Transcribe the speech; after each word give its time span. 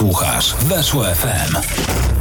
Słuchasz 0.00 0.54
Weszło 0.54 1.04
FM. 1.04 2.19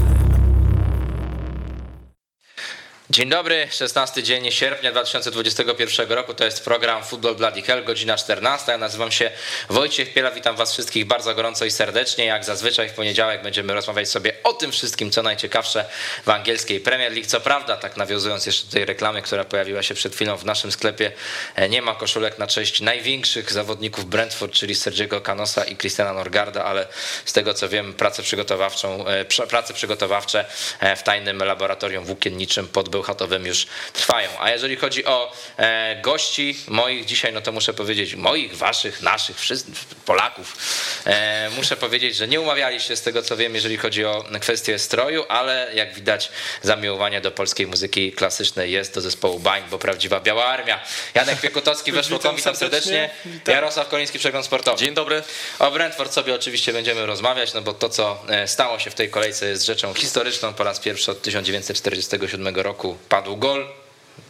Dzień 3.12 3.30
dobry, 3.30 3.68
16 3.72 4.24
dzień 4.24 4.52
sierpnia 4.52 4.92
2021 4.92 6.12
roku. 6.12 6.34
To 6.34 6.46
jest 6.46 6.64
program 6.64 7.04
Football 7.04 7.36
Bloody 7.36 7.62
Hell, 7.62 7.84
godzina 7.84 8.18
14. 8.18 8.72
Ja 8.72 8.78
nazywam 8.78 9.12
się 9.12 9.32
Wojciech 9.70 10.14
Piela, 10.14 10.32
witam 10.32 10.56
Was 10.56 10.74
wszystkich 10.74 11.06
bardzo 11.06 11.36
gorąco 11.36 11.66
i 11.66 11.72
serdecznie. 11.72 12.26
Jak 12.26 12.46
zazwyczaj 12.46 12.90
w 12.90 12.94
poniedziałek 12.94 13.44
będziemy 13.44 13.74
rozmawiać 13.74 14.10
sobie 14.10 14.34
o 14.44 14.54
tym 14.54 14.72
wszystkim, 14.72 15.12
co 15.12 15.24
najciekawsze 15.24 15.86
w 16.26 16.30
angielskiej 16.30 16.80
Premier 16.80 17.12
League. 17.12 17.28
Co 17.28 17.42
prawda, 17.42 17.78
tak 17.78 17.98
nawiązując 17.98 18.46
jeszcze 18.46 18.66
do 18.66 18.72
tej 18.72 18.86
reklamy, 18.86 19.22
która 19.22 19.44
pojawiła 19.44 19.84
się 19.84 19.94
przed 19.94 20.16
chwilą 20.16 20.38
w 20.38 20.46
naszym 20.46 20.72
sklepie, 20.72 21.12
e, 21.56 21.70
nie 21.70 21.82
ma 21.82 21.96
koszulek 21.96 22.40
na 22.40 22.48
cześć 22.48 22.82
największych 22.82 23.52
zawodników 23.52 24.06
Brentford, 24.06 24.54
czyli 24.54 24.76
Sergiego 24.76 25.22
Canosa 25.22 25.64
i 25.64 25.78
Christiana 25.78 26.14
Norgarda, 26.14 26.66
ale 26.66 26.88
z 27.26 27.34
tego 27.34 27.54
co 27.54 27.70
wiem, 27.70 27.96
przygotowawczą, 28.24 29.08
e, 29.08 29.26
prace 29.26 29.74
przygotowawcze 29.74 30.46
e, 30.80 30.96
w 30.96 31.04
tajnym 31.04 31.44
laboratorium 31.44 32.06
włókienniczym 32.06 32.68
pod 32.68 32.90
bełchatowym 33.00 33.46
już 33.46 33.68
trwają. 33.94 34.30
A 34.40 34.50
jeżeli 34.50 34.76
chodzi 34.76 35.06
o 35.06 35.32
e, 35.58 36.02
gości 36.02 36.58
moich 36.68 37.06
dzisiaj, 37.06 37.34
no 37.34 37.42
to 37.42 37.52
muszę 37.52 37.74
powiedzieć, 37.74 38.16
moich, 38.16 38.58
waszych, 38.58 39.02
naszych, 39.02 39.40
wszystkich 39.40 39.76
Polaków, 40.06 40.58
e, 41.06 41.50
muszę 41.50 41.78
powiedzieć, 41.78 42.16
że 42.16 42.28
nie 42.28 42.42
umawiali 42.42 42.82
się 42.82 42.96
z 42.96 43.02
tego 43.02 43.22
co 43.22 43.38
wiem, 43.38 43.56
jeżeli 43.56 43.78
chodzi 43.78 44.06
o 44.06 44.26
kwestię 44.42 44.80
stroju, 44.80 45.26
ale 45.30 45.72
jak 45.74 45.94
widać 45.94 46.32
zamiłowanie 46.62 47.22
do 47.22 47.32
polskiej 47.32 47.68
muzyki 47.68 48.12
klasycznej 48.12 48.72
jest 48.72 48.94
do 48.96 49.02
zespołu 49.02 49.40
Bań, 49.40 49.64
bo 49.72 49.78
prawdziwa 49.78 50.20
biała 50.20 50.46
armia. 50.46 50.80
Janek 51.14 51.42
Piekutowski, 51.42 51.92
weszło 51.92 52.20
witam 52.20 52.56
serdecznie. 52.56 53.10
Witam. 53.26 53.56
Jarosław 53.56 53.90
Koliński, 53.90 54.20
Przegląd 54.20 54.46
Sportowy. 54.46 54.78
Dzień 54.78 54.94
dobry. 54.94 55.24
O 55.60 55.72
Brentford 55.72 56.14
sobie 56.14 56.36
oczywiście 56.36 56.74
będziemy 56.74 57.06
rozmawiać, 57.06 57.54
no 57.54 57.62
bo 57.62 57.74
to 57.74 57.90
co 57.90 58.24
e, 58.30 58.48
stało 58.48 58.80
się 58.80 58.92
w 58.92 58.96
tej 58.96 59.10
kolejce 59.10 59.46
jest 59.46 59.66
rzeczą 59.66 59.94
historyczną 59.94 60.54
po 60.54 60.64
raz 60.64 60.80
pierwszy 60.80 61.12
od 61.12 61.22
1947 61.22 62.56
roku 62.56 62.89
padł 63.10 63.38
gol, 63.38 63.68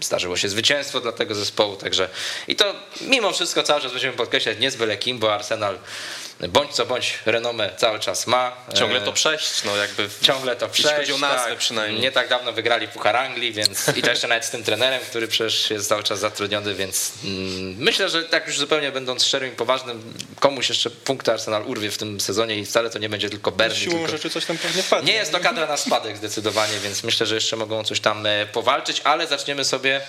zdarzyło 0.02 0.38
się 0.38 0.50
zwycięstwo 0.50 1.02
dla 1.02 1.12
tego 1.12 1.36
zespołu, 1.36 1.76
także 1.76 2.10
i 2.48 2.56
to 2.56 2.76
mimo 3.02 3.32
wszystko 3.32 3.64
cały 3.64 3.82
czas 3.82 3.92
będziemy 3.92 4.18
podkreślać 4.18 4.60
nie 4.60 4.72
kim, 4.98 5.20
bo 5.20 5.34
Arsenal 5.34 5.80
bądź 6.48 6.72
co 6.72 6.86
bądź 6.86 7.20
renomę 7.26 7.70
cały 7.78 8.00
czas 8.00 8.28
ma. 8.28 8.56
Ciągle 8.74 9.02
to 9.02 9.14
przejść, 9.14 9.64
no 9.64 9.76
jakby. 9.76 10.10
Ciągle 10.22 10.56
to 10.56 10.70
przejść. 10.70 10.92
Jeśli 10.98 11.14
chodzi 11.14 11.26
o 11.26 11.28
nazwę 11.28 11.50
tak. 11.50 11.60
przynajmniej. 11.60 12.02
Nie 12.02 12.12
tak 12.12 12.30
dawno 12.30 12.54
wygrali 12.54 12.88
Puchar 12.88 13.16
Anglii, 13.16 13.54
więc 13.54 13.88
i 13.96 14.02
to 14.02 14.10
jeszcze 14.10 14.28
nawet 14.28 14.46
z 14.46 14.50
tym 14.50 14.64
trenerem, 14.64 15.02
który 15.10 15.28
przecież 15.28 15.70
jest 15.70 15.90
cały 15.90 16.04
czas 16.04 16.20
zatrudniony, 16.20 16.76
więc 16.76 17.12
mm, 17.24 17.76
myślę, 17.78 18.10
że 18.10 18.24
tak 18.24 18.48
już 18.48 18.58
zupełnie 18.58 18.92
będąc 18.92 19.26
szczerym 19.26 19.54
i 19.54 19.56
poważnym, 19.56 20.14
komuś 20.40 20.70
jeszcze 20.70 20.90
punkty 20.90 21.32
Arsenal 21.32 21.64
urwie 21.66 21.92
w 21.92 21.98
tym 21.98 22.20
sezonie 22.20 22.60
i 22.60 22.66
wcale 22.66 22.90
to 22.90 23.00
nie 23.00 23.10
będzie 23.10 23.30
tylko 23.30 23.52
Burnley. 23.52 23.78
Siłą 23.78 23.96
tylko... 23.96 24.12
rzeczy 24.12 24.30
coś 24.30 24.46
tam 24.46 24.58
pewnie 24.58 24.84
wpadnie. 24.84 25.12
Nie 25.12 25.18
jest 25.18 25.32
to 25.32 25.40
kadra 25.40 25.68
na 25.68 25.78
spadek 25.78 26.18
zdecydowanie, 26.18 26.80
więc 26.80 27.04
myślę, 27.04 27.26
że 27.26 27.36
jeszcze 27.36 27.56
mogą 27.56 27.84
coś 27.84 28.00
tam 28.00 28.26
e, 28.26 28.46
powalczyć, 28.46 29.02
ale 29.04 29.28
zaczniemy 29.28 29.66
sobie 29.66 30.02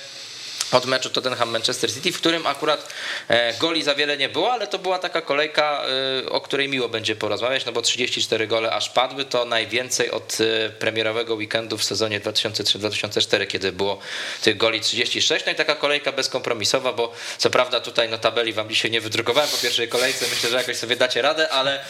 od 0.72 0.86
meczu 0.86 1.10
Tottenham-Manchester 1.10 1.94
City, 1.94 2.12
w 2.12 2.16
którym 2.16 2.46
akurat 2.46 2.88
e, 3.28 3.54
goli 3.54 3.82
za 3.82 3.94
wiele 3.94 4.16
nie 4.16 4.28
było, 4.28 4.52
ale 4.52 4.66
to 4.66 4.78
była 4.78 4.98
taka 4.98 5.22
kolejka, 5.22 5.84
e, 6.26 6.30
o 6.30 6.40
której 6.40 6.68
miło 6.68 6.88
będzie 6.88 7.16
porozmawiać, 7.16 7.64
no 7.64 7.72
bo 7.72 7.82
34 7.82 8.46
gole 8.46 8.72
aż 8.72 8.90
padły, 8.90 9.24
to 9.24 9.44
najwięcej 9.44 10.10
od 10.10 10.38
e, 10.40 10.70
premierowego 10.70 11.34
weekendu 11.34 11.78
w 11.78 11.84
sezonie 11.84 12.20
2003-2004, 12.20 13.46
kiedy 13.46 13.72
było 13.72 13.98
tych 14.42 14.56
goli 14.56 14.80
36, 14.80 15.46
no 15.46 15.52
i 15.52 15.54
taka 15.54 15.74
kolejka 15.74 16.12
bezkompromisowa, 16.12 16.92
bo 16.92 17.12
co 17.38 17.50
prawda 17.50 17.80
tutaj 17.80 18.08
no 18.08 18.18
tabeli 18.18 18.52
wam 18.52 18.68
dzisiaj 18.68 18.90
nie 18.90 19.00
wydrukowałem 19.00 19.50
po 19.50 19.56
pierwszej 19.56 19.88
kolejce, 19.88 20.26
myślę, 20.34 20.50
że 20.50 20.56
jakoś 20.56 20.76
sobie 20.76 20.96
dacie 20.96 21.22
radę, 21.22 21.48
ale 21.48 21.84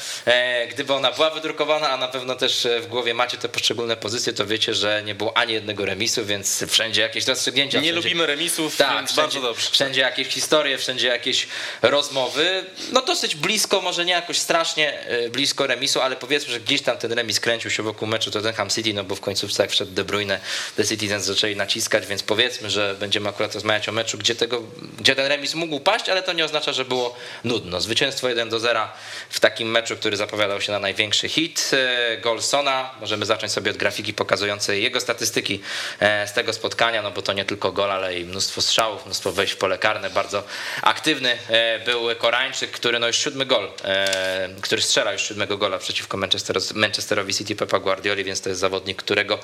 gdyby 0.70 0.94
ona 0.94 1.12
była 1.12 1.30
wydrukowana, 1.30 1.90
a 1.90 1.96
na 1.96 2.08
pewno 2.08 2.34
też 2.34 2.68
w 2.80 2.86
głowie 2.86 3.14
macie 3.14 3.36
te 3.36 3.48
poszczególne 3.48 3.96
pozycje, 3.96 4.32
to 4.32 4.46
wiecie, 4.46 4.74
że 4.74 5.02
nie 5.02 5.14
było 5.14 5.36
ani 5.36 5.52
jednego 5.52 5.84
remisu, 5.84 6.24
więc 6.24 6.64
wszędzie 6.68 7.02
jakieś 7.02 7.26
rozstrzygnięcia. 7.26 7.78
Nie 7.78 7.92
wszędzie... 7.92 8.08
lubimy 8.08 8.26
remisów, 8.26 8.69
tak, 8.76 8.96
więc 8.96 9.10
wszędzie, 9.10 9.22
bardzo 9.22 9.40
dobrze. 9.40 9.70
Wszędzie 9.70 10.00
jakieś 10.00 10.28
historie, 10.28 10.78
wszędzie 10.78 11.08
jakieś 11.08 11.48
rozmowy. 11.82 12.64
No 12.92 13.02
dosyć 13.02 13.34
blisko, 13.34 13.80
może 13.80 14.04
nie 14.04 14.12
jakoś 14.12 14.38
strasznie 14.38 15.00
e, 15.00 15.28
blisko 15.28 15.66
remisu, 15.66 16.00
ale 16.00 16.16
powiedzmy, 16.16 16.52
że 16.52 16.60
gdzieś 16.60 16.82
tam 16.82 16.98
ten 16.98 17.12
remis 17.12 17.40
kręcił 17.40 17.70
się 17.70 17.82
wokół 17.82 18.08
meczu 18.08 18.30
Tottenham 18.30 18.70
City, 18.70 18.92
no 18.94 19.04
bo 19.04 19.16
w 19.16 19.20
końcówce 19.20 19.62
jak 19.62 19.70
wszedł 19.70 19.92
De 19.92 20.04
Bruyne, 20.04 20.40
The 20.76 20.86
Citizens 20.86 21.24
zaczęli 21.24 21.56
naciskać, 21.56 22.06
więc 22.06 22.22
powiedzmy, 22.22 22.70
że 22.70 22.96
będziemy 23.00 23.28
akurat 23.28 23.54
rozmawiać 23.54 23.88
o 23.88 23.92
meczu, 23.92 24.18
gdzie, 24.18 24.34
tego, 24.34 24.62
gdzie 24.98 25.14
ten 25.14 25.26
remis 25.26 25.54
mógł 25.54 25.80
paść, 25.80 26.08
ale 26.08 26.22
to 26.22 26.32
nie 26.32 26.44
oznacza, 26.44 26.72
że 26.72 26.84
było 26.84 27.16
nudno. 27.44 27.80
Zwycięstwo 27.80 28.28
1 28.28 28.48
do 28.48 28.60
0 28.60 28.88
w 29.30 29.40
takim 29.40 29.70
meczu, 29.70 29.96
który 29.96 30.16
zapowiadał 30.16 30.60
się 30.60 30.72
na 30.72 30.78
największy 30.78 31.28
hit. 31.28 31.70
E, 31.72 32.18
Golsona, 32.18 32.90
możemy 33.00 33.26
zacząć 33.26 33.52
sobie 33.52 33.70
od 33.70 33.76
grafiki 33.76 34.14
pokazującej 34.14 34.82
jego 34.82 35.00
statystyki 35.00 35.60
e, 36.00 36.28
z 36.28 36.32
tego 36.32 36.52
spotkania, 36.52 37.02
no 37.02 37.10
bo 37.10 37.22
to 37.22 37.32
nie 37.32 37.44
tylko 37.44 37.72
gol, 37.72 37.90
ale 37.90 38.18
i 38.18 38.24
mnóstwo 38.24 38.59
strzałów, 38.62 39.06
mnóstwo 39.06 39.32
wejść 39.32 39.52
w 39.52 39.56
pole 39.56 39.78
karne, 39.78 40.10
bardzo 40.10 40.44
aktywny 40.82 41.38
e, 41.48 41.78
był 41.78 42.16
Korańczyk, 42.18 42.70
który 42.70 42.98
no 42.98 43.06
już 43.06 43.16
siódmy 43.16 43.46
gol, 43.46 43.70
e, 43.84 44.48
który 44.60 44.82
strzela 44.82 45.12
już 45.12 45.22
siódmego 45.22 45.58
gola 45.58 45.78
przeciwko 45.78 46.16
Manchester, 46.16 46.56
Manchesterowi 46.74 47.34
City 47.34 47.56
Pepa 47.56 47.78
Guardioli, 47.78 48.24
więc 48.24 48.40
to 48.40 48.48
jest 48.48 48.60
zawodnik, 48.60 49.02
którego 49.02 49.38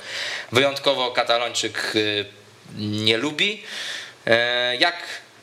wyjątkowo 0.52 1.10
Katalończyk 1.10 1.92
e, 1.94 2.24
nie 2.78 3.16
lubi. 3.16 3.62
Jak 4.78 4.96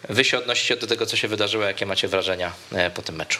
Wy 0.10 0.24
się 0.24 0.38
odnosicie 0.38 0.78
do 0.78 0.88
tego, 0.88 1.06
co 1.06 1.18
się 1.18 1.28
wydarzyło, 1.28 1.64
jakie 1.64 1.86
macie 1.86 2.08
wrażenia 2.08 2.52
e, 2.72 2.92
po 2.92 3.02
tym 3.02 3.16
meczu? 3.16 3.40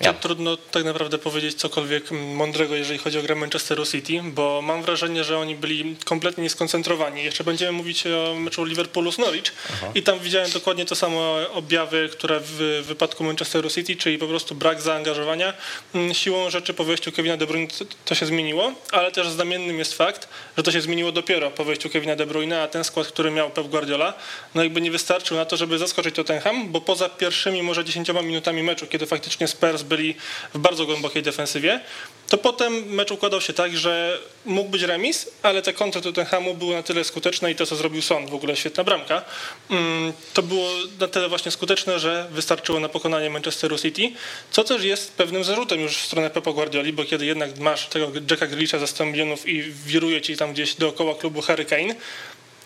Ja. 0.00 0.12
Trudno 0.12 0.56
tak 0.56 0.84
naprawdę 0.84 1.18
powiedzieć 1.18 1.54
cokolwiek 1.54 2.10
mądrego, 2.10 2.74
jeżeli 2.74 2.98
chodzi 2.98 3.18
o 3.18 3.22
grę 3.22 3.34
Manchesteru 3.34 3.86
City, 3.86 4.20
bo 4.24 4.62
mam 4.62 4.82
wrażenie, 4.82 5.24
że 5.24 5.38
oni 5.38 5.56
byli 5.56 5.96
kompletnie 6.04 6.42
nieskoncentrowani. 6.42 7.24
Jeszcze 7.24 7.44
będziemy 7.44 7.72
mówić 7.72 8.06
o 8.06 8.34
meczu 8.34 8.64
Liverpoolu 8.64 9.12
z 9.12 9.18
Norwich 9.18 9.52
Aha. 9.72 9.86
i 9.94 10.02
tam 10.02 10.18
widziałem 10.18 10.50
dokładnie 10.50 10.84
to 10.84 10.94
samo 10.94 11.36
objawy, 11.52 12.08
które 12.12 12.40
w 12.42 12.84
wypadku 12.86 13.24
Manchesteru 13.24 13.70
City, 13.70 13.96
czyli 13.96 14.18
po 14.18 14.26
prostu 14.26 14.54
brak 14.54 14.80
zaangażowania. 14.80 15.54
Mm, 15.94 16.14
siłą 16.14 16.50
rzeczy 16.50 16.74
po 16.74 16.84
wejściu 16.84 17.12
Kevina 17.12 17.36
De 17.36 17.46
Bruyne 17.46 17.68
to 18.04 18.14
się 18.14 18.26
zmieniło, 18.26 18.72
ale 18.92 19.12
też 19.12 19.28
znamiennym 19.28 19.78
jest 19.78 19.94
fakt, 19.94 20.28
że 20.56 20.62
to 20.62 20.72
się 20.72 20.80
zmieniło 20.80 21.12
dopiero 21.12 21.50
po 21.50 21.64
wejściu 21.64 21.90
Kevina 21.90 22.16
De 22.16 22.26
Bruyne, 22.26 22.62
a 22.62 22.68
ten 22.68 22.84
skład, 22.84 23.06
który 23.06 23.30
miał 23.30 23.50
Pep 23.50 23.66
Guardiola, 23.66 24.14
no 24.54 24.62
jakby 24.62 24.80
nie 24.80 24.90
wystarczył 24.90 25.36
na 25.36 25.44
to, 25.44 25.56
żeby 25.56 25.78
zaskoczyć 25.82 26.14
Tottenham, 26.14 26.68
bo 26.72 26.80
poza 26.80 27.08
pierwszymi 27.08 27.62
może 27.62 27.84
10 27.84 28.08
minutami 28.22 28.62
meczu, 28.62 28.86
kiedy 28.86 29.06
faktycznie 29.06 29.48
Spurs 29.48 29.82
byli 29.82 30.14
w 30.54 30.58
bardzo 30.58 30.86
głębokiej 30.86 31.22
defensywie, 31.22 31.80
to 32.28 32.38
potem 32.38 32.84
mecz 32.84 33.10
układał 33.10 33.40
się 33.40 33.52
tak, 33.52 33.76
że 33.76 34.18
mógł 34.44 34.70
być 34.70 34.82
remis, 34.82 35.30
ale 35.42 35.62
te 35.62 35.72
kontry 35.72 36.00
Tottenhamu 36.00 36.54
były 36.54 36.74
na 36.74 36.82
tyle 36.82 37.04
skuteczne 37.04 37.50
i 37.50 37.54
to, 37.54 37.66
co 37.66 37.76
zrobił 37.76 38.02
Son, 38.02 38.26
w 38.26 38.34
ogóle 38.34 38.56
świetna 38.56 38.84
bramka, 38.84 39.22
mm, 39.70 40.12
to 40.34 40.42
było 40.42 40.68
na 41.00 41.08
tyle 41.08 41.28
właśnie 41.28 41.50
skuteczne, 41.50 42.00
że 42.00 42.28
wystarczyło 42.30 42.80
na 42.80 42.88
pokonanie 42.88 43.30
Manchesteru 43.30 43.78
City, 43.78 44.12
co 44.50 44.64
też 44.64 44.84
jest 44.84 45.12
pewnym 45.12 45.44
zarzutem 45.44 45.80
już 45.80 45.96
w 45.96 46.06
stronę 46.06 46.30
Pepa 46.30 46.52
Guardioli, 46.52 46.92
bo 46.92 47.04
kiedy 47.04 47.26
jednak 47.26 47.58
masz 47.58 47.86
tego 47.86 48.12
Jacka 48.30 48.46
Grealisha 48.46 48.78
za 48.78 48.86
100 48.86 49.06
milionów 49.06 49.48
i 49.48 49.62
wiruje 49.62 50.20
ci 50.20 50.36
tam 50.36 50.52
gdzieś 50.52 50.74
dookoła 50.74 51.14
klubu 51.14 51.42
Harry 51.42 51.64
Kane, 51.64 51.94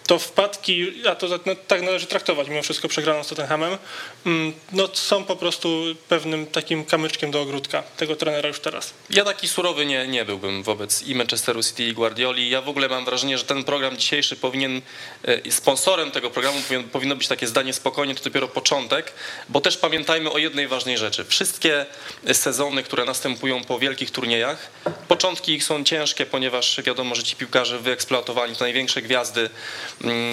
to 0.07 0.19
wpadki, 0.19 0.93
a 1.09 1.15
to 1.15 1.29
no, 1.29 1.55
tak 1.67 1.83
należy 1.83 2.07
traktować 2.07 2.49
mimo 2.49 2.63
wszystko 2.63 2.89
przegraną 2.89 3.25
z 3.25 3.29
Tottenhamem, 3.29 3.79
mm, 4.27 4.53
no 4.73 4.89
są 4.93 5.25
po 5.25 5.37
prostu 5.37 5.85
pewnym 6.09 6.47
takim 6.47 6.85
kamyczkiem 6.85 7.31
do 7.31 7.41
ogródka 7.41 7.83
tego 7.83 8.17
trenera 8.17 8.49
już 8.49 8.61
teraz. 8.61 8.95
Ja 9.11 9.25
taki 9.25 9.49
surowy 9.49 9.87
nie, 9.87 10.07
nie 10.07 10.25
byłbym 10.25 10.63
wobec 10.63 11.03
i 11.03 11.15
Manchesteru 11.15 11.63
City 11.63 11.85
i 11.85 11.93
Guardioli. 11.93 12.51
Ja 12.51 12.63
w 12.63 12.69
ogóle 12.69 12.89
mam 12.89 13.05
wrażenie, 13.05 13.39
że 13.39 13.45
ten 13.45 13.65
program 13.65 13.97
dzisiejszy 13.97 14.37
powinien, 14.37 14.83
e, 15.25 15.53
sponsorem 15.53 16.11
tego 16.11 16.31
programu 16.31 16.59
powinno 16.93 17.17
być 17.17 17.29
takie 17.29 17.47
zdanie 17.47 17.73
spokojnie, 17.73 18.15
to 18.15 18.25
dopiero 18.25 18.49
początek, 18.49 19.13
bo 19.49 19.61
też 19.61 19.77
pamiętajmy 19.77 20.31
o 20.33 20.39
jednej 20.39 20.69
ważnej 20.69 20.99
rzeczy. 20.99 21.25
Wszystkie 21.25 21.87
sezony, 22.33 22.83
które 22.83 23.05
następują 23.05 23.65
po 23.65 23.79
wielkich 23.79 24.11
turniejach, 24.11 24.71
początki 25.09 25.53
ich 25.53 25.65
są 25.65 25.85
ciężkie, 25.85 26.27
ponieważ 26.27 26.83
wiadomo, 26.83 27.15
że 27.15 27.23
ci 27.23 27.37
piłkarze 27.37 27.79
wyeksploatowani, 27.79 28.57
to 28.57 28.65
największe 28.65 29.03
gwiazdy 29.03 29.51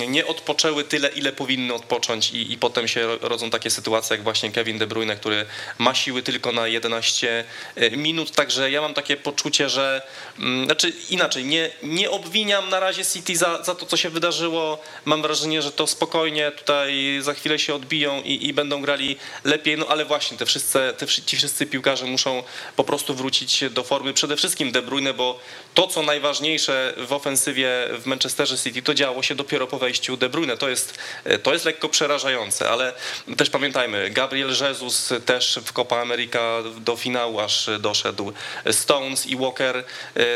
nie 0.07 0.25
odpoczęły 0.25 0.83
tyle, 0.83 1.09
ile 1.09 1.31
powinny 1.31 1.73
odpocząć 1.73 2.31
i, 2.31 2.53
i 2.53 2.57
potem 2.57 2.87
się 2.87 3.17
rodzą 3.21 3.49
takie 3.49 3.69
sytuacje 3.69 4.13
jak 4.15 4.23
właśnie 4.23 4.51
Kevin 4.51 4.77
De 4.77 4.87
Bruyne, 4.87 5.15
który 5.15 5.45
ma 5.77 5.95
siły 5.95 6.23
tylko 6.23 6.51
na 6.51 6.67
11 6.67 7.43
e, 7.75 7.91
minut, 7.91 8.31
także 8.31 8.71
ja 8.71 8.81
mam 8.81 8.93
takie 8.93 9.17
poczucie, 9.17 9.69
że 9.69 10.01
mm, 10.39 10.65
znaczy 10.65 10.93
inaczej, 11.09 11.45
nie, 11.45 11.69
nie 11.83 12.11
obwiniam 12.11 12.69
na 12.69 12.79
razie 12.79 13.05
City 13.05 13.37
za, 13.37 13.63
za 13.63 13.75
to, 13.75 13.85
co 13.85 13.97
się 13.97 14.09
wydarzyło. 14.09 14.81
Mam 15.05 15.21
wrażenie, 15.21 15.61
że 15.61 15.71
to 15.71 15.87
spokojnie 15.87 16.51
tutaj 16.51 17.19
za 17.21 17.33
chwilę 17.33 17.59
się 17.59 17.75
odbiją 17.75 18.21
i, 18.21 18.47
i 18.47 18.53
będą 18.53 18.81
grali 18.81 19.17
lepiej, 19.43 19.77
no 19.77 19.87
ale 19.87 20.05
właśnie 20.05 20.37
te 20.37 20.45
wszyscy, 20.45 20.79
te, 20.97 21.07
ci 21.07 21.37
wszyscy 21.37 21.65
piłkarze 21.65 22.05
muszą 22.05 22.43
po 22.75 22.83
prostu 22.83 23.13
wrócić 23.13 23.63
do 23.71 23.83
formy. 23.83 24.13
Przede 24.13 24.35
wszystkim 24.35 24.71
De 24.71 24.81
Bruyne, 24.81 25.13
bo 25.13 25.39
to, 25.73 25.87
co 25.87 26.01
najważniejsze 26.01 26.93
w 26.97 27.13
ofensywie 27.13 27.69
w 27.99 28.05
Manchesterze 28.05 28.57
City, 28.57 28.81
to 28.81 28.93
działo 28.93 29.23
się 29.23 29.35
dopiero 29.35 29.52
dopiero 29.53 29.67
po 29.67 29.79
wejściu 29.79 30.17
De 30.17 30.29
Bruyne. 30.29 30.57
To 30.57 30.69
jest, 30.69 30.97
to 31.43 31.53
jest 31.53 31.65
lekko 31.65 31.89
przerażające, 31.89 32.69
ale 32.69 32.93
też 33.37 33.49
pamiętajmy, 33.49 34.09
Gabriel 34.09 34.49
Jesus 34.61 35.13
też 35.25 35.59
w 35.65 35.73
Copa 35.73 36.01
America 36.01 36.39
do 36.77 36.95
finału 36.95 37.39
aż 37.39 37.69
doszedł. 37.79 38.33
Stones 38.71 39.25
i 39.25 39.35
Walker 39.35 39.83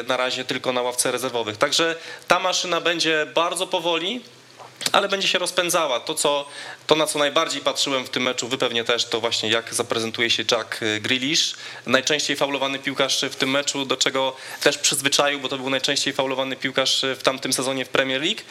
na 0.07 0.17
razie 0.17 0.45
tylko 0.45 0.73
na 0.73 0.81
ławce 0.81 1.11
rezerwowych. 1.11 1.57
Także 1.57 1.95
ta 2.27 2.39
maszyna 2.39 2.81
będzie 2.81 3.27
bardzo 3.35 3.67
powoli, 3.67 4.21
ale 4.91 5.09
będzie 5.09 5.27
się 5.27 5.39
rozpędzała. 5.39 6.00
To, 6.00 6.15
co, 6.15 6.45
to, 6.88 6.95
na 6.95 7.07
co 7.07 7.19
najbardziej 7.19 7.62
patrzyłem 7.62 8.06
w 8.06 8.09
tym 8.09 8.24
meczu, 8.24 8.47
wy 8.47 8.57
pewnie 8.57 8.83
też, 8.83 9.06
to 9.06 9.19
właśnie 9.19 9.50
jak 9.50 9.74
zaprezentuje 9.74 10.29
się 10.29 10.44
Jack 10.51 10.79
Grealish. 11.01 11.53
Najczęściej 11.85 12.35
faulowany 12.35 12.79
piłkarz 12.79 13.25
w 13.31 13.35
tym 13.35 13.51
meczu, 13.51 13.85
do 13.85 13.97
czego 13.97 14.35
też 14.62 14.77
przyzwyczaił, 14.77 15.39
bo 15.39 15.50
to 15.50 15.57
był 15.57 15.69
najczęściej 15.69 16.13
faulowany 16.13 16.56
piłkarz 16.56 17.06
w 17.19 17.24
tamtym 17.24 17.53
sezonie 17.53 17.85
w 17.85 17.89
Premier 17.89 18.21
League, 18.21 18.41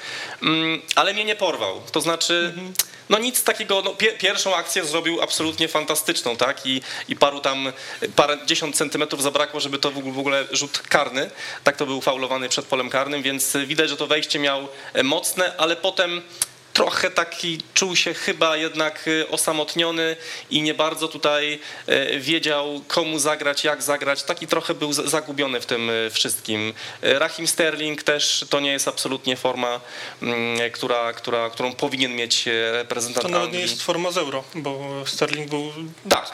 mm, 0.43 0.82
ale 0.94 1.14
mnie 1.14 1.25
nie 1.25 1.37
porwał. 1.37 1.82
To 1.93 2.00
znaczy... 2.00 2.52
Mhm 2.55 2.75
no 3.08 3.19
nic 3.19 3.44
takiego, 3.44 3.82
no, 3.85 3.94
pierwszą 4.19 4.56
akcję 4.56 4.85
zrobił 4.85 5.23
absolutnie 5.23 5.69
fantastyczną, 5.69 6.37
tak, 6.37 6.67
i, 6.67 6.82
i 7.08 7.17
paru 7.17 7.41
tam, 7.41 7.73
parę 8.17 8.38
dziesiąt 8.47 8.76
centymetrów 8.76 9.23
zabrakło, 9.23 9.61
żeby 9.61 9.79
to 9.79 9.91
w 9.91 10.19
ogóle 10.19 10.44
rzut 10.53 10.79
karny, 10.79 11.31
tak 11.64 11.76
to 11.76 11.87
był 11.87 12.00
faulowany 12.00 12.49
przed 12.49 12.67
polem 12.67 12.91
karnym, 12.91 13.23
więc 13.23 13.56
widać, 13.67 13.91
że 13.91 13.97
to 13.97 14.06
wejście 14.06 14.38
miał 14.38 14.69
mocne, 15.03 15.56
ale 15.56 15.76
potem 15.76 16.23
trochę 16.76 17.11
taki 17.11 17.58
czuł 17.75 17.96
się 17.96 18.14
chyba 18.14 18.56
jednak 18.56 19.08
y, 19.08 19.28
osamotniony 19.28 20.17
i 20.50 20.62
nie 20.62 20.75
bardzo 20.75 21.08
tutaj 21.08 21.58
y, 21.88 22.20
wiedział 22.20 22.81
komu 22.88 23.19
zagrać, 23.19 23.64
jak 23.64 23.82
zagrać. 23.82 24.23
Taki 24.23 24.46
trochę 24.46 24.75
był 24.75 24.93
zagubiony 24.93 25.61
w 25.61 25.67
tym 25.67 25.90
y, 25.90 26.11
wszystkim. 26.11 26.73
Rahim 27.02 27.46
Sterling 27.46 28.02
też 28.02 28.44
to 28.50 28.61
nie 28.61 28.73
jest 28.73 28.88
absolutnie 28.88 29.37
forma, 29.37 29.81
mm, 30.23 30.70
która, 30.73 31.12
która, 31.12 31.50
którą 31.50 31.73
powinien 31.73 32.17
mieć 32.17 32.44
reprezentant 32.73 33.22
To 33.22 33.32
nawet 33.32 33.52
nie 33.52 33.61
jest 33.61 33.82
forma 33.82 34.11
z 34.11 34.19
euro, 34.19 34.44
bo 34.55 35.02
Sterling 35.06 35.50
był... 35.50 35.72
Tak, 36.08 36.32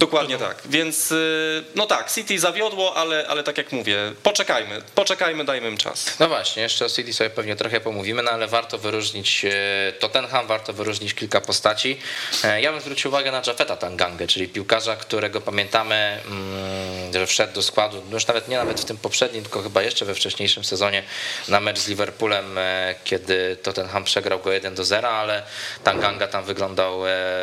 Dokładnie 0.00 0.38
tak. 0.38 0.56
Więc 0.64 1.12
y, 1.12 1.64
no 1.74 1.86
tak, 1.86 2.12
City 2.12 2.38
zawiodło, 2.38 2.96
ale, 2.96 3.26
ale 3.28 3.42
tak 3.42 3.58
jak 3.58 3.72
mówię, 3.72 4.12
poczekajmy, 4.22 4.82
poczekajmy, 4.94 5.44
dajmy 5.44 5.68
im 5.68 5.76
czas. 5.76 6.18
No 6.20 6.28
właśnie, 6.28 6.62
jeszcze 6.62 6.84
o 6.84 6.88
City 6.88 7.12
sobie 7.12 7.30
pewnie 7.30 7.56
trochę 7.56 7.80
pomówimy, 7.80 8.22
no 8.22 8.30
ale 8.30 8.46
warto 8.48 8.78
wyróżnić 8.78 9.44
e, 9.44 9.92
Tottenham, 9.98 10.46
warto 10.46 10.72
wyróżnić 10.72 11.14
kilka 11.14 11.40
postaci. 11.40 11.98
E, 12.44 12.60
ja 12.60 12.72
bym 12.72 12.80
zwrócił 12.80 13.10
uwagę 13.10 13.32
na 13.32 13.42
Jafeta 13.46 13.76
Tangangę, 13.76 14.26
czyli 14.26 14.48
piłkarza, 14.48 14.96
którego 14.96 15.40
pamiętamy, 15.40 16.20
mm, 16.26 17.12
że 17.12 17.26
wszedł 17.26 17.54
do 17.54 17.62
składu, 17.62 18.02
no 18.10 18.16
już 18.16 18.26
nawet 18.26 18.48
nie 18.48 18.56
nawet 18.56 18.80
w 18.80 18.84
tym 18.84 18.96
poprzednim, 18.96 19.42
tylko 19.42 19.62
chyba 19.62 19.82
jeszcze 19.82 20.04
we 20.04 20.14
wcześniejszym 20.14 20.64
sezonie 20.64 21.02
na 21.48 21.60
mecz 21.60 21.78
z 21.78 21.88
Liverpoolem, 21.88 22.58
e, 22.58 22.94
kiedy 23.04 23.56
Tottenham 23.62 24.04
przegrał 24.04 24.38
go 24.38 24.52
1 24.52 24.74
do 24.74 24.84
0, 24.84 25.08
ale 25.08 25.42
Tanganga 25.84 26.26
tam 26.26 26.44
wyglądał 26.44 27.00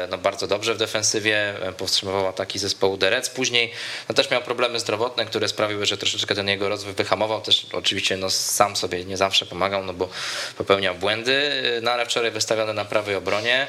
no, 0.09 0.17
bardzo 0.17 0.47
dobrze 0.47 0.73
w 0.75 0.77
defensywie, 0.77 1.53
powstrzymywał 1.77 2.26
ataki 2.27 2.59
zespołu 2.59 2.97
Derec. 2.97 3.29
Później 3.29 3.71
no, 4.09 4.15
też 4.15 4.31
miał 4.31 4.41
problemy 4.41 4.79
zdrowotne, 4.79 5.25
które 5.25 5.47
sprawiły, 5.47 5.85
że 5.85 5.97
troszeczkę 5.97 6.35
ten 6.35 6.47
jego 6.47 6.69
rozwój 6.69 6.93
wyhamował. 6.93 7.41
Też 7.41 7.67
oczywiście 7.71 8.17
no, 8.17 8.29
sam 8.29 8.75
sobie 8.75 9.05
nie 9.05 9.17
zawsze 9.17 9.45
pomagał, 9.45 9.83
no 9.83 9.93
bo 9.93 10.09
popełniał 10.57 10.95
błędy, 10.95 11.51
no 11.81 11.91
ale 11.91 12.05
wczoraj 12.05 12.31
wystawiony 12.31 12.73
na 12.73 12.85
prawej 12.85 13.15
obronie. 13.15 13.67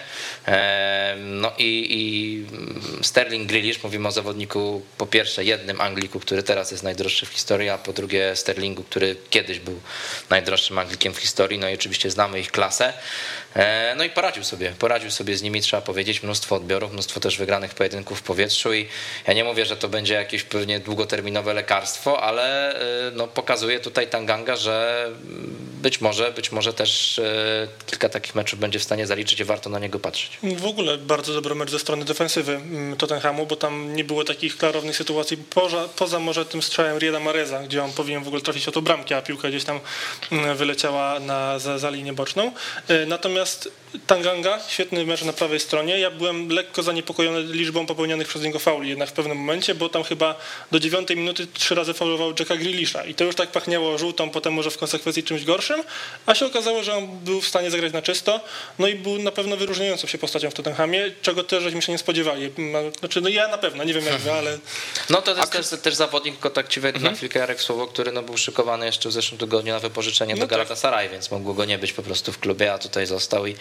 No 1.17 1.53
i, 1.59 1.87
i 1.91 3.03
Sterling 3.05 3.49
Grealish, 3.49 3.83
mówimy 3.83 4.09
o 4.09 4.13
zawodniku 4.13 4.83
po 4.99 5.07
pierwsze 5.07 5.45
jednym 5.45 5.81
Angliku, 5.81 6.21
który 6.21 6.43
teraz 6.43 6.71
jest 6.71 6.83
najdroższy 6.83 7.27
w 7.27 7.29
historii, 7.29 7.69
a 7.69 7.79
po 7.79 7.93
drugie 7.93 8.37
Sterlingu, 8.37 8.83
który 8.83 9.17
kiedyś 9.31 9.59
był 9.59 9.81
najdroższym 10.31 10.79
Anglikiem 10.79 11.15
w 11.15 11.19
historii. 11.19 11.59
No 11.59 11.69
i 11.69 11.75
oczywiście 11.75 12.11
znamy 12.11 12.41
ich 12.41 12.51
klasę. 12.51 12.93
E, 13.57 13.95
no 13.97 14.05
i 14.05 14.11
poradził 14.11 14.45
sobie, 14.45 14.73
poradził 14.79 15.11
sobie 15.11 15.37
z 15.37 15.43
nimi, 15.43 15.61
trzeba 15.61 15.83
powiedzieć, 15.83 16.23
mnóstwo 16.23 16.57
odbiorów, 16.57 16.93
mnóstwo 16.93 17.21
też 17.21 17.39
wygranych 17.39 17.75
pojedynków 17.75 18.19
w 18.19 18.23
powietrzu 18.23 18.75
i 18.75 18.89
ja 19.27 19.35
nie 19.35 19.45
mówię, 19.45 19.67
że 19.67 19.77
to 19.77 19.89
będzie 19.89 20.15
jakieś 20.15 20.43
pewnie 20.43 20.81
długoterminowe 20.81 21.55
lekarstwo, 21.55 22.23
ale 22.23 22.75
e, 23.09 23.11
no, 23.11 23.27
pokazuje 23.27 23.81
tutaj 23.81 24.09
Tanganga, 24.09 24.57
że 24.57 25.09
być 25.83 26.01
może, 26.01 26.33
być 26.33 26.53
może 26.53 26.73
też 26.73 27.19
e, 27.19 27.69
kilka 27.87 28.09
takich 28.09 28.35
meczów 28.35 28.59
będzie 28.59 28.79
w 28.79 28.83
stanie 28.83 29.07
zaliczyć 29.07 29.41
i 29.41 29.45
warto 29.45 29.71
na 29.71 29.79
niego 29.79 29.99
patrzeć. 29.99 30.39
W 30.43 30.67
ogóle 30.67 30.99
bardzo 30.99 31.35
dobry 31.35 31.55
mecz 31.55 31.71
ze 31.71 31.79
strony 31.79 32.05
defensywy 32.05 32.55
mm, 32.55 32.97
Tottenhamu, 32.97 33.47
bo 33.47 33.57
tam 33.57 33.97
nie 33.97 34.05
było 34.05 34.25
takich 34.25 34.57
klarownych 34.57 34.97
sytuacji, 34.97 35.37
poza, 35.37 35.89
poza 35.97 36.19
może 36.19 36.47
tym 36.47 36.63
strzałem 36.63 36.99
Rieda 36.99 37.21
Mareza, 37.21 37.63
gdzie 37.63 37.85
on 37.85 37.93
powinien 37.93 38.25
w 38.25 38.27
ogóle 38.27 38.43
trafić 38.43 38.69
o 38.69 38.73
tą 38.73 38.81
bramkę, 38.81 39.17
a 39.17 39.23
piłka 39.23 39.49
gdzieś 39.49 39.65
tam 39.65 39.81
mm, 40.33 40.57
wyleciała 40.57 41.21
na, 41.21 41.59
za, 41.59 41.79
za 41.79 41.91
linię 41.91 42.13
boczną. 42.13 42.53
Natomiast 43.07 43.38
Natomiast 43.39 43.71
Tanganga, 44.07 44.61
świetny 44.69 45.05
mecz 45.05 45.23
na 45.23 45.33
prawej 45.33 45.61
stronie. 45.61 45.99
Ja 45.99 46.11
byłem 46.11 46.49
lekko 46.49 46.83
zaniepokojony 46.83 47.43
liczbą 47.43 47.87
popełnionych 47.87 48.29
przez 48.29 48.43
niego 48.43 48.59
fauli 48.59 48.89
jednak 48.89 49.09
w 49.09 49.13
pewnym 49.13 49.37
momencie, 49.37 49.75
bo 49.75 49.89
tam 49.89 50.03
chyba 50.03 50.35
do 50.71 50.81
dziewiątej 50.81 51.17
minuty 51.17 51.47
trzy 51.47 51.75
razy 51.75 51.95
faulował 51.95 52.35
Jacka 52.39 52.57
Grealisha 52.57 53.05
i 53.05 53.15
to 53.15 53.25
już 53.25 53.35
tak 53.35 53.49
pachniało 53.49 53.99
żółtą, 53.99 54.31
potem 54.31 54.53
może 54.53 54.71
w 54.71 54.79
konsekwencji 54.79 55.23
czymś 55.23 55.45
gorszym, 55.45 55.83
a 56.27 56.35
się 56.35 56.47
okazało, 56.47 56.83
że 56.83 56.95
on 56.95 57.19
był 57.19 57.41
w 57.41 57.49
stanie 57.49 57.71
zagrać 57.71 57.93
na 57.93 58.03
czysto, 58.03 58.41
no 58.79 58.89
i 58.89 58.95
był 58.95 59.19
na 59.19 59.31
pewno 59.31 59.57
wyróżniającą 59.57 60.07
się 60.07 60.19
postacią 60.19 60.51
w 60.51 60.55
Tottenhamie, 60.55 61.11
czego 61.23 61.45
też 61.45 61.63
żeśmy 61.63 61.83
się 61.83 61.93
nie 61.93 61.99
spodziewali. 61.99 62.53
Znaczy, 62.99 63.21
no 63.21 63.29
ja 63.29 63.49
na 63.49 63.59
pewno, 63.59 63.85
nie 63.85 63.95
wiem 63.95 64.05
jak 64.05 64.19
wy, 64.19 64.33
ale... 64.33 64.59
No 65.11 65.23
to 65.23 65.37
jest 65.37 65.53
też, 65.53 65.81
też 65.83 65.95
zawodnik, 65.95 66.35
tylko 66.35 66.51
tak 66.51 66.69
ci 66.69 66.81
wejdę 66.81 66.97
mhm. 66.97 67.13
na 67.13 67.19
chwilkę 67.19 67.39
Jarek 67.39 67.61
Słowo, 67.61 67.87
który 67.87 68.13
no, 68.13 68.23
był 68.23 68.37
szykowany 68.37 68.87
jeszcze 68.87 69.09
w 69.09 69.13
zeszłym 69.13 69.39
tygodniu 69.39 69.73
na 69.73 69.81
wypożyczenie 69.81 70.35
no 70.35 70.41
do 70.41 70.47
tak. 70.47 70.51
Galatasaray, 70.51 71.07
tak. 71.07 71.13
więc 71.13 71.31
mogło 71.31 71.55
go 71.55 71.65
nie 71.65 71.79
być 71.79 71.93
po 71.93 72.03
prostu 72.03 72.33
w 72.33 72.39
klubie, 72.39 72.73
a 72.73 72.79
tutaj 72.79 73.07
został 73.07 73.47
i, 73.47 73.55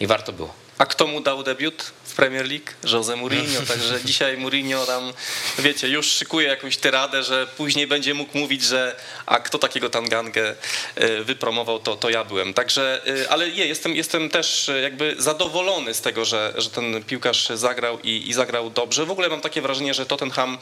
i 0.00 0.06
warto 0.06 0.32
było. 0.32 0.54
A 0.78 0.86
kto 0.86 1.06
mu 1.06 1.20
dał 1.20 1.42
debiut 1.42 1.92
w 2.12 2.14
Premier 2.14 2.48
League? 2.48 2.66
Jose 2.92 3.16
Mourinho, 3.16 3.62
także 3.68 4.00
dzisiaj 4.04 4.36
Mourinho 4.36 4.86
tam, 4.86 5.12
wiecie, 5.58 5.88
już 5.88 6.06
szykuje 6.06 6.48
jakąś 6.48 6.76
tyradę, 6.76 7.22
że 7.22 7.46
później 7.56 7.86
będzie 7.86 8.14
mógł 8.14 8.38
mówić, 8.38 8.62
że 8.62 8.96
a 9.26 9.38
kto 9.38 9.58
takiego 9.58 9.90
Tangangę 9.90 10.54
e, 10.94 11.22
wypromował, 11.22 11.78
to, 11.78 11.96
to 11.96 12.10
ja 12.10 12.24
byłem. 12.24 12.54
Także, 12.54 13.00
e, 13.24 13.30
ale 13.32 13.50
nie, 13.50 13.66
jestem, 13.66 13.96
jestem 13.96 14.30
też 14.30 14.70
jakby 14.82 15.14
zadowolony 15.18 15.94
z 15.94 16.00
tego, 16.00 16.24
że, 16.24 16.54
że 16.56 16.70
ten 16.70 17.04
piłkarz 17.04 17.48
zagrał 17.54 17.98
i, 18.00 18.28
i 18.28 18.32
zagrał 18.32 18.70
dobrze. 18.70 19.06
W 19.06 19.10
ogóle 19.10 19.28
mam 19.28 19.40
takie 19.40 19.62
wrażenie, 19.62 19.94
że 19.94 20.06
Tottenham 20.06 20.58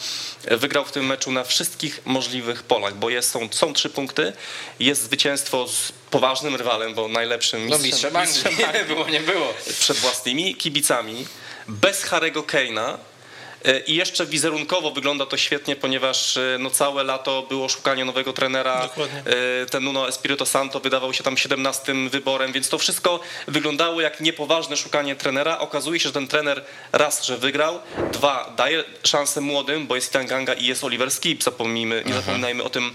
wygrał 0.51 0.85
w 0.85 0.93
tym 0.93 1.07
meczu 1.07 1.33
na 1.33 1.45
wszystkich 1.45 2.01
możliwych 2.05 2.63
polach, 2.63 2.95
bo 2.95 3.11
jest, 3.11 3.31
są, 3.31 3.49
są 3.51 3.73
trzy 3.73 3.91
punkty, 3.91 4.33
jest 4.81 5.03
zwycięstwo 5.03 5.69
z 5.69 5.93
poważnym 6.11 6.57
rywalem, 6.57 6.95
bo 6.95 7.09
najlepszym 7.09 7.67
mistrzem, 7.67 7.81
no 7.81 7.87
mistrzem, 7.87 8.23
mistrzem 8.23 8.53
nie 8.79 8.85
było, 8.85 9.09
nie 9.09 9.21
było. 9.21 9.55
Przed 9.81 9.97
własnymi 9.97 10.55
kibicami, 10.55 11.27
bez 11.69 12.05
Harego 12.05 12.43
Keina, 12.43 12.99
e, 13.65 13.81
i 13.81 13.95
jeszcze 13.95 14.27
wizerunkowo 14.27 14.91
wygląda 14.91 15.27
to 15.27 15.37
świetnie, 15.37 15.77
ponieważ 15.77 16.37
e, 16.37 16.57
no, 16.61 16.71
całe 16.71 17.05
lato 17.05 17.43
było 17.43 17.69
szukanie 17.69 18.05
nowego 18.05 18.33
trenera. 18.33 18.83
Dokładnie. 18.83 19.23
E, 19.63 19.67
ten 19.67 19.85
Nuno 19.85 20.09
Espirito 20.09 20.47
Santo 20.47 20.81
wydawał 20.81 21.13
się 21.13 21.25
tam 21.25 21.37
17 21.37 21.95
wyborem, 22.11 22.53
więc 22.53 22.69
to 22.69 22.79
wszystko 22.79 23.21
wyglądało 23.49 24.01
jak 24.01 24.21
niepoważne 24.21 24.77
szukanie 24.77 25.17
trenera. 25.17 25.59
Okazuje 25.59 26.01
się, 26.01 26.09
że 26.09 26.13
ten 26.13 26.29
trener 26.29 26.65
raz, 26.93 27.25
że 27.25 27.39
wygrał, 27.39 27.81
dwa, 28.13 28.53
daje 28.57 28.85
szansę 29.05 29.41
młodym, 29.41 29.87
bo 29.87 29.95
jest 29.95 30.11
Itanganga 30.11 30.55
i 30.55 30.67
jest 30.67 30.85
Oliver 30.85 31.11
Skip, 31.11 31.43
zapomnijmy, 31.43 32.03
nie 32.07 32.15
zapominajmy 32.15 32.63
o 32.63 32.71
tym 32.71 32.95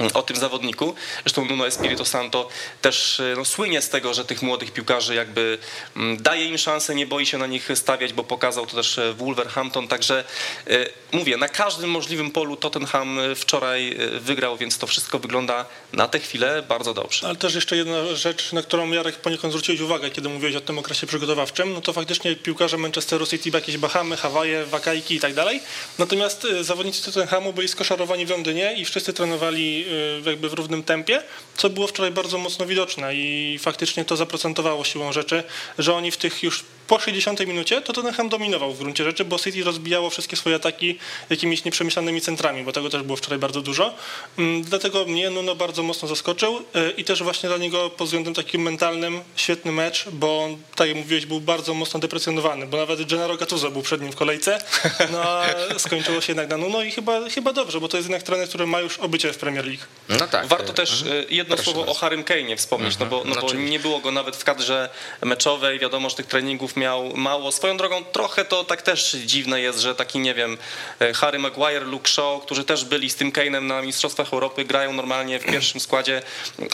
o 0.14 0.22
tym 0.22 0.36
zawodniku. 0.36 0.94
Zresztą 1.24 1.44
Nuno 1.44 1.66
Espirito 1.66 2.04
Santo 2.04 2.48
też 2.82 3.20
e, 3.20 3.34
no, 3.36 3.44
słynie 3.44 3.82
z 3.82 3.88
tego, 3.88 4.14
że 4.14 4.24
tych 4.24 4.42
młodych 4.42 4.72
piłkarzy 4.72 5.14
jakby 5.14 5.58
mm, 5.96 6.22
daje 6.22 6.46
im 6.46 6.58
szansę, 6.58 6.94
nie 6.94 7.06
boi 7.06 7.26
się 7.26 7.38
na 7.38 7.46
nich 7.46 7.68
stawiać, 7.74 8.12
bo 8.12 8.24
pokazał 8.24 8.66
to 8.66 8.76
też 8.76 8.98
e, 8.98 9.14
Wolverhampton. 9.14 9.88
Także 9.88 10.24
e, 10.66 10.86
mówię, 11.12 11.36
na 11.36 11.48
każdym 11.48 11.90
możliwym 11.90 12.30
polu 12.30 12.56
Tottenham 12.56 13.18
wczoraj 13.36 13.96
wygrał, 14.20 14.56
więc 14.56 14.78
to 14.78 14.86
wszystko 14.86 15.18
wygląda 15.18 15.64
na 15.92 16.08
tę 16.08 16.18
chwilę 16.18 16.62
bardzo 16.68 16.94
dobrze. 16.94 17.26
Ale 17.26 17.36
też 17.36 17.54
jeszcze 17.54 17.76
jedna 17.76 18.14
rzecz, 18.14 18.52
na 18.52 18.62
którą 18.62 18.90
Jarek 18.90 19.16
poniekąd 19.16 19.52
zwróciłeś 19.52 19.80
uwagę, 19.80 20.10
kiedy 20.10 20.28
mówiłeś 20.28 20.56
o 20.56 20.60
tym 20.60 20.78
okresie 20.78 21.06
przygotowawczym, 21.06 21.72
no 21.72 21.80
to 21.80 21.92
faktycznie 21.92 22.36
piłkarze 22.36 22.76
Manchesteru 22.76 23.26
City, 23.26 23.50
jakieś 23.54 23.76
Bahamy, 23.76 24.16
Hawaje, 24.16 24.66
Wakajki 24.66 25.14
i 25.14 25.20
tak 25.20 25.34
dalej. 25.34 25.60
Natomiast 25.98 26.46
zawodnicy 26.60 27.04
Tottenhamu 27.04 27.52
byli 27.52 27.68
skoszarowani 27.68 28.26
w 28.26 28.30
Londynie 28.30 28.74
i 28.76 28.84
wszyscy 28.84 29.12
trenowali 29.12 29.84
jakby 30.26 30.48
w 30.48 30.52
równym 30.52 30.82
tempie, 30.82 31.22
co 31.56 31.70
było 31.70 31.86
wczoraj 31.86 32.12
bardzo 32.12 32.38
mocno 32.38 32.66
widoczne 32.66 33.14
i 33.14 33.58
faktycznie 33.60 34.04
to 34.04 34.16
zaprocentowało 34.16 34.84
siłą 34.84 35.12
rzeczy, 35.12 35.42
że 35.78 35.94
oni 35.94 36.10
w 36.10 36.16
tych 36.16 36.42
już 36.42 36.64
po 36.90 36.98
60 36.98 37.46
minucie 37.46 37.80
to 37.80 37.92
Tottenham 37.92 38.28
dominował 38.28 38.72
w 38.72 38.78
gruncie 38.78 39.04
rzeczy, 39.04 39.24
bo 39.24 39.38
City 39.38 39.64
rozbijało 39.64 40.10
wszystkie 40.10 40.36
swoje 40.36 40.56
ataki 40.56 40.98
jakimiś 41.30 41.64
nieprzemyślanymi 41.64 42.20
centrami, 42.20 42.62
bo 42.62 42.72
tego 42.72 42.90
też 42.90 43.02
było 43.02 43.16
wczoraj 43.16 43.38
bardzo 43.38 43.60
dużo. 43.60 43.94
Mm, 44.38 44.62
dlatego 44.62 45.04
mnie 45.04 45.30
Nuno 45.30 45.54
bardzo 45.54 45.82
mocno 45.82 46.08
zaskoczył 46.08 46.56
y, 46.58 46.90
i 46.96 47.04
też 47.04 47.22
właśnie 47.22 47.48
dla 47.48 47.58
niego 47.58 47.90
pod 47.90 48.06
względem 48.06 48.34
takim 48.34 48.62
mentalnym 48.62 49.20
świetny 49.36 49.72
mecz, 49.72 50.08
bo 50.12 50.44
on, 50.44 50.56
tak 50.74 50.88
jak 50.88 50.96
mówiłeś, 50.96 51.26
był 51.26 51.40
bardzo 51.40 51.74
mocno 51.74 52.00
deprecjonowany, 52.00 52.66
bo 52.66 52.76
nawet 52.76 53.10
Gennaro 53.10 53.36
Gattuso 53.36 53.70
był 53.70 53.82
przed 53.82 54.02
nim 54.02 54.12
w 54.12 54.16
kolejce, 54.16 54.58
no 55.12 55.22
a 55.22 55.44
skończyło 55.78 56.20
się 56.20 56.30
jednak 56.30 56.48
na 56.48 56.56
Nuno 56.56 56.82
i 56.82 56.90
chyba, 56.90 57.28
chyba 57.28 57.52
dobrze, 57.52 57.80
bo 57.80 57.88
to 57.88 57.96
jest 57.96 58.08
jednak 58.08 58.22
trener, 58.22 58.48
który 58.48 58.66
ma 58.66 58.80
już 58.80 58.98
obycie 58.98 59.32
w 59.32 59.38
Premier 59.38 59.66
League. 59.66 59.82
No 60.08 60.26
tak. 60.26 60.46
Warto 60.46 60.72
też 60.72 61.02
e, 61.02 61.24
jedno 61.30 61.56
Proszę 61.56 61.70
słowo 61.70 61.80
bardzo. 61.80 61.92
o 61.92 62.00
Harrym 62.00 62.24
Kane'ie 62.24 62.56
wspomnieć, 62.56 62.98
no 62.98 63.06
bo, 63.06 63.22
no 63.24 63.34
bo 63.34 63.46
Oczywiście. 63.46 63.70
nie 63.70 63.80
było 63.80 63.98
go 63.98 64.12
nawet 64.12 64.36
w 64.36 64.44
kadrze 64.44 64.88
meczowej, 65.22 65.78
wiadomo, 65.78 66.10
że 66.10 66.16
tych 66.16 66.26
treningów 66.26 66.76
miał 66.80 67.16
mało. 67.16 67.52
Swoją 67.52 67.76
drogą 67.76 68.04
trochę 68.04 68.44
to 68.44 68.64
tak 68.64 68.82
też 68.82 69.16
dziwne 69.24 69.60
jest, 69.60 69.78
że 69.78 69.94
taki, 69.94 70.18
nie 70.18 70.34
wiem, 70.34 70.58
e, 71.00 71.12
Harry 71.14 71.38
Maguire, 71.38 71.82
Luke 71.86 72.08
Shaw, 72.08 72.42
którzy 72.42 72.64
też 72.64 72.84
byli 72.84 73.10
z 73.10 73.16
tym 73.16 73.32
Kane'em 73.32 73.62
na 73.62 73.82
Mistrzostwach 73.82 74.32
Europy, 74.32 74.64
grają 74.64 74.92
normalnie 74.92 75.38
w 75.38 75.44
pierwszym 75.44 75.80
składzie, 75.80 76.22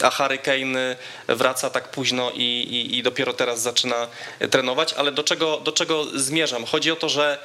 a 0.03 0.09
Harry 0.09 0.37
Kane 0.37 0.95
wraca 1.27 1.69
tak 1.69 1.91
późno 1.91 2.31
i, 2.31 2.41
i, 2.41 2.97
i 2.97 3.03
dopiero 3.03 3.33
teraz 3.33 3.61
zaczyna 3.61 4.07
trenować, 4.51 4.93
ale 4.93 5.11
do 5.11 5.23
czego, 5.23 5.57
do 5.57 5.71
czego 5.71 6.05
zmierzam? 6.15 6.65
Chodzi 6.65 6.91
o 6.91 6.95
to, 6.95 7.09
że 7.09 7.37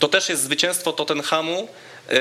to 0.00 0.08
też 0.08 0.28
jest 0.28 0.42
zwycięstwo 0.42 0.92
Tottenhamu, 0.92 1.68
e, 2.08 2.14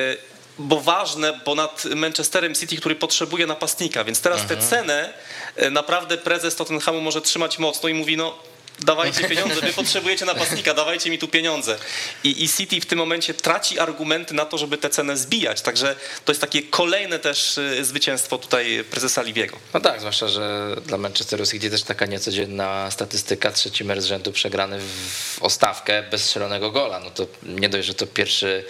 bo 0.59 0.81
ważne, 0.81 1.39
bo 1.45 1.55
nad 1.55 1.85
Manchesterem 1.85 2.55
City, 2.55 2.77
który 2.77 2.95
potrzebuje 2.95 3.47
napastnika, 3.47 4.03
więc 4.03 4.21
teraz 4.21 4.45
tę 4.45 4.57
cenę 4.57 5.13
e, 5.55 5.69
naprawdę 5.69 6.17
prezes 6.17 6.55
Tottenhamu 6.55 7.01
może 7.01 7.21
trzymać 7.21 7.59
mocno 7.59 7.89
i 7.89 7.93
mówi, 7.93 8.17
no 8.17 8.48
dawajcie 8.81 9.27
pieniądze, 9.27 9.61
wy 9.61 9.73
potrzebujecie 9.73 10.25
napastnika, 10.25 10.73
dawajcie 10.73 11.09
mi 11.09 11.19
tu 11.19 11.27
pieniądze. 11.27 11.77
I, 12.23 12.43
I 12.43 12.49
City 12.49 12.81
w 12.81 12.85
tym 12.85 12.99
momencie 12.99 13.33
traci 13.33 13.79
argumenty 13.79 14.33
na 14.33 14.45
to, 14.45 14.57
żeby 14.57 14.77
tę 14.77 14.89
cenę 14.89 15.17
zbijać, 15.17 15.61
także 15.61 15.95
to 16.25 16.31
jest 16.31 16.41
takie 16.41 16.63
kolejne 16.63 17.19
też 17.19 17.57
e, 17.57 17.85
zwycięstwo 17.85 18.37
tutaj 18.37 18.83
prezesa 18.91 19.21
Liviego. 19.21 19.57
No 19.73 19.79
tak, 19.79 19.99
zwłaszcza, 19.99 20.27
że 20.27 20.75
dla 20.85 20.97
Manchesteru 20.97 21.45
City 21.45 21.69
też 21.69 21.83
taka 21.83 22.05
niecodzienna 22.05 22.91
statystyka, 22.91 23.51
trzeci 23.51 23.83
mecz 23.83 23.99
z 23.99 24.05
rzędu 24.05 24.31
przegrany 24.31 24.79
w 24.79 25.43
ostawkę 25.43 26.03
bez 26.03 26.23
strzelonego 26.23 26.71
gola. 26.71 26.99
No 26.99 27.11
to 27.11 27.27
nie 27.43 27.69
dość, 27.69 27.87
że 27.87 27.93
to 27.93 28.07
pierwszy 28.07 28.65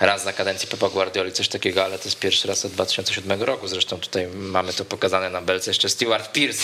raz 0.00 0.24
za 0.24 0.32
kadencji 0.32 0.68
Pepa 0.68 0.88
Guardioli 0.88 1.32
coś 1.32 1.48
takiego, 1.48 1.84
ale 1.84 1.98
to 1.98 2.04
jest 2.04 2.18
pierwszy 2.18 2.48
raz 2.48 2.64
od 2.64 2.72
2007 2.72 3.42
roku. 3.42 3.68
Zresztą 3.68 4.00
tutaj 4.00 4.26
mamy 4.26 4.72
to 4.72 4.84
pokazane 4.84 5.30
na 5.30 5.40
belce 5.40 5.70
jeszcze 5.70 5.88
Stewart 5.88 6.32
Pierce. 6.32 6.62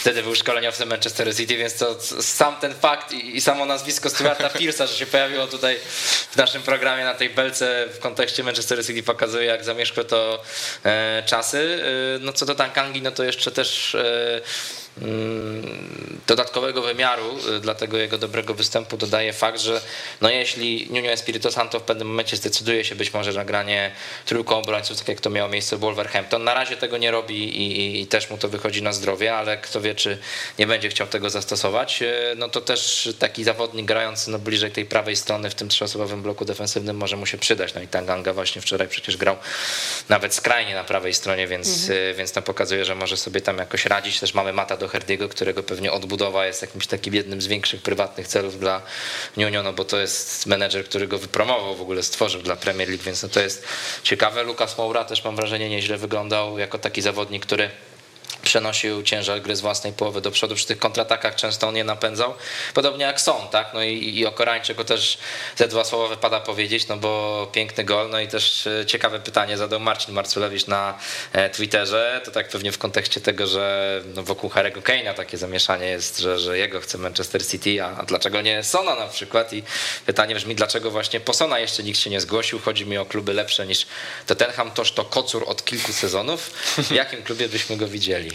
Wtedy 0.00 0.22
był 0.22 0.34
szkoleniowcem 0.34 0.88
Manchesteru 0.88 1.34
City, 1.34 1.56
więc 1.56 1.74
to 1.74 1.96
sam 2.20 2.56
ten 2.56 2.74
fakt 2.74 3.12
i, 3.12 3.36
i 3.36 3.40
samo 3.40 3.66
nazwisko 3.66 4.10
Stewarta 4.10 4.48
Pierce'a, 4.48 4.86
że 4.86 4.94
się 4.94 5.06
pojawiło 5.06 5.46
tutaj 5.46 5.76
w 6.30 6.36
naszym 6.36 6.62
programie 6.62 7.04
na 7.04 7.14
tej 7.14 7.30
belce 7.30 7.88
w 7.94 7.98
kontekście 7.98 8.42
Manchesteru 8.42 8.84
City 8.84 9.02
pokazuje, 9.02 9.46
jak 9.46 9.64
zamieszkłe 9.64 10.04
to 10.04 10.42
e, 10.84 11.22
czasy. 11.26 11.82
E, 12.16 12.18
no 12.18 12.32
co 12.32 12.46
do 12.46 12.54
Tankangi, 12.54 13.02
no 13.02 13.10
to 13.10 13.24
jeszcze 13.24 13.50
też 13.50 13.94
e, 13.94 14.40
dodatkowego 16.26 16.82
wymiaru 16.82 17.38
y, 17.56 17.60
dla 17.60 17.74
tego 17.74 17.96
jego 17.96 18.18
dobrego 18.18 18.54
występu 18.54 18.96
dodaje 18.96 19.32
fakt, 19.32 19.60
że 19.60 19.80
no 20.20 20.30
jeśli 20.30 20.86
Nuno 20.90 21.08
Espirito 21.08 21.52
Santo 21.52 21.80
w 21.80 21.82
pewnym 21.82 22.08
momencie 22.08 22.36
zdecyduje 22.36 22.84
się 22.84 22.94
być 22.94 23.14
może 23.14 23.32
na 23.32 23.44
granie 23.44 23.90
trójką 24.26 24.56
obrońców, 24.56 24.98
tak 24.98 25.08
jak 25.08 25.20
to 25.20 25.30
miało 25.30 25.48
miejsce 25.48 25.76
w 25.76 25.80
Wolverhampton, 25.80 26.44
na 26.44 26.54
razie 26.54 26.76
tego 26.76 26.98
nie 26.98 27.10
robi 27.10 27.36
i, 27.36 27.80
i, 27.80 28.00
i 28.00 28.06
też 28.06 28.30
mu 28.30 28.38
to 28.38 28.48
wychodzi 28.48 28.82
na 28.82 28.92
zdrowie, 28.92 29.36
ale 29.36 29.58
kto 29.58 29.80
wie, 29.80 29.94
czy 29.94 30.18
nie 30.58 30.66
będzie 30.66 30.88
chciał 30.88 31.06
tego 31.06 31.30
zastosować, 31.30 32.02
y, 32.02 32.34
no 32.36 32.48
to 32.48 32.60
też 32.60 33.08
taki 33.18 33.44
zawodnik 33.44 33.86
grający 33.86 34.30
no 34.30 34.38
bliżej 34.38 34.70
tej 34.70 34.84
prawej 34.84 35.16
strony 35.16 35.50
w 35.50 35.54
tym 35.54 35.68
trzyosobowym 35.68 36.22
bloku 36.22 36.44
defensywnym 36.44 36.96
może 36.96 37.16
mu 37.16 37.26
się 37.26 37.38
przydać. 37.38 37.74
No 37.74 37.82
i 37.82 37.88
Tanganga 37.88 38.32
właśnie 38.32 38.62
wczoraj 38.62 38.88
przecież 38.88 39.16
grał 39.16 39.36
nawet 40.08 40.34
skrajnie 40.34 40.74
na 40.74 40.84
prawej 40.84 41.14
stronie, 41.14 41.46
więc, 41.46 41.88
y, 41.88 42.14
więc 42.16 42.32
to 42.32 42.42
pokazuje, 42.42 42.84
że 42.84 42.94
może 42.94 43.16
sobie 43.16 43.40
tam 43.40 43.58
jakoś 43.58 43.86
radzić. 43.86 44.20
Też 44.20 44.34
mamy 44.34 44.52
Mata 44.52 44.76
do 44.76 44.87
Herdiego, 44.88 45.28
którego 45.28 45.62
pewnie 45.62 45.92
odbudowa 45.92 46.46
jest 46.46 46.62
jakimś 46.62 46.86
takim 46.86 47.14
jednym 47.14 47.40
z 47.40 47.46
większych 47.46 47.82
prywatnych 47.82 48.28
celów 48.28 48.58
dla 48.58 48.82
Nuno, 49.36 49.62
no 49.62 49.72
bo 49.72 49.84
to 49.84 49.98
jest 49.98 50.46
menedżer, 50.46 50.84
który 50.84 51.06
go 51.06 51.18
wypromował, 51.18 51.76
w 51.76 51.80
ogóle 51.80 52.02
stworzył 52.02 52.42
dla 52.42 52.56
Premier 52.56 52.88
League, 52.88 53.04
więc 53.04 53.22
no 53.22 53.28
to 53.28 53.40
jest 53.40 53.64
ciekawe. 54.02 54.42
Lukas 54.42 54.78
Moura 54.78 55.04
też 55.04 55.24
mam 55.24 55.36
wrażenie 55.36 55.68
nieźle 55.68 55.98
wyglądał 55.98 56.58
jako 56.58 56.78
taki 56.78 57.02
zawodnik, 57.02 57.46
który 57.46 57.70
przenosił 58.42 59.02
ciężar 59.02 59.42
gry 59.42 59.56
z 59.56 59.60
własnej 59.60 59.92
połowy 59.92 60.20
do 60.20 60.30
przodu. 60.30 60.54
Przy 60.54 60.66
tych 60.66 60.78
kontratakach 60.78 61.34
często 61.34 61.68
on 61.68 61.76
je 61.76 61.84
napędzał. 61.84 62.34
Podobnie 62.74 63.04
jak 63.04 63.20
Son, 63.20 63.48
tak? 63.48 63.70
No 63.74 63.82
i, 63.82 64.18
i 64.18 64.26
o 64.26 64.32
Korańczyku 64.32 64.84
też 64.84 65.18
te 65.56 65.68
dwa 65.68 65.84
słowa 65.84 66.08
wypada 66.08 66.40
powiedzieć, 66.40 66.88
no 66.88 66.96
bo 66.96 67.48
piękny 67.52 67.84
gol. 67.84 68.10
No 68.10 68.20
i 68.20 68.28
też 68.28 68.66
e, 68.66 68.86
ciekawe 68.86 69.20
pytanie 69.20 69.56
zadał 69.56 69.80
Marcin 69.80 70.14
Marculewicz 70.14 70.66
na 70.66 70.98
e, 71.32 71.50
Twitterze. 71.50 72.20
To 72.24 72.30
tak 72.30 72.48
pewnie 72.48 72.72
w 72.72 72.78
kontekście 72.78 73.20
tego, 73.20 73.46
że 73.46 74.02
no 74.14 74.22
wokół 74.22 74.50
Harry'ego 74.50 74.82
Kane'a 74.82 75.14
takie 75.14 75.38
zamieszanie 75.38 75.86
jest, 75.86 76.18
że, 76.18 76.38
że 76.38 76.58
jego 76.58 76.80
chce 76.80 76.98
Manchester 76.98 77.46
City, 77.46 77.82
a, 77.82 77.96
a 77.96 78.02
dlaczego 78.02 78.40
nie 78.40 78.64
Sona 78.64 78.94
na 78.94 79.06
przykład? 79.06 79.52
I 79.52 79.62
pytanie 80.06 80.34
brzmi, 80.34 80.54
dlaczego 80.54 80.90
właśnie 80.90 81.20
po 81.20 81.34
Sona 81.34 81.58
jeszcze 81.58 81.82
nikt 81.82 81.98
się 81.98 82.10
nie 82.10 82.20
zgłosił? 82.20 82.58
Chodzi 82.58 82.86
mi 82.86 82.98
o 82.98 83.06
kluby 83.06 83.34
lepsze 83.34 83.66
niż 83.66 83.86
Tottenham, 84.26 84.70
toż 84.70 84.92
to 84.92 85.04
kocur 85.04 85.44
od 85.46 85.64
kilku 85.64 85.92
sezonów. 85.92 86.50
W 86.78 86.90
jakim 86.90 87.22
klubie 87.22 87.48
byśmy 87.48 87.76
go 87.76 87.88
widzieli? 87.88 88.27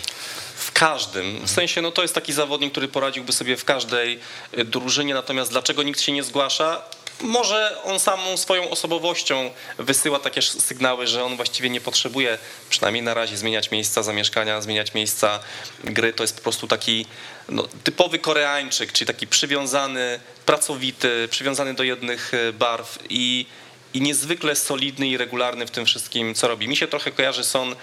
W 0.56 0.72
każdym. 0.72 1.46
W 1.46 1.50
sensie, 1.50 1.82
no 1.82 1.92
to 1.92 2.02
jest 2.02 2.16
taki 2.16 2.34
zawodnik, 2.34 2.72
który 2.72 2.88
poradziłby 2.88 3.34
sobie 3.34 3.58
w 3.58 3.66
każdej 3.66 4.20
y, 4.58 4.66
drużynie, 4.66 5.14
natomiast 5.14 5.52
dlaczego 5.52 5.84
nikt 5.84 6.02
się 6.02 6.12
nie 6.12 6.24
zgłasza? 6.24 6.82
Może 7.22 7.84
on 7.84 8.00
samą 8.00 8.38
swoją 8.38 8.70
osobowością 8.70 9.52
wysyła 9.78 10.20
takie 10.20 10.42
sygnały, 10.42 11.08
że 11.08 11.24
on 11.24 11.36
właściwie 11.36 11.70
nie 11.70 11.82
potrzebuje, 11.82 12.38
przynajmniej 12.70 13.04
na 13.04 13.14
razie, 13.14 13.38
zmieniać 13.38 13.72
miejsca 13.72 14.04
zamieszkania, 14.04 14.62
zmieniać 14.62 14.94
miejsca 14.94 15.40
gry. 15.84 16.14
To 16.14 16.24
jest 16.24 16.36
po 16.36 16.42
prostu 16.42 16.68
taki 16.68 17.06
no, 17.50 17.68
typowy 17.84 18.20
Koreańczyk, 18.20 18.92
czyli 18.92 19.08
taki 19.08 19.28
przywiązany, 19.28 20.20
pracowity, 20.46 21.28
przywiązany 21.32 21.74
do 21.74 21.84
jednych 21.84 22.34
y, 22.34 22.54
barw 22.54 23.00
i 23.10 23.46
i 23.94 24.02
niezwykle 24.02 24.56
solidny 24.56 25.08
i 25.08 25.18
regularny 25.18 25.68
w 25.68 25.72
tym 25.72 25.86
wszystkim, 25.86 26.36
co 26.36 26.48
robi. 26.48 26.68
Mi 26.68 26.78
się 26.78 26.88
trochę 26.88 27.12
kojarzy 27.12 27.44
Son 27.44 27.76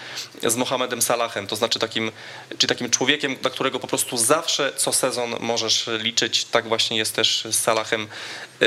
z 0.43 0.55
Mohamedem 0.55 1.01
Salahem, 1.01 1.47
to 1.47 1.55
znaczy 1.55 1.79
takim, 1.79 2.11
czy 2.57 2.67
takim 2.67 2.89
człowiekiem, 2.89 3.35
na 3.43 3.49
którego 3.49 3.79
po 3.79 3.87
prostu 3.87 4.17
zawsze 4.17 4.73
co 4.75 4.93
sezon 4.93 5.35
możesz 5.39 5.89
liczyć. 5.99 6.45
Tak 6.45 6.67
właśnie 6.67 6.97
jest 6.97 7.15
też 7.15 7.47
z 7.51 7.55
Salahem 7.55 8.07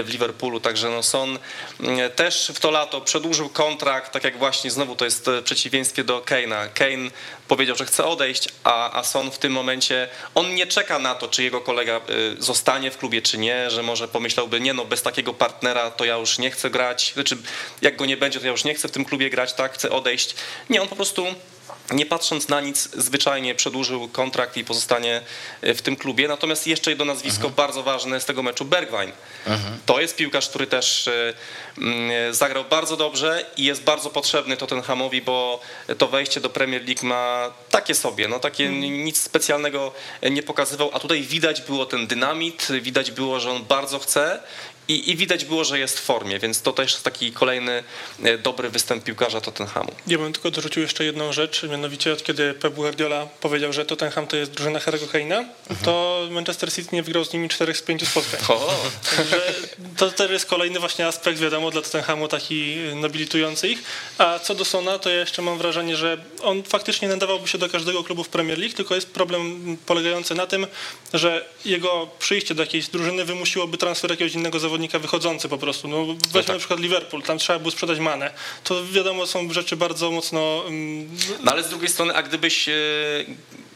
w 0.02 0.08
Liverpoolu, 0.08 0.60
także 0.60 0.90
no 0.90 1.02
Son 1.02 1.38
mm, 1.80 2.10
też 2.10 2.52
w 2.54 2.60
to 2.60 2.70
lato 2.70 3.00
przedłużył 3.00 3.48
kontrakt, 3.48 4.12
tak 4.12 4.24
jak 4.24 4.38
właśnie 4.38 4.70
znowu 4.70 4.96
to 4.96 5.04
jest 5.04 5.26
w 5.26 5.42
przeciwieństwie 5.42 6.04
do 6.04 6.20
Kane'a. 6.20 6.68
Kane 6.74 7.10
powiedział, 7.48 7.76
że 7.76 7.86
chce 7.86 8.04
odejść, 8.04 8.48
a, 8.64 8.98
a 8.98 9.04
Son 9.04 9.30
w 9.30 9.38
tym 9.38 9.52
momencie, 9.52 10.08
on 10.34 10.54
nie 10.54 10.66
czeka 10.66 10.98
na 10.98 11.14
to, 11.14 11.28
czy 11.28 11.42
jego 11.42 11.60
kolega 11.60 12.00
y, 12.38 12.42
zostanie 12.42 12.90
w 12.90 12.98
klubie, 12.98 13.22
czy 13.22 13.38
nie, 13.38 13.70
że 13.70 13.82
może 13.82 14.08
pomyślałby, 14.08 14.60
nie 14.60 14.74
no, 14.74 14.84
bez 14.84 15.02
takiego 15.02 15.34
partnera 15.34 15.90
to 15.90 16.04
ja 16.04 16.16
już 16.16 16.38
nie 16.38 16.50
chcę 16.50 16.70
grać, 16.70 17.12
znaczy 17.14 17.36
jak 17.82 17.96
go 17.96 18.06
nie 18.06 18.16
będzie, 18.16 18.40
to 18.40 18.46
ja 18.46 18.52
już 18.52 18.64
nie 18.64 18.74
chcę 18.74 18.88
w 18.88 18.92
tym 18.92 19.04
klubie 19.04 19.30
grać, 19.30 19.52
tak, 19.52 19.74
chcę 19.74 19.90
odejść. 19.90 20.34
Nie, 20.70 20.82
on 20.82 20.88
po 20.88 20.96
prostu 20.96 21.26
nie 21.90 22.06
patrząc 22.06 22.48
na 22.48 22.60
nic, 22.60 22.88
zwyczajnie 22.96 23.54
przedłużył 23.54 24.08
kontrakt 24.08 24.56
i 24.56 24.64
pozostanie 24.64 25.20
w 25.62 25.82
tym 25.82 25.96
klubie. 25.96 26.28
Natomiast 26.28 26.66
jeszcze 26.66 26.90
jedno 26.90 27.04
nazwisko 27.04 27.50
bardzo 27.50 27.82
ważne 27.82 28.20
z 28.20 28.24
tego 28.24 28.42
meczu, 28.42 28.64
Bergwijn. 28.64 29.12
To 29.86 30.00
jest 30.00 30.16
piłkarz, 30.16 30.48
który 30.48 30.66
też 30.66 31.10
mm, 31.78 32.34
zagrał 32.34 32.64
bardzo 32.64 32.96
dobrze 32.96 33.46
i 33.56 33.64
jest 33.64 33.82
bardzo 33.82 34.10
potrzebny 34.10 34.56
Tottenhamowi, 34.56 35.22
bo 35.22 35.60
to 35.98 36.08
wejście 36.08 36.40
do 36.40 36.50
Premier 36.50 36.84
League 36.86 37.06
ma 37.06 37.52
takie 37.70 37.94
sobie, 37.94 38.28
no 38.28 38.38
takie 38.38 38.68
nic 38.68 39.22
specjalnego 39.22 39.92
nie 40.30 40.42
pokazywał, 40.42 40.90
a 40.92 40.98
tutaj 40.98 41.22
widać 41.22 41.62
było 41.62 41.86
ten 41.86 42.06
dynamit, 42.06 42.68
widać 42.80 43.10
było, 43.10 43.40
że 43.40 43.50
on 43.50 43.64
bardzo 43.64 43.98
chce 43.98 44.40
i, 44.88 45.10
i 45.10 45.16
widać 45.16 45.44
było, 45.44 45.64
że 45.64 45.78
jest 45.78 45.98
w 45.98 46.02
formie, 46.02 46.38
więc 46.38 46.62
to 46.62 46.72
też 46.72 46.92
jest 46.92 47.04
taki 47.04 47.32
kolejny 47.32 47.84
e, 48.22 48.38
dobry 48.38 48.68
występ 48.70 49.04
piłkarza 49.04 49.40
Tottenhamu. 49.40 49.92
Ja 50.06 50.18
bym 50.18 50.32
tylko 50.32 50.50
dorzucił 50.50 50.82
jeszcze 50.82 51.04
jedną 51.04 51.32
rzecz, 51.32 51.62
mianowicie 51.62 52.12
od 52.12 52.22
kiedy 52.24 52.54
Pep 52.54 52.74
Guardiola 52.74 53.26
powiedział, 53.40 53.72
że 53.72 53.84
Tottenham 53.84 54.26
to 54.26 54.36
jest 54.36 54.50
drużyna 54.50 54.78
Harry'ego 54.78 55.06
Kane'a, 55.06 55.44
to 55.84 56.20
Manchester 56.30 56.72
City 56.72 56.88
nie 56.96 57.02
wygrał 57.02 57.24
z 57.24 57.32
nimi 57.32 57.48
czterech 57.48 57.76
z 57.76 57.82
pięciu 57.82 58.06
spotkań. 58.06 58.40
O, 58.48 58.76
Także 59.16 59.54
to 59.96 60.10
też 60.10 60.30
jest 60.30 60.46
kolejny 60.46 60.80
właśnie 60.80 61.06
aspekt, 61.06 61.38
wiadomo, 61.38 61.70
dla 61.70 61.82
Tottenhamu 61.82 62.28
taki 62.28 62.76
nobilitujący 62.94 63.68
ich. 63.68 63.82
A 64.18 64.38
co 64.38 64.54
do 64.54 64.64
Sona, 64.64 64.98
to 64.98 65.10
ja 65.10 65.16
jeszcze 65.16 65.42
mam 65.42 65.58
wrażenie, 65.58 65.96
że 65.96 66.18
on 66.42 66.62
faktycznie 66.62 67.08
nadawałby 67.08 67.48
się 67.48 67.58
do 67.58 67.68
każdego 67.68 68.04
klubu 68.04 68.24
w 68.24 68.28
Premier 68.28 68.58
League, 68.58 68.74
tylko 68.76 68.94
jest 68.94 69.10
problem 69.10 69.76
polegający 69.86 70.34
na 70.34 70.46
tym, 70.46 70.66
że 71.14 71.44
jego 71.64 72.08
przyjście 72.18 72.54
do 72.54 72.62
jakiejś 72.62 72.88
drużyny 72.88 73.24
wymusiłoby 73.24 73.78
transfer 73.78 74.10
jakiegoś 74.10 74.34
innego 74.34 74.58
zawodnika 74.58 74.73
wychodzący 74.98 75.48
po 75.48 75.58
prostu. 75.58 75.88
No, 75.88 76.06
weźmy 76.06 76.42
tak. 76.44 76.48
na 76.48 76.58
przykład 76.58 76.80
Liverpool, 76.80 77.22
tam 77.22 77.38
trzeba 77.38 77.58
było 77.58 77.70
sprzedać 77.70 77.98
Manę. 77.98 78.30
To 78.64 78.86
wiadomo, 78.86 79.26
są 79.26 79.52
rzeczy 79.52 79.76
bardzo 79.76 80.10
mocno... 80.10 80.64
mm, 80.66 81.08
No 81.44 81.52
ale 81.52 81.62
z 81.62 81.68
drugiej 81.68 81.88
strony, 81.88 82.14
a 82.14 82.22
gdybyś 82.22 82.68
e, 82.68 82.72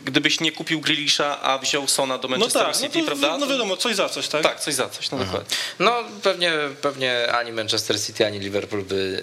gdybyś 0.04 0.40
nie 0.40 0.52
kupił 0.52 0.80
Grealisha, 0.80 1.40
a 1.42 1.58
wziął 1.58 1.88
Sona 1.88 2.18
do 2.18 2.28
No 2.28 2.36
Manchesteru 2.36 2.64
tak, 2.64 2.74
no, 2.74 2.80
City, 2.80 3.00
to, 3.00 3.06
prawda? 3.06 3.38
no 3.38 3.46
wiadomo, 3.46 3.76
coś 3.76 3.96
za 3.96 4.08
coś, 4.08 4.28
tak? 4.28 4.42
Tak, 4.42 4.60
coś 4.60 4.74
za 4.74 4.88
coś, 4.88 5.10
no 5.10 5.18
dokładnie. 5.18 5.56
No 5.78 6.04
pewnie, 6.22 6.52
pewnie 6.82 7.32
ani 7.32 7.52
Manchester 7.52 8.02
City, 8.02 8.26
ani 8.26 8.38
Liverpool 8.38 8.82
by 8.82 9.20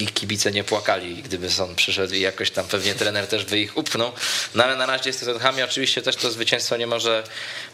y, 0.00 0.06
kibice 0.06 0.50
nie 0.50 0.64
płakali, 0.64 1.22
gdyby 1.22 1.50
Son 1.50 1.74
przyszedł 1.74 2.14
i 2.14 2.20
jakoś 2.20 2.50
tam 2.50 2.66
pewnie 2.66 2.94
trener 2.94 3.26
też 3.26 3.44
by 3.44 3.58
ich 3.58 3.76
upchnął. 3.76 4.12
No 4.54 4.64
ale 4.64 4.76
na 4.76 4.86
razie 4.86 5.10
jest 5.10 5.20
to 5.20 5.26
Tottenhamie. 5.26 5.64
Oczywiście 5.64 6.02
też 6.02 6.16
to 6.16 6.30
zwycięstwo 6.30 6.76
nie 6.76 6.86
może 6.86 7.24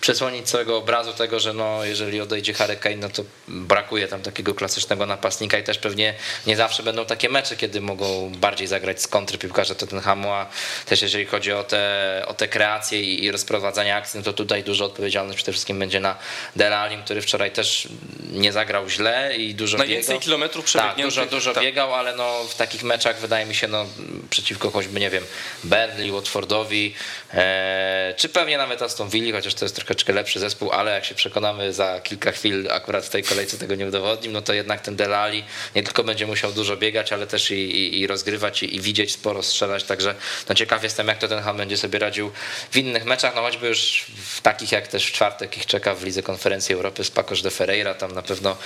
przesłonić 0.01 0.47
całego 0.51 0.77
obrazu 0.77 1.13
tego, 1.13 1.41
że 1.41 1.53
no, 1.53 1.85
jeżeli 1.85 2.21
odejdzie 2.21 2.55
Harry 2.55 2.77
Kane, 2.77 2.97
no 2.97 3.09
to 3.09 3.25
brakuje 3.49 4.09
tam 4.09 4.23
takiego 4.23 4.55
klasycznego 4.55 5.07
napastnika 5.07 5.59
i 5.59 5.63
też 5.63 5.79
pewnie 5.79 6.15
nie 6.47 6.57
zawsze 6.57 6.83
będą 6.83 7.07
takie 7.07 7.29
mecze, 7.29 7.57
kiedy 7.57 7.81
mogą 7.81 8.33
bardziej 8.37 8.67
zagrać 8.67 9.03
z 9.03 9.09
kontry 9.09 9.39
piłkarze 9.39 9.75
Tottenhamu, 9.75 10.33
a 10.33 10.47
też 10.87 11.03
jeżeli 11.03 11.27
chodzi 11.27 11.53
o 11.53 11.65
te, 11.65 12.04
o 12.27 12.35
te 12.35 12.49
kreacje 12.49 13.03
i, 13.03 13.25
i 13.25 13.31
rozprowadzanie 13.31 13.97
akcji, 13.97 14.19
no 14.19 14.25
to 14.25 14.33
tutaj 14.33 14.63
dużo 14.65 14.85
odpowiedzialność 14.85 15.37
przede 15.37 15.53
wszystkim 15.53 15.79
będzie 15.79 16.01
na 16.01 16.17
Delalim, 16.57 17.03
który 17.03 17.23
wczoraj 17.23 17.51
też 17.51 17.89
nie 18.33 18.53
zagrał 18.53 18.89
źle 18.89 19.37
i 19.37 19.55
dużo 19.55 19.79
Najwięcej 19.79 20.09
biegał. 20.09 20.21
kilometrów 20.21 20.65
Tak, 20.65 20.69
przebiegniętych. 20.69 21.05
dużo, 21.05 21.27
dużo 21.27 21.55
tak. 21.55 21.63
biegał, 21.63 21.95
ale 21.95 22.17
no 22.17 22.45
w 22.45 22.55
takich 22.55 22.83
meczach 22.83 23.21
wydaje 23.21 23.47
mi 23.47 23.55
się, 23.55 23.69
no 23.69 23.87
przeciwko 24.31 24.71
choćby, 24.71 25.01
nie 25.01 25.11
wiem, 25.11 25.25
Burnley, 25.65 26.13
Watfordowi, 26.13 26.95
e, 27.35 28.15
czy 28.17 28.29
pewnie 28.29 28.59
nawet 28.59 28.83
Aston 28.83 29.09
Villa, 29.09 29.37
chociaż 29.37 29.55
to 29.55 29.65
jest 29.65 29.77
troszeczkę 29.77 30.13
lepszy 30.13 30.41
zespół, 30.41 30.73
ale 30.73 30.91
jak 30.95 31.05
się 31.05 31.15
przekonamy 31.15 31.73
za 31.73 32.01
kilka 32.01 32.33
chwil, 32.33 32.71
akurat 32.71 33.05
w 33.07 33.09
tej 33.11 33.23
kolejce 33.23 33.59
tego 33.59 33.75
nie 33.75 33.87
udowodnim, 33.87 34.33
no 34.33 34.43
to 34.43 34.53
jednak 34.53 34.81
ten 34.81 34.97
Delali 34.97 35.45
nie 35.75 35.83
tylko 35.83 36.05
będzie 36.05 36.27
musiał 36.27 36.53
dużo 36.53 36.77
biegać, 36.77 37.13
ale 37.13 37.27
też 37.27 37.51
i, 37.51 37.55
i, 37.55 38.01
i 38.01 38.07
rozgrywać 38.07 38.63
i, 38.63 38.77
i 38.77 38.81
widzieć, 38.81 39.13
sporo 39.13 39.43
strzelać, 39.43 39.85
także 39.85 40.15
no 40.49 40.55
ciekaw 40.55 40.83
jestem, 40.83 41.09
jak 41.09 41.19
to 41.19 41.29
ten 41.29 41.43
Ham 41.43 41.57
będzie 41.57 41.77
sobie 41.77 41.94
radził 41.99 42.33
w 42.71 42.77
innych 42.77 43.05
meczach, 43.05 43.35
no 43.35 43.43
choćby 43.43 43.69
już 43.69 44.07
w 44.27 44.41
takich 44.41 44.73
jak 44.73 44.89
też 44.89 45.07
w 45.07 45.13
czwartek 45.13 45.57
ich 45.57 45.67
czeka 45.67 45.95
w 45.95 46.05
Lidze 46.05 46.23
Konferencji 46.23 46.75
Europy 46.75 47.05
z 47.05 47.11
Pacos 47.11 47.43
de 47.43 47.51
Ferreira, 47.51 47.95
tam 47.95 48.13
na 48.13 48.23
pewno 48.23 48.57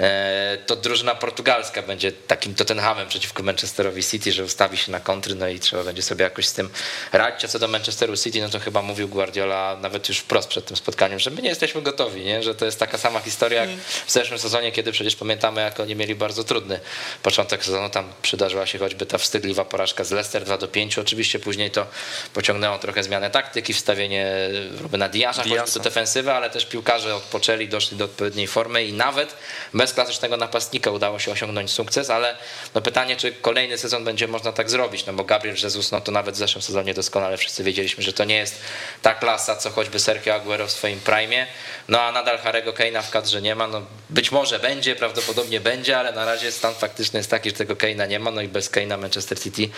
e, 0.00 0.58
to 0.66 0.76
drużyna 0.76 1.14
portugalska 1.14 1.82
będzie 1.82 2.12
takim 2.12 2.54
Tottenhamem 2.54 3.08
przeciwko 3.08 3.42
Manchesterowi 3.42 4.02
City, 4.02 4.32
że 4.32 4.44
ustawi 4.44 4.76
się 4.76 4.92
na 4.92 5.00
kontry, 5.00 5.34
no 5.34 5.48
i 5.48 5.60
trzeba 5.60 5.84
będzie 5.84 6.02
sobie 6.02 6.24
jakoś 6.24 6.46
z 6.46 6.52
tym 6.52 6.70
radzić, 7.12 7.44
a 7.44 7.48
co 7.48 7.58
do 7.58 7.68
Manchesteru 7.68 8.16
City, 8.16 8.40
no 8.40 8.48
to 8.48 8.60
chyba 8.60 8.82
mówił 8.82 9.08
Guardiola 9.08 9.76
nawet 9.80 10.08
już 10.08 10.18
wprost 10.18 10.48
przed 10.48 10.66
tym 10.66 10.76
spotkaniem, 10.76 11.18
że 11.18 11.30
my 11.30 11.42
nie 11.42 11.48
jesteśmy 11.48 11.82
gotowi, 11.82 12.24
nie? 12.24 12.42
że 12.42 12.54
to 12.54 12.64
jest 12.64 12.78
taka 12.78 12.98
sama 12.98 13.20
historia 13.20 13.64
jak 13.64 13.70
w 14.06 14.12
zeszłym 14.12 14.38
sezonie, 14.38 14.72
kiedy 14.72 14.92
przecież 14.92 15.16
pamiętamy, 15.16 15.60
jak 15.60 15.80
oni 15.80 15.96
mieli 15.96 16.14
bardzo 16.14 16.44
trudny 16.44 16.80
początek 17.22 17.64
sezonu, 17.64 17.90
tam 17.90 18.12
przydarzyła 18.22 18.66
się 18.66 18.78
choćby 18.78 19.06
ta 19.06 19.18
wstydliwa 19.18 19.64
porażka 19.64 20.04
z 20.04 20.10
Leicester 20.10 20.44
2 20.44 20.58
do 20.58 20.68
5, 20.68 20.98
oczywiście 20.98 21.38
później 21.38 21.70
to 21.70 21.86
pociągnęło 22.34 22.73
trochę 22.78 23.02
zmianę 23.02 23.30
taktyki, 23.30 23.74
wstawienie 23.74 24.34
Rubena 24.80 25.08
Diasza, 25.08 25.42
choćby 25.42 25.54
Diasa. 25.54 25.78
do 25.78 25.84
defensywy, 25.84 26.32
ale 26.32 26.50
też 26.50 26.66
piłkarze 26.66 27.14
odpoczęli, 27.16 27.68
doszli 27.68 27.96
do 27.96 28.04
odpowiedniej 28.04 28.46
formy 28.46 28.84
i 28.84 28.92
nawet 28.92 29.36
bez 29.74 29.92
klasycznego 29.92 30.36
napastnika 30.36 30.90
udało 30.90 31.18
się 31.18 31.32
osiągnąć 31.32 31.70
sukces, 31.70 32.10
ale 32.10 32.36
no 32.74 32.80
pytanie, 32.80 33.16
czy 33.16 33.32
kolejny 33.32 33.78
sezon 33.78 34.04
będzie 34.04 34.28
można 34.28 34.52
tak 34.52 34.70
zrobić, 34.70 35.06
no 35.06 35.12
bo 35.12 35.24
Gabriel 35.24 35.56
Jesus, 35.62 35.92
no 35.92 36.00
to 36.00 36.12
nawet 36.12 36.34
w 36.34 36.38
zeszłym 36.38 36.62
sezonie 36.62 36.94
doskonale 36.94 37.36
wszyscy 37.36 37.64
wiedzieliśmy, 37.64 38.02
że 38.02 38.12
to 38.12 38.24
nie 38.24 38.36
jest 38.36 38.60
ta 39.02 39.14
klasa, 39.14 39.56
co 39.56 39.70
choćby 39.70 39.98
Sergio 39.98 40.34
Aguero 40.34 40.66
w 40.66 40.72
swoim 40.72 41.00
prime, 41.00 41.46
no 41.88 42.00
a 42.00 42.12
nadal 42.12 42.38
Harego 42.38 42.72
Kane'a 42.72 43.02
w 43.02 43.10
kadrze 43.10 43.42
nie 43.42 43.54
ma, 43.54 43.66
no 43.66 43.82
być 44.10 44.32
może 44.32 44.58
będzie, 44.58 44.96
prawdopodobnie 44.96 45.60
będzie, 45.60 45.98
ale 45.98 46.12
na 46.12 46.24
razie 46.24 46.52
stan 46.52 46.74
faktyczny 46.74 47.18
jest 47.18 47.30
taki, 47.30 47.50
że 47.50 47.56
tego 47.56 47.74
Kane'a 47.74 48.08
nie 48.08 48.18
ma, 48.18 48.30
no 48.30 48.40
i 48.40 48.48
bez 48.48 48.70
Kane'a 48.70 48.98
Manchester 48.98 49.40
City 49.40 49.68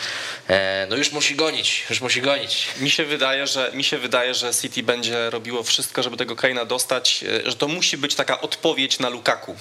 e, 0.48 0.86
no 0.90 0.96
już 0.96 1.12
musi 1.12 1.36
gonić, 1.36 1.84
już 1.90 2.00
musi 2.00 2.22
gonić. 2.22 2.68
Mi 2.86 2.90
się 2.90 3.04
wydaje, 3.04 3.46
że 3.46 3.70
mi 3.74 3.84
się 3.84 3.98
wydaje, 3.98 4.34
że 4.34 4.54
City 4.54 4.82
będzie 4.82 5.30
robiło 5.30 5.62
wszystko, 5.62 6.02
żeby 6.02 6.16
tego 6.16 6.34
Kane'a 6.34 6.66
dostać, 6.66 7.24
e, 7.46 7.50
że 7.50 7.56
to 7.56 7.68
musi 7.68 7.96
być 7.96 8.14
taka 8.14 8.40
odpowiedź 8.40 8.98
na 8.98 9.08
Lukaku. 9.08 9.56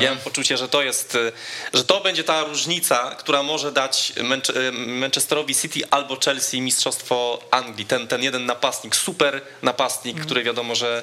Ja 0.00 0.10
mam 0.10 0.18
poczucie, 0.18 0.56
że 0.56 0.68
to 0.68 0.82
jest, 0.82 1.14
e, 1.14 1.32
że 1.74 1.84
to 1.84 2.00
będzie 2.00 2.24
ta 2.24 2.44
różnica, 2.44 3.14
która 3.18 3.42
może 3.42 3.72
dać 3.72 4.12
e, 4.16 4.72
Manchesterowi 4.72 5.54
City 5.54 5.80
albo 5.90 6.16
Chelsea 6.24 6.60
mistrzostwo 6.60 7.42
Anglii. 7.50 7.86
Ten, 7.86 8.08
ten 8.08 8.22
jeden 8.22 8.46
napastnik, 8.46 8.96
super 8.96 9.40
napastnik, 9.62 10.20
który 10.20 10.42
wiadomo, 10.42 10.74
że 10.74 11.02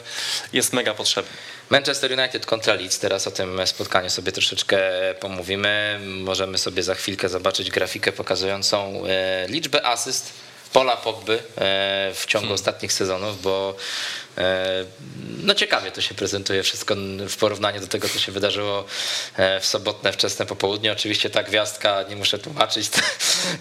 jest 0.53 0.73
mega 0.73 0.93
potrzebny. 0.93 1.31
Manchester 1.69 2.19
United 2.19 2.45
kontra 2.45 2.73
Leeds, 2.73 2.99
teraz 2.99 3.27
o 3.27 3.31
tym 3.31 3.67
spotkaniu 3.67 4.09
sobie 4.09 4.31
troszeczkę 4.31 4.79
pomówimy. 5.19 5.99
Możemy 6.03 6.57
sobie 6.57 6.83
za 6.83 6.95
chwilkę 6.95 7.29
zobaczyć 7.29 7.71
grafikę 7.71 8.11
pokazującą 8.11 9.03
liczbę 9.47 9.85
asyst 9.85 10.48
Pola 10.73 10.97
Pogby 10.97 11.33
e, 11.33 11.41
w 12.15 12.25
ciągu 12.27 12.53
ostatnich 12.53 12.93
sezonów, 12.93 13.41
bo 13.41 13.75
no 15.43 15.55
ciekawie 15.55 15.91
to 15.91 16.01
się 16.01 16.15
prezentuje 16.15 16.63
wszystko 16.63 16.95
w 17.29 17.37
porównaniu 17.37 17.81
do 17.81 17.87
tego, 17.87 18.09
co 18.09 18.19
się 18.19 18.31
wydarzyło 18.31 18.85
e, 19.37 19.59
w 19.59 19.65
sobotne 19.65 20.13
wczesne 20.13 20.45
popołudnie. 20.45 20.91
Oczywiście 20.91 21.29
ta 21.29 21.43
gwiazdka, 21.43 22.03
nie 22.09 22.15
muszę 22.15 22.39
tłumaczyć, 22.39 22.89
to, 22.89 22.99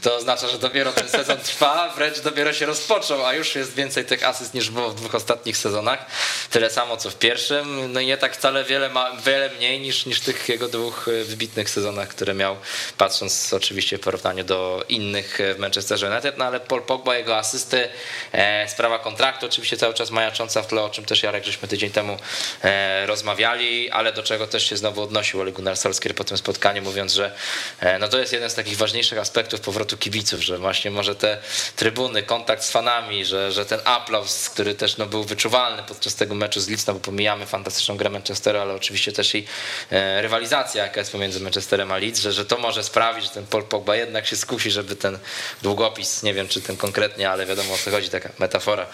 to 0.03 0.17
oznacza, 0.17 0.49
że 0.49 0.59
dopiero 0.59 0.93
ten 0.93 1.09
sezon 1.09 1.39
trwa, 1.39 1.93
wręcz 1.97 2.21
dopiero 2.21 2.53
się 2.53 2.67
rozpoczął, 2.67 3.27
a 3.27 3.35
już 3.35 3.55
jest 3.55 3.75
więcej 3.75 4.05
tych 4.05 4.25
asyst 4.25 4.55
niż 4.55 4.71
było 4.71 4.91
w 4.91 4.95
dwóch 4.95 5.15
ostatnich 5.15 5.57
sezonach. 5.57 6.07
Tyle 6.51 6.71
samo 6.71 6.97
co 6.97 7.11
w 7.11 7.17
pierwszym, 7.17 7.93
no 7.93 8.01
i 8.01 8.07
nie 8.07 8.17
tak 8.17 8.37
wcale 8.37 8.65
wiele, 8.65 8.89
ma, 8.89 9.17
wiele 9.17 9.51
mniej 9.51 9.81
niż, 9.81 10.07
niż 10.07 10.21
tych 10.21 10.49
jego 10.49 10.69
dwóch 10.69 11.09
e, 11.09 11.25
wybitnych 11.25 11.71
sezonach, 11.71 12.09
które 12.09 12.35
miał, 12.35 12.57
patrząc 12.99 13.53
oczywiście 13.53 13.99
w 13.99 14.01
porównaniu 14.01 14.45
do 14.45 14.85
innych 14.89 15.41
e, 15.41 15.55
w 15.55 15.59
Manchesterze 15.59 16.11
United, 16.11 16.39
no 16.39 16.45
ale 16.45 16.61
Paul 16.61 16.83
Pogba, 16.83 17.17
jego 17.17 17.37
asysty, 17.37 17.89
e, 18.33 18.69
sprawa 18.69 18.99
kontraktu 18.99 19.47
oczywiście 19.47 19.77
cały 19.77 19.95
czas 19.95 20.11
majacząca 20.11 20.63
w 20.63 20.68
tle, 20.69 20.83
o 20.83 20.91
czym 20.91 21.05
też 21.05 21.23
Jarek 21.23 21.45
żeśmy 21.45 21.69
tydzień 21.69 21.91
temu 21.91 22.19
e, 22.63 23.07
rozmawiali, 23.07 23.91
ale 23.91 24.13
do 24.13 24.23
czego 24.23 24.47
też 24.47 24.69
się 24.69 24.77
znowu 24.77 25.03
odnosił 25.03 25.41
Ole 25.41 25.53
Gunnar 25.53 25.77
Solskjaer 25.77 26.15
po 26.15 26.25
tym 26.25 26.39
spotkaniu, 26.39 26.83
mówiąc, 26.83 27.13
że 27.13 27.33
e, 27.81 27.99
no 27.99 28.09
to 28.09 28.19
jest 28.19 28.33
jeden 28.33 28.51
z 28.51 28.55
takich 28.55 28.77
ważniejszych 28.77 29.19
aspektów 29.19 29.61
powrotu 29.61 29.97
kibiców, 29.97 30.41
że 30.41 30.59
właśnie 30.59 30.91
może 30.91 31.15
te 31.15 31.39
trybuny, 31.77 32.23
kontakt 32.23 32.65
z 32.65 32.71
fanami, 32.71 33.25
że, 33.25 33.53
że 33.53 33.67
ten 33.67 33.81
aplauz, 33.85 34.51
który 34.51 34.75
też 34.75 34.97
no, 34.97 35.07
był 35.07 35.25
wyczuwalny 35.25 35.83
podczas 35.83 36.15
tego 36.15 36.35
meczu 36.35 36.61
z 36.61 36.69
Leeds, 36.69 36.87
no 36.87 36.95
bo 36.95 37.01
pomijamy 37.01 37.47
fantastyczną 37.47 37.97
grę 37.97 38.11
Manchesteru, 38.11 38.59
ale 38.59 38.75
oczywiście 38.75 39.13
też 39.13 39.35
i 39.35 39.47
e, 39.91 40.23
rywalizacja, 40.23 40.83
jaka 40.83 41.01
jest 41.01 41.13
pomiędzy 41.13 41.41
Manchesterem 41.41 41.93
a 41.93 41.99
Leeds, 41.99 42.21
że, 42.21 42.33
że 42.33 42.45
to 42.45 42.59
może 42.59 42.85
sprawić, 42.85 43.25
że 43.25 43.31
ten 43.31 43.47
Paul 43.47 43.65
Pogba 43.65 43.97
jednak 43.97 44.27
się 44.27 44.37
skusi, 44.37 44.71
żeby 44.71 44.97
ten 44.97 45.19
długopis, 45.63 46.23
nie 46.23 46.35
wiem 46.35 46.49
czy 46.49 46.61
ten 46.61 46.77
konkretnie, 46.77 47.31
ale 47.31 47.47
wiadomo 47.47 47.75
o 47.75 47.79
co 47.79 47.91
chodzi, 47.91 48.11
taka 48.11 48.29
metafora, 48.39 48.87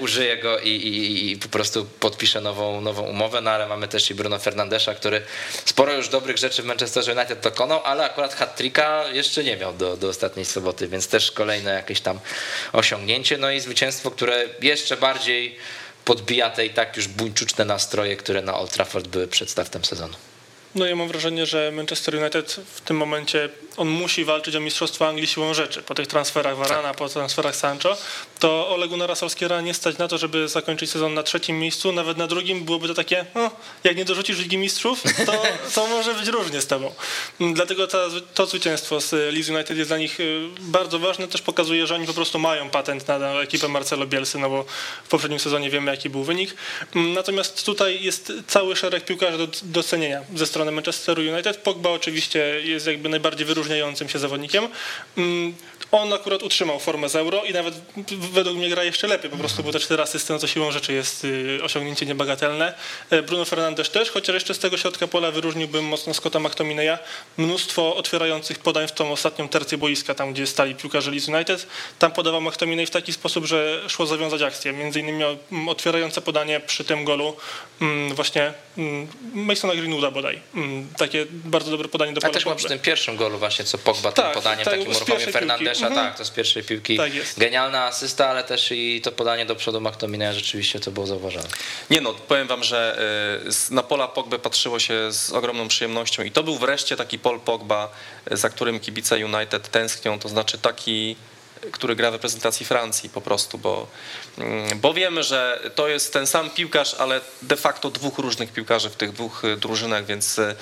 użyje 0.00 0.36
go 0.36 0.58
i, 0.58 0.87
i 0.88 1.36
po 1.36 1.48
prostu 1.48 1.84
podpisze 2.00 2.40
nową, 2.40 2.80
nową 2.80 3.02
umowę, 3.02 3.40
no 3.40 3.50
ale 3.50 3.66
mamy 3.66 3.88
też 3.88 4.10
i 4.10 4.14
Bruno 4.14 4.38
Fernandesza, 4.38 4.94
który 4.94 5.22
sporo 5.64 5.92
już 5.92 6.08
dobrych 6.08 6.38
rzeczy 6.38 6.62
w 6.62 6.64
Manchesterze 6.64 7.12
United 7.12 7.40
dokonał, 7.40 7.80
ale 7.84 8.04
akurat 8.04 8.34
hat-tricka 8.34 9.04
jeszcze 9.12 9.44
nie 9.44 9.56
miał 9.56 9.72
do, 9.72 9.96
do 9.96 10.08
ostatniej 10.08 10.44
soboty, 10.44 10.88
więc 10.88 11.08
też 11.08 11.32
kolejne 11.32 11.72
jakieś 11.72 12.00
tam 12.00 12.20
osiągnięcie, 12.72 13.38
no 13.38 13.50
i 13.50 13.60
zwycięstwo, 13.60 14.10
które 14.10 14.44
jeszcze 14.60 14.96
bardziej 14.96 15.56
podbija 16.04 16.50
te 16.50 16.66
i 16.66 16.70
tak 16.70 16.96
już 16.96 17.08
buńczuczne 17.08 17.64
nastroje, 17.64 18.16
które 18.16 18.42
na 18.42 18.58
Old 18.58 18.70
Trafford 18.70 19.08
były 19.08 19.28
przed 19.28 19.50
startem 19.50 19.84
sezonu. 19.84 20.14
No 20.74 20.86
ja 20.86 20.96
mam 20.96 21.08
wrażenie, 21.08 21.46
że 21.46 21.72
Manchester 21.72 22.16
United 22.16 22.60
w 22.74 22.80
tym 22.80 22.96
momencie 22.96 23.48
on 23.78 23.88
musi 23.88 24.24
walczyć 24.24 24.56
o 24.56 24.60
mistrzostwo 24.60 25.08
Anglii 25.08 25.26
siłą 25.26 25.54
rzeczy. 25.54 25.82
Po 25.82 25.94
tych 25.94 26.06
transferach 26.06 26.56
Varana, 26.56 26.94
po 26.94 27.08
transferach 27.08 27.56
Sancho, 27.56 27.96
to 28.38 28.68
Ole 28.68 28.88
Gunnara 28.88 29.14
nie 29.62 29.74
stać 29.74 29.98
na 29.98 30.08
to, 30.08 30.18
żeby 30.18 30.48
zakończyć 30.48 30.90
sezon 30.90 31.14
na 31.14 31.22
trzecim 31.22 31.58
miejscu, 31.58 31.92
nawet 31.92 32.18
na 32.18 32.26
drugim 32.26 32.64
byłoby 32.64 32.88
to 32.88 32.94
takie, 32.94 33.26
no, 33.34 33.50
jak 33.84 33.96
nie 33.96 34.04
dorzucisz 34.04 34.38
Ligi 34.38 34.58
Mistrzów, 34.58 35.02
to, 35.26 35.42
to 35.74 35.86
może 35.86 36.14
być 36.14 36.28
różnie 36.28 36.60
z 36.60 36.66
tobą. 36.66 36.94
Dlatego 37.40 37.86
ta, 37.86 37.98
to 38.34 38.46
zwycięstwo 38.46 39.00
z 39.00 39.12
Leeds 39.12 39.48
United 39.48 39.78
jest 39.78 39.90
dla 39.90 39.98
nich 39.98 40.20
y, 40.20 40.48
bardzo 40.60 40.98
ważne, 40.98 41.28
też 41.28 41.42
pokazuje, 41.42 41.86
że 41.86 41.94
oni 41.94 42.06
po 42.06 42.14
prostu 42.14 42.38
mają 42.38 42.70
patent 42.70 43.08
na 43.08 43.40
ekipę 43.40 43.68
Marcelo 43.68 44.06
Bielsy, 44.06 44.38
no 44.38 44.50
bo 44.50 44.64
w 45.04 45.08
poprzednim 45.08 45.40
sezonie 45.40 45.70
wiemy, 45.70 45.90
jaki 45.90 46.10
był 46.10 46.24
wynik. 46.24 46.54
Natomiast 46.94 47.66
tutaj 47.66 48.02
jest 48.02 48.32
cały 48.46 48.76
szereg 48.76 49.04
piłkarzy 49.04 49.38
do 49.38 49.48
docenienia 49.62 50.22
ze 50.34 50.46
strony 50.46 50.67
Manchesteru 50.72 51.22
United. 51.22 51.56
Pogba 51.56 51.90
oczywiście 51.90 52.38
jest 52.64 52.86
jakby 52.86 53.08
najbardziej 53.08 53.46
wyróżniającym 53.46 54.08
się 54.08 54.18
zawodnikiem. 54.18 54.68
On 55.92 56.12
akurat 56.12 56.42
utrzymał 56.42 56.78
formę 56.78 57.08
z 57.08 57.16
Euro 57.16 57.44
i 57.44 57.52
nawet 57.52 57.74
według 58.32 58.56
mnie 58.56 58.68
gra 58.68 58.84
jeszcze 58.84 59.06
lepiej, 59.06 59.30
po 59.30 59.36
prostu 59.36 59.62
bo 59.62 59.72
te 59.72 59.80
cztery 59.80 60.02
asysty, 60.02 60.32
no 60.32 60.38
to 60.38 60.46
siłą 60.46 60.70
rzeczy 60.72 60.92
jest 60.92 61.24
y, 61.24 61.60
osiągnięcie 61.62 62.06
niebagatelne. 62.06 62.74
E, 63.10 63.22
Bruno 63.22 63.44
Fernandes 63.44 63.90
też, 63.90 64.10
chociaż 64.10 64.34
jeszcze 64.34 64.54
z 64.54 64.58
tego 64.58 64.76
środka 64.76 65.06
pola 65.06 65.30
wyróżniłbym 65.30 65.84
mocno 65.84 66.14
Scotta 66.14 66.38
McTominaya. 66.40 66.98
Mnóstwo 67.36 67.96
otwierających 67.96 68.58
podań 68.58 68.88
w 68.88 68.92
tą 68.92 69.12
ostatnią 69.12 69.48
tercję 69.48 69.78
boiska, 69.78 70.14
tam 70.14 70.32
gdzie 70.32 70.46
stali 70.46 70.74
piłkarze 70.74 71.10
Leeds 71.10 71.28
United. 71.28 71.66
Tam 71.98 72.12
podawał 72.12 72.40
McTominay 72.40 72.86
w 72.86 72.90
taki 72.90 73.12
sposób, 73.12 73.44
że 73.44 73.82
szło 73.88 74.06
zawiązać 74.06 74.42
akcję. 74.42 74.72
Między 74.72 75.00
innymi 75.00 75.24
mm, 75.24 75.68
otwierające 75.68 76.20
podanie 76.20 76.60
przy 76.60 76.84
tym 76.84 77.04
golu 77.04 77.36
mm, 77.80 78.14
właśnie 78.14 78.52
mm, 78.78 79.08
Masona 79.34 79.74
Greenwooda 79.74 80.10
bodaj. 80.10 80.40
takie 80.96 81.26
bardzo 81.30 81.70
dobre 81.70 81.88
podanie 81.88 82.12
do 82.12 82.18
A 82.18 82.22
Paula 82.22 82.34
też 82.34 82.44
Pogby. 82.44 82.58
przy 82.58 82.68
tym 82.68 82.78
pierwszym 82.78 83.16
golu 83.16 83.38
właśnie, 83.38 83.64
co 83.64 83.78
Pogba 83.78 84.12
Tak, 84.12 84.24
tym 84.24 84.34
podaniem 84.34 84.64
tak, 84.64 84.74
takim 84.74 84.94
z 84.94 84.96
uruchomił 84.96 85.32
piłki. 85.86 85.92
Mhm. 85.92 86.08
tak, 86.08 86.18
to 86.18 86.24
z 86.24 86.30
pierwszej 86.30 86.62
piłki. 86.62 86.96
Tak 86.96 87.14
jest. 87.14 87.38
Genialna 87.38 87.84
asysta, 87.84 88.28
ale 88.28 88.44
też 88.44 88.72
i 88.72 89.00
to 89.00 89.12
podanie 89.12 89.46
do 89.46 89.56
przodu 89.56 89.80
McTominaya 89.80 90.32
rzeczywiście 90.32 90.80
to 90.80 90.90
było 90.90 91.06
zauważalne. 91.06 91.48
Nie 91.90 92.00
no, 92.00 92.14
powiem 92.14 92.48
wam, 92.48 92.64
że 92.64 92.98
y, 93.70 93.74
na 93.74 93.82
Pola 93.82 94.08
Pogbę 94.08 94.38
patrzyło 94.38 94.78
się 94.78 95.12
z 95.12 95.32
ogromną 95.32 95.68
przyjemnością 95.68 96.22
i 96.22 96.30
to 96.30 96.42
był 96.42 96.58
wreszcie 96.58 96.96
taki 96.96 97.18
Paul 97.18 97.40
Pogba, 97.40 97.92
y, 98.32 98.36
za 98.36 98.50
którym 98.50 98.80
kibice 98.80 99.16
United 99.16 99.68
tęsknią, 99.68 100.18
to 100.18 100.28
znaczy 100.28 100.58
taki 100.58 101.16
który 101.72 101.96
gra 101.96 102.10
w 102.10 102.14
reprezentacji 102.14 102.66
Francji 102.66 103.10
po 103.10 103.20
prostu, 103.20 103.58
bo, 103.58 103.86
mm, 104.38 104.80
bo 104.80 104.94
wiemy, 104.94 105.22
że 105.22 105.70
to 105.74 105.88
jest 105.88 106.12
ten 106.12 106.26
sam 106.26 106.50
piłkarz, 106.50 106.94
ale 106.94 107.20
de 107.42 107.56
facto 107.56 107.90
dwóch 107.90 108.18
różnych 108.18 108.52
piłkarzy 108.52 108.90
w 108.90 108.96
tych 108.96 109.12
dwóch 109.12 109.44
y, 109.44 109.56
drużynach, 109.56 110.06
więc 110.06 110.38
y, 110.38 110.56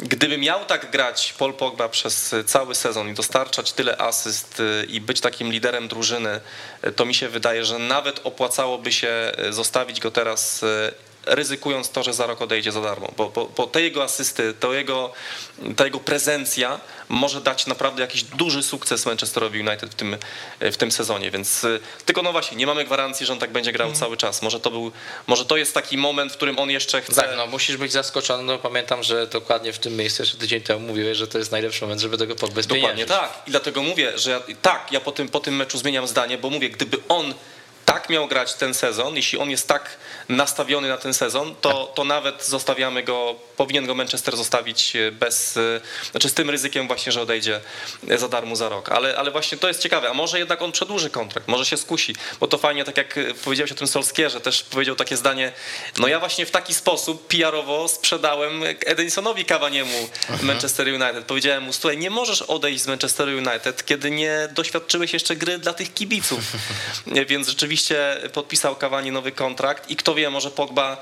gdyby 0.00 0.38
miał 0.38 0.64
tak 0.64 0.90
grać 0.90 1.34
Paul 1.38 1.54
Pogba 1.54 1.88
przez 1.88 2.32
y, 2.32 2.44
cały 2.44 2.74
sezon 2.74 3.08
i 3.08 3.14
dostarczać 3.14 3.72
tyle 3.72 3.96
asyst 3.96 4.60
y, 4.60 4.86
i 4.88 5.00
być 5.00 5.20
takim 5.20 5.52
liderem 5.52 5.88
drużyny, 5.88 6.40
y, 6.86 6.92
to 6.92 7.04
mi 7.04 7.14
się 7.14 7.28
wydaje, 7.28 7.64
że 7.64 7.78
nawet 7.78 8.20
opłacałoby 8.24 8.92
się 8.92 9.32
zostawić 9.50 10.00
go 10.00 10.10
teraz 10.10 10.64
ryzykując 11.26 11.90
to, 11.90 12.02
że 12.02 12.12
za 12.12 12.26
rok 12.26 12.42
odejdzie 12.42 12.72
za 12.72 12.80
darmo, 12.80 13.12
bo, 13.16 13.28
bo, 13.28 13.46
bo 13.56 13.66
te 13.66 13.82
jego 13.82 14.02
asysty, 14.02 14.54
to 14.60 14.72
jego, 14.72 15.12
ta 15.76 15.84
jego 15.84 16.00
prezencja 16.00 16.80
może 17.08 17.40
dać 17.40 17.66
naprawdę 17.66 18.02
jakiś 18.02 18.22
duży 18.22 18.62
sukces 18.62 19.06
Manchesterowi 19.06 19.60
United 19.60 19.90
w 19.90 19.94
tym, 19.94 20.16
w 20.60 20.76
tym 20.76 20.92
sezonie, 20.92 21.30
więc 21.30 21.64
y, 21.64 21.80
tylko 22.06 22.22
no 22.22 22.32
właśnie, 22.32 22.56
nie 22.56 22.66
mamy 22.66 22.84
gwarancji, 22.84 23.26
że 23.26 23.32
on 23.32 23.38
tak 23.38 23.52
będzie 23.52 23.72
grał 23.72 23.92
cały 23.92 24.16
czas. 24.16 24.42
Może 24.42 24.60
to 24.60 24.70
był, 24.70 24.92
może 25.26 25.44
to 25.44 25.56
jest 25.56 25.74
taki 25.74 25.98
moment, 25.98 26.32
w 26.32 26.36
którym 26.36 26.58
on 26.58 26.70
jeszcze 26.70 27.02
chce... 27.02 27.22
Tak, 27.22 27.30
no 27.36 27.46
musisz 27.46 27.76
być 27.76 27.92
zaskoczony, 27.92 28.42
no 28.42 28.58
pamiętam, 28.58 29.02
że 29.02 29.26
dokładnie 29.26 29.72
w 29.72 29.78
tym 29.78 29.96
miejscu 29.96 30.22
jeszcze 30.22 30.38
tydzień 30.38 30.60
temu 30.60 30.86
mówiłeś, 30.86 31.18
że 31.18 31.26
to 31.26 31.38
jest 31.38 31.52
najlepszy 31.52 31.84
moment, 31.84 32.00
żeby 32.00 32.18
tego 32.18 32.34
Pogby 32.34 32.62
Dokładnie 32.62 33.06
tak. 33.06 33.42
I 33.46 33.50
dlatego 33.50 33.82
mówię, 33.82 34.18
że 34.18 34.30
ja, 34.30 34.40
tak, 34.62 34.92
ja 34.92 35.00
po 35.00 35.12
tym, 35.12 35.28
po 35.28 35.40
tym 35.40 35.56
meczu 35.56 35.78
zmieniam 35.78 36.06
zdanie, 36.06 36.38
bo 36.38 36.50
mówię, 36.50 36.70
gdyby 36.70 36.98
on 37.08 37.34
tak 37.84 38.08
miał 38.08 38.28
grać 38.28 38.54
ten 38.54 38.74
sezon, 38.74 39.16
jeśli 39.16 39.38
on 39.38 39.50
jest 39.50 39.68
tak 39.68 39.96
nastawiony 40.28 40.88
na 40.88 40.96
ten 40.96 41.14
sezon, 41.14 41.54
to, 41.60 41.92
to 41.94 42.04
nawet 42.04 42.44
zostawiamy 42.44 43.02
go, 43.02 43.34
powinien 43.56 43.86
go 43.86 43.94
Manchester 43.94 44.36
zostawić 44.36 44.92
bez, 45.12 45.56
e, 45.56 45.80
znaczy 46.10 46.28
z 46.28 46.34
tym 46.34 46.50
ryzykiem 46.50 46.86
właśnie, 46.86 47.12
że 47.12 47.22
odejdzie 47.22 47.60
za 48.16 48.28
darmo 48.28 48.56
za 48.56 48.68
rok. 48.68 48.88
Ale, 48.88 49.16
ale 49.16 49.30
właśnie 49.30 49.58
to 49.58 49.68
jest 49.68 49.80
ciekawe, 49.80 50.10
a 50.10 50.14
może 50.14 50.38
jednak 50.38 50.62
on 50.62 50.72
przedłuży 50.72 51.10
kontrakt, 51.10 51.48
może 51.48 51.66
się 51.66 51.76
skusi, 51.76 52.14
bo 52.40 52.48
to 52.48 52.58
fajnie, 52.58 52.84
tak 52.84 52.96
jak 52.96 53.18
powiedziałeś 53.44 53.72
o 53.72 53.74
tym 53.74 53.86
Solskierze, 53.86 54.40
też 54.40 54.62
powiedział 54.62 54.96
takie 54.96 55.16
zdanie, 55.16 55.52
no 55.98 56.08
ja 56.08 56.20
właśnie 56.20 56.46
w 56.46 56.50
taki 56.50 56.74
sposób 56.74 57.26
PR-owo 57.26 57.88
sprzedałem 57.88 58.62
Edinsonowi 58.86 59.44
Cavaniemu 59.44 60.08
Manchester 60.42 60.88
United. 60.88 61.24
Powiedziałem 61.24 61.62
mu, 61.62 61.72
słuchaj, 61.72 61.98
nie 61.98 62.10
możesz 62.10 62.42
odejść 62.42 62.82
z 62.82 62.86
Manchester 62.86 63.28
United, 63.28 63.86
kiedy 63.86 64.10
nie 64.10 64.48
doświadczyłeś 64.54 65.12
jeszcze 65.12 65.36
gry 65.36 65.58
dla 65.58 65.72
tych 65.72 65.94
kibiców. 65.94 66.40
Więc 67.28 67.48
rzeczywiście 67.48 67.71
podpisał 68.32 68.76
Cavani 68.76 69.10
nowy 69.10 69.32
kontrakt 69.32 69.90
i 69.90 69.96
kto 69.96 70.14
wie, 70.14 70.30
może 70.30 70.50
Pogba 70.50 70.96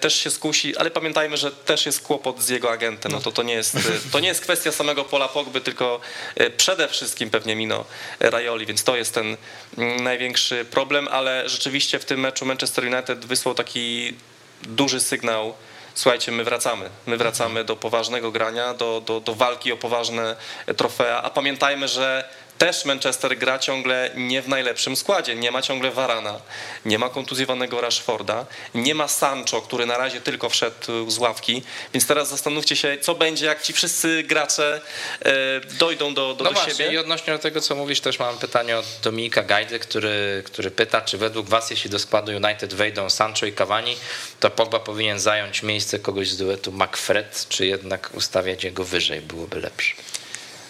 też 0.00 0.14
się 0.14 0.30
skusi, 0.30 0.76
ale 0.76 0.90
pamiętajmy, 0.90 1.36
że 1.36 1.52
też 1.52 1.86
jest 1.86 2.02
kłopot 2.02 2.40
z 2.40 2.48
jego 2.48 2.70
agentem. 2.72 3.12
No 3.12 3.20
to, 3.20 3.32
to, 3.32 3.42
nie, 3.42 3.54
jest, 3.54 3.76
to 4.12 4.20
nie 4.20 4.28
jest 4.28 4.40
kwestia 4.40 4.72
samego 4.72 5.04
Pola 5.04 5.28
Pogby, 5.28 5.60
tylko 5.60 6.00
e, 6.34 6.50
przede 6.50 6.88
wszystkim 6.88 7.30
pewnie 7.30 7.56
Mino 7.56 7.84
Rajoli, 8.20 8.66
więc 8.66 8.84
to 8.84 8.96
jest 8.96 9.14
ten 9.14 9.36
mm, 9.78 10.02
największy 10.02 10.64
problem, 10.64 11.08
ale 11.10 11.48
rzeczywiście 11.48 11.98
w 11.98 12.04
tym 12.04 12.20
meczu 12.20 12.46
Manchester 12.46 12.84
United 12.84 13.24
wysłał 13.24 13.54
taki 13.54 14.14
duży 14.62 15.00
sygnał, 15.00 15.54
słuchajcie, 15.94 16.32
my 16.32 16.44
wracamy. 16.44 16.90
My 17.06 17.16
wracamy 17.16 17.64
do 17.64 17.76
poważnego 17.76 18.30
grania, 18.30 18.74
do, 18.74 19.02
do, 19.06 19.20
do 19.20 19.34
walki 19.34 19.72
o 19.72 19.76
poważne 19.76 20.36
trofea, 20.76 21.22
a 21.22 21.30
pamiętajmy, 21.30 21.88
że 21.88 22.28
też 22.64 22.84
Manchester 22.84 23.38
gra 23.38 23.58
ciągle 23.58 24.10
nie 24.14 24.42
w 24.42 24.48
najlepszym 24.48 24.96
składzie. 24.96 25.34
Nie 25.34 25.50
ma 25.50 25.62
ciągle 25.62 25.90
Varana, 25.90 26.40
nie 26.84 26.98
ma 26.98 27.08
kontuzjowanego 27.08 27.80
Rashforda, 27.80 28.46
nie 28.74 28.94
ma 28.94 29.08
Sancho, 29.08 29.62
który 29.62 29.86
na 29.86 29.98
razie 29.98 30.20
tylko 30.20 30.48
wszedł 30.48 31.10
z 31.10 31.18
ławki. 31.18 31.62
Więc 31.94 32.06
teraz 32.06 32.28
zastanówcie 32.28 32.76
się, 32.76 32.98
co 33.00 33.14
będzie, 33.14 33.46
jak 33.46 33.62
ci 33.62 33.72
wszyscy 33.72 34.22
gracze 34.22 34.80
e, 35.20 35.32
dojdą 35.78 36.14
do, 36.14 36.34
do, 36.34 36.44
No 36.44 36.50
do 36.50 36.56
właśnie, 36.56 36.74
siebie. 36.74 36.92
i 36.92 36.98
odnośnie 36.98 37.32
do 37.32 37.38
tego, 37.38 37.60
co 37.60 37.74
mówisz, 37.74 38.00
też 38.00 38.18
mam 38.18 38.38
pytanie 38.38 38.78
od 38.78 38.86
Dominika 39.02 39.42
Gajdy, 39.42 39.78
który, 39.78 40.42
który 40.46 40.70
pyta, 40.70 41.00
czy 41.00 41.18
według 41.18 41.48
was, 41.48 41.70
jeśli 41.70 41.90
do 41.90 41.98
składu 41.98 42.32
United 42.32 42.74
wejdą 42.74 43.10
Sancho 43.10 43.46
i 43.46 43.52
Cavani, 43.52 43.96
to 44.40 44.50
Pogba 44.50 44.80
powinien 44.80 45.20
zająć 45.20 45.62
miejsce 45.62 45.98
kogoś 45.98 46.28
z 46.28 46.36
duetu 46.36 46.72
McFred, 46.72 47.46
czy 47.48 47.66
jednak 47.66 48.10
ustawiać 48.14 48.64
jego 48.64 48.84
wyżej 48.84 49.20
byłoby 49.20 49.60
lepsze? 49.60 49.94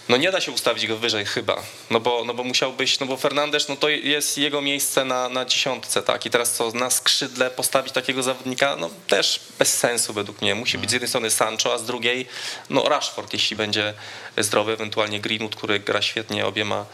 No 0.09 0.17
nie 0.17 0.33
da 0.33 0.41
się 0.41 0.53
ustawić 0.53 0.87
go 0.87 0.97
wyżej 0.97 1.27
chyba, 1.27 1.63
no 1.91 2.01
bo, 2.01 2.25
no 2.25 2.35
bo 2.35 2.45
musiałbyś, 2.45 3.01
no 3.01 3.07
bo 3.07 3.17
Fernandesz, 3.17 3.69
no 3.69 3.77
to 3.77 3.89
jest 3.89 4.39
jego 4.39 4.63
miejsce 4.63 5.05
na, 5.05 5.29
na 5.29 5.45
dziesiątce, 5.45 6.03
tak, 6.03 6.27
i 6.27 6.31
teraz 6.31 6.53
co, 6.53 6.71
na 6.71 6.91
skrzydle 6.91 7.51
postawić 7.51 7.93
takiego 7.93 8.23
zawodnika, 8.23 8.77
no 8.77 8.91
też 9.07 9.41
bez 9.59 9.79
sensu 9.79 10.13
według 10.13 10.43
mnie, 10.43 10.55
musi 10.55 10.79
być 10.79 10.91
z 10.91 10.93
jednej 10.93 11.09
strony 11.09 11.31
Sancho, 11.31 11.75
a 11.75 11.79
z 11.79 11.85
drugiej, 11.85 12.27
no 12.71 12.89
Rashford, 12.89 13.33
jeśli 13.33 13.57
będzie 13.57 13.95
zdrowy, 14.39 14.73
ewentualnie 14.73 15.21
Greenwood, 15.21 15.57
który 15.57 15.81
gra 15.81 16.03
świetnie 16.03 16.47
obiema 16.47 16.87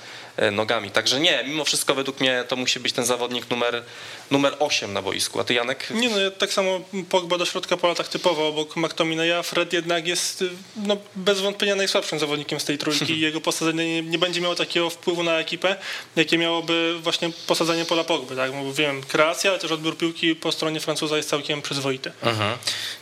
nogami, 0.52 0.90
także 0.90 1.20
nie, 1.20 1.44
mimo 1.46 1.64
wszystko 1.64 1.94
według 1.94 2.20
mnie 2.20 2.44
to 2.48 2.56
musi 2.56 2.80
być 2.80 2.92
ten 2.92 3.04
zawodnik 3.04 3.50
numer, 3.50 3.82
numer 4.30 4.56
8 4.58 4.92
na 4.92 5.02
boisku, 5.02 5.40
a 5.40 5.44
ty 5.44 5.54
Janek? 5.54 5.90
Nie 5.90 6.08
no, 6.08 6.18
ja 6.18 6.30
tak 6.30 6.52
samo 6.52 6.80
Pogba 7.10 7.38
do 7.38 7.44
środka 7.44 7.76
pola 7.76 7.94
tak 7.94 8.08
typowo 8.08 8.48
obok 8.48 8.76
McTominaya. 8.76 9.42
Fred 9.42 9.72
jednak 9.72 10.06
jest 10.06 10.42
y, 10.42 10.50
no, 10.76 10.96
bez 11.16 11.40
wątpienia 11.40 11.76
najsłabszym 11.76 12.18
zawodnikiem 12.18 12.60
z 12.60 12.64
tej 12.64 12.78
trójki 12.78 13.12
i 13.12 13.20
jego 13.30 13.40
posadzenie 13.40 13.94
nie, 13.94 14.02
nie 14.02 14.18
będzie 14.18 14.40
miało 14.40 14.54
takiego 14.54 14.90
wpływu 14.90 15.22
na 15.22 15.38
ekipę, 15.38 15.76
jakie 16.16 16.38
miałoby 16.38 16.98
właśnie 17.02 17.30
posadzenie 17.46 17.84
pola 17.84 18.04
Pogby. 18.04 18.36
Tak? 18.36 18.52
Bo 18.52 18.72
wiem, 18.72 19.02
kreacja, 19.02 19.50
ale 19.50 19.58
też 19.58 19.70
odbiór 19.70 19.96
piłki 19.96 20.36
po 20.36 20.52
stronie 20.52 20.80
Francuza 20.80 21.16
jest 21.16 21.28
całkiem 21.28 21.62
przyzwoity. 21.62 22.12
Mhm. 22.22 22.58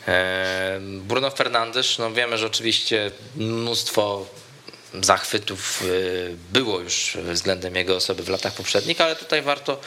E, 0.07 0.79
Bruno 0.81 1.31
Fernandes, 1.31 1.99
no 1.99 2.11
wiemy, 2.11 2.37
że 2.37 2.47
oczywiście 2.47 3.11
mnóstwo 3.35 4.25
zachwytów 4.93 5.81
y, 5.81 6.35
było 6.51 6.79
już 6.79 7.17
względem 7.23 7.75
jego 7.75 7.95
osoby 7.95 8.23
w 8.23 8.29
latach 8.29 8.53
poprzednich, 8.53 9.01
ale 9.01 9.15
tutaj 9.15 9.41
warto 9.41 9.79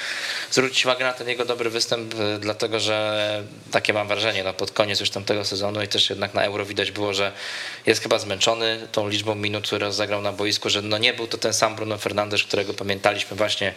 zwrócić 0.50 0.84
uwagę 0.84 1.04
na 1.04 1.12
ten 1.12 1.28
jego 1.28 1.44
dobry 1.44 1.70
występ, 1.70 2.14
y, 2.14 2.38
dlatego 2.40 2.80
że 2.80 3.42
takie 3.70 3.92
mam 3.92 4.08
wrażenie, 4.08 4.44
no 4.44 4.54
pod 4.54 4.70
koniec 4.70 5.00
już 5.00 5.10
tamtego 5.10 5.44
sezonu 5.44 5.82
i 5.82 5.88
też 5.88 6.10
jednak 6.10 6.34
na 6.34 6.44
Euro 6.44 6.66
widać 6.66 6.90
było, 6.90 7.14
że 7.14 7.32
jest 7.86 8.02
chyba 8.02 8.18
zmęczony 8.18 8.88
tą 8.92 9.08
liczbą 9.08 9.34
minut, 9.34 9.66
które 9.66 9.92
zagrał 9.92 10.22
na 10.22 10.32
boisku, 10.32 10.70
że 10.70 10.82
no 10.82 10.98
nie 10.98 11.14
był 11.14 11.26
to 11.26 11.38
ten 11.38 11.52
sam 11.52 11.76
Bruno 11.76 11.98
Fernandes, 11.98 12.42
którego 12.42 12.74
pamiętaliśmy 12.74 13.36
właśnie 13.36 13.74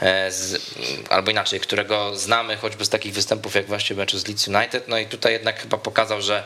e, 0.00 0.32
z, 0.32 0.62
albo 1.10 1.30
inaczej, 1.30 1.60
którego 1.60 2.16
znamy 2.16 2.56
choćby 2.56 2.84
z 2.84 2.88
takich 2.88 3.14
występów 3.14 3.54
jak 3.54 3.66
właśnie 3.66 3.96
meczu 3.96 4.18
z 4.18 4.26
Leeds 4.26 4.48
United, 4.48 4.88
no 4.88 4.98
i 4.98 5.06
tutaj 5.06 5.32
jednak 5.32 5.60
chyba 5.60 5.78
pokazał, 5.78 6.22
że 6.22 6.44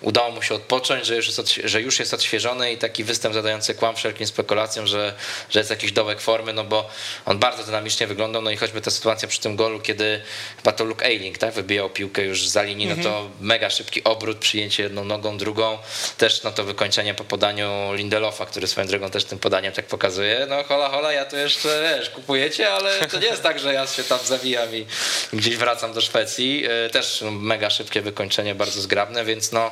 udało 0.00 0.30
mu 0.30 0.42
się 0.42 0.54
odpocząć, 0.54 1.06
że 1.06 1.16
już 1.16 1.26
jest, 1.26 1.38
odświe- 1.38 1.66
że 1.68 1.80
już 1.80 1.98
jest 1.98 2.14
odświeżony 2.14 2.72
i 2.72 2.78
taki 2.78 3.04
występ 3.04 3.34
zadający 3.34 3.74
kłam 3.74 3.96
wszelkim 3.96 4.26
spekulacjom, 4.26 4.86
że, 4.86 5.14
że 5.50 5.58
jest 5.60 5.70
jakiś 5.70 5.92
dołek 5.92 6.20
formy, 6.20 6.52
no 6.52 6.64
bo 6.64 6.88
on 7.26 7.38
bardzo 7.38 7.64
dynamicznie 7.64 8.06
wyglądał, 8.06 8.42
no 8.42 8.50
i 8.50 8.56
choćby 8.56 8.80
ta 8.80 8.90
sytuacja 8.90 9.28
przy 9.28 9.40
tym 9.40 9.56
golu, 9.56 9.80
kiedy 9.80 10.22
chyba 10.56 10.72
to 10.72 10.84
Luke 10.84 11.06
Ayling, 11.06 11.38
tak, 11.38 11.54
wybijał 11.54 11.90
piłkę 11.90 12.22
już 12.22 12.48
za 12.48 12.62
linii, 12.62 12.86
no 12.86 13.02
to 13.02 13.30
mega 13.40 13.70
szybki 13.70 14.04
obrót, 14.04 14.38
przyjęcie 14.38 14.82
jedną 14.82 15.04
nogą, 15.04 15.38
drugą, 15.38 15.78
też 16.18 16.42
no 16.42 16.50
to 16.52 16.64
wykończenie 16.64 17.14
po 17.14 17.24
podaniu 17.24 17.92
Lindelofa, 17.94 18.46
który 18.46 18.66
swoją 18.66 18.86
drogą 18.86 19.10
też 19.10 19.24
tym 19.24 19.38
podaniem 19.38 19.72
tak 19.72 19.86
pokazuje, 19.86 20.46
no 20.48 20.64
hola 20.64 20.88
hola, 20.88 21.12
ja 21.12 21.24
tu 21.24 21.36
jeszcze, 21.36 21.96
wiesz, 21.98 22.10
kupujecie, 22.10 22.72
ale 22.72 23.06
to 23.06 23.18
nie 23.18 23.26
jest 23.26 23.42
tak, 23.42 23.58
że 23.60 23.72
ja 23.74 23.86
się 23.86 24.04
tam 24.04 24.18
zawijam 24.24 24.76
i 24.76 24.86
gdzieś 25.32 25.56
wracam 25.56 25.92
do 25.92 26.00
Szwecji, 26.00 26.64
E, 26.86 26.90
też 26.90 27.24
mega 27.30 27.70
szybkie 27.70 28.02
wykończenie, 28.02 28.54
bardzo 28.54 28.80
zgrabne, 28.80 29.24
więc 29.24 29.52
no 29.52 29.70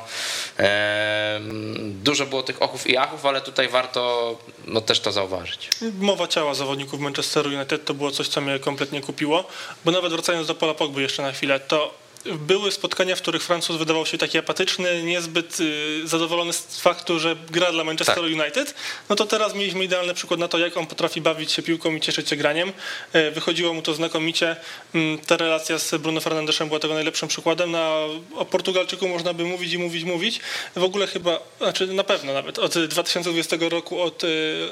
dużo 1.79 2.25
było 2.25 2.43
tych 2.43 2.61
ochów 2.61 2.87
i 2.87 2.97
achów, 2.97 3.25
ale 3.25 3.41
tutaj 3.41 3.67
warto 3.67 4.35
no, 4.65 4.81
też 4.81 4.99
to 4.99 5.11
zauważyć. 5.11 5.69
Mowa 5.99 6.27
ciała 6.27 6.53
zawodników 6.53 6.99
Manchesteru 6.99 7.49
United 7.49 7.85
to 7.85 7.93
było 7.93 8.11
coś, 8.11 8.27
co 8.27 8.41
mnie 8.41 8.59
kompletnie 8.59 9.01
kupiło, 9.01 9.47
bo 9.85 9.91
nawet 9.91 10.11
wracając 10.11 10.47
do 10.47 10.55
pola 10.55 10.73
Pogby 10.73 11.01
jeszcze 11.01 11.21
na 11.23 11.31
chwilę, 11.31 11.59
to 11.59 12.02
były 12.25 12.71
spotkania, 12.71 13.15
w 13.15 13.21
których 13.21 13.43
Francuz 13.43 13.77
wydawał 13.77 14.05
się 14.05 14.17
taki 14.17 14.37
apatyczny, 14.37 15.03
niezbyt 15.03 15.59
y, 15.59 16.07
zadowolony 16.07 16.53
z 16.53 16.79
faktu, 16.79 17.19
że 17.19 17.35
gra 17.51 17.71
dla 17.71 17.83
Manchesteru 17.83 18.27
United, 18.27 18.75
no 19.09 19.15
to 19.15 19.25
teraz 19.25 19.55
mieliśmy 19.55 19.83
idealny 19.83 20.13
przykład 20.13 20.39
na 20.39 20.47
to, 20.47 20.57
jak 20.57 20.77
on 20.77 20.87
potrafi 20.87 21.21
bawić 21.21 21.51
się 21.51 21.61
piłką 21.61 21.95
i 21.95 22.01
cieszyć 22.01 22.29
się 22.29 22.35
graniem. 22.35 22.73
E, 23.13 23.31
Wychodziło 23.31 23.73
mu 23.73 23.81
to 23.81 23.93
znakomicie. 23.93 24.55
Mm, 24.95 25.17
Ta 25.17 25.37
relacja 25.37 25.79
z 25.79 25.95
Bruno 26.01 26.21
Fernandeszem 26.21 26.67
była 26.67 26.79
tego 26.79 26.93
najlepszym 26.93 27.27
przykładem. 27.29 27.71
Na, 27.71 27.89
o 28.35 28.45
Portugalczyku 28.45 29.07
można 29.07 29.33
by 29.33 29.43
mówić 29.43 29.73
i 29.73 29.77
mówić, 29.77 30.03
mówić. 30.03 30.39
W 30.75 30.83
ogóle 30.83 31.07
chyba, 31.07 31.39
znaczy 31.57 31.87
na 31.87 32.03
pewno 32.03 32.33
nawet 32.33 32.59
od 32.59 32.77
2020 32.77 33.55
roku, 33.59 34.01
od 34.01 34.23
y, 34.23 34.27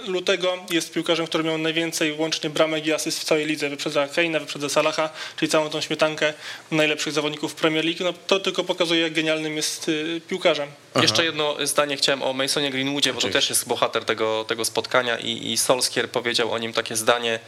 lutego 0.07 0.57
jest 0.69 0.93
piłkarzem, 0.93 1.27
który 1.27 1.43
miał 1.43 1.57
najwięcej 1.57 2.13
łącznie 2.13 2.49
bramek 2.49 2.85
i 2.85 2.93
asyst 2.93 3.19
w 3.19 3.23
całej 3.23 3.45
lidze. 3.45 3.69
Wyprzedza 3.69 4.07
Keina, 4.07 4.39
wyprzedza 4.39 4.69
Salaha, 4.69 5.09
czyli 5.37 5.49
całą 5.49 5.69
tą 5.69 5.81
śmietankę 5.81 6.33
najlepszych 6.71 7.13
zawodników 7.13 7.40
zawodników 7.41 7.61
Premier 7.61 7.85
League, 7.85 8.03
no 8.03 8.13
to 8.27 8.39
tylko 8.39 8.63
pokazuje, 8.63 9.01
jak 9.01 9.13
genialnym 9.13 9.55
jest 9.55 9.89
y, 9.89 10.21
piłkarzem. 10.27 10.69
Aha. 10.93 11.01
Jeszcze 11.01 11.25
jedno 11.25 11.55
zdanie 11.63 11.97
chciałem 11.97 12.23
o 12.23 12.33
Masonie 12.33 12.71
Greenwoodzie, 12.71 13.13
bo 13.13 13.21
to 13.21 13.29
też 13.29 13.49
jest 13.49 13.67
bohater 13.67 14.05
tego, 14.05 14.45
tego 14.47 14.65
spotkania 14.65 15.17
i, 15.17 15.51
i 15.51 15.57
Solskier 15.57 16.09
powiedział 16.09 16.51
o 16.51 16.57
nim 16.57 16.73
takie 16.73 16.95
zdanie, 16.95 17.39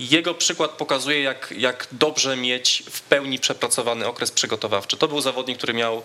jego 0.00 0.34
przykład 0.34 0.70
pokazuje, 0.70 1.22
jak, 1.22 1.54
jak 1.56 1.86
dobrze 1.92 2.36
mieć 2.36 2.82
w 2.90 3.00
pełni 3.00 3.38
przepracowany 3.38 4.06
okres 4.06 4.30
przygotowawczy. 4.30 4.96
To 4.96 5.08
był 5.08 5.20
zawodnik, 5.20 5.58
który 5.58 5.74
miał 5.74 6.02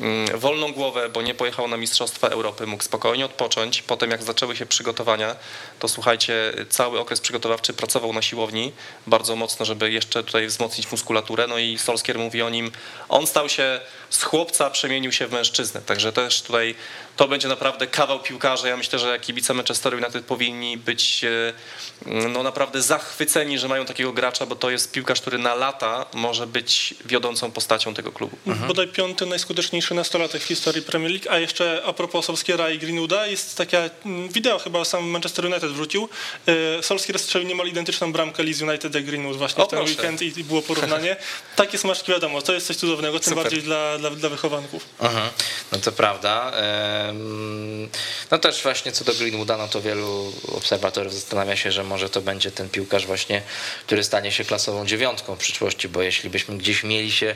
mm, 0.00 0.38
wolną 0.38 0.72
głowę, 0.72 1.08
bo 1.08 1.22
nie 1.22 1.34
pojechał 1.34 1.68
na 1.68 1.76
Mistrzostwa 1.76 2.28
Europy, 2.28 2.66
mógł 2.66 2.84
spokojnie 2.84 3.24
odpocząć. 3.24 3.82
Potem, 3.82 4.10
jak 4.10 4.22
zaczęły 4.22 4.56
się 4.56 4.66
przygotowania, 4.66 5.36
to 5.78 5.88
słuchajcie, 5.88 6.52
cały 6.68 7.00
okres 7.00 7.20
przygotowawczy 7.20 7.72
pracował 7.72 8.12
na 8.12 8.22
siłowni 8.22 8.72
bardzo 9.06 9.36
mocno, 9.36 9.66
żeby 9.66 9.92
jeszcze 9.92 10.24
tutaj 10.24 10.46
wzmocnić 10.46 10.90
muskulaturę. 10.92 11.46
No 11.46 11.58
i 11.58 11.78
Solskier 11.78 12.18
mówi 12.18 12.42
o 12.42 12.50
nim, 12.50 12.70
on 13.08 13.26
stał 13.26 13.48
się 13.48 13.80
z 14.10 14.22
chłopca, 14.22 14.70
przemienił 14.70 15.12
się 15.12 15.26
w 15.26 15.32
mężczyznę. 15.32 15.80
Także 15.80 16.12
też 16.12 16.42
tutaj 16.42 16.74
to 17.18 17.28
będzie 17.28 17.48
naprawdę 17.48 17.86
kawał 17.86 18.20
piłkarza. 18.20 18.68
Ja 18.68 18.76
myślę, 18.76 18.98
że 18.98 19.20
kibice 19.20 19.54
Manchester 19.54 19.94
United 19.94 20.24
powinni 20.24 20.76
być 20.76 21.24
e, 21.24 22.28
no 22.28 22.42
naprawdę 22.42 22.82
zachwyceni, 22.82 23.58
że 23.58 23.68
mają 23.68 23.84
takiego 23.84 24.12
gracza, 24.12 24.46
bo 24.46 24.56
to 24.56 24.70
jest 24.70 24.92
piłkarz, 24.92 25.20
który 25.20 25.38
na 25.38 25.54
lata 25.54 26.06
może 26.14 26.46
być 26.46 26.94
wiodącą 27.04 27.50
postacią 27.50 27.94
tego 27.94 28.12
klubu. 28.12 28.36
Mhm. 28.46 28.68
Bodaj 28.68 28.88
piąty 28.88 29.26
najskuteczniejszy 29.26 29.94
nastolatek 29.94 30.42
w 30.42 30.44
historii 30.44 30.82
Premier 30.82 31.12
League, 31.12 31.30
a 31.30 31.38
jeszcze 31.38 31.82
a 31.86 31.92
propos 31.92 32.24
Solskiera 32.24 32.70
i 32.70 32.78
Greenwooda, 32.78 33.26
jest 33.26 33.56
takie 33.56 33.90
mm, 34.06 34.28
wideo 34.28 34.58
chyba 34.58 34.84
sam 34.84 35.04
Manchester 35.04 35.46
United 35.46 35.70
wrzucił. 35.72 36.08
E, 36.78 36.82
Solskier 36.82 37.18
strzelił 37.18 37.48
niemal 37.48 37.66
identyczną 37.66 38.12
bramkę 38.12 38.42
Leeds 38.42 38.60
United 38.60 38.94
jak 38.94 39.04
Greenwood 39.04 39.36
właśnie 39.36 39.64
o, 39.64 39.66
w 39.66 39.70
ten 39.70 39.78
proszę. 39.78 39.94
weekend 39.94 40.22
i 40.22 40.44
było 40.44 40.62
porównanie. 40.62 41.16
Takie 41.56 41.78
smaczki 41.78 42.12
wiadomo, 42.12 42.42
to 42.42 42.52
jest 42.52 42.66
coś 42.66 42.76
cudownego, 42.76 43.20
tym 43.20 43.30
Super. 43.30 43.44
bardziej 43.44 43.62
dla, 43.62 43.98
dla, 43.98 44.10
dla 44.10 44.28
wychowanków. 44.28 44.84
Aha. 45.00 45.30
No 45.72 45.78
to 45.78 45.92
prawda. 45.92 46.52
No 48.30 48.38
też 48.38 48.62
właśnie 48.62 48.92
co 48.92 49.04
do 49.04 49.14
Greenwooda, 49.14 49.56
no 49.56 49.68
to 49.68 49.80
wielu 49.80 50.32
obserwatorów 50.52 51.14
zastanawia 51.14 51.56
się, 51.56 51.72
że 51.72 51.84
może 51.84 52.10
to 52.10 52.20
będzie 52.20 52.50
ten 52.50 52.68
piłkarz 52.68 53.06
właśnie, 53.06 53.42
który 53.86 54.04
stanie 54.04 54.32
się 54.32 54.44
klasową 54.44 54.86
dziewiątką 54.86 55.36
w 55.36 55.38
przyszłości, 55.38 55.88
bo 55.88 56.02
jeśli 56.02 56.30
byśmy 56.30 56.58
gdzieś 56.58 56.84
mieli 56.84 57.12
się, 57.12 57.34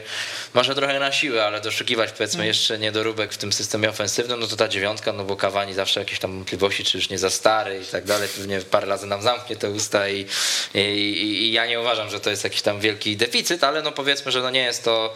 może 0.55 0.75
trochę 0.75 1.01
na 1.01 1.13
siłę, 1.13 1.45
ale 1.45 1.61
doszukiwać 1.61 2.11
powiedzmy 2.13 2.39
mm. 2.39 2.49
jeszcze 2.49 2.79
niedoróbek 2.79 3.33
w 3.33 3.39
tym 3.39 3.53
systemie 3.53 3.89
ofensywnym, 3.89 4.41
no 4.41 4.47
to 4.47 4.57
ta 4.57 4.69
dziewiątka, 4.69 5.13
no 5.13 5.25
bo 5.25 5.37
Kawani 5.37 5.75
zawsze 5.75 6.01
jakieś 6.01 6.19
tam 6.19 6.35
wątpliwości, 6.35 6.85
czy 6.85 6.99
już 6.99 7.11
nie 7.11 7.19
za 7.19 7.31
stary 7.31 7.81
i 7.83 7.87
tak 7.87 8.05
dalej, 8.05 8.29
pewnie 8.37 8.61
parę 8.61 8.87
razy 8.87 9.07
nam 9.07 9.23
zamknie 9.23 9.57
te 9.57 9.71
usta 9.71 10.09
i, 10.09 10.27
i, 10.75 10.79
i 10.79 11.53
ja 11.53 11.67
nie 11.67 11.81
uważam, 11.81 12.11
że 12.11 12.21
to 12.21 12.31
jest 12.31 12.45
jakiś 12.45 12.63
tam 12.63 12.81
wielki 12.81 13.17
deficyt, 13.17 13.65
ale 13.65 13.83
no 13.83 13.93
powiedzmy, 13.93 14.33
że 14.33 14.43
no 14.43 14.51
nie 14.51 14.63
jest 14.63 14.85
to 14.85 15.15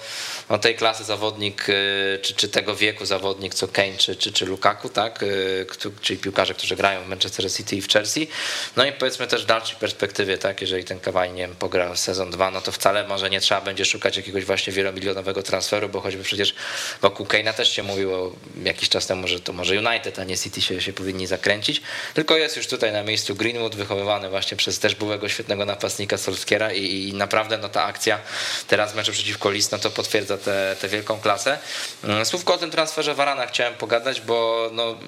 no 0.50 0.58
tej 0.58 0.74
klasy 0.74 1.04
zawodnik, 1.04 1.68
y, 1.68 2.18
czy, 2.22 2.34
czy 2.34 2.48
tego 2.48 2.76
wieku 2.76 3.06
zawodnik, 3.06 3.54
co 3.54 3.68
Kane, 3.68 3.96
czy, 3.96 4.16
czy, 4.16 4.32
czy 4.32 4.45
Lukaku, 4.46 4.88
tak, 4.88 5.22
y, 5.22 5.66
czyli 6.00 6.18
piłkarze, 6.18 6.54
którzy 6.54 6.76
grają 6.76 7.04
w 7.04 7.08
Manchester 7.08 7.52
City 7.52 7.76
i 7.76 7.82
w 7.82 7.88
Chelsea. 7.88 8.28
No 8.76 8.84
i 8.84 8.92
powiedzmy 8.92 9.26
też 9.26 9.42
w 9.42 9.46
dalszej 9.46 9.76
perspektywie, 9.76 10.38
tak, 10.38 10.60
jeżeli 10.60 10.84
ten 10.84 11.00
Kawani, 11.00 11.32
nie 11.32 11.42
wiem, 11.42 11.56
pogra 11.56 11.96
sezon 11.96 12.30
2, 12.30 12.50
no 12.50 12.60
to 12.60 12.72
wcale 12.72 13.08
może 13.08 13.30
nie 13.30 13.40
trzeba 13.40 13.60
będzie 13.60 13.84
szukać 13.84 14.16
jakiegoś 14.16 14.44
właśnie 14.44 14.72
wielomilionowego 14.72 15.42
transferu, 15.42 15.88
bo 15.88 16.00
choćby 16.00 16.22
przecież 16.22 16.54
wokół 17.02 17.26
Kane'a 17.26 17.52
też 17.52 17.72
się 17.72 17.82
mówiło 17.82 18.36
jakiś 18.64 18.88
czas 18.88 19.06
temu, 19.06 19.28
że 19.28 19.40
to 19.40 19.52
może 19.52 19.74
United, 19.74 20.18
a 20.18 20.24
nie 20.24 20.38
City 20.38 20.62
się, 20.62 20.80
się 20.80 20.92
powinni 20.92 21.26
zakręcić, 21.26 21.82
tylko 22.14 22.36
jest 22.36 22.56
już 22.56 22.66
tutaj 22.66 22.92
na 22.92 23.02
miejscu 23.02 23.34
Greenwood, 23.34 23.76
wychowywany 23.76 24.30
właśnie 24.30 24.56
przez 24.56 24.78
też 24.78 24.94
byłego 24.94 25.28
świetnego 25.28 25.64
napastnika 25.64 26.18
Solskiera 26.18 26.72
i, 26.72 27.08
i 27.08 27.14
naprawdę 27.14 27.58
no 27.58 27.68
ta 27.68 27.84
akcja 27.84 28.20
teraz 28.68 28.94
meczu 28.94 29.12
przeciwko 29.12 29.50
Lis, 29.50 29.70
no 29.70 29.78
to 29.78 29.90
potwierdza 29.90 30.38
tę 30.80 30.88
wielką 30.88 31.20
klasę. 31.20 31.58
Mm, 32.04 32.24
słówko 32.24 32.54
o 32.54 32.58
tym 32.58 32.70
transferze 32.70 33.14
Warana 33.14 33.46
chciałem 33.46 33.74
pogadać, 33.74 34.20
bo 34.20 34.35
no, 34.72 34.98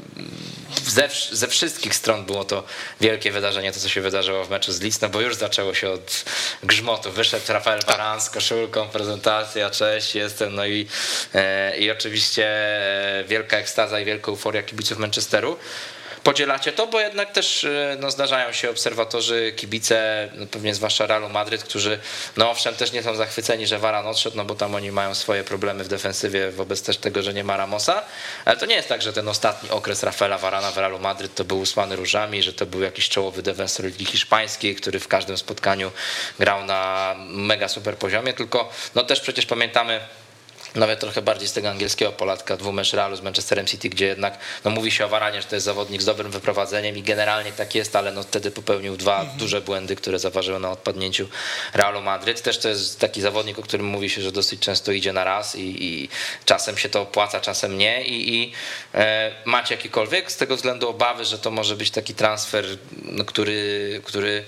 ze, 0.86 1.08
ze 1.32 1.48
wszystkich 1.48 1.94
stron 1.94 2.24
było 2.24 2.44
to 2.44 2.64
wielkie 3.00 3.32
wydarzenie, 3.32 3.72
to 3.72 3.80
co 3.80 3.88
się 3.88 4.00
wydarzyło 4.00 4.44
w 4.44 4.50
meczu 4.50 4.72
z 4.72 4.80
Leeds, 4.80 5.00
no 5.00 5.08
bo 5.08 5.20
już 5.20 5.36
zaczęło 5.36 5.74
się 5.74 5.90
od 5.90 6.24
grzmotu. 6.62 7.12
Wyszedł 7.12 7.52
Rafael 7.52 7.80
Varan 7.86 8.20
z 8.20 8.30
koszulką, 8.30 8.88
prezentacja, 8.88 9.70
cześć, 9.70 10.14
jestem, 10.14 10.54
no 10.54 10.66
i, 10.66 10.86
e, 11.34 11.78
i 11.78 11.90
oczywiście 11.90 12.46
e, 12.48 13.24
wielka 13.24 13.56
ekstaza 13.56 14.00
i 14.00 14.04
wielka 14.04 14.30
euforia 14.30 14.62
kibiców 14.62 14.98
Manchesteru 14.98 15.58
podzielacie 16.22 16.72
to, 16.72 16.86
bo 16.86 17.00
jednak 17.00 17.32
też 17.32 17.64
y, 17.64 17.96
no, 18.00 18.10
zdarzają 18.10 18.52
się 18.52 18.70
obserwatorzy, 18.70 19.52
kibice, 19.56 20.28
no, 20.34 20.46
pewnie 20.46 20.74
zwłaszcza 20.74 21.06
Realu 21.06 21.28
Madryt, 21.28 21.64
którzy 21.64 21.98
no 22.36 22.50
owszem 22.50 22.74
też 22.74 22.92
nie 22.92 23.02
są 23.02 23.14
zachwyceni, 23.14 23.66
że 23.66 23.78
Varan 23.78 24.06
odszedł, 24.06 24.36
no 24.36 24.44
bo 24.44 24.54
tam 24.54 24.74
oni 24.74 24.92
mają 24.92 25.14
swoje 25.14 25.44
problemy 25.44 25.84
w 25.84 25.88
defensywie 25.88 26.50
wobec 26.50 26.82
też 26.82 26.96
tego, 26.96 27.22
że 27.22 27.34
nie 27.34 27.44
ma 27.44 27.56
Ramosa, 27.56 28.02
ale 28.44 28.56
to 28.56 28.66
nie 28.66 28.74
jest 28.74 28.88
tak, 28.88 29.02
że 29.02 29.12
ten 29.12 29.28
ostatni 29.28 29.70
okres 29.70 30.02
Rafaela 30.02 30.38
Varana 30.38 30.70
w 30.70 30.78
Realu 30.78 30.98
Madryt 30.98 31.34
to 31.34 31.44
był 31.44 31.60
usłany 31.60 31.96
różami, 31.96 32.42
że 32.42 32.52
to 32.52 32.66
był 32.66 32.82
jakiś 32.82 33.08
czołowy 33.08 33.42
defensor 33.42 33.86
Ligi 33.86 34.04
Hiszpańskiej, 34.04 34.74
który 34.74 35.00
w 35.00 35.08
każdym 35.08 35.38
spotkaniu 35.38 35.92
grał 36.38 36.64
na 36.64 37.14
mega 37.18 37.68
super 37.68 37.96
poziomie, 37.96 38.32
tylko 38.32 38.72
no 38.94 39.04
też 39.04 39.20
przecież 39.20 39.46
pamiętamy 39.46 40.00
nawet 40.74 41.00
trochę 41.00 41.22
bardziej 41.22 41.48
z 41.48 41.52
tego 41.52 41.70
angielskiego 41.70 42.12
Polatka, 42.12 42.56
dwumecz 42.56 42.92
Realu 42.92 43.16
z 43.16 43.22
Manchesterem 43.22 43.66
City, 43.66 43.88
gdzie 43.88 44.06
jednak 44.06 44.38
no, 44.64 44.70
mówi 44.70 44.90
się 44.90 45.04
o 45.04 45.08
Varanie, 45.08 45.42
że 45.42 45.48
to 45.48 45.56
jest 45.56 45.64
zawodnik 45.64 46.02
z 46.02 46.04
dobrym 46.04 46.30
wyprowadzeniem 46.30 46.96
i 46.96 47.02
generalnie 47.02 47.52
tak 47.52 47.74
jest, 47.74 47.96
ale 47.96 48.12
no, 48.12 48.22
wtedy 48.22 48.50
popełnił 48.50 48.96
dwa 48.96 49.20
mhm. 49.20 49.38
duże 49.38 49.60
błędy, 49.60 49.96
które 49.96 50.18
zaważyły 50.18 50.60
na 50.60 50.70
odpadnięciu 50.70 51.28
Realu 51.74 52.02
Madryt. 52.02 52.42
Też 52.42 52.58
to 52.58 52.68
jest 52.68 53.00
taki 53.00 53.20
zawodnik, 53.20 53.58
o 53.58 53.62
którym 53.62 53.86
mówi 53.86 54.10
się, 54.10 54.22
że 54.22 54.32
dosyć 54.32 54.60
często 54.60 54.92
idzie 54.92 55.12
na 55.12 55.24
raz 55.24 55.56
i, 55.56 55.84
i 55.84 56.08
czasem 56.44 56.78
się 56.78 56.88
to 56.88 57.02
opłaca, 57.02 57.40
czasem 57.40 57.78
nie 57.78 58.04
i, 58.04 58.34
i 58.34 58.52
e, 58.94 59.30
macie 59.44 59.74
jakikolwiek 59.74 60.32
z 60.32 60.36
tego 60.36 60.56
względu 60.56 60.88
obawy, 60.88 61.24
że 61.24 61.38
to 61.38 61.50
może 61.50 61.76
być 61.76 61.90
taki 61.90 62.14
transfer, 62.14 62.64
no, 63.02 63.24
który, 63.24 64.00
który 64.04 64.44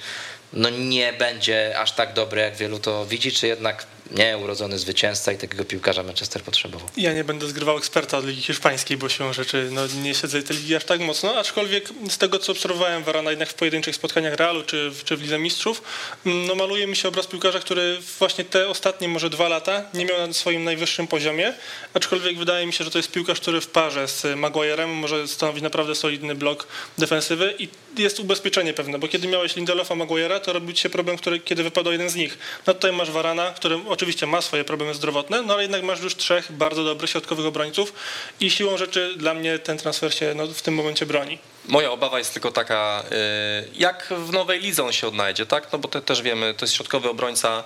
no, 0.53 0.71
nie 0.71 1.13
będzie 1.13 1.79
aż 1.79 1.93
tak 1.93 2.13
dobry, 2.13 2.41
jak 2.41 2.57
wielu 2.57 2.79
to 2.79 3.07
widzi, 3.07 3.33
czy 3.33 3.47
jednak 3.47 3.87
nie 4.11 4.39
urodzony 4.39 4.79
zwycięzca 4.79 5.33
i 5.33 5.39
takiego 5.39 5.65
piłkarza 5.65 6.03
Manchester 6.03 6.43
potrzebował. 6.43 6.89
Ja 6.97 7.13
nie 7.13 7.25
będę 7.25 7.47
zgrywał 7.47 7.79
eksperta 7.79 8.19
od 8.19 8.27
Ligi 8.27 8.43
Hiszpańskiej, 8.43 8.97
bo 8.97 9.09
się 9.09 9.35
rzeczy 9.35 9.69
no, 9.73 9.83
nie 10.03 10.15
siedzę 10.15 10.43
tej 10.43 10.57
ligi 10.57 10.77
aż 10.77 10.85
tak 10.85 11.01
mocno, 11.01 11.39
aczkolwiek 11.39 11.89
z 12.09 12.19
tego 12.19 12.39
co 12.39 12.53
obserwowałem 12.53 13.05
Varana 13.05 13.31
jednak 13.31 13.49
w 13.49 13.55
pojedynczych 13.55 13.97
spotkaniach 13.97 14.35
Realu 14.35 14.63
czy, 14.63 14.93
czy 15.05 15.17
w 15.17 15.23
Lidze 15.23 15.39
Mistrzów, 15.39 15.83
no 16.25 16.55
maluje 16.55 16.87
mi 16.87 16.97
się 16.97 17.09
obraz 17.09 17.27
piłkarza, 17.27 17.59
który 17.59 17.99
właśnie 18.19 18.45
te 18.45 18.69
ostatnie 18.69 19.09
może 19.09 19.31
dwa 19.31 19.49
lata 19.49 19.83
nie 19.95 20.05
miał 20.05 20.27
na 20.27 20.33
swoim 20.33 20.65
najwyższym 20.65 21.07
poziomie, 21.07 21.53
aczkolwiek 21.95 22.39
wydaje 22.39 22.67
mi 22.67 22.73
się, 22.73 22.85
że 22.85 22.91
to 22.91 22.99
jest 22.99 23.11
piłkarz, 23.13 23.41
który 23.41 23.61
w 23.61 23.67
parze 23.67 24.09
z 24.09 24.39
Maguirem 24.39 24.91
może 24.91 25.29
stanowić 25.29 25.63
naprawdę 25.63 25.95
solidny 25.95 26.35
blok 26.35 26.67
defensywy 26.99 27.55
i 27.59 27.69
jest 27.99 28.21
ubezpieczenie 28.21 28.75
pewne, 28.75 28.99
bo 28.99 29.09
kiedy 29.09 29.29
miałeś 29.29 29.57
Lindelofa 29.57 29.95
Maguire'a, 29.95 30.41
to 30.41 30.53
robił 30.53 30.73
ci 30.73 30.83
się 30.83 30.91
problem, 30.91 31.17
który, 31.17 31.41
kiedy 31.41 31.63
wypadał 31.63 31.93
jeden 31.93 32.11
z 32.11 32.15
nich. 32.15 32.39
No 32.67 32.75
tutaj 32.75 32.93
masz 32.93 33.11
Varana, 33.11 33.51
który 33.51 33.79
oczywiście 34.01 34.27
ma 34.27 34.41
swoje 34.41 34.65
problemy 34.65 34.95
zdrowotne, 34.95 35.43
no 35.43 35.55
ale 35.55 35.63
jednak 35.63 35.83
masz 35.83 36.01
już 36.01 36.17
trzech 36.17 36.53
bardzo 36.53 36.85
dobrych 36.85 37.11
środkowych 37.11 37.47
obrońców 37.47 37.93
i 38.41 38.51
siłą 38.51 38.77
rzeczy 38.77 39.15
dla 39.17 39.35
mnie 39.35 39.59
ten 39.59 39.79
transfer 39.79 40.15
się 40.15 40.35
no, 40.37 40.47
w 40.47 40.63
tym 40.63 40.75
momencie 40.75 41.07
broni. 41.07 41.39
Moja 41.69 41.91
obawa 41.91 42.19
jest 42.19 42.33
tylko 42.33 42.53
taka, 42.53 43.05
y, 43.13 43.69
jak 43.75 44.07
w 44.27 44.33
nowej 44.33 44.61
lidze 44.61 44.85
on 44.85 44.93
się 44.93 45.09
odnajdzie, 45.09 45.47
tak? 45.47 45.73
No 45.73 45.79
bo 45.79 45.89
to 45.89 46.01
też 46.01 46.23
wiemy, 46.23 46.55
to 46.55 46.65
jest 46.65 46.75
środkowy 46.75 47.11
obrońca, 47.11 47.65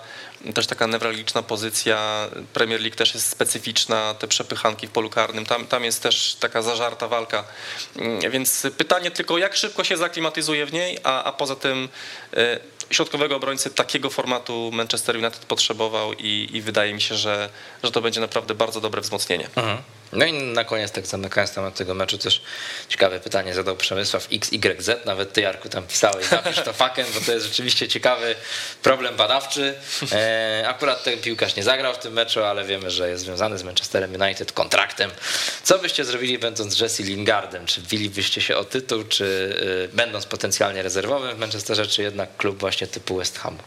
też 0.54 0.66
taka 0.66 0.86
newralgiczna 0.86 1.42
pozycja. 1.42 2.28
Premier 2.52 2.80
League 2.80 2.96
też 2.96 3.14
jest 3.14 3.28
specyficzna, 3.28 4.14
te 4.14 4.28
przepychanki 4.28 4.86
w 4.86 4.90
polu 4.90 5.10
karnym, 5.10 5.46
tam, 5.46 5.66
tam 5.66 5.84
jest 5.84 6.02
też 6.02 6.36
taka 6.40 6.62
zażarta 6.62 7.08
walka. 7.08 7.44
Mm, 7.96 8.30
więc 8.30 8.66
pytanie 8.76 9.10
tylko, 9.10 9.38
jak 9.38 9.56
szybko 9.56 9.84
się 9.84 9.96
zaklimatyzuje 9.96 10.66
w 10.66 10.72
niej, 10.72 10.98
a, 11.04 11.24
a 11.24 11.32
poza 11.32 11.56
tym 11.56 11.88
y, 12.36 12.73
środkowego 12.90 13.36
obrońcy 13.36 13.70
takiego 13.70 14.10
formatu 14.10 14.70
Manchester 14.72 15.16
United 15.16 15.44
potrzebował 15.44 16.12
i, 16.12 16.48
i 16.52 16.62
wydaje 16.62 16.94
mi 16.94 17.00
się, 17.00 17.14
że, 17.14 17.48
że 17.82 17.90
to 17.90 18.00
będzie 18.00 18.20
naprawdę 18.20 18.54
bardzo 18.54 18.80
dobre 18.80 19.00
wzmocnienie. 19.00 19.48
Mhm. 19.56 19.78
No 20.12 20.24
i 20.24 20.32
na 20.32 20.64
koniec, 20.64 20.90
tak 20.92 21.06
zamykając 21.06 21.54
temat 21.54 21.74
tego 21.74 21.94
meczu, 21.94 22.18
też 22.18 22.42
ciekawe 22.88 23.20
pytanie 23.20 23.54
zadał 23.54 23.76
Przemysław 23.76 24.28
XYZ, 24.32 24.90
nawet 25.04 25.32
ty 25.32 25.40
Jarku 25.40 25.68
tam 25.68 25.86
pisałeś, 25.86 26.30
napisz 26.30 26.60
to 26.60 26.72
fakiem, 26.72 27.06
bo 27.14 27.20
to 27.20 27.32
jest 27.32 27.46
rzeczywiście 27.46 27.88
ciekawy 27.88 28.34
problem 28.82 29.16
badawczy. 29.16 29.74
E, 30.12 30.64
akurat 30.68 31.04
ten 31.04 31.18
piłkarz 31.18 31.56
nie 31.56 31.62
zagrał 31.62 31.94
w 31.94 31.98
tym 31.98 32.12
meczu, 32.12 32.42
ale 32.42 32.64
wiemy, 32.64 32.90
że 32.90 33.10
jest 33.10 33.24
związany 33.24 33.58
z 33.58 33.62
Manchesterem 33.62 34.22
United 34.22 34.52
kontraktem. 34.52 35.10
Co 35.62 35.78
byście 35.78 36.04
zrobili 36.04 36.38
będąc 36.38 36.80
Jesse 36.80 37.02
Lingardem? 37.02 37.66
Czy 37.66 37.80
wbilibyście 37.80 38.40
się 38.40 38.56
o 38.56 38.64
tytuł, 38.64 39.04
czy 39.04 39.24
y, 39.92 39.96
będąc 39.96 40.26
potencjalnie 40.26 40.82
rezerwowym 40.82 41.36
w 41.36 41.38
Manchesterze, 41.38 41.86
czy 41.86 42.02
jednak 42.02 42.36
klub 42.36 42.58
właśnie 42.58 42.86
typu 42.86 43.16
West 43.16 43.38
Hamu? 43.38 43.58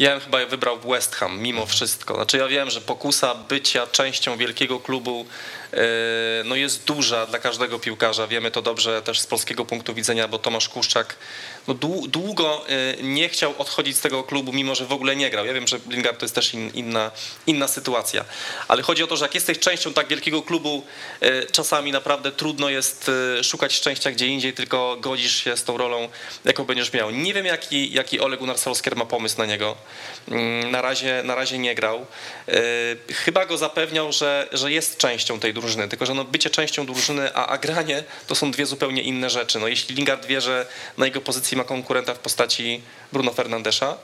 Ja 0.00 0.10
bym 0.10 0.20
chyba 0.20 0.46
wybrał 0.46 0.78
West 0.78 1.16
Ham 1.16 1.38
mimo 1.38 1.66
wszystko. 1.66 2.14
Znaczy 2.14 2.38
ja 2.38 2.48
wiem, 2.48 2.70
że 2.70 2.80
pokusa 2.80 3.34
bycia 3.34 3.86
częścią 3.86 4.36
wielkiego 4.36 4.80
klubu 4.80 5.26
no 6.44 6.56
jest 6.56 6.84
duża 6.84 7.26
dla 7.26 7.38
każdego 7.38 7.78
piłkarza. 7.78 8.26
Wiemy 8.26 8.50
to 8.50 8.62
dobrze 8.62 9.02
też 9.02 9.20
z 9.20 9.26
polskiego 9.26 9.64
punktu 9.64 9.94
widzenia, 9.94 10.28
bo 10.28 10.38
Tomasz 10.38 10.68
Kuszczak 10.68 11.16
no 11.68 11.74
długo 12.08 12.64
nie 13.02 13.28
chciał 13.28 13.54
odchodzić 13.58 13.96
z 13.96 14.00
tego 14.00 14.24
klubu, 14.24 14.52
mimo 14.52 14.74
że 14.74 14.86
w 14.86 14.92
ogóle 14.92 15.16
nie 15.16 15.30
grał. 15.30 15.46
Ja 15.46 15.54
wiem, 15.54 15.68
że 15.68 15.78
Lingard 15.88 16.18
to 16.18 16.24
jest 16.24 16.34
też 16.34 16.54
in, 16.54 16.70
inna, 16.74 17.10
inna 17.46 17.68
sytuacja, 17.68 18.24
ale 18.68 18.82
chodzi 18.82 19.02
o 19.02 19.06
to, 19.06 19.16
że 19.16 19.24
jak 19.24 19.34
jesteś 19.34 19.58
częścią 19.58 19.92
tak 19.92 20.08
wielkiego 20.08 20.42
klubu, 20.42 20.84
czasami 21.52 21.92
naprawdę 21.92 22.32
trudno 22.32 22.70
jest 22.70 23.10
szukać 23.42 23.72
szczęścia 23.72 24.10
gdzie 24.10 24.26
indziej, 24.26 24.52
tylko 24.52 24.96
godzisz 25.00 25.44
się 25.44 25.56
z 25.56 25.64
tą 25.64 25.76
rolą, 25.76 26.08
jaką 26.44 26.64
będziesz 26.64 26.92
miał. 26.92 27.10
Nie 27.10 27.34
wiem, 27.34 27.46
jaki, 27.46 27.92
jaki 27.92 28.20
Ole 28.20 28.36
Gunnar 28.36 28.56
ma 28.96 29.06
pomysł 29.06 29.38
na 29.38 29.46
niego. 29.46 29.76
Mm, 30.28 30.70
na 30.70 30.82
razie, 30.82 31.22
na 31.24 31.34
razie 31.34 31.58
nie 31.58 31.74
grał. 31.74 32.06
Chyba 33.12 33.46
go 33.46 33.58
zapewniał, 33.58 34.12
że, 34.12 34.48
że 34.52 34.72
jest 34.72 34.98
częścią 34.98 35.40
tej 35.40 35.54
drużyny, 35.54 35.59
tylko 35.88 36.06
że 36.06 36.14
no 36.14 36.24
bycie 36.24 36.50
częścią 36.50 36.86
drużyny, 36.86 37.34
a, 37.34 37.46
a 37.46 37.58
granie 37.58 38.04
to 38.26 38.34
są 38.34 38.50
dwie 38.50 38.66
zupełnie 38.66 39.02
inne 39.02 39.30
rzeczy. 39.30 39.58
No, 39.58 39.68
jeśli 39.68 39.94
Lingard 39.94 40.26
wie, 40.26 40.40
że 40.40 40.66
na 40.98 41.06
jego 41.06 41.20
pozycji 41.20 41.56
ma 41.56 41.64
konkurenta 41.64 42.14
w 42.14 42.18
postaci 42.18 42.82
Bruno 43.12 43.32
Fernandesza, 43.32 43.96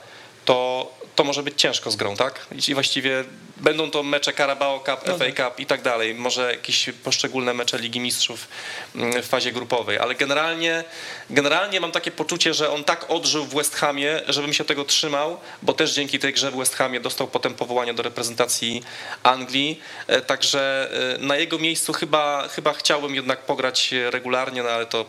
to, 0.45 0.91
to 1.17 1.23
może 1.23 1.43
być 1.43 1.61
ciężko 1.61 1.91
z 1.91 1.95
grą, 1.95 2.15
tak? 2.15 2.45
I 2.67 2.73
właściwie 2.73 3.23
będą 3.57 3.91
to 3.91 4.03
mecze 4.03 4.33
Carabao 4.33 4.79
Cup, 4.79 5.07
no 5.07 5.17
FA 5.17 5.25
tak. 5.25 5.35
Cup 5.35 5.59
i 5.59 5.65
tak 5.65 5.81
dalej, 5.81 6.15
może 6.15 6.51
jakieś 6.51 6.89
poszczególne 7.03 7.53
mecze 7.53 7.77
Ligi 7.77 7.99
Mistrzów 7.99 8.47
mm, 8.95 9.23
w 9.23 9.25
fazie 9.25 9.51
grupowej, 9.51 9.99
ale 9.99 10.15
generalnie, 10.15 10.83
generalnie 11.29 11.79
mam 11.79 11.91
takie 11.91 12.11
poczucie, 12.11 12.53
że 12.53 12.71
on 12.71 12.83
tak 12.83 13.11
odżył 13.11 13.45
w 13.45 13.55
West 13.55 13.75
Hamie, 13.75 14.21
żebym 14.27 14.53
się 14.53 14.65
tego 14.65 14.85
trzymał, 14.85 15.37
bo 15.61 15.73
też 15.73 15.93
dzięki 15.93 16.19
tej 16.19 16.33
grze 16.33 16.51
w 16.51 16.55
West 16.55 16.75
Hamie 16.75 16.99
dostał 16.99 17.27
potem 17.27 17.53
powołanie 17.53 17.93
do 17.93 18.03
reprezentacji 18.03 18.83
Anglii, 19.23 19.81
e, 20.07 20.21
także 20.21 20.91
e, 21.15 21.17
na 21.17 21.35
jego 21.35 21.59
miejscu 21.59 21.93
chyba, 21.93 22.47
chyba 22.47 22.73
chciałbym 22.73 23.15
jednak 23.15 23.39
pograć 23.39 23.93
regularnie, 24.09 24.63
no 24.63 24.69
ale 24.69 24.85
to 24.85 25.05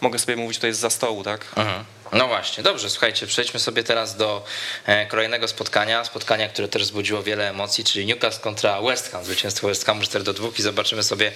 mogę 0.00 0.18
sobie 0.18 0.36
mówić 0.36 0.56
tutaj 0.56 0.72
za 0.72 0.90
stołu, 0.90 1.24
tak? 1.24 1.46
Aha. 1.56 1.84
No 2.12 2.26
właśnie, 2.26 2.62
dobrze, 2.62 2.90
słuchajcie, 2.90 3.26
przejdźmy 3.26 3.60
sobie 3.60 3.84
teraz 3.84 4.16
do 4.16 4.44
e, 4.86 5.06
kolejnego 5.06 5.48
spotkania, 5.48 6.04
spotkania, 6.04 6.48
które 6.48 6.68
też 6.68 6.82
wzbudziło 6.82 7.22
wiele 7.22 7.50
emocji, 7.50 7.84
czyli 7.84 8.06
Newcastle 8.06 8.42
kontra 8.42 8.82
West 8.82 9.12
Ham, 9.12 9.24
zwycięstwo 9.24 9.68
West 9.68 9.86
Hamu 9.86 10.02
4 10.02 10.24
do 10.24 10.32
2 10.32 10.48
i 10.58 10.62
zobaczymy 10.62 11.02
sobie 11.02 11.32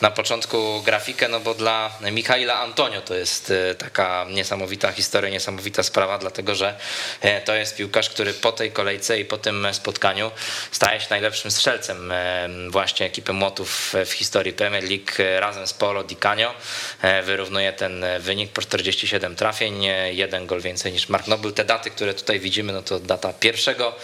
na 0.00 0.10
początku 0.10 0.82
grafikę, 0.82 1.28
no 1.28 1.40
bo 1.40 1.54
dla 1.54 1.98
Michaela 2.12 2.60
Antonio 2.60 3.00
to 3.00 3.14
jest 3.14 3.50
e, 3.70 3.74
taka 3.74 4.26
niesamowita 4.30 4.92
historia, 4.92 5.30
niesamowita 5.30 5.82
sprawa, 5.82 6.18
dlatego 6.18 6.54
że 6.54 6.78
e, 7.20 7.40
to 7.40 7.54
jest 7.54 7.76
piłkarz, 7.76 8.10
który 8.10 8.34
po 8.34 8.52
tej 8.52 8.72
kolejce 8.72 9.20
i 9.20 9.24
po 9.24 9.38
tym 9.38 9.66
spotkaniu 9.72 10.30
staje 10.70 11.00
się 11.00 11.06
najlepszym 11.10 11.50
strzelcem 11.50 12.12
właśnie 12.70 13.06
ekipy 13.06 13.32
Młotów 13.32 13.94
w 14.06 14.12
historii 14.12 14.52
Premier 14.52 14.84
League. 14.84 15.40
Razem 15.40 15.66
z 15.66 15.72
Paolo 15.72 16.04
Di 16.04 16.16
Canio, 16.16 16.54
wyrównuje 17.22 17.72
ten 17.72 18.04
wynik 18.20 18.52
po 18.52 18.62
47 18.62 19.36
trafień, 19.36 19.86
jeden 20.16 20.46
gol 20.46 20.60
więcej 20.60 20.92
niż 20.92 21.08
Mark 21.08 21.26
Noble. 21.26 21.52
Te 21.52 21.64
daty, 21.64 21.90
które 21.90 22.14
tutaj 22.14 22.40
widzimy, 22.40 22.72
no 22.72 22.82
to 22.82 23.00
data 23.00 23.32
pierwszego 23.32 23.94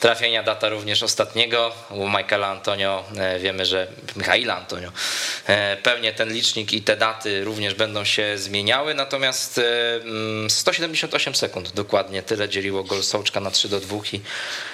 trafienia, 0.00 0.42
data 0.42 0.68
również 0.68 1.02
ostatniego. 1.02 1.72
U 1.90 2.08
Michaela 2.08 2.48
Antonio 2.48 3.04
e, 3.16 3.38
wiemy, 3.38 3.66
że 3.66 3.86
Michaela 4.16 4.56
Antonio 4.56 4.92
e, 5.46 5.76
pewnie 5.76 6.12
ten 6.12 6.32
licznik 6.32 6.72
i 6.72 6.82
te 6.82 6.96
daty 6.96 7.44
również 7.44 7.74
będą 7.74 8.04
się 8.04 8.38
zmieniały, 8.38 8.94
natomiast 8.94 9.60
178 10.48 11.30
mm, 11.30 11.34
sekund 11.34 11.72
dokładnie 11.72 12.22
tyle 12.22 12.48
dzieliło 12.48 12.84
gol 12.84 13.02
Sołczka 13.02 13.40
na 13.40 13.50
3 13.50 13.68
do 13.68 13.80
2 13.80 13.96
i 14.12 14.20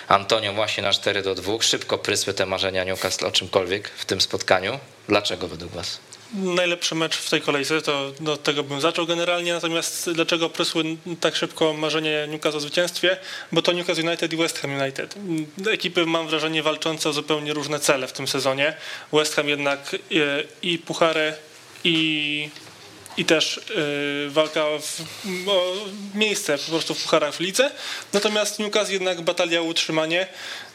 Antonio 0.09 0.53
właśnie 0.53 0.83
na 0.83 0.92
4 0.92 1.22
do 1.22 1.35
2. 1.35 1.62
Szybko 1.62 1.98
prysły 1.98 2.35
te 2.35 2.46
marzenia 2.46 2.85
Newcastle 2.85 3.26
o 3.26 3.31
czymkolwiek 3.31 3.88
w 3.88 4.05
tym 4.05 4.20
spotkaniu. 4.20 4.79
Dlaczego 5.09 5.48
według 5.48 5.72
was? 5.72 6.09
Najlepszy 6.34 6.94
mecz 6.94 7.16
w 7.16 7.30
tej 7.30 7.40
kolejce, 7.40 7.82
to 7.82 8.12
do 8.20 8.36
tego 8.36 8.62
bym 8.62 8.80
zaczął 8.80 9.06
generalnie, 9.06 9.52
natomiast 9.52 10.10
dlaczego 10.10 10.50
prysły 10.50 10.84
tak 11.20 11.36
szybko 11.36 11.72
marzenie 11.72 12.26
Newcastle 12.28 12.56
o 12.56 12.60
zwycięstwie? 12.60 13.16
Bo 13.52 13.62
to 13.62 13.72
Newcastle 13.72 14.06
United 14.06 14.32
i 14.32 14.36
West 14.36 14.58
Ham 14.58 14.80
United. 14.80 15.14
Ekipy 15.72 16.06
mam 16.06 16.28
wrażenie 16.28 16.62
walczące 16.62 17.08
o 17.08 17.12
zupełnie 17.12 17.52
różne 17.54 17.80
cele 17.80 18.08
w 18.08 18.12
tym 18.12 18.28
sezonie. 18.28 18.74
West 19.12 19.34
Ham 19.34 19.48
jednak 19.48 19.94
e, 19.94 19.98
i 20.62 20.78
puchary 20.78 21.34
i 21.84 22.48
i 23.16 23.24
też 23.24 23.56
y, 23.56 24.30
walka 24.30 24.64
w, 24.80 25.00
o 25.48 25.74
miejsce 26.14 26.58
po 26.58 26.70
prostu 26.70 26.94
w 26.94 27.02
pucharach 27.02 27.34
w 27.34 27.40
lidze. 27.40 27.70
Natomiast 28.12 28.58
Newcastle 28.58 28.92
jednak 28.92 29.20
batalia 29.20 29.60
o 29.60 29.64
utrzymanie. 29.64 30.26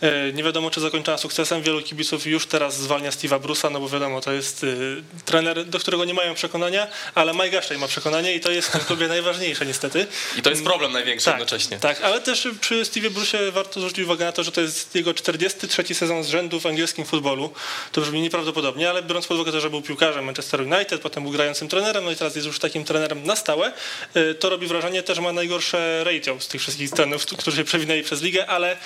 Y, 0.03 0.33
nie 0.33 0.43
wiadomo, 0.43 0.71
czy 0.71 0.81
zakończona 0.81 1.17
sukcesem. 1.17 1.61
Wielu 1.61 1.81
kibiców 1.81 2.25
już 2.25 2.45
teraz 2.45 2.77
zwalnia 2.77 3.09
Steve'a 3.09 3.39
Brusa, 3.39 3.69
no 3.69 3.79
bo 3.79 3.89
wiadomo, 3.89 4.21
to 4.21 4.31
jest 4.31 4.63
y, 4.63 5.03
trener, 5.25 5.65
do 5.65 5.79
którego 5.79 6.05
nie 6.05 6.13
mają 6.13 6.33
przekonania, 6.33 6.87
ale 7.15 7.33
Mike 7.33 7.49
Gaszczej 7.49 7.77
ma 7.77 7.87
przekonanie 7.87 8.35
i 8.35 8.39
to 8.39 8.51
jest 8.51 8.67
w 8.67 8.85
klubie 8.85 9.07
najważniejsze 9.15 9.65
niestety. 9.65 10.07
I 10.37 10.41
to 10.41 10.49
jest 10.49 10.63
problem 10.63 10.91
największy 10.91 11.25
tak, 11.25 11.33
jednocześnie. 11.33 11.79
Tak, 11.79 12.01
ale 12.01 12.21
też 12.21 12.47
przy 12.61 12.83
Steve'ie 12.83 13.09
Brusie 13.09 13.51
warto 13.51 13.79
zwrócić 13.79 14.05
uwagę 14.05 14.25
na 14.25 14.31
to, 14.31 14.43
że 14.43 14.51
to 14.51 14.61
jest 14.61 14.95
jego 14.95 15.13
43 15.13 15.95
sezon 15.95 16.23
z 16.23 16.29
rzędu 16.29 16.59
w 16.59 16.65
angielskim 16.65 17.05
futbolu. 17.05 17.53
To 17.91 18.01
brzmi 18.01 18.21
nieprawdopodobnie, 18.21 18.89
ale 18.89 19.03
biorąc 19.03 19.27
pod 19.27 19.37
uwagę 19.37 19.51
to, 19.51 19.61
że 19.61 19.69
był 19.69 19.81
piłkarzem 19.81 20.25
Manchester 20.25 20.61
United, 20.61 21.01
potem 21.01 21.23
był 21.23 21.31
grającym 21.31 21.67
trenerem, 21.67 22.05
no 22.05 22.11
i 22.11 22.15
teraz 22.15 22.35
jest 22.35 22.47
już 22.47 22.59
takim 22.59 22.83
trenerem 22.83 23.23
na 23.23 23.35
stałe, 23.35 23.73
y, 24.15 24.35
to 24.35 24.49
robi 24.49 24.67
wrażenie, 24.67 25.03
też 25.03 25.19
ma 25.19 25.33
najgorsze 25.33 26.03
ratio 26.03 26.39
z 26.39 26.47
tych 26.47 26.61
wszystkich 26.61 26.91
trenerów, 26.91 27.25
którzy 27.25 27.57
się 27.57 27.63
przewinęli 27.63 28.03
przez 28.03 28.21
ligę, 28.21 28.47
ale 28.47 28.77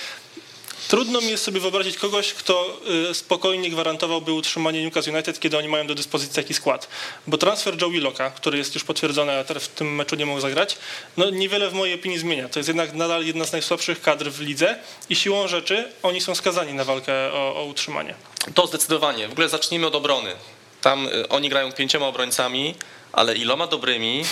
Trudno 0.87 1.21
mi 1.21 1.29
jest 1.29 1.43
sobie 1.43 1.59
wyobrazić 1.59 1.97
kogoś, 1.97 2.33
kto 2.33 2.77
y, 3.09 3.13
spokojnie 3.13 3.69
gwarantowałby 3.69 4.33
utrzymanie 4.33 4.83
Newcastle 4.83 5.11
United, 5.11 5.39
kiedy 5.39 5.57
oni 5.57 5.67
mają 5.67 5.87
do 5.87 5.95
dyspozycji 5.95 6.35
taki 6.35 6.53
skład. 6.53 6.87
Bo 7.27 7.37
transfer 7.37 7.81
Joe 7.81 7.89
Willoka, 7.89 8.29
który 8.29 8.57
jest 8.57 8.75
już 8.75 8.83
potwierdzony, 8.83 9.37
a 9.37 9.43
teraz 9.43 9.63
w 9.63 9.67
tym 9.67 9.95
meczu 9.95 10.15
nie 10.15 10.25
mógł 10.25 10.39
zagrać, 10.39 10.77
no 11.17 11.29
niewiele 11.29 11.69
w 11.69 11.73
mojej 11.73 11.95
opinii 11.95 12.17
zmienia. 12.17 12.49
To 12.49 12.59
jest 12.59 12.67
jednak 12.67 12.93
nadal 12.93 13.25
jedna 13.25 13.45
z 13.45 13.51
najsłabszych 13.51 14.01
kadr 14.01 14.31
w 14.31 14.41
lidze 14.41 14.79
i 15.09 15.15
siłą 15.15 15.47
rzeczy 15.47 15.91
oni 16.03 16.21
są 16.21 16.35
skazani 16.35 16.73
na 16.73 16.83
walkę 16.83 17.13
o, 17.33 17.55
o 17.55 17.63
utrzymanie. 17.63 18.15
To 18.53 18.67
zdecydowanie. 18.67 19.27
W 19.27 19.31
ogóle 19.31 19.49
zacznijmy 19.49 19.87
od 19.87 19.95
obrony. 19.95 20.35
Tam 20.81 21.07
y, 21.07 21.29
oni 21.29 21.49
grają 21.49 21.71
pięcioma 21.71 22.07
obrońcami, 22.07 22.75
ale 23.13 23.35
iloma 23.35 23.67
dobrymi, 23.67 24.25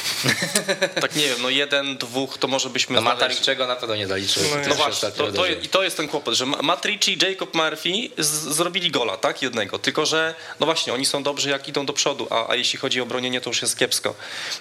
tak 1.01 1.15
nie 1.15 1.27
wiem, 1.27 1.41
no 1.41 1.49
jeden, 1.49 1.97
dwóch, 1.97 2.37
to 2.37 2.47
może 2.47 2.69
byśmy 2.69 2.95
No 2.95 3.01
znaleźli... 3.01 3.45
czego 3.45 3.67
na 3.67 3.75
pewno 3.75 3.95
nie 3.95 4.07
zaliczył. 4.07 4.43
No, 4.43 4.69
no 4.69 4.75
właśnie, 4.75 5.11
to, 5.11 5.31
to, 5.31 5.47
i 5.47 5.67
to 5.67 5.83
jest 5.83 5.97
ten 5.97 6.07
kłopot, 6.07 6.33
że 6.33 6.45
Matrici 6.45 7.13
i 7.13 7.29
Jacob 7.29 7.53
Murphy 7.53 8.09
z, 8.17 8.27
zrobili 8.29 8.91
gola, 8.91 9.17
tak, 9.17 9.41
jednego, 9.41 9.79
tylko 9.79 10.05
że, 10.05 10.35
no 10.59 10.65
właśnie, 10.65 10.93
oni 10.93 11.05
są 11.05 11.23
dobrzy 11.23 11.49
jak 11.49 11.67
idą 11.67 11.85
do 11.85 11.93
przodu, 11.93 12.27
a, 12.29 12.49
a 12.49 12.55
jeśli 12.55 12.79
chodzi 12.79 13.01
o 13.01 13.05
bronienie, 13.05 13.41
to 13.41 13.49
już 13.49 13.61
jest 13.61 13.77
kiepsko. 13.79 14.15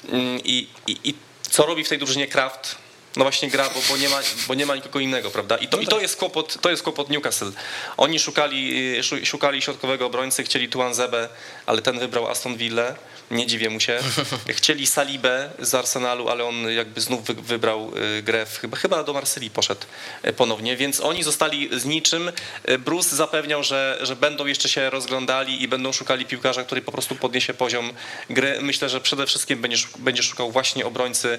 Mm, 0.08 0.40
I, 0.44 0.68
i, 0.86 0.96
i 1.04 1.14
co 1.50 1.66
robi 1.66 1.84
w 1.84 1.88
tej 1.88 1.98
drużynie 1.98 2.26
Kraft? 2.26 2.76
no 3.16 3.24
właśnie 3.24 3.50
gra, 3.50 3.70
bo, 3.74 3.80
bo, 3.88 3.96
nie, 3.96 4.08
ma, 4.08 4.20
bo 4.48 4.54
nie 4.54 4.66
ma 4.66 4.74
nikogo 4.74 5.00
innego, 5.00 5.30
prawda? 5.30 5.56
I 5.56 5.68
to, 5.68 5.76
no 5.76 5.82
i 5.82 5.86
to, 5.86 6.00
jest, 6.00 6.16
kłopot, 6.16 6.60
to 6.60 6.70
jest 6.70 6.82
kłopot 6.82 7.10
Newcastle. 7.10 7.50
Oni 7.96 8.18
szukali, 8.18 8.94
szukali 9.24 9.62
środkowego 9.62 10.06
obrońcy, 10.06 10.44
chcieli 10.44 10.68
Tuan 10.68 10.94
Zebe, 10.94 11.28
ale 11.66 11.82
ten 11.82 11.98
wybrał 11.98 12.28
Aston 12.28 12.56
Villa 12.56 12.94
nie 13.30 13.46
dziwię 13.46 13.70
mu 13.70 13.80
się. 13.80 13.98
Chcieli 14.48 14.86
Salibę 14.86 15.50
z 15.58 15.74
Arsenalu, 15.74 16.28
ale 16.28 16.44
on 16.44 16.70
jakby 16.70 17.00
znów 17.00 17.24
wybrał 17.24 17.92
y, 18.18 18.22
grę, 18.22 18.46
w, 18.46 18.58
chyba, 18.58 18.76
chyba 18.76 19.04
do 19.04 19.12
Marsylii 19.12 19.50
poszedł 19.50 19.80
y, 20.28 20.32
ponownie, 20.32 20.76
więc 20.76 21.00
oni 21.00 21.22
zostali 21.22 21.80
z 21.80 21.84
niczym. 21.84 22.32
Y, 22.68 22.78
Bruce 22.78 23.16
zapewniał, 23.16 23.62
że, 23.62 23.98
że 24.00 24.16
będą 24.16 24.46
jeszcze 24.46 24.68
się 24.68 24.90
rozglądali 24.90 25.62
i 25.62 25.68
będą 25.68 25.92
szukali 25.92 26.26
piłkarza, 26.26 26.64
który 26.64 26.82
po 26.82 26.92
prostu 26.92 27.14
podniesie 27.14 27.54
poziom 27.54 27.92
gry. 28.30 28.58
Myślę, 28.62 28.88
że 28.88 29.00
przede 29.00 29.26
wszystkim 29.26 29.60
będzie, 29.60 29.86
będzie 29.98 30.22
szukał 30.22 30.52
właśnie 30.52 30.86
obrońcy, 30.86 31.38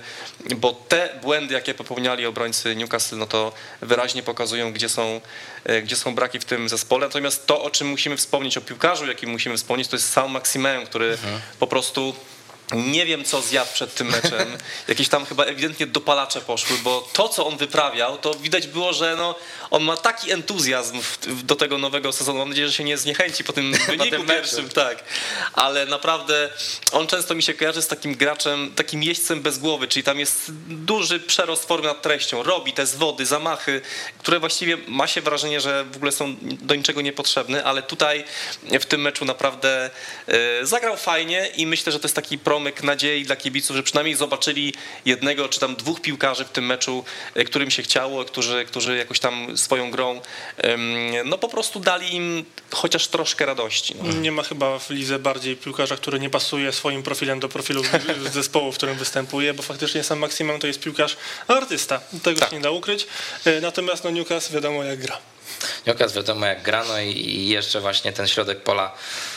bo 0.55 0.73
te 0.87 1.09
błędy, 1.21 1.53
jakie 1.53 1.73
popełniali 1.73 2.25
obrońcy 2.25 2.75
Newcastle, 2.75 3.17
no 3.17 3.25
to 3.25 3.51
wyraźnie 3.81 4.23
pokazują, 4.23 4.73
gdzie 4.73 4.89
są, 4.89 5.21
gdzie 5.83 5.95
są 5.95 6.15
braki 6.15 6.39
w 6.39 6.45
tym 6.45 6.69
zespole. 6.69 7.07
Natomiast 7.07 7.47
to, 7.47 7.61
o 7.61 7.69
czym 7.69 7.87
musimy 7.87 8.17
wspomnieć, 8.17 8.57
o 8.57 8.61
piłkarzu, 8.61 9.07
jakim 9.07 9.29
musimy 9.29 9.57
wspomnieć, 9.57 9.87
to 9.87 9.95
jest 9.95 10.09
sam 10.09 10.31
Maximeum, 10.31 10.85
który 10.85 11.11
mhm. 11.11 11.41
po 11.59 11.67
prostu 11.67 12.15
nie 12.75 13.05
wiem, 13.05 13.23
co 13.23 13.41
zjadł 13.41 13.71
przed 13.73 13.93
tym 13.93 14.07
meczem. 14.07 14.57
Jakieś 14.87 15.09
tam 15.09 15.25
chyba 15.25 15.45
ewidentnie 15.45 15.87
dopalacze 15.87 16.41
poszły, 16.41 16.77
bo 16.83 17.09
to, 17.13 17.29
co 17.29 17.47
on 17.47 17.57
wyprawiał, 17.57 18.17
to 18.17 18.33
widać 18.33 18.67
było, 18.67 18.93
że 18.93 19.15
no, 19.17 19.35
on 19.71 19.83
ma 19.83 19.97
taki 19.97 20.31
entuzjazm 20.31 21.01
do 21.43 21.55
tego 21.55 21.77
nowego 21.77 22.11
sezonu. 22.11 22.39
Mam 22.39 22.49
nadzieję, 22.49 22.67
że 22.67 22.73
się 22.73 22.83
nie 22.83 22.97
zniechęci 22.97 23.43
po 23.43 23.53
tym 23.53 23.73
wyniku 23.97 24.23
pierwszym, 24.23 24.69
tak. 24.69 25.03
Ale 25.53 25.85
naprawdę 25.85 26.49
on 26.91 27.07
często 27.07 27.35
mi 27.35 27.43
się 27.43 27.53
kojarzy 27.53 27.81
z 27.81 27.87
takim 27.87 28.15
graczem, 28.15 28.71
takim 28.75 29.03
jeźdźcem 29.03 29.41
bez 29.41 29.59
głowy, 29.59 29.87
czyli 29.87 30.03
tam 30.03 30.19
jest 30.19 30.51
duży 30.67 31.19
przerost 31.19 31.65
formy 31.65 31.87
nad 31.87 32.01
treścią. 32.01 32.43
Robi 32.43 32.73
te 32.73 32.85
zwody, 32.85 33.25
zamachy, 33.25 33.81
które 34.19 34.39
właściwie 34.39 34.77
ma 34.87 35.07
się 35.07 35.21
wrażenie, 35.21 35.61
że 35.61 35.85
w 35.85 35.95
ogóle 35.95 36.11
są 36.11 36.35
do 36.41 36.75
niczego 36.75 37.01
niepotrzebne, 37.01 37.63
ale 37.63 37.83
tutaj 37.83 38.23
w 38.79 38.85
tym 38.85 39.01
meczu 39.01 39.25
naprawdę 39.25 39.89
e, 40.27 40.65
zagrał 40.65 40.97
fajnie 40.97 41.49
i 41.55 41.67
myślę, 41.67 41.91
że 41.91 41.99
to 41.99 42.05
jest 42.07 42.15
taki 42.15 42.37
pro 42.37 42.56
promyk 42.57 42.83
nadziei 42.83 43.23
dla 43.23 43.35
kibiców, 43.35 43.75
że 43.75 43.83
przynajmniej 43.83 44.15
zobaczyli 44.15 44.73
jednego 45.05 45.49
czy 45.49 45.59
tam 45.59 45.75
dwóch 45.75 46.01
piłkarzy 46.01 46.45
w 46.45 46.49
tym 46.49 46.65
meczu, 46.65 47.03
którym 47.45 47.71
się 47.71 47.83
chciało, 47.83 48.25
którzy, 48.25 48.65
którzy 48.65 48.97
jakoś 48.97 49.19
tam 49.19 49.57
swoją 49.57 49.91
grą 49.91 50.21
no 51.25 51.37
po 51.37 51.49
prostu 51.49 51.79
dali 51.79 52.15
im 52.15 52.45
chociaż 52.71 53.07
troszkę 53.07 53.45
radości. 53.45 53.95
No. 54.03 54.13
Nie 54.13 54.31
ma 54.31 54.43
chyba 54.43 54.79
w 54.79 54.89
lidze 54.89 55.19
bardziej 55.19 55.55
piłkarza, 55.55 55.95
który 55.95 56.19
nie 56.19 56.29
pasuje 56.29 56.71
swoim 56.71 57.03
profilem 57.03 57.39
do 57.39 57.49
profilu 57.49 57.83
zespołu, 58.33 58.71
w 58.71 58.75
którym 58.75 58.97
występuje, 58.97 59.53
bo 59.53 59.63
faktycznie 59.63 60.03
sam 60.03 60.19
Maksimem 60.19 60.59
to 60.59 60.67
jest 60.67 60.79
piłkarz 60.79 61.17
artysta. 61.47 62.01
Tego 62.23 62.39
tak. 62.39 62.49
się 62.49 62.55
nie 62.55 62.61
da 62.61 62.71
ukryć. 62.71 63.07
Natomiast 63.61 64.03
no 64.03 64.09
Newcastle 64.09 64.53
wiadomo 64.53 64.83
jak 64.83 64.99
gra. 64.99 65.17
Newcastle 65.87 66.19
wiadomo 66.19 66.45
jak 66.45 66.61
gra, 66.63 66.85
no 66.87 66.99
i 67.01 67.47
jeszcze 67.47 67.81
właśnie 67.81 68.13
ten 68.13 68.27
środek 68.27 68.63
pola 68.63 68.93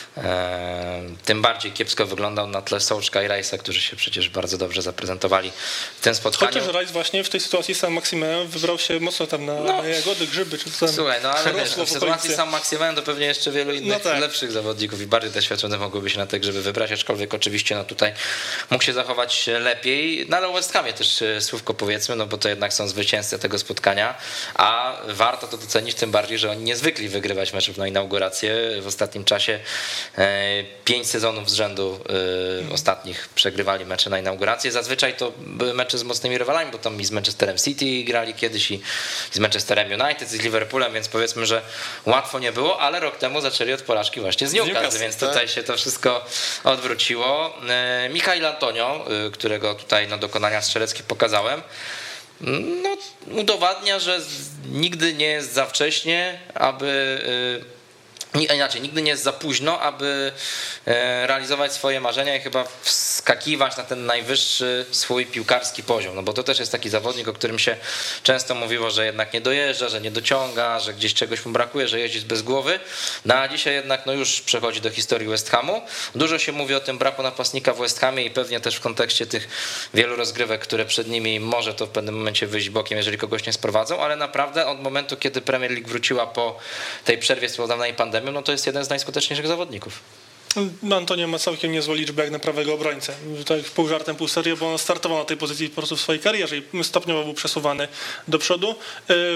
tym 1.25 1.41
bardziej 1.41 1.71
kiepsko 1.71 2.05
wyglądał 2.05 2.47
na 2.47 2.61
tle 2.61 2.79
Sołczka 2.79 3.23
i 3.23 3.27
Rajsa, 3.27 3.57
którzy 3.57 3.81
się 3.81 3.95
przecież 3.95 4.29
bardzo 4.29 4.57
dobrze 4.57 4.81
zaprezentowali 4.81 5.51
w 5.99 6.01
tym 6.01 6.15
spotkaniu. 6.15 6.51
Chociaż 6.51 6.73
Rajs 6.73 6.91
właśnie 6.91 7.23
w 7.23 7.29
tej 7.29 7.39
sytuacji 7.39 7.75
sam 7.75 7.93
Maximen 7.93 8.47
wybrał 8.47 8.79
się 8.79 8.99
mocno 8.99 9.27
tam 9.27 9.45
na 9.45 9.53
no, 9.53 9.83
jagody, 9.83 10.27
grzyby 10.27 10.57
czy 10.57 10.71
co 10.71 10.87
Słuchaj, 10.87 11.19
no 11.23 11.31
ale 11.31 11.53
wiesz, 11.53 11.75
w 11.75 11.89
sytuacji 11.89 12.33
sam 12.33 12.49
Maximen 12.49 12.95
to 12.95 13.01
pewnie 13.01 13.25
jeszcze 13.25 13.51
wielu 13.51 13.73
innych 13.73 13.93
no 13.93 13.99
tak. 13.99 14.19
lepszych 14.19 14.51
zawodników 14.51 15.01
i 15.01 15.07
bardziej 15.07 15.31
doświadczonych 15.31 15.79
mogłyby 15.79 16.09
się 16.09 16.17
na 16.17 16.25
te 16.25 16.39
grzyby 16.39 16.61
wybrać, 16.61 16.91
aczkolwiek 16.91 17.33
oczywiście 17.33 17.75
no 17.75 17.83
tutaj 17.83 18.13
mógł 18.71 18.83
się 18.83 18.93
zachować 18.93 19.49
lepiej. 19.59 20.25
No 20.29 20.37
ale 20.37 20.47
o 20.47 20.53
West 20.53 20.73
Hamie 20.73 20.93
też 20.93 21.21
e, 21.21 21.41
słówko 21.41 21.73
powiedzmy, 21.73 22.15
no 22.15 22.25
bo 22.25 22.37
to 22.37 22.49
jednak 22.49 22.73
są 22.73 22.87
zwycięzcy 22.87 23.39
tego 23.39 23.59
spotkania, 23.59 24.17
a 24.55 24.97
warto 25.07 25.47
to 25.47 25.57
docenić 25.57 25.95
tym 25.95 26.11
bardziej, 26.11 26.37
że 26.37 26.51
oni 26.51 26.63
niezwykli 26.63 27.09
wygrywać 27.09 27.53
meczów 27.53 27.77
na 27.77 27.87
inaugurację 27.87 28.81
w 28.81 28.87
ostatnim 28.87 29.25
czasie 29.25 29.59
E, 29.59 30.00
pięć 30.85 31.07
sezonów 31.07 31.49
z 31.49 31.53
rzędu 31.53 31.99
e, 32.69 32.73
ostatnich 32.73 33.29
przegrywali 33.35 33.85
mecze 33.85 34.09
na 34.09 34.19
inaugurację. 34.19 34.71
Zazwyczaj 34.71 35.17
to 35.17 35.31
były 35.37 35.73
mecze 35.73 35.97
z 35.97 36.03
mocnymi 36.03 36.37
rywalami, 36.37 36.71
bo 36.71 36.77
tam 36.77 37.01
i 37.01 37.05
z 37.05 37.11
Manchesterem 37.11 37.57
City 37.57 38.03
grali 38.03 38.33
kiedyś 38.33 38.71
i 38.71 38.81
z 39.31 39.39
Manchesterem 39.39 40.01
United, 40.01 40.29
z 40.29 40.33
Liverpoolem, 40.33 40.93
więc 40.93 41.07
powiedzmy, 41.07 41.45
że 41.45 41.61
łatwo 42.05 42.39
nie 42.39 42.51
było, 42.51 42.79
ale 42.79 42.99
rok 42.99 43.17
temu 43.17 43.41
zaczęli 43.41 43.73
od 43.73 43.81
porażki 43.81 44.21
właśnie 44.21 44.47
z 44.47 44.53
Newcastle, 44.53 44.99
więc 44.99 45.17
tak. 45.17 45.29
tutaj 45.29 45.47
się 45.47 45.63
to 45.63 45.77
wszystko 45.77 46.25
odwróciło. 46.63 47.57
E, 47.69 48.09
Michael 48.09 48.45
Antonio, 48.45 49.05
którego 49.33 49.75
tutaj 49.75 50.07
na 50.07 50.17
dokonania 50.17 50.61
strzeleckie 50.61 51.03
pokazałem, 51.03 51.61
no, 52.83 52.97
udowadnia, 53.31 53.99
że 53.99 54.19
nigdy 54.71 55.13
nie 55.13 55.25
jest 55.25 55.53
za 55.53 55.65
wcześnie, 55.65 56.39
aby 56.53 57.21
inaczej, 58.39 58.81
nigdy 58.81 59.01
nie 59.01 59.11
jest 59.11 59.23
za 59.23 59.33
późno, 59.33 59.79
aby 59.79 60.31
e, 60.85 61.27
realizować 61.27 61.73
swoje 61.73 62.01
marzenia 62.01 62.35
i 62.35 62.39
chyba 62.39 62.65
wskakiwać 62.81 63.77
na 63.77 63.83
ten 63.83 64.05
najwyższy 64.05 64.85
swój 64.91 65.25
piłkarski 65.25 65.83
poziom. 65.83 66.15
No 66.15 66.23
bo 66.23 66.33
to 66.33 66.43
też 66.43 66.59
jest 66.59 66.71
taki 66.71 66.89
zawodnik, 66.89 67.27
o 67.27 67.33
którym 67.33 67.59
się 67.59 67.77
często 68.23 68.55
mówiło, 68.55 68.91
że 68.91 69.05
jednak 69.05 69.33
nie 69.33 69.41
dojeżdża, 69.41 69.89
że 69.89 70.01
nie 70.01 70.11
dociąga, 70.11 70.79
że 70.79 70.93
gdzieś 70.93 71.13
czegoś 71.13 71.45
mu 71.45 71.51
brakuje, 71.51 71.87
że 71.87 71.99
jeździ 71.99 72.21
bez 72.21 72.41
głowy. 72.41 72.79
No 73.25 73.35
a 73.35 73.47
dzisiaj 73.47 73.73
jednak 73.73 74.05
no 74.05 74.13
już 74.13 74.41
przechodzi 74.41 74.81
do 74.81 74.89
historii 74.89 75.27
West 75.27 75.49
Hamu. 75.49 75.81
Dużo 76.15 76.39
się 76.39 76.51
mówi 76.51 76.75
o 76.75 76.79
tym 76.79 76.97
braku 76.97 77.23
napastnika 77.23 77.73
w 77.73 77.77
West 77.77 77.99
Hamie 77.99 78.25
i 78.25 78.29
pewnie 78.29 78.59
też 78.59 78.75
w 78.75 78.79
kontekście 78.81 79.25
tych 79.25 79.47
wielu 79.93 80.15
rozgrywek, 80.15 80.61
które 80.61 80.85
przed 80.85 81.07
nimi 81.07 81.39
może 81.39 81.73
to 81.73 81.85
w 81.85 81.89
pewnym 81.89 82.17
momencie 82.17 82.47
wyjść 82.47 82.69
bokiem, 82.69 82.97
jeżeli 82.97 83.17
kogoś 83.17 83.45
nie 83.45 83.53
sprowadzą, 83.53 84.01
ale 84.01 84.15
naprawdę 84.15 84.67
od 84.67 84.81
momentu, 84.81 85.17
kiedy 85.17 85.41
Premier 85.41 85.71
League 85.71 85.87
wróciła 85.87 86.27
po 86.27 86.59
tej 87.05 87.17
przerwie 87.17 87.49
spowodowanej 87.49 87.93
pandemii, 87.93 88.20
no 88.31 88.41
to 88.41 88.51
jest 88.51 88.65
jeden 88.65 88.85
z 88.85 88.89
najskuteczniejszych 88.89 89.47
zawodników. 89.47 89.99
No, 90.83 90.95
Antonio 90.95 91.27
ma 91.27 91.39
całkiem 91.39 91.71
niezłą 91.71 91.93
liczbę 91.93 92.23
jak 92.23 92.31
na 92.31 92.39
prawego 92.39 92.73
obrońcę. 92.73 93.13
Tak 93.45 93.59
pół 93.61 93.87
żartem, 93.87 94.15
pół 94.15 94.27
serio, 94.27 94.57
bo 94.57 94.71
on 94.71 94.77
startował 94.77 95.17
na 95.17 95.25
tej 95.25 95.37
pozycji 95.37 95.69
po 95.69 95.75
prostu 95.75 95.95
w 95.95 96.01
swojej 96.01 96.21
karierze 96.21 96.57
i 96.57 96.63
stopniowo 96.83 97.23
był 97.23 97.33
przesuwany 97.33 97.87
do 98.27 98.39
przodu. 98.39 98.69
E, 98.69 98.75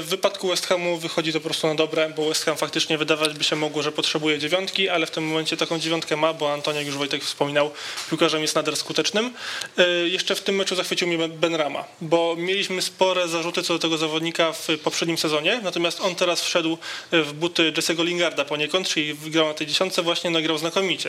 w 0.01 0.05
wypadku 0.05 0.47
West 0.47 0.67
Hamu 0.67 0.97
wychodzi 0.97 1.33
to 1.33 1.39
po 1.39 1.43
prostu 1.43 1.67
na 1.67 1.75
dobre, 1.75 2.09
bo 2.17 2.29
West 2.29 2.45
Ham 2.45 2.57
faktycznie 2.57 2.97
wydawać 2.97 3.33
by 3.33 3.43
się 3.43 3.55
mogło, 3.55 3.83
że 3.83 3.91
potrzebuje 3.91 4.39
dziewiątki, 4.39 4.89
ale 4.89 5.05
w 5.05 5.11
tym 5.11 5.27
momencie 5.27 5.57
taką 5.57 5.79
dziewiątkę 5.79 6.17
ma, 6.17 6.33
bo 6.33 6.53
Antonio, 6.53 6.81
już 6.81 6.97
Wojtek 6.97 7.23
wspominał, 7.23 7.71
piłkarzem 8.09 8.41
jest 8.41 8.55
nader 8.55 8.77
skutecznym. 8.77 9.33
E, 9.77 9.87
jeszcze 9.87 10.35
w 10.35 10.41
tym 10.41 10.55
meczu 10.55 10.75
zachwycił 10.75 11.07
mnie 11.07 11.27
Ben 11.27 11.55
Rama, 11.55 11.85
bo 12.01 12.35
mieliśmy 12.37 12.81
spore 12.81 13.27
zarzuty 13.27 13.63
co 13.63 13.73
do 13.73 13.79
tego 13.79 13.97
zawodnika 13.97 14.53
w 14.53 14.67
poprzednim 14.83 15.17
sezonie, 15.17 15.59
natomiast 15.63 16.01
on 16.01 16.15
teraz 16.15 16.41
wszedł 16.41 16.77
w 17.11 17.33
buty 17.33 17.71
Jesse'ego 17.71 18.05
Lingarda 18.05 18.45
poniekąd, 18.45 18.87
czyli 18.87 19.15
grał 19.25 19.47
na 19.47 19.53
tej 19.53 19.67
dziesiątce, 19.67 20.01
właśnie 20.01 20.29
nagrał 20.29 20.57
znakomicie 20.57 21.04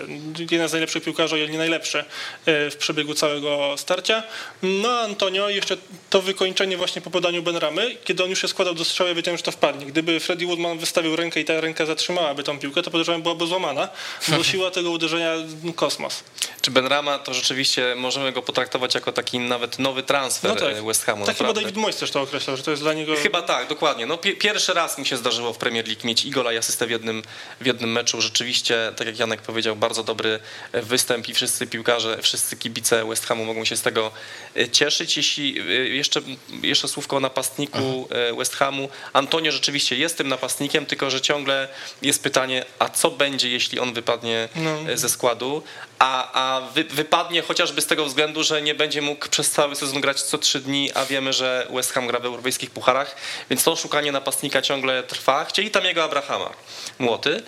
jeden 0.51 0.69
z 0.69 0.73
najlepszych 0.73 1.03
piłkarzy, 1.03 1.49
nie 1.49 1.59
najlepszy 1.59 1.99
e, 1.99 2.71
w 2.71 2.77
przebiegu 2.77 3.15
całego 3.15 3.75
starcia. 3.77 4.23
No 4.63 5.01
Antonio 5.01 5.49
jeszcze 5.49 5.77
to 6.11 6.23
wykończenie 6.23 6.77
właśnie 6.77 7.03
po 7.03 7.11
podaniu 7.11 7.43
Benramy, 7.43 7.97
kiedy 8.05 8.25
on 8.25 8.31
już 8.31 8.43
się 8.43 8.49
składał 8.49 8.75
do 8.75 8.85
strzału, 8.85 9.09
ja 9.09 9.15
wiedziałem, 9.15 9.37
że 9.39 9.43
to 9.43 9.53
wpadnie. 9.53 9.87
Gdyby 9.87 10.21
Freddy 10.21 10.47
Woodman 10.47 10.79
wystawił 10.79 11.17
rękę 11.17 11.41
i 11.41 11.45
ta 11.45 11.61
ręka 11.61 11.87
zatrzymałaby 11.87 12.43
tą 12.43 12.59
piłkę, 12.59 12.83
to 12.83 12.91
podejrzewam 12.91 13.23
byłaby 13.23 13.47
złamana, 13.47 13.89
bo 14.29 14.45
siła 14.51 14.71
tego 14.71 14.91
uderzenia 14.91 15.33
kosmos. 15.77 16.25
Czy 16.61 16.71
Benrama 16.71 17.19
to 17.19 17.35
rzeczywiście 17.35 17.95
możemy 17.97 18.33
go 18.33 18.43
potraktować 18.43 18.95
jako 18.95 19.13
taki 19.13 19.39
nawet 19.39 19.79
nowy 19.79 20.03
transfer 20.03 20.51
no 20.51 20.57
tak. 20.57 20.85
West 20.85 21.05
Hamu? 21.05 21.27
Tak 21.27 21.37
chyba 21.37 21.53
David 21.53 21.77
Moyes 21.77 21.97
też 21.97 22.11
to 22.11 22.21
określał, 22.21 22.57
że 22.57 22.63
to 22.63 22.71
jest 22.71 22.83
dla 22.83 22.93
niego... 22.93 23.15
Chyba 23.17 23.43
tak, 23.43 23.69
dokładnie. 23.69 24.07
No, 24.07 24.19
pierwszy 24.19 24.75
raz 24.75 24.99
mi 24.99 25.07
się 25.07 25.17
zdarzyło 25.17 25.53
w 25.53 25.59
Premier 25.59 25.87
League 25.87 26.07
mieć 26.07 26.25
i 26.25 26.31
gola 26.31 26.53
i 26.53 26.57
asystę 26.57 26.87
w 26.87 26.91
jednym, 26.91 27.23
w 27.61 27.67
jednym 27.67 27.93
meczu. 27.93 28.21
Rzeczywiście, 28.21 28.93
tak 28.97 29.07
jak 29.07 29.19
Janek 29.19 29.43
powiedział, 29.43 29.76
bardzo 29.77 30.03
dobry 30.03 30.39
występ 30.73 31.29
i 31.29 31.35
wszyscy 31.35 31.67
piłkarze, 31.67 32.19
wszyscy 32.23 32.57
kibice 32.57 33.05
West 33.05 33.27
Hamu 33.27 33.45
mogą 33.45 33.65
się 33.65 33.77
z 33.77 33.83
tego 33.83 34.11
e, 34.57 34.69
cieszyć. 34.69 35.17
Jeśli 35.17 35.61
e, 35.61 35.63
jeszcze, 35.73 36.21
jeszcze 36.63 36.89
słówko 36.89 37.17
o 37.17 37.21
napastniku 37.21 38.09
Aha. 38.11 38.21
E, 38.21 38.35
West 38.35 38.55
Hamu. 38.55 38.89
Antonio 39.13 39.53
rzeczywiście 39.53 39.97
jest 39.97 40.19
tym 40.19 40.29
napastnikiem, 40.29 40.87
tylko 40.87 41.11
że 41.11 41.21
ciągle 41.21 41.69
jest 42.03 42.23
pytanie, 42.23 42.65
a 42.79 42.89
co 42.89 43.11
będzie, 43.11 43.51
jeśli 43.51 43.79
on 43.79 43.95
wypadnie 43.95 44.49
no. 44.57 44.79
ze 44.95 45.09
składu? 45.09 45.63
A, 45.99 46.33
a 46.33 46.61
wy, 46.61 46.85
wypadnie 46.85 47.43
chociażby 47.43 47.81
z 47.81 47.87
tego 47.87 48.05
względu, 48.05 48.43
że 48.43 48.63
nie 48.63 48.75
będzie 48.75 49.03
mógł 49.03 49.29
przez 49.29 49.51
cały 49.51 49.77
sezon 49.77 50.01
grać 50.01 50.23
co 50.23 50.39
trzy 50.39 50.61
dni, 50.61 50.91
a 50.95 51.07
wiemy, 51.07 51.33
że 51.33 51.67
West 51.71 51.93
Ham 51.93 52.07
gra 52.07 52.19
w 52.19 52.25
europejskich 52.25 52.71
pucharach, 52.71 53.17
więc 53.51 53.65
to 53.65 53.77
szukanie 53.77 54.13
napastnika 54.13 54.63
ciągle 54.63 55.03
trwa. 55.03 55.45
Chcieli 55.45 55.71
tam 55.71 55.85
jego 55.85 56.05
Abrahama, 56.05 56.51
młoty. 56.99 57.43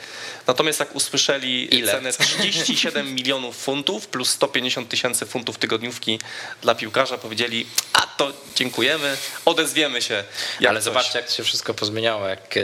Natomiast 0.46 0.80
jak 0.80 0.96
usłyszeli 0.96 1.76
Ile? 1.76 1.92
cenę 1.92 2.12
37 2.12 3.14
milionów 3.14 3.56
funtów 3.56 4.06
plus 4.06 4.30
150 4.30 4.88
tysięcy 4.88 5.26
funtów 5.26 5.58
tygodniówki 5.58 6.20
dla 6.62 6.74
piłkarza, 6.74 7.18
powiedzieli, 7.18 7.66
a 7.92 8.00
to 8.00 8.32
dziękujemy, 8.54 9.16
odezwiemy 9.44 10.02
się. 10.02 10.24
Ale 10.68 10.74
coś. 10.74 10.84
zobaczcie, 10.84 11.18
jak 11.18 11.28
to 11.28 11.34
się 11.34 11.44
wszystko 11.44 11.74
pozmieniało. 11.74 12.28
Jak 12.28 12.56
e, 12.56 12.60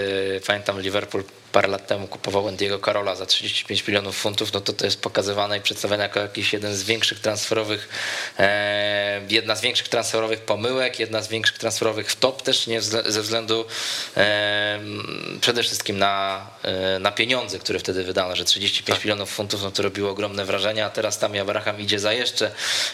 pamiętam, 0.46 0.80
Liverpool 0.80 1.24
parę 1.54 1.68
lat 1.68 1.86
temu 1.86 2.06
kupował 2.06 2.48
Andiego 2.48 2.78
Karola 2.78 3.14
za 3.16 3.26
35 3.26 3.88
milionów 3.88 4.16
funtów, 4.16 4.52
no 4.52 4.60
to 4.60 4.72
to 4.72 4.84
jest 4.84 5.00
pokazywane 5.00 5.58
i 5.58 5.60
przedstawiane 5.60 6.02
jako 6.02 6.20
jakiś 6.20 6.52
jeden 6.52 6.76
z 6.76 6.82
większych 6.82 7.20
transferowych, 7.20 7.88
e, 8.38 9.20
jedna 9.28 9.56
z 9.56 9.60
większych 9.60 9.88
transferowych 9.88 10.40
pomyłek, 10.40 10.98
jedna 10.98 11.22
z 11.22 11.28
większych 11.28 11.58
transferowych 11.58 12.10
w 12.10 12.16
top 12.16 12.42
też 12.42 12.66
nie 12.66 12.82
ze 12.82 13.22
względu 13.22 13.64
e, 14.16 14.80
przede 15.40 15.62
wszystkim 15.62 15.98
na, 15.98 16.46
na 17.00 17.12
pieniądze, 17.12 17.58
które 17.58 17.78
wtedy 17.78 18.04
wydano, 18.04 18.36
że 18.36 18.44
35 18.44 18.96
tak. 18.96 19.04
milionów 19.04 19.30
funtów, 19.30 19.62
no 19.62 19.70
to 19.70 19.82
robiło 19.82 20.10
ogromne 20.10 20.44
wrażenie, 20.44 20.84
a 20.84 20.90
teraz 20.90 21.18
tam 21.18 21.32
Abraham 21.40 21.80
idzie 21.80 21.98
za 21.98 22.12
jeszcze 22.12 22.50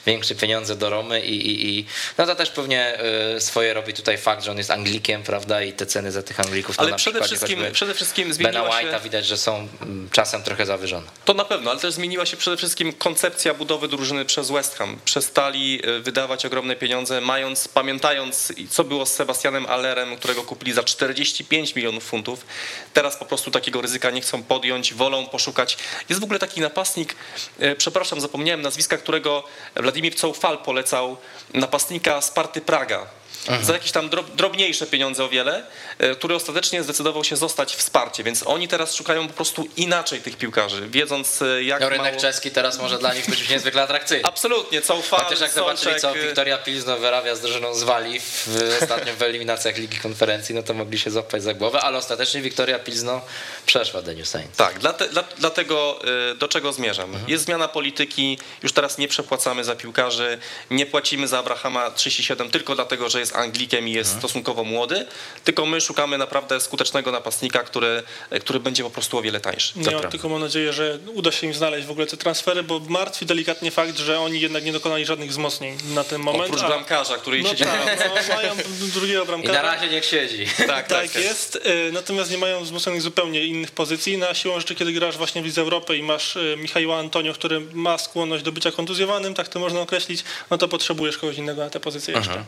większe 0.06 0.34
pieniądze 0.34 0.76
do 0.76 0.90
Romy 0.90 1.20
i, 1.20 1.50
i, 1.50 1.78
i 1.78 1.86
no 2.18 2.26
to 2.26 2.34
też 2.34 2.50
pewnie 2.50 2.98
e, 2.98 3.40
swoje 3.40 3.74
robi 3.74 3.94
tutaj 3.94 4.18
fakt, 4.18 4.44
że 4.44 4.50
on 4.50 4.58
jest 4.58 4.70
Anglikiem, 4.70 5.22
prawda, 5.22 5.62
i 5.62 5.72
te 5.72 5.86
ceny 5.86 6.12
za 6.12 6.22
tych 6.22 6.40
Anglików. 6.40 6.80
Ale 6.80 6.96
przede 6.96 7.22
wszystkim, 7.22 7.60
przede 7.72 7.94
wszystkim 7.94 8.32
zmieniło 8.32 8.64
Bena 8.64 8.76
White'a 8.76 8.96
się... 8.98 9.04
widać, 9.04 9.26
że 9.26 9.36
są 9.36 9.68
czasem 10.12 10.42
trochę 10.42 10.66
zawyżone. 10.66 11.06
To 11.24 11.34
na 11.34 11.44
pewno, 11.44 11.70
ale 11.70 11.80
też 11.80 11.94
zmieniła 11.94 12.26
się 12.26 12.36
przede 12.36 12.56
wszystkim 12.56 12.92
koncepcja 12.92 13.54
budowy 13.54 13.88
drużyny 13.88 14.24
przez 14.24 14.50
West 14.50 14.78
Ham. 14.78 14.98
Przestali 15.04 15.80
e, 15.84 16.00
wydawać 16.00 16.46
ogromne 16.46 16.76
pieniądze, 16.76 17.20
mając, 17.20 17.68
pamiętając 17.68 18.52
co 18.70 18.84
było 18.84 19.06
z 19.06 19.12
Sebastianem 19.12 19.66
Allerem, 19.66 20.16
którego 20.16 20.42
kupili 20.42 20.72
za 20.72 20.82
45 20.82 21.74
milionów 21.74 22.04
funtów. 22.04 22.46
Teraz 22.94 23.16
po 23.16 23.24
prostu 23.24 23.50
takiego 23.60 23.80
ryzyka 23.80 24.10
nie 24.10 24.20
chcą 24.20 24.42
podjąć, 24.42 24.94
wolą 24.94 25.26
poszukać. 25.26 25.78
Jest 26.08 26.20
w 26.20 26.24
ogóle 26.24 26.38
taki 26.38 26.60
napastnik, 26.60 27.16
e, 27.58 27.76
przepraszam, 27.76 28.20
zapomniałem 28.20 28.62
nazwiska, 28.62 28.96
którego 28.96 29.44
Władimir 29.76 30.14
Coufal 30.14 30.58
polecał, 30.58 31.16
napastnika 31.54 32.20
Sparty 32.20 32.60
Praga 32.60 33.19
mhm. 33.48 33.64
za 33.64 33.72
jakieś 33.72 33.92
tam 33.92 34.10
drobniejsze 34.36 34.86
pieniądze 34.86 35.24
o 35.24 35.28
wiele, 35.28 35.66
e, 35.98 36.14
który 36.14 36.34
ostatecznie 36.34 36.82
zdecydował 36.82 37.24
się 37.24 37.36
zostać 37.36 37.76
wsparcie, 37.76 38.24
więc 38.24 38.46
oni 38.46 38.68
teraz 38.68 38.94
szukają 38.94 39.28
po 39.28 39.34
prostu 39.34 39.68
inaczej 39.76 40.20
tych 40.20 40.36
piłkarzy, 40.36 40.88
wiedząc 40.88 41.42
e, 41.42 41.62
jak 41.62 41.80
no, 41.80 41.88
rynek 41.88 42.06
mało... 42.06 42.20
czeski 42.20 42.50
teraz 42.50 42.78
może 42.78 42.98
dla 42.98 43.14
nich 43.14 43.30
być 43.30 43.48
niezwykle 43.48 43.82
atrakcyjny. 43.82 44.24
Absolutnie, 44.24 44.82
Caufal, 44.82 45.20
Chociaż 45.20 45.40
jak 45.40 45.50
zobaczyli, 45.50 46.00
co 46.00 46.14
Wiktoria 46.14 46.58
Pilzno 46.58 46.98
wyrabia 46.98 47.36
z 47.36 47.40
drużyną 47.40 47.74
z 47.74 47.82
Walii 47.82 48.20
w 48.20 48.48
ostatnio 48.82 49.14
w 49.14 49.22
eliminacjach 49.22 49.76
Ligi 49.76 49.98
Konferencji, 49.98 50.54
no 50.54 50.62
to 50.62 50.74
mogli 50.74 50.98
się 50.98 51.10
złapać 51.10 51.42
za 51.42 51.54
głowę, 51.54 51.80
ale 51.80 51.98
ostatecznie 51.98 52.40
Wiktoria 52.40 52.78
Pilzno 52.78 53.20
przeszła 53.66 54.02
The 54.02 54.14
New 54.14 54.28
Saints. 54.28 54.56
Tak, 54.56 54.78
dla, 54.78 54.94
dlatego 55.38 56.00
do 56.38 56.48
czego 56.48 56.72
zmierzam? 56.72 57.10
Mhm. 57.10 57.30
Jest 57.30 57.44
zmiana 57.44 57.68
polityki, 57.68 58.38
już 58.62 58.72
teraz 58.72 58.98
nie 58.98 59.08
przepłacamy 59.08 59.64
za 59.64 59.76
piłkarzy, 59.76 60.38
nie 60.70 60.86
płacimy 60.86 61.28
za 61.28 61.38
Abrahama 61.38 61.90
37 61.90 62.50
tylko 62.50 62.74
dlatego, 62.74 63.08
że 63.08 63.20
jest 63.20 63.29
Anglikiem 63.32 63.88
i 63.88 63.92
jest 63.92 64.10
mhm. 64.10 64.20
stosunkowo 64.20 64.64
młody, 64.64 65.06
tylko 65.44 65.66
my 65.66 65.80
szukamy 65.80 66.18
naprawdę 66.18 66.60
skutecznego 66.60 67.12
napastnika, 67.12 67.58
który, 67.58 68.02
który 68.40 68.60
będzie 68.60 68.82
po 68.82 68.90
prostu 68.90 69.18
o 69.18 69.22
wiele 69.22 69.40
tańszy. 69.40 69.78
Nie, 69.78 69.92
ja 69.92 70.00
tylko 70.00 70.28
mam 70.28 70.40
nadzieję, 70.40 70.72
że 70.72 70.98
uda 71.14 71.32
się 71.32 71.46
im 71.46 71.54
znaleźć 71.54 71.86
w 71.86 71.90
ogóle 71.90 72.06
te 72.06 72.16
transfery, 72.16 72.62
bo 72.62 72.80
martwi 72.88 73.26
delikatnie 73.26 73.70
fakt, 73.70 73.98
że 73.98 74.20
oni 74.20 74.40
jednak 74.40 74.64
nie 74.64 74.72
dokonali 74.72 75.06
żadnych 75.06 75.30
wzmocnień 75.30 75.78
na 75.94 76.04
ten 76.04 76.20
moment. 76.20 76.44
Oprócz 76.44 76.66
bramkarza, 76.66 77.16
który 77.16 77.42
no 77.42 77.48
siedzi. 77.48 77.64
Tak, 77.64 77.98
no, 78.28 78.34
mają 78.34 78.54
drugiego 78.94 79.26
bramkarza. 79.26 79.52
I 79.52 79.56
na 79.56 79.62
razie 79.62 79.88
niech 79.88 80.04
siedzi. 80.04 80.46
Tak, 80.70 80.88
tak, 80.88 81.12
tak 81.12 81.22
jest. 81.22 81.58
E, 81.88 81.92
natomiast 81.92 82.30
nie 82.30 82.38
mają 82.38 82.64
wzmocnionych 82.64 83.02
zupełnie 83.02 83.46
innych 83.46 83.70
pozycji. 83.70 84.18
Na 84.18 84.34
siłą 84.34 84.60
rzeczy, 84.60 84.74
kiedy 84.74 84.92
grasz 84.92 85.16
właśnie 85.16 85.42
w 85.42 85.44
Lidze 85.44 85.60
Europy 85.60 85.96
i 85.96 86.02
masz 86.02 86.36
e, 86.36 86.56
Michała 86.56 86.98
Antonio, 86.98 87.34
który 87.34 87.60
ma 87.60 87.98
skłonność 87.98 88.44
do 88.44 88.52
bycia 88.52 88.72
kontuzjowanym, 88.72 89.34
tak 89.34 89.48
to 89.48 89.60
można 89.60 89.80
określić, 89.80 90.24
no 90.50 90.58
to 90.58 90.68
potrzebujesz 90.68 91.18
kogoś 91.18 91.36
innego 91.36 91.64
na 91.64 91.70
tę 91.70 91.80
pozycję 91.80 92.14
jeszcze. 92.14 92.30
Mhm. 92.30 92.46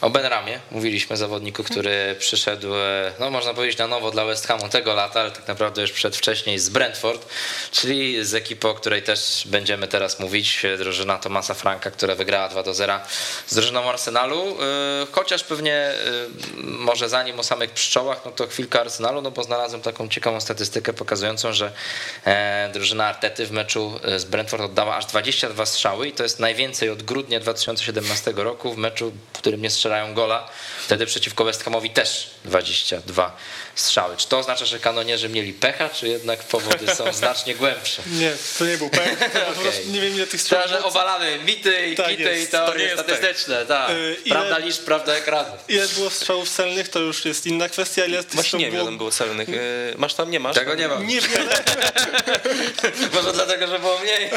O 0.00 0.10
Mówiliśmy, 0.70 1.16
zawodniku, 1.16 1.64
który 1.64 2.16
przyszedł, 2.18 2.74
e, 2.74 3.12
no 3.20 3.30
można 3.30 3.54
powiedzieć 3.54 3.78
na 3.78 3.86
nowo 3.86 4.10
dla 4.10 4.24
West 4.24 4.46
Hamu 4.46 4.68
tego 4.68 4.94
lata, 4.94 5.20
ale 5.20 5.30
tak 5.30 5.48
naprawdę 5.48 5.82
już 5.82 5.92
przedwcześniej 5.92 6.58
z 6.58 6.68
Brentford, 6.68 7.26
czyli 7.70 8.24
z 8.24 8.34
ekipą, 8.34 8.68
o 8.68 8.74
której 8.74 9.02
też 9.02 9.42
będziemy 9.46 9.88
teraz 9.88 10.20
mówić, 10.20 10.62
drużyna 10.78 11.18
Tomasa 11.18 11.54
Franka, 11.54 11.90
która 11.90 12.14
wygrała 12.14 12.48
2 12.48 12.62
do 12.62 12.74
0 12.74 13.00
z 13.46 13.54
drużyną 13.54 13.90
Arsenalu, 13.90 14.56
chociaż 15.12 15.44
pewnie 15.44 15.92
może 16.62 17.08
zanim 17.08 17.40
o 17.40 17.42
samych 17.42 17.70
pszczołach, 17.70 18.22
no 18.24 18.30
to 18.30 18.46
chwilkę 18.46 18.80
Arsenalu, 18.80 19.22
no 19.22 19.30
bo 19.30 19.42
znalazłem 19.42 19.82
taką 19.82 20.08
ciekawą 20.08 20.40
statystykę 20.40 20.92
pokazującą, 20.92 21.52
że 21.52 21.72
e, 22.24 22.70
drużyna 22.72 23.06
Artety 23.06 23.46
w 23.46 23.50
meczu 23.50 24.00
e, 24.04 24.18
z 24.18 24.24
Brentford 24.24 24.62
oddała 24.62 24.96
aż 24.96 25.06
22 25.06 25.66
strzały 25.66 26.08
i 26.08 26.12
to 26.12 26.22
jest 26.22 26.40
najwięcej 26.40 26.90
od 26.90 27.02
grudnia 27.02 27.40
2017 27.40 28.32
roku 28.36 28.72
w 28.72 28.76
meczu, 28.76 29.12
w 29.32 29.38
którym 29.38 29.62
nie 29.62 29.70
strzelają 29.70 30.13
gola. 30.14 30.48
Wtedy 30.84 31.06
przeciwko 31.06 31.44
West 31.44 31.64
Hamowi 31.64 31.90
też 31.90 32.30
22 32.44 33.36
strzały. 33.74 34.16
Czy 34.16 34.28
to 34.28 34.38
oznacza, 34.38 34.64
że 34.64 34.78
kanonierzy 34.78 35.28
mieli 35.28 35.52
pecha, 35.52 35.88
czy 35.88 36.08
jednak 36.08 36.38
powody 36.44 36.94
są 36.94 37.12
znacznie 37.22 37.54
głębsze? 37.54 38.02
Nie, 38.06 38.32
to 38.58 38.66
nie 38.66 38.78
był 38.78 38.90
pech. 38.90 39.12
okay. 39.60 39.72
Nie 39.86 40.00
wiem 40.00 40.14
ile 40.14 40.26
tych 40.26 40.40
strzałów. 40.40 40.70
że 40.70 40.84
obalamy 40.84 41.38
mity 41.38 41.86
i 41.86 41.96
tak 41.96 42.08
kity 42.08 42.40
i 42.40 42.46
teorie 42.46 42.92
statystyczne. 42.92 43.66
Tak. 43.66 43.90
Yy, 43.90 44.16
prawda 44.28 44.58
liczb, 44.58 44.84
prawda 44.84 45.14
ekranu. 45.14 45.50
Ile 45.68 45.88
było 45.88 46.10
strzałów 46.10 46.50
celnych, 46.50 46.88
to 46.88 46.98
już 46.98 47.24
jest 47.24 47.46
inna 47.46 47.68
kwestia. 47.68 48.04
Ile 48.04 48.22
Właśnie 48.22 48.58
nie 48.58 48.70
wiem, 48.70 48.84
było... 48.84 48.96
było 48.96 49.10
celnych. 49.10 49.48
Yy, 49.48 49.94
masz 49.96 50.14
tam, 50.14 50.30
nie 50.30 50.40
masz? 50.40 50.54
Tego 50.54 50.74
nie 50.74 50.88
mam. 50.88 51.06
Niewiele. 51.06 51.64
Może 53.14 53.32
dlatego, 53.32 53.66
że 53.66 53.78
było 53.78 53.98
mniej. 53.98 54.30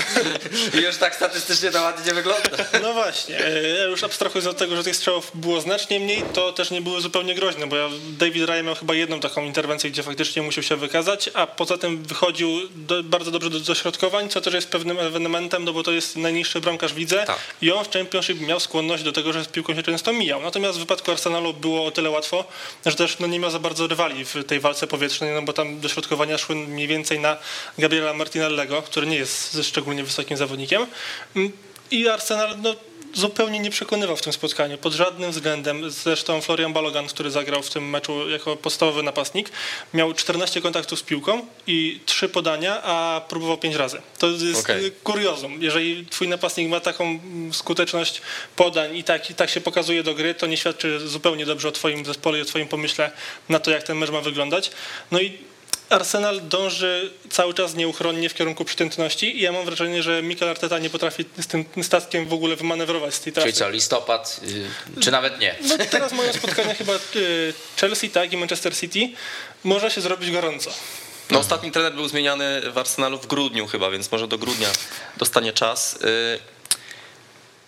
I 0.73 0.77
już 0.85 0.97
tak 0.97 1.15
statystycznie 1.15 1.71
to 1.71 1.81
ładnie 1.81 2.05
nie 2.05 2.13
wygląda. 2.13 2.49
No 2.81 2.93
właśnie. 2.93 3.35
Ja 3.77 3.83
już 3.83 4.03
abstrahując 4.03 4.47
od 4.47 4.57
tego, 4.57 4.75
że 4.75 4.83
tych 4.83 4.95
strzałów 4.95 5.31
było 5.33 5.61
znacznie 5.61 5.99
mniej, 5.99 6.23
to 6.33 6.53
też 6.53 6.71
nie 6.71 6.81
były 6.81 7.01
zupełnie 7.01 7.35
groźne, 7.35 7.67
bo 7.67 7.75
ja, 7.75 7.89
David 8.19 8.49
Ryan 8.49 8.65
miał 8.65 8.75
chyba 8.75 8.95
jedną 8.95 9.19
taką 9.19 9.26
interwencję, 9.35 9.91
gdzie 9.91 10.03
faktycznie 10.03 10.41
musiał 10.41 10.63
się 10.63 10.75
wykazać, 10.75 11.29
a 11.33 11.47
poza 11.47 11.77
tym 11.77 12.03
wychodził 12.03 12.49
do, 12.75 13.03
bardzo 13.03 13.31
dobrze 13.31 13.49
do 13.49 13.59
dośrodkowań, 13.59 14.29
co 14.29 14.41
też 14.41 14.53
jest 14.53 14.69
pewnym 14.69 14.99
ewenementem, 14.99 15.63
no 15.63 15.73
bo 15.73 15.83
to 15.83 15.91
jest 15.91 16.15
najniższy 16.15 16.61
bramkarz 16.61 16.93
w 16.93 16.97
lidze 16.97 17.23
tak. 17.27 17.39
i 17.61 17.71
on 17.71 17.85
w 17.85 17.89
Championship 17.89 18.41
miał 18.41 18.59
skłonność 18.59 19.03
do 19.03 19.11
tego, 19.11 19.33
że 19.33 19.43
z 19.43 19.47
piłką 19.47 19.75
się 19.75 19.83
często 19.83 20.13
mijał. 20.13 20.41
Natomiast 20.41 20.77
w 20.77 20.79
wypadku 20.79 21.11
Arsenalu 21.11 21.53
było 21.53 21.85
o 21.85 21.91
tyle 21.91 22.09
łatwo, 22.09 22.45
że 22.85 22.95
też 22.95 23.19
no, 23.19 23.27
nie 23.27 23.39
miał 23.39 23.51
za 23.51 23.59
bardzo 23.59 23.87
rywali 23.87 24.25
w 24.25 24.43
tej 24.43 24.59
walce 24.59 24.87
powietrznej, 24.87 25.33
no 25.33 25.41
bo 25.41 25.53
tam 25.53 25.79
dośrodkowania 25.79 26.37
szły 26.37 26.55
mniej 26.55 26.87
więcej 26.87 27.19
na 27.19 27.37
Gabriela 27.77 28.13
Martinellego, 28.13 28.81
który 28.81 29.07
nie 29.07 29.17
jest 29.17 29.57
szczególnie 29.63 30.03
wysokim 30.03 30.37
zawodnikiem. 30.37 30.87
I 31.91 32.07
Arsenal 32.07 32.55
no, 32.61 32.75
zupełnie 33.13 33.59
nie 33.59 33.69
przekonywał 33.69 34.17
w 34.17 34.21
tym 34.21 34.33
spotkaniu, 34.33 34.77
pod 34.77 34.93
żadnym 34.93 35.31
względem. 35.31 35.91
Zresztą 35.91 36.41
Florian 36.41 36.73
Balogan, 36.73 37.07
który 37.07 37.31
zagrał 37.31 37.63
w 37.63 37.69
tym 37.69 37.89
meczu 37.89 38.29
jako 38.29 38.55
podstawowy 38.55 39.03
napastnik, 39.03 39.49
miał 39.93 40.13
14 40.13 40.61
kontaktów 40.61 40.99
z 40.99 41.03
piłką 41.03 41.45
i 41.67 41.99
3 42.05 42.29
podania, 42.29 42.83
a 42.83 43.21
próbował 43.29 43.57
5 43.57 43.75
razy. 43.75 44.01
To 44.17 44.27
jest 44.27 44.59
okay. 44.59 44.91
kuriozum. 45.03 45.63
Jeżeli 45.63 46.05
twój 46.05 46.27
napastnik 46.27 46.69
ma 46.69 46.79
taką 46.79 47.19
skuteczność 47.51 48.21
podań 48.55 48.97
i 48.97 49.03
tak, 49.03 49.29
i 49.29 49.35
tak 49.35 49.49
się 49.49 49.61
pokazuje 49.61 50.03
do 50.03 50.13
gry, 50.13 50.35
to 50.35 50.47
nie 50.47 50.57
świadczy 50.57 51.07
zupełnie 51.07 51.45
dobrze 51.45 51.67
o 51.67 51.71
twoim 51.71 52.05
zespole 52.05 52.39
i 52.39 52.41
o 52.41 52.45
twoim 52.45 52.67
pomyśle 52.67 53.11
na 53.49 53.59
to, 53.59 53.71
jak 53.71 53.83
ten 53.83 53.97
mecz 53.97 54.09
ma 54.09 54.21
wyglądać. 54.21 54.71
No 55.11 55.19
i 55.19 55.37
Arsenal 55.89 56.41
dąży 56.41 57.11
cały 57.29 57.53
czas 57.53 57.75
nieuchronnie 57.75 58.29
w 58.29 58.33
kierunku 58.33 58.65
przytętności 58.65 59.37
i 59.37 59.41
ja 59.41 59.51
mam 59.51 59.65
wrażenie, 59.65 60.03
że 60.03 60.21
Mikel 60.23 60.49
Arteta 60.49 60.79
nie 60.79 60.89
potrafi 60.89 61.25
z 61.37 61.47
tym 61.47 61.65
statkiem 61.83 62.25
w 62.25 62.33
ogóle 62.33 62.55
wymanewrować 62.55 63.13
z 63.13 63.19
tej 63.19 63.33
trasy. 63.33 63.47
Czyli 63.47 63.59
co, 63.59 63.69
listopad, 63.69 64.41
yy, 64.95 65.01
czy 65.01 65.11
nawet 65.11 65.39
nie? 65.39 65.55
No 65.61 65.77
teraz 65.91 66.13
mają 66.13 66.33
spotkania 66.33 66.73
chyba 66.73 66.93
yy, 66.93 67.53
Chelsea 67.79 68.09
tak 68.09 68.33
i 68.33 68.37
Manchester 68.37 68.77
City. 68.77 69.09
Może 69.63 69.91
się 69.91 70.01
zrobić 70.01 70.31
gorąco. 70.31 70.71
No, 71.29 71.39
ostatni 71.39 71.71
trener 71.71 71.93
był 71.93 72.07
zmieniany 72.07 72.71
w 72.71 72.77
Arsenalu 72.77 73.17
w 73.17 73.27
grudniu 73.27 73.67
chyba, 73.67 73.89
więc 73.89 74.11
może 74.11 74.27
do 74.27 74.37
grudnia 74.37 74.67
dostanie 75.17 75.53
czas. 75.53 75.99
Yy, 76.01 76.39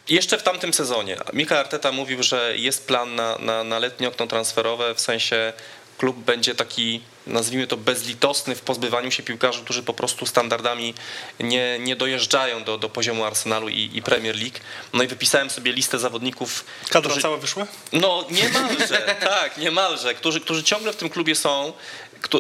jeszcze 0.09 0.37
w 0.37 0.43
tamtym 0.43 0.73
sezonie 0.73 1.17
Mikel 1.33 1.57
Arteta 1.57 1.91
mówił, 1.91 2.23
że 2.23 2.53
jest 2.57 2.87
plan 2.87 3.15
na, 3.15 3.37
na, 3.37 3.63
na 3.63 3.79
letnie 3.79 4.07
okno 4.07 4.27
transferowe, 4.27 4.95
w 4.95 4.99
sensie 4.99 5.53
klub 5.99 6.17
będzie 6.17 6.55
taki, 6.55 7.01
nazwijmy 7.27 7.67
to, 7.67 7.77
bezlitosny 7.77 8.55
w 8.55 8.61
pozbywaniu 8.61 9.11
się 9.11 9.23
piłkarzy, 9.23 9.63
którzy 9.63 9.83
po 9.83 9.93
prostu 9.93 10.25
standardami 10.25 10.93
nie, 11.39 11.79
nie 11.79 11.95
dojeżdżają 11.95 12.63
do, 12.63 12.77
do 12.77 12.89
poziomu 12.89 13.25
Arsenalu 13.25 13.69
i, 13.69 13.89
i 13.93 14.01
Premier 14.01 14.35
League. 14.35 14.57
No 14.93 15.03
i 15.03 15.07
wypisałem 15.07 15.49
sobie 15.49 15.73
listę 15.73 15.99
zawodników. 15.99 16.65
Kadra 16.89 17.09
którzy, 17.09 17.21
cała 17.21 17.37
wyszła? 17.37 17.67
No 17.93 18.25
niemalże, 18.29 19.15
tak, 19.39 19.57
niemalże, 19.57 20.13
którzy, 20.13 20.41
którzy 20.41 20.63
ciągle 20.63 20.93
w 20.93 20.95
tym 20.95 21.09
klubie 21.09 21.35
są, 21.35 21.73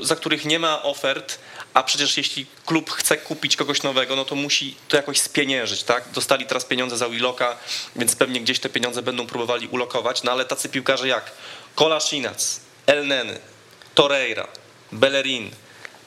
za 0.01 0.15
których 0.15 0.45
nie 0.45 0.59
ma 0.59 0.83
ofert, 0.83 1.39
a 1.73 1.83
przecież 1.83 2.17
jeśli 2.17 2.45
klub 2.65 2.91
chce 2.91 3.17
kupić 3.17 3.55
kogoś 3.55 3.83
nowego, 3.83 4.15
no 4.15 4.25
to 4.25 4.35
musi 4.35 4.75
to 4.87 4.97
jakoś 4.97 5.21
spieniężyć, 5.21 5.83
tak? 5.83 6.03
Dostali 6.13 6.45
teraz 6.45 6.65
pieniądze 6.65 6.97
za 6.97 7.09
Willoka, 7.09 7.57
więc 7.95 8.15
pewnie 8.15 8.41
gdzieś 8.41 8.59
te 8.59 8.69
pieniądze 8.69 9.01
będą 9.01 9.27
próbowali 9.27 9.67
ulokować, 9.67 10.23
no 10.23 10.31
ale 10.31 10.45
tacy 10.45 10.69
piłkarze 10.69 11.07
jak 11.07 11.31
Kola 11.75 11.99
Shinac, 11.99 12.68
El 12.89 13.07
Neny, 13.07 13.39
Torreira, 13.93 14.47
Bellerin, 14.91 15.51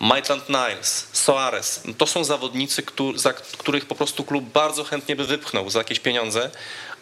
Maitland 0.00 0.48
Niles, 0.48 1.08
Soares, 1.12 1.80
to 1.98 2.06
są 2.06 2.24
zawodnicy, 2.24 2.82
za 3.14 3.32
których 3.32 3.86
po 3.86 3.94
prostu 3.94 4.24
klub 4.24 4.44
bardzo 4.44 4.84
chętnie 4.84 5.16
by 5.16 5.24
wypchnął 5.24 5.70
za 5.70 5.78
jakieś 5.78 6.00
pieniądze, 6.00 6.50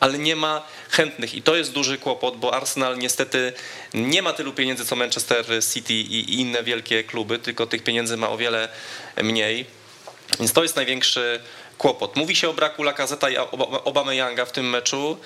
ale 0.01 0.18
nie 0.18 0.37
ma 0.37 0.62
chętnych 0.91 1.35
i 1.35 1.43
to 1.43 1.57
jest 1.57 1.72
duży 1.72 1.99
kłopot, 1.99 2.37
bo 2.37 2.55
Arsenal 2.55 2.99
niestety 2.99 3.53
nie 3.95 4.22
ma 4.22 4.33
tylu 4.33 4.53
pieniędzy 4.53 4.85
co 4.85 4.97
Manchester 4.97 5.45
City 5.72 5.95
i 5.95 6.41
inne 6.41 6.62
wielkie 6.62 7.05
kluby, 7.05 7.39
tylko 7.39 7.66
tych 7.66 7.83
pieniędzy 7.83 8.16
ma 8.16 8.28
o 8.31 8.37
wiele 8.37 8.68
mniej. 9.22 9.66
Więc 10.39 10.53
to 10.53 10.62
jest 10.62 10.76
największy 10.76 11.41
kłopot. 11.78 12.16
Mówi 12.16 12.37
się 12.37 12.49
o 12.49 12.53
braku 12.53 12.83
Lacazeta 12.83 13.31
i 13.31 13.37
Obama 13.85 14.14
Younga 14.14 14.45
w 14.45 14.53
tym 14.53 14.70
meczu. 14.70 15.18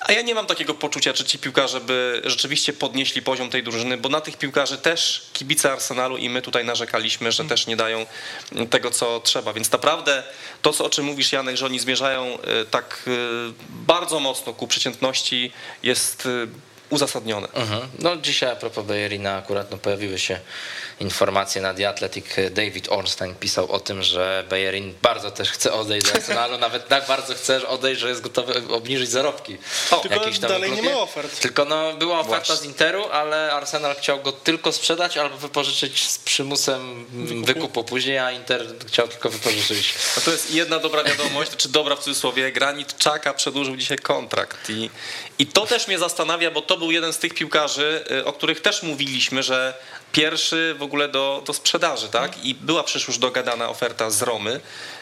A 0.00 0.12
ja 0.12 0.22
nie 0.22 0.34
mam 0.34 0.46
takiego 0.46 0.74
poczucia, 0.74 1.12
czy 1.12 1.24
ci 1.24 1.38
piłkarze 1.38 1.80
by 1.80 2.22
rzeczywiście 2.24 2.72
podnieśli 2.72 3.22
poziom 3.22 3.50
tej 3.50 3.62
drużyny, 3.62 3.96
bo 3.96 4.08
na 4.08 4.20
tych 4.20 4.36
piłkarzy 4.36 4.78
też 4.78 5.26
kibice 5.32 5.72
Arsenalu 5.72 6.16
i 6.16 6.30
my 6.30 6.42
tutaj 6.42 6.64
narzekaliśmy, 6.64 7.32
że 7.32 7.44
też 7.44 7.66
nie 7.66 7.76
dają 7.76 8.06
tego, 8.70 8.90
co 8.90 9.20
trzeba. 9.20 9.52
Więc 9.52 9.72
naprawdę 9.72 10.22
to, 10.62 10.72
co, 10.72 10.84
o 10.84 10.90
czym 10.90 11.04
mówisz, 11.04 11.32
Janek, 11.32 11.56
że 11.56 11.66
oni 11.66 11.78
zmierzają 11.78 12.38
y, 12.62 12.66
tak 12.70 13.02
y, 13.06 13.10
bardzo 13.70 14.20
mocno 14.20 14.54
ku 14.54 14.66
przeciętności, 14.66 15.52
jest 15.82 16.26
y, 16.26 16.48
uzasadnione. 16.90 17.48
Mhm. 17.52 17.88
No 17.98 18.16
dzisiaj 18.16 18.50
a 18.50 18.56
propos 18.56 18.86
Bayerina 18.86 19.36
akurat 19.36 19.70
no, 19.70 19.78
pojawiły 19.78 20.18
się 20.18 20.40
informacje 21.00 21.62
na 21.62 21.74
The 21.74 21.88
Athletic. 21.88 22.26
David 22.50 22.88
Ornstein 22.88 23.34
pisał 23.34 23.72
o 23.72 23.80
tym, 23.80 24.02
że 24.02 24.44
Bayerin 24.50 24.94
bardzo 25.02 25.30
też 25.30 25.50
chce 25.50 25.72
odejść 25.72 26.06
z 26.06 26.14
Arsenalu, 26.14 26.58
nawet 26.58 26.88
tak 26.88 27.06
bardzo 27.06 27.34
chce 27.34 27.68
odejść, 27.68 28.00
że 28.00 28.08
jest 28.08 28.20
gotowy 28.20 28.62
obniżyć 28.68 29.10
zarobki. 29.10 29.56
O, 29.90 29.96
tylko 29.96 30.30
dalej 30.40 30.70
klubie. 30.70 30.88
nie 30.88 30.94
ma 30.94 31.00
ofert. 31.00 31.40
Tylko 31.40 31.64
no, 31.64 31.92
była 31.92 32.20
oferta 32.20 32.36
Właśnie. 32.36 32.56
z 32.56 32.64
Interu, 32.64 33.04
ale 33.12 33.52
Arsenal 33.52 33.94
chciał 33.94 34.22
go 34.22 34.32
tylko 34.32 34.72
sprzedać 34.72 35.16
albo 35.16 35.36
wypożyczyć 35.36 36.08
z 36.10 36.18
przymusem 36.18 37.06
wykupu, 37.12 37.46
wykupu 37.46 37.84
później, 37.84 38.18
a 38.18 38.32
Inter 38.32 38.66
chciał 38.86 39.08
tylko 39.08 39.30
wypożyczyć. 39.30 39.94
No 40.16 40.22
to 40.22 40.30
jest 40.30 40.54
jedna 40.54 40.78
dobra 40.78 41.04
wiadomość, 41.04 41.56
czy 41.56 41.68
dobra 41.68 41.96
w 41.96 41.98
cudzysłowie, 41.98 42.52
Granit 42.52 42.98
Czaka 42.98 43.34
przedłużył 43.34 43.76
dzisiaj 43.76 43.98
kontrakt 43.98 44.70
i, 44.70 44.90
i 45.38 45.46
to 45.46 45.66
też 45.66 45.88
mnie 45.88 45.98
zastanawia, 45.98 46.50
bo 46.50 46.62
to 46.62 46.76
był 46.76 46.90
jeden 46.90 47.12
z 47.12 47.18
tych 47.18 47.34
piłkarzy, 47.34 48.04
y, 48.10 48.24
o 48.24 48.32
których 48.32 48.60
też 48.60 48.82
mówiliśmy, 48.82 49.42
że 49.42 49.74
pierwszy 50.12 50.74
w 50.78 50.82
ogóle 50.82 51.08
do, 51.08 51.42
do 51.46 51.52
sprzedaży, 51.52 52.08
tak? 52.08 52.44
I 52.44 52.54
była 52.54 52.84
przecież 52.84 53.08
już 53.08 53.18
dogadana 53.18 53.68
oferta 53.68 54.10
z 54.10 54.22
Romy, 54.22 54.60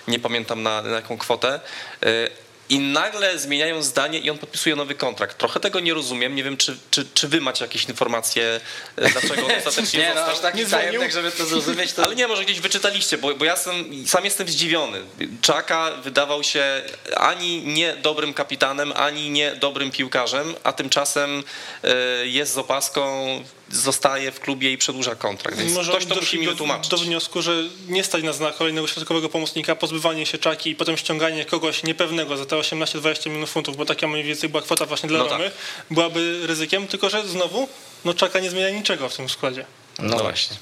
nie 0.09 0.19
pamiętam 0.19 0.63
na, 0.63 0.83
na 0.83 0.97
jaką 0.97 1.19
kwotę. 1.19 1.61
Y, 2.05 2.31
i 2.69 2.79
nagle 2.79 3.39
zmieniają 3.39 3.83
zdanie 3.83 4.19
i 4.19 4.31
on 4.31 4.39
podpisuje 4.39 4.77
nowy 4.77 4.95
kontrakt. 4.95 5.39
Trochę 5.39 5.61
tego 5.61 5.81
nie 5.81 5.95
rozumiem. 5.95 6.35
Nie 6.35 6.45
wiem, 6.45 6.57
czy, 6.57 6.79
czy, 6.91 7.07
czy 7.15 7.29
wy 7.29 7.41
macie 7.41 7.65
jakieś 7.65 7.85
informacje, 7.85 8.61
e, 8.97 9.11
dlaczego 9.13 9.47
on 9.47 9.53
ostatecznie 9.59 10.01
nie, 10.01 10.09
no, 10.09 10.15
został. 10.15 10.35
aż 10.35 10.41
taki 10.41 10.59
nie 10.59 10.67
tajemnik, 10.67 11.13
żeby 11.13 11.31
to 11.31 11.47
zrozumieć. 11.47 11.93
To... 11.93 12.05
Ale 12.05 12.15
nie, 12.15 12.29
może 12.29 12.45
gdzieś 12.45 12.61
wyczytaliście, 12.61 13.19
bo, 13.19 13.35
bo 13.35 13.45
ja 13.45 13.57
sam, 13.57 13.85
sam 14.07 14.25
jestem 14.25 14.49
zdziwiony. 14.49 15.03
Czaka 15.41 15.91
wydawał 15.91 16.43
się 16.43 16.83
ani 17.17 17.63
nie 17.63 17.97
dobrym 17.97 18.35
kapitanem, 18.35 18.93
ani 18.97 19.31
nie 19.31 19.53
dobrym 19.53 19.91
piłkarzem, 19.91 20.55
a 20.65 20.73
tymczasem 20.73 21.45
e, 21.85 21.97
jest 22.27 22.53
z 22.53 22.59
opaską 22.59 23.27
zostaje 23.71 24.33
w 24.33 24.41
klubie 24.41 24.73
i 24.73 24.79
przedłuża 24.79 25.15
kontrakt. 25.15 25.59
Więc 25.59 25.75
Może 25.75 25.93
ktoś 25.93 26.07
to 26.07 26.15
musi 26.15 26.39
mi 26.39 26.47
wytłumaczyć. 26.47 26.91
do 26.91 26.97
wniosku, 26.97 27.43
że 27.43 27.63
nie 27.89 28.05
stać 28.05 28.23
nas 28.23 28.41
na 28.41 28.53
kolejnego 28.53 28.87
środkowego 28.87 29.29
pomocnika, 29.29 29.77
pozbywanie 29.77 30.27
się 30.27 30.39
czaki 30.39 30.71
i 30.71 30.75
potem 30.77 30.97
ściąganie 30.97 31.45
kogoś 31.45 31.83
niepewnego 31.83 32.37
za 32.37 32.47
te 32.47 32.57
18-20 32.57 33.27
milionów 33.27 33.51
funtów, 33.51 33.77
bo 33.77 33.85
taka 33.85 34.07
mniej 34.09 34.25
więcej 34.25 34.49
była 34.49 34.63
kwota 34.63 34.87
właśnie 34.87 35.09
dla 35.09 35.19
No 35.19 35.29
Romy, 35.29 35.51
byłaby 35.91 36.47
ryzykiem, 36.47 36.87
tylko 36.87 37.11
że 37.11 37.29
znowu 37.29 37.69
no 38.05 38.15
czaka 38.15 38.41
nie 38.41 38.51
zmienia 38.51 38.71
niczego 38.71 39.09
w 39.09 39.17
tym 39.17 39.29
składzie. 39.29 39.65
No 39.99 40.19
właśnie. 40.19 40.57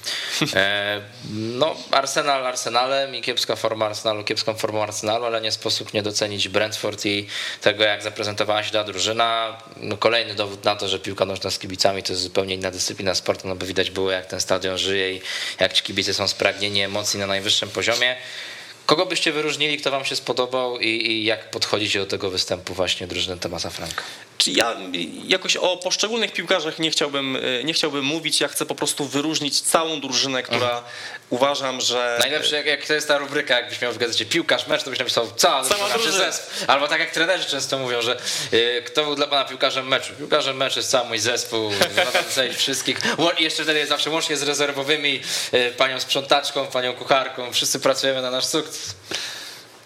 E, 0.53 1.01
no, 1.33 1.75
Arsenal 1.91 2.45
Arsenalem 2.45 3.15
i 3.15 3.21
kiepska 3.21 3.55
forma 3.55 3.85
Arsenalu, 3.85 4.23
kiepską 4.23 4.53
formą 4.53 4.83
Arsenalu, 4.83 5.25
ale 5.25 5.41
nie 5.41 5.51
sposób 5.51 5.93
nie 5.93 6.03
docenić 6.03 6.47
Brentford 6.49 7.05
i 7.05 7.27
tego, 7.61 7.83
jak 7.83 8.03
zaprezentowała 8.03 8.63
się 8.63 8.71
ta 8.71 8.83
drużyna. 8.83 9.57
No, 9.77 9.97
kolejny 9.97 10.35
dowód 10.35 10.63
na 10.63 10.75
to, 10.75 10.87
że 10.87 10.99
piłka 10.99 11.25
nożna 11.25 11.51
z 11.51 11.59
kibicami 11.59 12.03
to 12.03 12.13
jest 12.13 12.21
zupełnie 12.21 12.55
inna 12.55 12.71
dyscyplina 12.71 13.15
sportu, 13.15 13.47
no 13.47 13.55
bo 13.55 13.65
widać 13.65 13.91
było, 13.91 14.11
jak 14.11 14.25
ten 14.25 14.41
stadion 14.41 14.77
żyje 14.77 15.13
i 15.13 15.21
jak 15.59 15.73
ci 15.73 15.83
kibice 15.83 16.13
są 16.13 16.27
spragnieni 16.27 16.81
emocji 16.81 17.19
na 17.19 17.27
najwyższym 17.27 17.69
poziomie. 17.69 18.15
Kogo 18.85 19.05
byście 19.05 19.31
wyróżnili, 19.31 19.77
kto 19.77 19.91
wam 19.91 20.05
się 20.05 20.15
spodobał 20.15 20.79
i, 20.79 20.87
i 20.87 21.25
jak 21.25 21.49
podchodzicie 21.49 21.99
do 21.99 22.05
tego 22.05 22.29
występu 22.29 22.73
właśnie 22.73 23.07
drużyny 23.07 23.37
Tomasa 23.37 23.69
Franka? 23.69 24.03
Czy 24.37 24.51
ja 24.51 24.75
jakoś 25.27 25.55
o 25.55 25.77
poszczególnych 25.77 26.33
piłkarzach 26.33 26.79
nie 26.79 26.91
chciałbym, 26.91 27.37
nie 27.63 27.73
chciałbym 27.73 28.05
mówić. 28.05 28.41
Ja 28.41 28.47
chcę 28.47 28.65
po 28.65 28.75
prostu 28.75 29.05
wyróżnić 29.05 29.61
całą 29.61 30.01
drużynę, 30.01 30.43
która 30.43 30.67
mhm. 30.67 30.83
uważam, 31.29 31.81
że. 31.81 32.17
Najlepsze, 32.21 32.55
jak, 32.55 32.65
jak 32.65 32.85
to 32.85 32.93
jest 32.93 33.07
ta 33.07 33.17
rubryka, 33.17 33.55
jakbyś 33.55 33.81
miał 33.81 33.93
w 33.93 33.97
gazecie 33.97 34.25
piłkarz 34.25 34.67
mecz, 34.67 34.83
to 34.83 34.89
byś 34.89 34.99
napisał 34.99 35.27
cała, 35.35 35.63
cała 35.63 35.89
drużyna. 35.89 36.31
Albo 36.67 36.87
tak 36.87 36.99
jak 36.99 37.11
trenerzy 37.11 37.45
często 37.45 37.77
mówią, 37.77 38.01
że 38.01 38.17
y, 38.53 38.83
kto 38.85 39.03
był 39.03 39.15
dla 39.15 39.27
pana 39.27 39.45
piłkarzem 39.45 39.87
meczu? 39.87 40.13
Piłkarzem 40.17 40.57
meczu 40.57 40.79
jest 40.79 40.89
cały 40.91 41.07
mój 41.07 41.19
zespół, 41.19 41.71
wszystkich. 42.57 42.99
I 43.37 43.43
jeszcze 43.43 43.63
wtedy 43.63 43.79
jest 43.79 43.89
zawsze 43.89 44.09
łącznie 44.09 44.37
z 44.37 44.43
rezerwowymi, 44.43 45.21
panią 45.77 45.99
sprzątaczką, 45.99 46.67
panią 46.67 46.93
kucharką. 46.93 47.53
Wszyscy 47.53 47.79
pracujemy 47.79 48.21
na 48.21 48.31
nasz 48.31 48.45
sukces. 48.45 48.95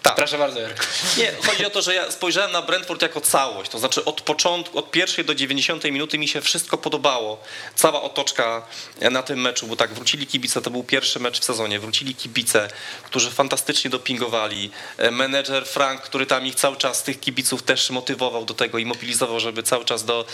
Tak. 0.02 0.14
Proszę 0.14 0.38
bardzo, 0.38 0.60
Jarku. 0.60 0.84
Nie, 1.18 1.32
chodzi 1.46 1.66
o 1.66 1.70
to, 1.70 1.82
że 1.82 1.94
ja 1.94 2.10
spojrzałem 2.10 2.52
na 2.52 2.62
Brentford 2.62 3.02
jako 3.02 3.20
całość, 3.20 3.70
to 3.70 3.78
znaczy 3.78 4.04
od 4.04 4.20
początku, 4.20 4.78
od 4.78 4.90
pierwszej 4.90 5.24
do 5.24 5.34
90 5.34 5.84
minuty 5.84 6.18
mi 6.18 6.28
się 6.28 6.40
wszystko 6.40 6.78
podobało. 6.78 7.42
Cała 7.74 8.02
otoczka 8.02 8.62
na 9.10 9.22
tym 9.22 9.40
meczu, 9.40 9.66
bo 9.66 9.76
tak, 9.76 9.94
wrócili 9.94 10.26
kibice, 10.26 10.62
to 10.62 10.70
był 10.70 10.84
pierwszy 10.84 11.20
mecz 11.20 11.40
w 11.40 11.44
sezonie, 11.44 11.80
wrócili 11.80 12.14
kibice, 12.14 12.68
którzy 13.02 13.30
fantastycznie 13.30 13.90
dopingowali. 13.90 14.70
Menedżer 15.10 15.66
Frank, 15.66 16.00
który 16.00 16.26
tam 16.26 16.46
ich 16.46 16.54
cały 16.54 16.76
czas, 16.76 17.02
tych 17.02 17.20
kibiców 17.20 17.62
też 17.62 17.90
motywował 17.90 18.44
do 18.44 18.54
tego 18.54 18.78
i 18.78 18.84
mobilizował, 18.84 19.40
żeby 19.40 19.62
cały 19.62 19.84
czas 19.84 20.04
do, 20.04 20.24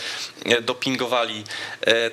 dopingowali. 0.61 1.43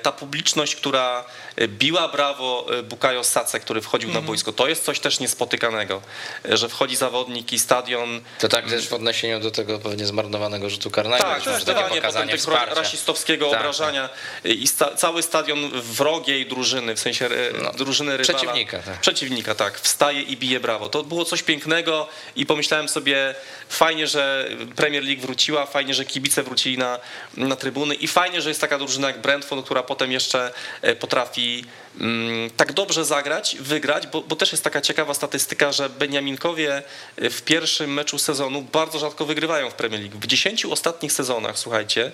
Ta 0.01 0.11
publiczność, 0.11 0.75
która 0.75 1.25
biła 1.67 2.07
brawo 2.07 2.67
Bukayo 2.83 3.23
Sace, 3.23 3.59
który 3.59 3.81
wchodził 3.81 4.09
na 4.09 4.15
mhm. 4.15 4.25
boisko, 4.25 4.53
to 4.53 4.67
jest 4.67 4.83
coś 4.83 4.99
też 4.99 5.19
niespotykanego, 5.19 6.01
że 6.45 6.69
wchodzi 6.69 6.95
zawodnik 6.95 7.44
wielki 7.45 7.59
stadion. 7.59 8.21
To 8.39 8.47
tak 8.47 8.69
też 8.69 8.87
w 8.87 8.93
odniesieniu 8.93 9.39
do 9.39 9.51
tego 9.51 9.79
pewnie 9.79 10.05
zmarnowanego 10.05 10.69
rzutu 10.69 10.91
karnego. 10.91 11.23
Tak, 11.23 11.41
zdecydowanie 11.41 12.01
potem 12.01 12.27
tego 12.29 12.75
rasistowskiego 12.75 13.49
tak, 13.49 13.59
obrażania 13.59 14.09
tak. 14.43 14.51
i 14.51 14.67
sta, 14.67 14.95
cały 14.95 15.23
stadion 15.23 15.69
wrogiej 15.73 16.45
drużyny, 16.45 16.95
w 16.95 16.99
sensie 16.99 17.25
e, 17.25 17.29
no, 17.63 17.71
drużyny 17.71 18.17
rywala. 18.17 18.39
Przeciwnika. 18.39 18.79
Tak. 18.79 18.99
Przeciwnika, 18.99 19.55
tak. 19.55 19.79
Wstaje 19.79 20.21
i 20.21 20.37
bije 20.37 20.59
brawo. 20.59 20.89
To 20.89 21.03
było 21.03 21.25
coś 21.25 21.43
pięknego 21.43 22.07
i 22.35 22.45
pomyślałem 22.45 22.89
sobie, 22.89 23.35
fajnie, 23.75 24.07
że 24.07 24.49
Premier 24.75 25.03
League 25.03 25.21
wróciła, 25.21 25.65
fajnie, 25.65 25.93
że 25.93 26.05
kibice 26.05 26.43
wrócili 26.43 26.77
na, 26.77 26.99
na 27.37 27.55
trybuny 27.55 27.95
i 27.95 28.07
fajnie, 28.07 28.41
że 28.41 28.49
jest 28.49 28.61
taka 28.61 28.77
drużyna 28.77 29.07
jak 29.07 29.21
Brentford, 29.21 29.65
która 29.65 29.83
potem 29.83 30.11
jeszcze 30.11 30.51
e, 30.81 30.95
potrafi 30.95 31.65
Mm, 31.99 32.49
tak 32.57 32.73
dobrze 32.73 33.05
zagrać, 33.05 33.57
wygrać, 33.59 34.07
bo, 34.07 34.21
bo, 34.21 34.35
też 34.35 34.51
jest 34.51 34.63
taka 34.63 34.81
ciekawa 34.81 35.13
statystyka, 35.13 35.71
że 35.71 35.89
Beniaminkowie 35.89 36.83
y, 37.23 37.29
w 37.29 37.41
pierwszym 37.41 37.93
meczu 37.93 38.17
sezonu 38.17 38.61
bardzo 38.61 38.99
rzadko 38.99 39.25
wygrywają 39.25 39.69
w 39.69 39.73
Premier 39.73 40.01
League. 40.01 40.19
W 40.19 40.27
10 40.27 40.65
ostatnich 40.65 41.11
sezonach, 41.11 41.59
słuchajcie, 41.59 42.11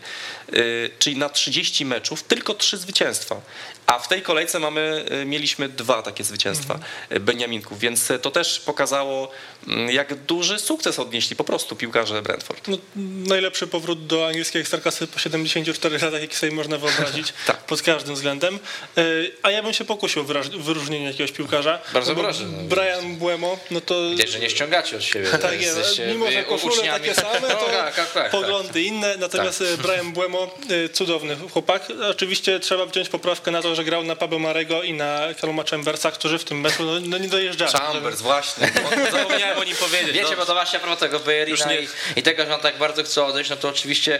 y, 0.54 0.90
czyli 1.00 1.18
na 1.18 1.30
30 1.30 1.86
meczów, 1.86 2.24
tylko 2.24 2.54
3 2.54 2.78
zwycięstwa. 2.78 3.42
A 3.92 4.00
w 4.00 4.08
tej 4.08 4.22
kolejce 4.22 4.60
mamy, 4.60 5.06
y, 5.22 5.26
mieliśmy 5.26 5.70
dwa 5.70 6.02
takie 6.02 6.24
zwycięstwa 6.24 6.74
mhm. 6.74 7.24
Beniaminków, 7.24 7.80
więc 7.80 8.12
to 8.22 8.32
też 8.32 8.60
pokazało, 8.60 9.32
mm, 9.68 9.90
jak 9.90 10.16
duży 10.16 10.60
sukces 10.60 11.00
odnieśli 11.00 11.36
po 11.36 11.44
prostu 11.44 11.76
piłkarze 11.76 12.22
Brentford. 12.22 12.68
No, 12.68 12.78
najlepszy 13.28 13.68
powrót 13.68 14.08
do 14.08 14.28
angielskiej 14.28 14.62
ekstraklasy 14.62 15.08
po 15.08 15.20
74 15.20 15.98
latach, 15.98 16.22
jaki 16.22 16.36
sobie 16.36 16.52
można 16.52 16.78
wyobrazić 16.78 17.34
tak. 17.48 17.58
pod 17.58 17.82
każdym 17.82 18.16
względem. 18.16 18.60
A 19.44 19.52
ja 19.52 19.64
bym 19.64 19.74
się 19.74 19.86
pokusił 19.86 20.22
o 20.22 20.26
wyróżnienie 20.60 21.06
jakiegoś 21.06 21.32
piłkarza. 21.32 21.80
Bardzo 21.94 22.16
proszę. 22.16 22.44
No, 22.44 22.64
Brian 22.64 23.16
Buemo, 23.16 23.58
no 23.72 23.82
to... 23.82 24.10
Widać, 24.10 24.30
że 24.30 24.40
nie 24.40 24.50
ściągacie 24.50 24.98
od 24.98 25.04
siebie. 25.04 25.28
Tak 25.30 25.62
jest, 25.62 26.02
mimo 26.08 26.32
że 26.32 26.44
koszule 26.44 26.84
takie 26.84 27.16
same, 27.16 27.42
to 27.62 27.68
no, 27.68 27.78
tak, 27.78 27.96
tak, 27.96 28.12
tak, 28.12 28.32
poglądy 28.32 28.82
inne, 28.82 29.18
natomiast 29.18 29.60
tak. 29.60 29.88
Brian 29.88 30.14
Buemo, 30.14 30.56
cudowny 30.94 31.38
chłopak. 31.54 31.88
Oczywiście 32.10 32.60
trzeba 32.60 32.86
wziąć 32.86 33.10
poprawkę 33.10 33.52
na 33.52 33.62
to, 33.62 33.76
że 33.76 33.81
grał 33.84 34.04
na 34.04 34.16
Pablo 34.16 34.40
Marego 34.40 34.84
i 34.84 34.94
na 34.94 35.20
Kaluma 35.42 35.64
Chambersa, 35.64 36.12
którzy 36.12 36.40
w 36.40 36.44
tym 36.44 36.62
meczu 36.62 36.84
no, 36.84 37.00
no 37.00 37.18
nie 37.18 37.28
dojeżdżali. 37.28 37.72
Chambers, 37.72 38.04
żeby... 38.04 38.16
właśnie. 38.16 38.72
Zapomniałem 39.12 39.58
o 39.58 39.64
nim 39.64 39.76
powiedzieć. 39.76 40.14
Wiecie, 40.14 40.32
no. 40.32 40.38
bo 40.38 40.46
to 40.46 40.54
właśnie 40.54 40.80
a 40.80 40.82
propos 40.82 41.00
tego 41.00 41.20
Bayerina 41.20 41.74
i, 41.74 41.88
i, 42.16 42.24
tego, 42.24 42.46
że 42.46 42.56
on 42.56 42.62
tak 42.62 42.78
bardzo 42.78 43.04
chce 43.04 43.26
odejść, 43.26 43.50
no 43.50 43.56
to 43.56 43.70
oczywiście 43.70 44.20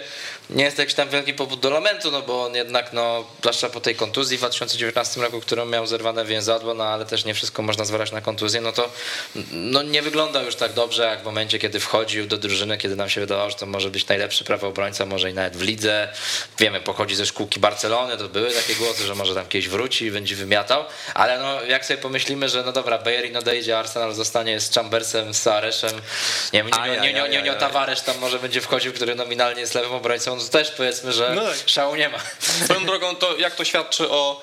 nie 0.50 0.64
jest 0.64 0.78
jakiś 0.78 0.94
tam 0.94 1.10
wielki 1.10 1.34
powód 1.34 1.60
do 1.60 1.70
lamentu, 1.70 2.12
no 2.12 2.22
bo 2.22 2.46
on 2.46 2.56
jednak, 2.56 2.94
no, 2.94 3.26
zwłaszcza 3.40 3.70
po 3.70 3.82
tej 3.82 3.96
kontuzji 3.96 4.38
w 4.38 4.40
2019 4.40 5.22
roku, 5.22 5.42
którą 5.42 5.66
miał 5.66 5.88
zerwane 5.88 6.26
więzadło, 6.26 6.74
no 6.74 6.84
ale 6.84 7.06
też 7.06 7.26
nie 7.26 7.34
wszystko 7.34 7.62
można 7.62 7.86
zwalać 7.86 8.12
na 8.12 8.22
kontuzję, 8.22 8.62
no 8.62 8.72
to 8.72 8.90
no, 9.52 9.84
nie 9.84 10.02
wygląda 10.02 10.42
już 10.42 10.56
tak 10.56 10.74
dobrze, 10.74 11.04
jak 11.04 11.22
w 11.22 11.26
momencie, 11.26 11.60
kiedy 11.60 11.80
wchodził 11.80 12.28
do 12.28 12.38
drużyny, 12.38 12.78
kiedy 12.78 12.96
nam 12.96 13.10
się 13.10 13.22
wydawało, 13.22 13.50
że 13.50 13.56
to 13.56 13.66
może 13.66 13.90
być 13.90 14.08
najlepszy 14.08 14.44
prawy 14.44 14.68
obrońca, 14.68 15.06
może 15.06 15.32
i 15.32 15.34
nawet 15.34 15.58
w 15.58 15.62
lidze. 15.62 16.14
Wiemy, 16.60 16.80
pochodzi 16.80 17.16
ze 17.16 17.26
szkółki 17.26 17.60
Barcelony, 17.60 18.18
to 18.18 18.30
były 18.30 18.52
takie 18.52 18.76
głosy, 18.76 19.06
że 19.06 19.16
może 19.16 19.34
tam 19.42 19.50
kiedyś 19.50 19.70
wróci 19.70 20.06
i 20.06 20.12
będzie 20.12 20.36
wymiatał, 20.36 20.86
ale 21.14 21.40
no, 21.40 21.64
jak 21.64 21.86
sobie 21.86 21.98
pomyślimy, 21.98 22.50
że 22.50 22.64
no 22.64 22.72
dobra, 22.72 22.98
Bellerin 22.98 23.38
odejdzie, 23.38 23.80
Arsenal 23.80 24.14
zostanie 24.14 24.60
z 24.60 24.74
Chambersem, 24.74 25.34
z 25.34 25.42
Sareszem, 25.42 26.02
nie 26.54 26.64
wiem, 26.64 26.72
nie, 27.02 27.14
nie, 27.14 27.30
nie, 27.30 27.42
nie, 27.42 27.54
tam 27.54 28.20
może 28.20 28.40
będzie 28.40 28.62
wchodził, 28.62 28.94
który 28.94 29.16
nominalnie 29.16 29.62
jest 29.62 29.76
lewym 29.76 29.92
obrońcą, 29.92 30.36
no 30.36 30.44
to 30.44 30.50
też 30.50 30.72
powiedzmy, 30.72 31.12
że 31.12 31.34
no 31.36 31.42
szału 31.66 31.96
nie 31.96 32.10
ma. 32.10 32.18
Swoją 32.64 32.86
drogą, 32.86 33.16
to 33.16 33.38
jak 33.38 33.56
to 33.56 33.66
świadczy 33.66 34.10
o 34.10 34.42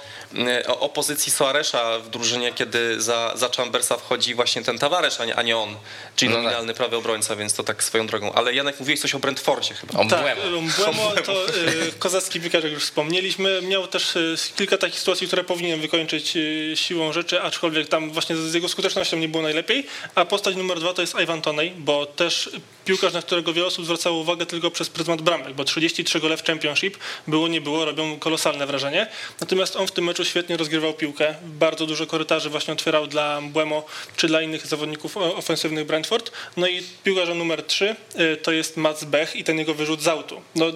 o, 0.68 0.81
o 0.81 0.89
pozycji 0.89 1.33
Soaresza 1.33 1.99
w 1.99 2.09
drużynie, 2.09 2.53
kiedy 2.53 3.01
za, 3.01 3.33
za 3.37 3.49
Chambersa 3.57 3.97
wchodzi 3.97 4.35
właśnie 4.35 4.62
ten 4.62 4.79
Tavares, 4.79 5.20
a 5.20 5.24
nie, 5.24 5.37
a 5.37 5.43
nie 5.43 5.57
on, 5.57 5.76
czyli 6.16 6.29
no 6.29 6.37
tak. 6.37 6.45
nominalny 6.45 6.74
prawy 6.74 6.97
obrońca, 6.97 7.37
więc 7.37 7.55
to 7.55 7.64
tak 7.64 7.85
swoją 7.85 8.07
drogą. 8.07 8.33
Ale 8.33 8.55
Janek, 8.55 8.81
mówiłeś 8.81 9.01
coś 9.01 9.14
o 9.14 9.18
Brentfordzie 9.18 9.74
chyba. 9.74 10.01
O 10.01 10.05
tak, 10.05 10.37
Mbłemo 10.62 11.12
to 11.24 11.49
y, 11.49 11.93
kozacki 11.99 12.41
piłkarz, 12.41 12.64
jak 12.64 12.72
już 12.72 12.85
wspomnieliśmy. 12.85 13.62
Miał 13.62 13.87
też 13.87 14.16
y, 14.16 14.37
kilka 14.57 14.79
takich 14.79 14.99
sytuacji, 14.99 15.26
które 15.26 15.45
powinien 15.45 15.81
wykończyć 15.81 16.37
y, 16.37 16.72
siłą 16.76 17.12
rzeczy, 17.12 17.43
aczkolwiek 17.43 17.89
tam 17.89 18.11
właśnie 18.11 18.37
z 18.37 18.55
jego 18.55 18.68
skutecznością 18.68 19.16
nie 19.16 19.29
było 19.29 19.43
najlepiej. 19.43 19.87
A 20.14 20.24
postać 20.24 20.57
numer 20.57 20.81
dwa 20.81 20.95
to 20.95 21.01
jest 21.01 21.14
Ivan 21.22 21.43
Tonej, 21.43 21.72
bo 21.76 22.07
też 22.07 22.51
piłkarz, 22.85 23.12
na 23.12 23.22
którego 23.22 23.53
wiele 23.53 23.66
osób 23.66 23.85
zwracało 23.85 24.20
uwagę 24.20 24.47
tylko 24.47 24.70
przez 24.70 24.89
pryzmat 24.89 25.22
bramek, 25.22 25.55
bo 25.55 25.64
33 25.64 26.20
gole 26.20 26.37
w 26.37 26.45
Championship 26.45 26.99
było, 27.26 27.49
nie 27.49 27.61
było, 27.61 27.85
robią 27.85 28.18
kolosalne 28.18 28.66
wrażenie. 28.66 29.07
Natomiast 29.41 29.76
on 29.76 29.87
w 29.87 29.93
tym 29.93 30.05
meczu 30.05 30.18
świetnie 30.25 30.57
rozgrywał 30.57 30.95
piłkę, 30.95 31.35
bardzo 31.43 31.87
dużo 31.87 32.07
korytarzy 32.07 32.51
właśnie 32.51 32.75
otwierał 32.75 33.07
dla 33.07 33.41
Błemo 33.43 33.85
czy 34.16 34.27
dla 34.27 34.43
innych 34.43 34.66
zawodników 34.66 35.16
ofensywnych 35.16 35.87
Brentford. 35.87 36.31
No 36.57 36.69
i 36.69 36.83
piłkarza 37.05 37.35
numer 37.35 37.62
3 37.62 37.97
to 38.43 38.53
jest 38.53 38.77
Mats 38.77 39.05
Bech 39.05 39.37
i 39.37 39.45
ten 39.45 39.59
jego 39.59 39.75
wyrzut 39.75 40.03
z 40.03 40.09
autu. 40.09 40.43
No, 40.55 40.66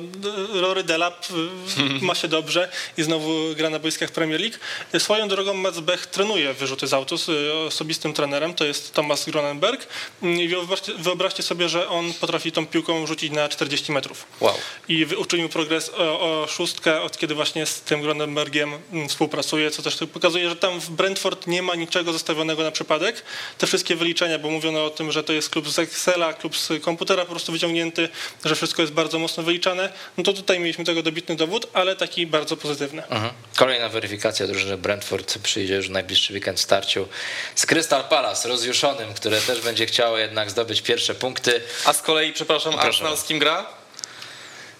Rory 0.52 0.82
Delap 0.82 1.26
ma 2.00 2.14
się 2.14 2.28
dobrze 2.28 2.68
i 2.96 3.02
znowu 3.02 3.54
gra 3.56 3.70
na 3.70 3.78
boiskach 3.78 4.10
Premier 4.10 4.40
League. 4.40 4.56
Swoją 4.98 5.28
drogą 5.28 5.54
Mats 5.54 5.80
Bech 5.80 6.06
trenuje 6.06 6.54
wyrzuty 6.54 6.86
z 6.86 6.94
autu 6.94 7.18
z 7.18 7.28
osobistym 7.66 8.12
trenerem, 8.12 8.54
to 8.54 8.64
jest 8.64 8.94
Thomas 8.94 9.24
Gronenberg. 9.24 9.86
I 10.22 10.48
wyobraźcie, 10.48 10.92
wyobraźcie 10.94 11.42
sobie, 11.42 11.68
że 11.68 11.88
on 11.88 12.12
potrafi 12.12 12.52
tą 12.52 12.66
piłką 12.66 13.06
rzucić 13.06 13.32
na 13.32 13.48
40 13.48 13.92
metrów. 13.92 14.26
Wow. 14.40 14.54
I 14.88 15.04
uczynił 15.04 15.48
progres 15.48 15.90
o, 15.96 16.20
o 16.20 16.46
szóstkę, 16.46 17.02
od 17.02 17.18
kiedy 17.18 17.34
właśnie 17.34 17.66
z 17.66 17.80
tym 17.80 18.02
Gronenbergiem 18.02 18.72
współpracuje, 19.08 19.31
co 19.70 19.82
też 19.82 19.96
pokazuje, 20.12 20.48
że 20.48 20.56
tam 20.56 20.80
w 20.80 20.90
Brentford 20.90 21.46
nie 21.46 21.62
ma 21.62 21.74
niczego 21.74 22.12
zostawionego 22.12 22.62
na 22.62 22.70
przypadek. 22.70 23.22
Te 23.58 23.66
wszystkie 23.66 23.96
wyliczenia, 23.96 24.38
bo 24.38 24.50
mówiono 24.50 24.84
o 24.84 24.90
tym, 24.90 25.12
że 25.12 25.24
to 25.24 25.32
jest 25.32 25.50
klub 25.50 25.68
z 25.68 25.78
Excela, 25.78 26.32
klub 26.32 26.56
z 26.56 26.68
komputera 26.82 27.24
po 27.24 27.30
prostu 27.30 27.52
wyciągnięty, 27.52 28.08
że 28.44 28.54
wszystko 28.54 28.82
jest 28.82 28.94
bardzo 28.94 29.18
mocno 29.18 29.42
wyliczane, 29.42 29.92
no 30.16 30.24
to 30.24 30.32
tutaj 30.32 30.60
mieliśmy 30.60 30.84
tego 30.84 31.02
dobitny 31.02 31.36
dowód, 31.36 31.66
ale 31.72 31.96
taki 31.96 32.26
bardzo 32.26 32.56
pozytywny. 32.56 33.02
Mhm. 33.02 33.32
Kolejna 33.56 33.88
weryfikacja 33.88 34.46
drużyny 34.46 34.76
Brentford 34.76 35.38
przyjdzie 35.38 35.74
już 35.74 35.88
w 35.88 35.90
najbliższy 35.90 36.32
weekend 36.32 36.58
w 36.58 36.62
starciu 36.62 37.08
z 37.54 37.66
Crystal 37.66 38.04
Palace, 38.04 38.48
rozjuszonym, 38.48 39.14
które 39.14 39.40
też 39.40 39.60
będzie 39.60 39.86
chciało 39.86 40.18
jednak 40.18 40.50
zdobyć 40.50 40.82
pierwsze 40.82 41.14
punkty. 41.14 41.60
A 41.84 41.92
z 41.92 42.02
kolei, 42.02 42.32
przepraszam, 42.32 42.72
Proszę. 42.72 42.88
Arsenal 42.88 43.16
z 43.16 43.24
kim 43.24 43.38
gra? 43.38 43.81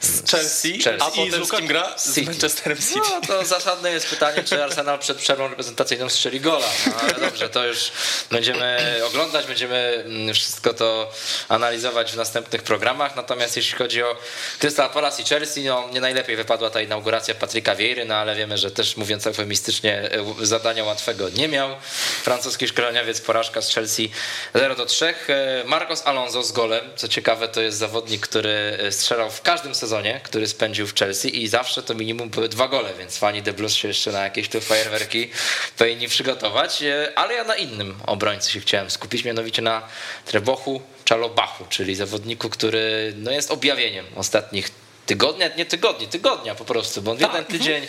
Z 0.03 0.31
Chelsea, 0.31 0.79
Chelsea. 0.79 1.05
a 1.07 1.11
potem 1.11 1.45
z 1.45 1.51
kim 1.51 1.67
gra? 1.67 1.95
Z 1.99 2.15
City. 2.15 2.31
Manchesterem 2.31 2.79
City. 2.79 3.01
No 3.11 3.21
to 3.27 3.45
zasadne 3.45 3.93
jest 3.93 4.07
pytanie, 4.07 4.45
czy 4.45 4.65
Arsenal 4.65 4.99
przed 4.99 5.19
przerwą 5.19 5.49
reprezentacyjną 5.49 6.09
strzeli 6.09 6.41
gola. 6.41 6.67
No, 6.87 6.93
ale 7.01 7.13
dobrze, 7.13 7.49
to 7.49 7.67
już 7.67 7.93
będziemy 8.31 9.01
oglądać, 9.07 9.47
będziemy 9.47 10.05
mm, 10.07 10.35
wszystko 10.35 10.75
to 10.75 11.11
analizować 11.49 12.13
w 12.13 12.17
następnych 12.17 12.63
programach. 12.63 13.17
Natomiast 13.17 13.57
jeśli 13.57 13.79
chodzi 13.79 14.03
o 14.03 14.17
Crystal 14.59 14.91
Palace 14.91 15.23
i 15.23 15.25
Chelsea, 15.25 15.65
no 15.65 15.89
nie 15.93 16.01
najlepiej 16.01 16.37
wypadła 16.37 16.71
ta 16.71 16.81
inauguracja 16.81 17.35
Patryka 17.35 17.75
Vieiry, 17.75 18.05
no 18.05 18.15
ale 18.15 18.37
wiemy, 18.37 18.59
że 18.59 18.71
też 18.71 18.97
mówiąc 18.97 19.27
eufemistycznie 19.27 20.11
e, 20.41 20.47
zadania 20.47 20.85
łatwego 20.85 21.29
nie 21.29 21.49
miał. 21.49 21.77
Francuski 22.23 22.69
szkoleniowiec 22.69 23.21
porażka 23.21 23.63
z 23.63 23.75
Chelsea 23.75 24.11
0 24.55 24.75
do 24.75 24.87
3. 24.87 25.15
E, 25.29 25.65
Marcos 25.65 26.03
Alonso 26.07 26.43
z 26.43 26.53
golem. 26.53 26.91
Co 26.97 27.09
ciekawe, 27.09 27.49
to 27.49 27.61
jest 27.61 27.79
zawodnik, 27.79 28.27
który 28.27 28.79
e, 28.81 28.93
strzelał 28.93 29.31
w 29.31 29.43
każdym 29.43 29.75
sezonie 29.75 29.92
sezonie, 29.93 30.21
który 30.23 30.49
spędził 30.49 30.87
w 30.87 30.95
Chelsea 30.95 31.43
i 31.43 31.49
zawsze 31.49 31.83
to 31.83 31.95
minimum 31.95 32.31
były 32.31 32.49
dwa 32.49 32.69
gole, 32.69 32.91
więc 32.99 33.19
fani 33.19 33.43
The 33.43 33.53
Blues 33.53 33.75
się 33.75 33.89
jeszcze 33.89 34.13
na 34.13 34.25
jakieś 34.25 34.49
tu 34.49 34.61
fajerwerki 34.61 35.31
powinni 35.79 36.09
przygotować, 36.09 36.83
e, 36.83 37.13
ale 37.19 37.35
ja 37.35 37.45
na 37.45 37.57
innym 37.57 37.95
obrońcy 38.07 38.51
się 38.51 38.61
chciałem 38.61 38.91
skupić, 38.91 39.25
mianowicie 39.25 39.63
na 39.63 39.83
Trebochu 40.25 40.83
Czalobachu, 41.05 41.65
czyli 41.69 41.95
zawodniku, 41.95 42.49
który 42.49 43.13
no, 43.17 43.31
jest 43.31 43.51
objawieniem 43.51 44.05
ostatnich 44.17 44.71
tygodnia, 45.07 45.49
nie 45.57 45.67
tygodni, 45.67 46.09
tygodnia 46.09 46.55
po 46.55 46.65
prostu, 46.65 47.03
bo 47.03 47.11
on 47.11 47.17
w 47.17 47.21
jeden 47.21 47.37
tak, 47.37 47.45
mhm. 47.45 47.59
tydzień 47.59 47.87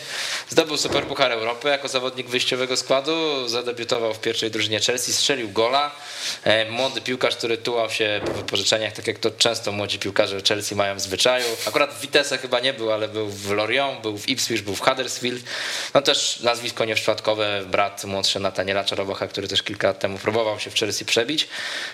zdobył 0.48 0.76
Superpuchar 0.76 1.32
Europy 1.32 1.68
jako 1.68 1.88
zawodnik 1.88 2.28
wyjściowego 2.28 2.76
składu, 2.76 3.48
zadebiutował 3.48 4.14
w 4.14 4.20
pierwszej 4.20 4.50
drużynie 4.50 4.80
Chelsea, 4.80 5.12
strzelił 5.12 5.48
gola. 5.48 5.90
E, 6.44 6.70
młody 6.70 7.00
piłkarz, 7.00 7.36
który 7.36 7.58
tułał 7.58 7.90
się 7.90 8.20
po 8.26 8.32
wypożyczeniach, 8.32 8.92
tak 8.92 9.06
jak 9.06 9.18
to 9.18 9.30
często 9.30 9.72
młodzi 9.72 9.98
piłkarze 9.98 10.40
Chelsea 10.48 10.74
mają 10.74 10.94
w 10.94 11.00
zwyczaju. 11.00 11.46
Akurat 11.66 11.94
w 11.94 12.00
Vitesse 12.00 12.38
chyba 12.38 12.60
nie 12.60 12.72
był, 12.72 12.92
ale 12.92 13.08
był 13.08 13.28
w 13.28 13.50
Lorient, 13.50 14.00
był 14.00 14.18
w 14.18 14.28
Ipswich, 14.28 14.62
był 14.62 14.74
w 14.74 14.80
Huddersfield. 14.80 15.44
No 15.94 16.02
też 16.02 16.40
nazwisko 16.40 16.84
nieprzypadkowe, 16.84 17.62
brat 17.66 18.04
młodszy 18.04 18.40
Nataniela 18.40 18.84
Czarobocha, 18.84 19.26
który 19.28 19.48
też 19.48 19.62
kilka 19.62 19.88
lat 19.88 19.98
temu 19.98 20.18
próbował 20.18 20.60
się 20.60 20.70
w 20.70 20.74
Chelsea 20.74 21.04
przebić. 21.04 21.48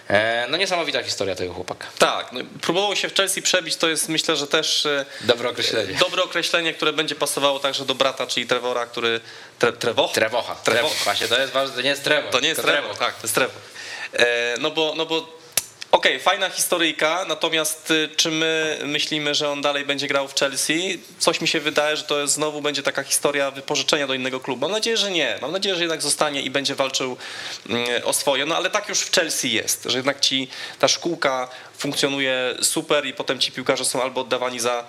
E, 0.08 0.46
no 0.50 0.56
niesamowita 0.56 1.02
historia 1.02 1.34
tego 1.34 1.52
chłopaka. 1.54 1.86
Tak, 1.98 2.32
no, 2.32 2.40
próbował 2.60 2.96
się 2.96 3.08
w 3.08 3.14
Chelsea 3.14 3.42
przebić, 3.42 3.76
to 3.76 3.88
jest 3.88 4.08
myślę, 4.08 4.36
że 4.36 4.46
też 4.46 4.86
e, 4.86 5.04
Dobre 5.20 5.48
określenie. 5.48 5.94
Dobre 5.94 6.22
określenie, 6.22 6.74
które 6.74 6.92
będzie 6.92 7.14
pasowało 7.14 7.58
także 7.58 7.84
do 7.84 7.94
brata, 7.94 8.26
czyli 8.26 8.46
Trevora, 8.46 8.86
który... 8.86 9.20
Tre, 9.58 9.72
Trewoch? 9.72 10.12
Trewocha. 10.12 10.54
Trewoch. 10.54 10.94
Właśnie, 11.04 11.28
to 11.28 11.40
jest 11.40 11.52
ważne, 11.52 11.76
to 11.76 11.82
nie 11.82 11.90
jest 11.90 12.04
Trewo. 12.04 12.30
To 12.30 12.40
nie 12.40 12.48
jest 12.48 12.62
Trewo, 12.62 12.94
tak, 12.94 13.14
to 13.14 13.22
jest 13.22 13.34
Trewo. 13.34 13.52
E, 14.12 14.54
no 14.60 14.70
bo, 14.70 14.94
no 14.96 15.06
bo 15.06 15.40
Okej, 15.92 16.12
okay, 16.12 16.24
fajna 16.24 16.50
historyjka, 16.50 17.24
natomiast 17.28 17.90
y, 17.90 18.08
czy 18.16 18.30
my 18.30 18.78
myślimy, 18.84 19.34
że 19.34 19.50
on 19.50 19.62
dalej 19.62 19.84
będzie 19.84 20.08
grał 20.08 20.28
w 20.28 20.34
Chelsea? 20.34 21.00
Coś 21.18 21.40
mi 21.40 21.48
się 21.48 21.60
wydaje, 21.60 21.96
że 21.96 22.02
to 22.02 22.20
jest, 22.20 22.34
znowu 22.34 22.62
będzie 22.62 22.82
taka 22.82 23.02
historia 23.02 23.50
wypożyczenia 23.50 24.06
do 24.06 24.14
innego 24.14 24.40
klubu. 24.40 24.60
Mam 24.60 24.70
nadzieję, 24.70 24.96
że 24.96 25.10
nie. 25.10 25.38
Mam 25.42 25.52
nadzieję, 25.52 25.74
że 25.74 25.80
jednak 25.80 26.02
zostanie 26.02 26.42
i 26.42 26.50
będzie 26.50 26.74
walczył 26.74 27.16
mm, 27.68 27.86
o 28.04 28.12
swoje. 28.12 28.46
No 28.46 28.56
ale 28.56 28.70
tak 28.70 28.88
już 28.88 29.00
w 29.00 29.12
Chelsea 29.14 29.52
jest, 29.52 29.84
że 29.84 29.98
jednak 29.98 30.20
ci 30.20 30.48
ta 30.78 30.88
szkółka 30.88 31.48
funkcjonuje 31.78 32.54
super 32.62 33.06
i 33.06 33.14
potem 33.14 33.38
ci 33.38 33.52
piłkarze 33.52 33.84
są 33.84 34.02
albo 34.02 34.20
oddawani 34.20 34.60
za 34.60 34.84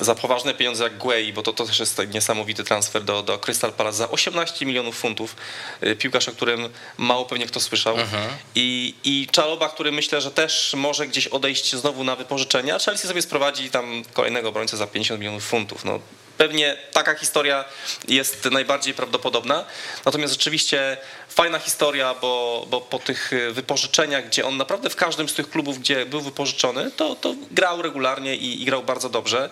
za 0.00 0.14
poważne 0.14 0.54
pieniądze 0.54 0.84
jak 0.84 0.98
Guei, 0.98 1.32
bo 1.32 1.42
to, 1.42 1.52
to 1.52 1.66
też 1.66 1.80
jest 1.80 2.00
niesamowity 2.14 2.64
transfer 2.64 3.04
do, 3.04 3.22
do 3.22 3.38
Crystal 3.38 3.72
Palace 3.72 3.96
za 3.96 4.10
18 4.10 4.66
milionów 4.66 4.98
funtów. 4.98 5.36
Y, 5.82 5.96
piłkarz, 5.96 6.28
o 6.28 6.32
którym 6.32 6.68
mało 6.98 7.24
pewnie 7.24 7.46
kto 7.46 7.60
słyszał. 7.60 7.98
Mhm. 7.98 8.30
I, 8.54 8.94
I 9.04 9.26
Czaloba, 9.30 9.68
który 9.68 9.92
myślę, 9.92 10.20
że 10.20 10.30
też 10.30 10.74
może 10.76 11.06
gdzieś 11.06 11.26
odejść 11.26 11.76
znowu 11.76 12.04
na 12.04 12.16
wypożyczenie, 12.16 12.74
a 12.74 12.78
Chelsea 12.78 13.08
sobie 13.08 13.22
sprowadzi 13.22 13.70
tam 13.70 14.02
kolejnego 14.12 14.48
obrońcę 14.48 14.76
za 14.76 14.86
50 14.86 15.20
milionów 15.20 15.44
funtów. 15.44 15.84
No, 15.84 16.00
Pewnie 16.38 16.76
taka 16.92 17.14
historia 17.14 17.64
jest 18.08 18.44
najbardziej 18.44 18.94
prawdopodobna. 18.94 19.64
Natomiast 20.04 20.32
rzeczywiście 20.32 20.96
fajna 21.28 21.58
historia, 21.58 22.14
bo, 22.14 22.66
bo 22.70 22.80
po 22.80 22.98
tych 22.98 23.30
wypożyczeniach, 23.52 24.26
gdzie 24.26 24.46
on 24.46 24.56
naprawdę 24.56 24.90
w 24.90 24.96
każdym 24.96 25.28
z 25.28 25.34
tych 25.34 25.50
klubów, 25.50 25.78
gdzie 25.78 26.06
był 26.06 26.20
wypożyczony, 26.20 26.90
to, 26.90 27.16
to 27.16 27.34
grał 27.50 27.82
regularnie 27.82 28.36
i, 28.36 28.62
i 28.62 28.64
grał 28.64 28.82
bardzo 28.82 29.08
dobrze. 29.08 29.50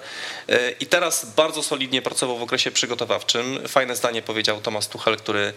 I 0.81 0.87
teraz 0.87 1.27
bardzo 1.37 1.63
solidnie 1.63 2.03
pracował 2.03 2.39
w 2.39 2.43
okresie 2.43 2.71
przygotowawczym. 2.71 3.69
Fajne 3.69 3.97
zdanie 3.97 4.23
powiedział 4.23 4.61
Tomasz 4.61 4.87
Tuchel, 4.87 5.17
który, 5.17 5.53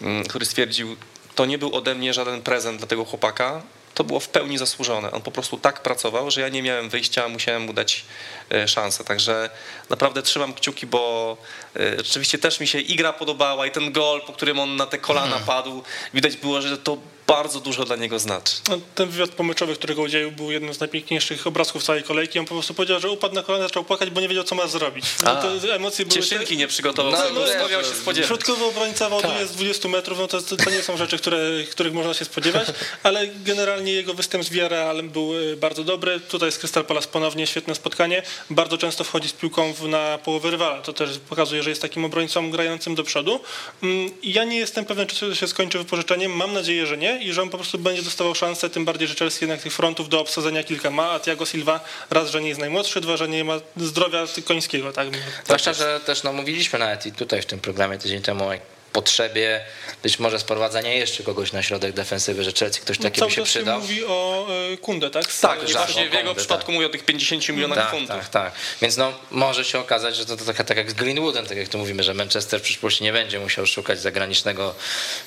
mm, 0.00 0.24
który 0.24 0.46
stwierdził, 0.46 0.96
to 1.34 1.46
nie 1.46 1.58
był 1.58 1.74
ode 1.74 1.94
mnie 1.94 2.14
żaden 2.14 2.42
prezent 2.42 2.78
dla 2.78 2.86
tego 2.86 3.04
chłopaka, 3.04 3.62
to 4.00 4.04
było 4.04 4.20
w 4.20 4.28
pełni 4.28 4.58
zasłużone. 4.58 5.10
On 5.12 5.22
po 5.22 5.30
prostu 5.30 5.58
tak 5.58 5.82
pracował, 5.82 6.30
że 6.30 6.40
ja 6.40 6.48
nie 6.48 6.62
miałem 6.62 6.88
wyjścia, 6.88 7.28
musiałem 7.28 7.62
mu 7.62 7.72
dać 7.72 8.04
e, 8.52 8.68
szansę. 8.68 9.04
Także 9.04 9.50
naprawdę 9.90 10.22
trzymam 10.22 10.54
kciuki, 10.54 10.86
bo 10.86 11.36
e, 11.76 11.96
rzeczywiście 11.96 12.38
też 12.38 12.60
mi 12.60 12.66
się 12.66 12.78
igra 12.78 13.12
podobała 13.12 13.66
i 13.66 13.70
ten 13.70 13.92
gol, 13.92 14.22
po 14.26 14.32
którym 14.32 14.58
on 14.58 14.76
na 14.76 14.86
te 14.86 14.98
kolana 14.98 15.26
hmm. 15.26 15.46
padł, 15.46 15.82
widać 16.14 16.36
było, 16.36 16.62
że 16.62 16.78
to 16.78 16.96
bardzo 17.30 17.60
dużo 17.60 17.84
dla 17.84 17.96
niego 17.96 18.18
znaczy. 18.18 18.54
No, 18.68 18.78
ten 18.94 19.08
wywiad 19.08 19.30
pomyczowy, 19.30 19.74
którego 19.74 20.02
udzielił, 20.02 20.32
był 20.32 20.50
jednym 20.50 20.74
z 20.74 20.80
najpiękniejszych 20.80 21.46
obrazków 21.46 21.84
całej 21.84 22.02
kolejki. 22.02 22.38
On 22.38 22.44
po 22.44 22.54
prostu 22.54 22.74
powiedział, 22.74 23.00
że 23.00 23.10
upadł 23.10 23.34
na 23.34 23.42
kolana, 23.42 23.64
zaczął 23.64 23.84
płakać, 23.84 24.10
bo 24.10 24.20
nie 24.20 24.28
wiedział, 24.28 24.44
co 24.44 24.54
ma 24.54 24.66
zrobić. 24.66 25.04
No, 25.24 25.36
te 25.36 25.74
emocje 25.74 26.06
były 26.06 26.20
Cieszynki 26.20 26.56
nie 26.56 26.68
przygotował, 26.68 27.12
no, 27.12 27.18
no, 27.34 27.40
no, 27.40 27.82
się 27.82 27.94
spodziewać. 27.94 28.28
Środkowy 28.28 28.64
obrońca 28.64 29.10
tak. 29.10 29.40
jest 29.40 29.54
20 29.54 29.88
metrów, 29.88 30.18
no 30.18 30.26
to, 30.26 30.42
to 30.42 30.70
nie 30.70 30.82
są 30.82 30.96
rzeczy, 30.96 31.18
które, 31.18 31.38
których 31.70 31.92
można 31.92 32.14
się 32.14 32.24
spodziewać, 32.24 32.66
ale 33.02 33.26
generalnie 33.26 33.92
jego 33.92 34.14
występ 34.14 34.44
z 34.44 34.48
Villarrealem 34.48 35.10
był 35.10 35.52
e, 35.52 35.56
bardzo 35.56 35.84
dobry. 35.84 36.20
Tutaj 36.20 36.52
z 36.52 36.58
Crystal 36.58 36.84
Palace 36.84 37.08
ponownie 37.08 37.46
świetne 37.46 37.74
spotkanie. 37.74 38.22
Bardzo 38.50 38.78
często 38.78 39.04
wchodzi 39.04 39.28
z 39.28 39.32
piłką 39.32 39.74
na 39.88 40.18
połowę 40.18 40.50
rywala. 40.50 40.82
To 40.82 40.92
też 40.92 41.18
pokazuje, 41.28 41.62
że 41.62 41.70
jest 41.70 41.82
takim 41.82 42.04
obrońcą 42.04 42.50
grającym 42.50 42.94
do 42.94 43.04
przodu. 43.04 43.40
Mm, 43.82 44.10
ja 44.22 44.44
nie 44.44 44.58
jestem 44.58 44.84
pewien, 44.84 45.06
czy 45.06 45.36
się 45.36 45.48
skończy 45.48 45.78
wypożyczeniem. 45.78 46.32
Mam 46.32 46.52
nadzieję, 46.52 46.86
że 46.86 46.96
nie 46.96 47.19
i 47.20 47.32
że 47.32 47.42
on 47.42 47.50
po 47.50 47.58
prostu 47.58 47.78
będzie 47.78 48.02
dostawał 48.02 48.34
szansę, 48.34 48.70
tym 48.70 48.84
bardziej, 48.84 49.08
że 49.08 49.14
Chelsea 49.14 49.44
jednak 49.44 49.62
tych 49.62 49.72
frontów 49.72 50.08
do 50.08 50.20
obsadzenia 50.20 50.64
kilka 50.64 50.90
ma, 50.90 51.10
a 51.10 51.20
Thiago 51.20 51.46
Silva 51.46 51.80
raz, 52.10 52.30
że 52.30 52.40
nie 52.40 52.48
jest 52.48 52.60
najmłodszy, 52.60 53.00
dwa, 53.00 53.16
że 53.16 53.28
nie 53.28 53.44
ma 53.44 53.60
zdrowia 53.76 54.24
końskiego. 54.44 54.92
Tak? 54.92 55.08
Zwłaszcza, 55.44 55.72
że 55.72 56.00
też 56.00 56.22
no, 56.22 56.32
mówiliśmy 56.32 56.78
nawet 56.78 57.06
i 57.06 57.12
tutaj 57.12 57.42
w 57.42 57.46
tym 57.46 57.60
programie 57.60 57.98
tydzień 57.98 58.22
temu 58.22 58.50
potrzebie 58.92 59.60
być 60.02 60.18
może 60.18 60.38
sprowadzania 60.38 60.94
jeszcze 60.94 61.22
kogoś 61.22 61.52
na 61.52 61.62
środek 61.62 61.92
defensywy, 61.92 62.44
że 62.44 62.52
Chelsea 62.52 62.80
ktoś 62.80 62.98
taki 62.98 63.20
no, 63.20 63.30
się 63.30 63.42
przydał. 63.42 63.80
Mówi 63.80 64.04
o 64.04 64.46
e, 64.72 64.76
Kunde, 64.76 65.10
tak? 65.10 65.24
Tak, 65.40 65.70
właśnie 65.72 66.10
w 66.10 66.14
jego 66.14 66.34
przypadku 66.34 66.66
tak. 66.66 66.74
mówi 66.74 66.86
o 66.86 66.88
tych 66.88 67.04
50 67.04 67.48
milionach 67.48 67.78
tak, 67.78 67.90
funtów. 67.90 68.16
Tak, 68.16 68.28
tak. 68.28 68.52
Więc 68.82 68.96
no, 68.96 69.12
może 69.30 69.64
się 69.64 69.78
okazać, 69.78 70.16
że 70.16 70.26
to, 70.26 70.36
to 70.36 70.44
tak, 70.44 70.66
tak 70.66 70.76
jak 70.76 70.90
z 70.90 70.94
Greenwoodem, 70.94 71.46
tak 71.46 71.58
jak 71.58 71.68
tu 71.68 71.78
mówimy, 71.78 72.02
że 72.02 72.14
Manchester 72.14 72.60
w 72.60 72.62
przyszłości 72.62 73.04
nie 73.04 73.12
będzie 73.12 73.40
musiał 73.40 73.66
szukać 73.66 74.00
zagranicznego 74.00 74.74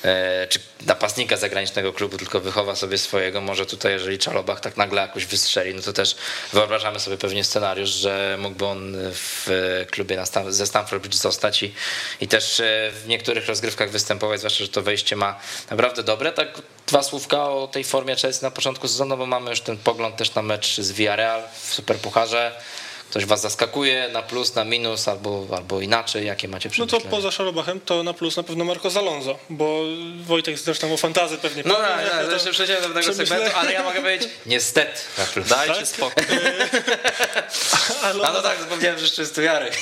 e, 0.04 0.46
czy 0.48 0.58
napastnika 0.86 1.36
zagranicznego 1.36 1.92
klubu, 1.92 2.18
tylko 2.18 2.40
wychowa 2.40 2.76
sobie 2.76 2.98
swojego. 2.98 3.40
Może 3.40 3.66
tutaj, 3.66 3.92
jeżeli 3.92 4.18
Czalobach 4.18 4.60
tak 4.60 4.76
nagle 4.76 5.02
jakoś 5.02 5.26
wystrzeli, 5.26 5.74
no 5.74 5.82
to 5.82 5.92
też 5.92 6.16
wyobrażamy 6.52 7.00
sobie 7.00 7.16
pewnie 7.16 7.44
scenariusz, 7.44 7.90
że 7.90 8.36
mógłby 8.40 8.66
on 8.66 8.96
w 9.12 9.48
klubie 9.90 10.16
na 10.16 10.52
ze 10.52 10.66
Stamford 10.66 11.02
Bridge 11.02 11.16
zostać 11.16 11.62
i, 11.62 11.74
i 12.20 12.28
też 12.28 12.60
e, 12.60 12.90
w 13.04 13.08
niektórych 13.08 13.48
rozgrywkach 13.54 13.90
występować, 13.90 14.40
zwłaszcza, 14.40 14.64
że 14.64 14.70
to 14.70 14.82
wejście 14.82 15.16
ma 15.16 15.40
naprawdę 15.70 16.02
dobre. 16.02 16.32
Tak 16.32 16.48
dwa 16.86 17.02
słówka 17.02 17.42
o 17.48 17.68
tej 17.68 17.84
formie 17.84 18.16
Chelsea 18.16 18.42
na 18.44 18.50
początku 18.50 18.88
sezonu, 18.88 19.16
bo 19.16 19.26
mamy 19.26 19.50
już 19.50 19.60
ten 19.60 19.76
pogląd 19.76 20.16
też 20.16 20.34
na 20.34 20.42
mecz 20.42 20.80
z 20.80 20.92
Villarreal 20.92 21.42
w 21.62 21.74
Superpucharze 21.74 22.52
Coś 23.10 23.24
was 23.24 23.40
zaskakuje 23.40 24.08
na 24.12 24.22
plus, 24.22 24.54
na 24.54 24.64
minus, 24.64 25.08
albo, 25.08 25.46
albo 25.56 25.80
inaczej, 25.80 26.26
jakie 26.26 26.48
macie 26.48 26.68
No 26.68 26.72
przemyślenia? 26.72 27.04
to 27.04 27.10
poza 27.10 27.30
Szarobachem 27.30 27.80
to 27.80 28.02
na 28.02 28.14
plus 28.14 28.36
na 28.36 28.42
pewno 28.42 28.64
Marco 28.64 28.88
Alonso, 28.98 29.38
bo 29.50 29.80
Wojtek 30.26 30.58
zresztą 30.58 30.94
o 30.94 30.96
fantazy 30.96 31.38
pewnie 31.38 31.62
No 31.66 31.74
tak, 31.74 32.10
tak, 32.10 32.20
to- 32.24 32.30
zresztą 32.30 32.50
przejdziemy 32.50 32.88
do 32.88 32.94
tego 32.94 33.14
segmentu, 33.14 33.56
ale 33.56 33.72
ja 33.72 33.82
mogę 33.82 34.00
powiedzieć 34.00 34.28
niestety 34.46 35.00
na 35.18 35.24
plus. 35.24 35.48
Dajcie 35.48 35.74
Tak? 35.74 35.86
spokój. 35.88 36.24
A 38.24 38.32
no 38.32 38.42
tak, 38.42 38.58
zapomniałem, 38.60 38.98
że 38.98 39.04
jeszcze 39.04 39.22
jest 39.22 39.34
tu 39.34 39.42
Jarek. 39.42 39.76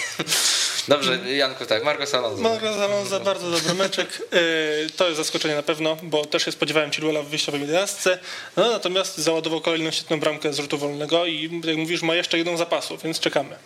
Dobrze, 0.88 1.18
Janku, 1.36 1.66
tak, 1.66 1.84
Marcos 1.84 2.14
Alonso. 2.14 2.42
Marco 2.42 2.84
Alonso, 2.84 3.20
bardzo 3.20 3.50
dobry 3.50 3.74
meczek. 3.74 4.22
Yy, 4.32 4.90
To 4.96 5.04
jest 5.06 5.16
zaskoczenie 5.16 5.54
na 5.54 5.62
pewno, 5.62 5.96
bo 6.02 6.24
też 6.24 6.44
się 6.44 6.52
spodziewałem 6.52 6.90
Chilwella 6.92 7.22
w 7.22 7.26
wyjściowej 7.26 7.60
jedenastce. 7.60 8.18
No, 8.56 8.70
natomiast 8.70 9.18
załadował 9.18 9.60
kolejną 9.60 9.90
świetną 9.90 10.20
bramkę 10.20 10.52
z 10.52 10.56
rzutu 10.58 10.78
wolnego 10.78 11.26
i 11.26 11.60
jak 11.64 11.76
mówisz, 11.76 12.02
ma 12.02 12.14
jeszcze 12.14 12.38
jedną 12.38 12.56
zapasu, 12.56 12.98
więc 12.98 13.20
czekamy. 13.20 13.56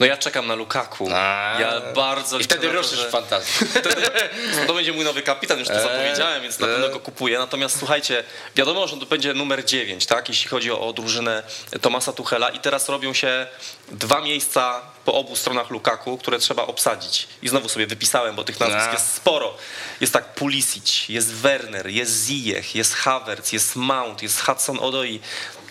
No 0.00 0.06
ja 0.06 0.16
czekam 0.16 0.46
na 0.46 0.54
Lukaku. 0.54 1.08
A. 1.14 1.56
Ja 1.60 1.80
bardzo 1.94 2.38
I 2.38 2.44
wtedy 2.44 2.68
ruszysz 2.72 2.98
że- 2.98 3.08
w 3.08 3.10
fantazji. 3.10 3.54
No 4.60 4.66
to 4.66 4.74
będzie 4.74 4.92
mój 4.92 5.04
nowy 5.04 5.22
kapitan, 5.22 5.58
już 5.58 5.68
to 5.68 5.74
Eee, 5.74 5.82
zapowiedziałem, 5.82 6.42
więc 6.42 6.58
na 6.58 6.66
eee. 6.66 6.72
pewno 6.74 6.88
go 6.88 7.00
kupuję. 7.00 7.38
Natomiast 7.38 7.78
słuchajcie, 7.78 8.24
wiadomo, 8.56 8.88
że 8.88 8.96
to 8.96 9.06
będzie 9.06 9.34
numer 9.34 9.64
9, 9.64 10.06
tak? 10.06 10.28
jeśli 10.28 10.48
chodzi 10.50 10.70
o, 10.72 10.80
o 10.80 10.92
drużynę 10.92 11.42
Tomasa 11.80 12.12
Tuchela 12.12 12.48
i 12.50 12.58
teraz 12.58 12.88
robią 12.88 13.12
się 13.12 13.46
dwa 13.90 14.20
miejsca 14.20 14.82
po 15.04 15.14
obu 15.14 15.36
stronach 15.36 15.70
Lukaku, 15.70 16.18
które 16.18 16.38
trzeba 16.38 16.66
obsadzić. 16.66 17.28
I 17.42 17.48
znowu 17.48 17.68
sobie 17.68 17.86
wypisałem, 17.86 18.36
bo 18.36 18.44
tych 18.44 18.60
nazwisk 18.60 18.88
A. 18.88 18.92
jest 18.92 19.14
sporo. 19.14 19.54
Jest 20.00 20.12
tak 20.12 20.34
Pulisic, 20.34 21.08
jest 21.08 21.32
Werner, 21.32 21.86
jest 21.86 22.26
Ziyech, 22.26 22.74
jest 22.74 22.94
Havertz, 22.94 23.52
jest 23.52 23.76
Mount, 23.76 24.22
jest 24.22 24.40
Hudson 24.40 24.78
Odoi. 24.80 25.20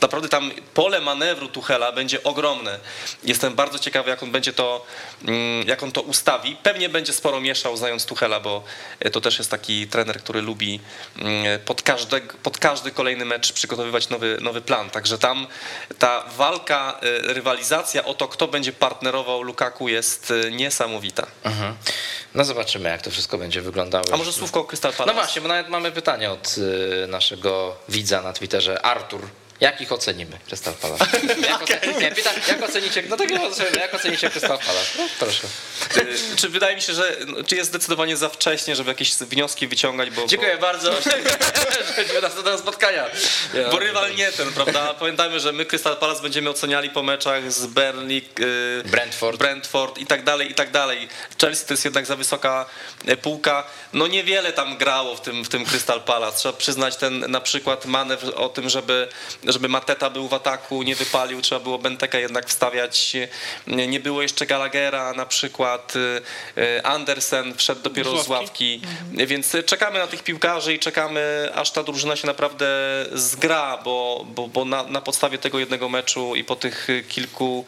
Naprawdę 0.02 0.30
tam 0.30 0.52
pole 0.74 1.02
manewru 1.02 1.48
Tuchela 1.48 1.92
będzie 1.92 2.24
ogromne. 2.24 2.80
Jestem 3.24 3.56
bardzo 3.56 3.80
ciekawy, 3.80 4.10
jak 4.10 4.24
on 4.24 4.32
będzie 4.32 4.54
to, 4.54 4.86
mm, 5.28 5.68
jak 5.68 5.84
on 5.84 5.92
to 5.92 6.02
ustawi. 6.02 6.56
Pewnie 6.64 6.90
będzie 6.90 7.14
sporo 7.14 7.42
mieszał, 7.42 7.78
znając 7.78 8.06
Tuchela, 8.06 8.40
bo 8.40 8.64
e, 9.00 9.10
to 9.10 9.22
też 9.22 9.38
jest 9.38 9.52
taki 9.52 9.88
trener, 9.88 10.20
który 10.20 10.42
lubi 10.42 10.80
mm, 11.20 11.60
pod 11.66 11.82
każdy, 11.82 12.22
pod 12.22 12.58
każdy 12.58 12.92
kolejny 12.92 13.26
mecz 13.26 13.54
przygotowywać 13.54 14.10
nowy, 14.10 14.38
nowy 14.42 14.62
plan. 14.62 14.90
Także 14.90 15.18
tam 15.18 15.48
ta 16.00 16.24
walka, 16.38 17.00
e, 17.02 17.34
rywalizacja 17.34 18.06
o 18.06 18.14
to, 18.14 18.28
kto 18.28 18.48
będzie 18.48 18.74
partnerował 18.74 19.44
Lukaku 19.44 19.88
jest 19.88 20.34
e, 20.48 20.52
niesamowita. 20.52 21.28
Mhm. 21.44 21.76
No 22.36 22.44
zobaczymy, 22.46 22.90
jak 22.90 23.02
to 23.02 23.12
wszystko 23.12 23.38
będzie 23.38 23.62
wyglądało. 23.62 24.06
A 24.14 24.18
może 24.18 24.34
słówko 24.34 24.60
o 24.60 24.64
Crystal 24.64 24.92
No 24.92 24.98
Palace? 24.98 25.14
właśnie, 25.14 25.42
bo 25.42 25.48
nawet 25.48 25.70
mamy 25.70 25.92
pytanie 25.92 26.32
od 26.32 26.56
naszego 27.08 27.76
widza 27.90 28.22
na 28.22 28.34
Twitterze, 28.34 28.82
Artur. 28.86 29.22
Jak 29.62 29.82
ich 29.82 29.92
ocenimy, 29.92 30.38
Crystal 30.48 30.74
Palace? 30.74 31.06
Jak, 31.50 31.62
ocen- 31.62 32.00
nie, 32.02 32.12
pytam, 32.12 32.34
jak 32.48 32.64
ocenicie, 32.64 33.04
no 33.10 33.18
tak 33.18 33.30
jak 33.80 33.94
ocenicie 33.94 34.30
Crystal 34.30 34.60
Palace? 34.60 34.90
No, 34.98 35.08
proszę. 35.20 35.48
Y, 35.98 36.36
Czy 36.36 36.50
wydaje 36.50 36.76
mi 36.76 36.82
się, 36.82 36.94
że 36.94 37.18
no, 37.28 37.44
czy 37.44 37.56
jest 37.56 37.70
zdecydowanie 37.70 38.18
za 38.18 38.30
wcześnie, 38.30 38.76
żeby 38.76 38.90
jakieś 38.90 39.16
wnioski 39.16 39.68
wyciągać, 39.68 40.10
bo, 40.10 40.28
Dziękuję 40.28 40.58
bardzo, 40.58 40.92
że 41.02 42.44
do 42.44 42.58
spotkania. 42.58 43.06
bo, 43.66 43.72
bo 43.72 43.80
rywal 43.80 44.16
nie 44.16 44.32
ten, 44.32 44.54
prawda? 44.54 44.94
Pamiętajmy, 44.94 45.40
że 45.40 45.52
my 45.52 45.66
Crystal 45.66 45.98
Palace 45.98 46.22
będziemy 46.22 46.50
oceniali 46.50 46.90
po 46.90 47.04
meczach 47.04 47.52
z 47.54 47.66
Burnley, 47.66 48.18
y, 48.40 48.84
Brentford. 48.86 49.38
Brentford 49.38 49.98
i 49.98 50.06
tak 50.06 50.24
dalej, 50.24 50.52
i 50.52 50.56
tak 50.56 50.72
dalej. 50.72 51.08
Chelsea 51.42 51.66
to 51.66 51.74
jest 51.74 51.86
jednak 51.86 52.06
za 52.06 52.16
wysoka 52.16 52.66
e, 53.06 53.18
półka. 53.18 53.64
No 53.94 54.08
niewiele 54.08 54.54
tam 54.54 54.78
grało 54.78 55.16
w 55.16 55.22
tym, 55.22 55.44
w 55.44 55.50
tym 55.50 55.66
Crystal 55.66 56.02
Palace. 56.02 56.38
Trzeba 56.38 56.54
przyznać 56.58 56.96
ten 56.96 57.20
na 57.32 57.42
przykład 57.42 57.86
manewr 57.86 58.34
o 58.36 58.50
tym, 58.50 58.70
żeby, 58.70 59.08
żeby 59.52 59.70
Mateta 59.70 60.10
był 60.10 60.28
w 60.28 60.34
ataku, 60.34 60.84
nie 60.84 60.96
wypalił, 60.96 61.42
trzeba 61.42 61.62
było 61.62 61.78
Benteka 61.80 62.20
jednak 62.20 62.48
wstawiać. 62.48 63.14
Nie 63.68 64.00
było 64.00 64.22
jeszcze 64.22 64.46
Gallaghera 64.46 65.14
na 65.14 65.26
przykład. 65.26 65.94
y, 65.96 66.22
y, 66.62 66.84
Andersen 66.84 67.56
wszedł 67.56 67.82
dopiero 67.82 68.12
Z 68.12 68.28
ławki. 68.28 68.32
ławki. 68.32 68.82
Więc 69.28 69.56
czekamy 69.66 70.00
na 70.00 70.08
tych 70.08 70.24
piłkarzy 70.24 70.74
i 70.74 70.80
czekamy, 70.80 71.52
aż 71.56 71.72
ta 71.72 71.84
drużyna 71.84 72.16
się 72.16 72.28
naprawdę 72.28 72.66
zgra, 73.14 73.78
bo, 73.84 74.26
bo, 74.36 74.48
bo 74.48 74.66
na, 74.66 74.84
na 74.84 75.02
podstawie 75.02 75.38
tego 75.38 75.60
jednego 75.60 75.90
meczu 75.90 76.36
i 76.36 76.44
po 76.44 76.56
tych 76.56 76.88
kilku, 77.10 77.66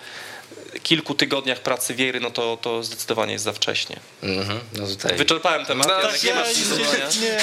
kilku 0.84 1.15
tygodniach 1.15 1.59
pracy 1.59 1.95
Wiejry, 1.95 2.19
no 2.19 2.32
to, 2.32 2.57
to 2.61 2.84
zdecydowanie 2.84 3.34
jest 3.34 3.45
za 3.45 3.53
wcześnie. 3.53 3.99
Mhm, 4.24 4.59
no 4.74 4.88
tutaj. 4.88 5.17
Wyczerpałem 5.17 5.65
temat, 5.65 5.88
No, 5.88 6.01
Janek, 6.01 6.24
nie 6.24 6.34
masz 6.34 6.47
nie, 7.21 7.38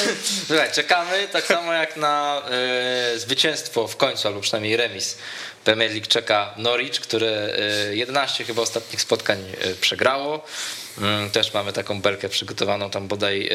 Słuchaj, 0.47 0.73
czekamy 0.73 1.29
tak 1.33 1.47
samo 1.47 1.73
jak 1.73 1.97
na 1.97 2.43
e, 2.51 3.19
zwycięstwo 3.19 3.89
w 3.89 3.97
końcu, 3.97 4.29
albo 4.29 4.41
przynajmniej 4.41 4.77
remis. 4.77 5.17
Premier 5.65 5.91
League 5.91 6.07
czeka 6.07 6.55
Norwich, 6.57 7.01
które 7.01 7.55
e, 7.91 7.97
11 7.97 8.45
chyba 8.45 8.63
ostatnich 8.63 9.01
spotkań 9.03 9.39
e, 9.61 9.75
przegrało. 9.75 10.45
Mm, 10.99 11.31
Też 11.31 11.55
mamy 11.55 11.73
taką 11.73 12.01
belkę 12.01 12.29
przygotowaną, 12.29 12.91
tam 12.91 13.09
bodaj 13.09 13.47
e, 13.49 13.53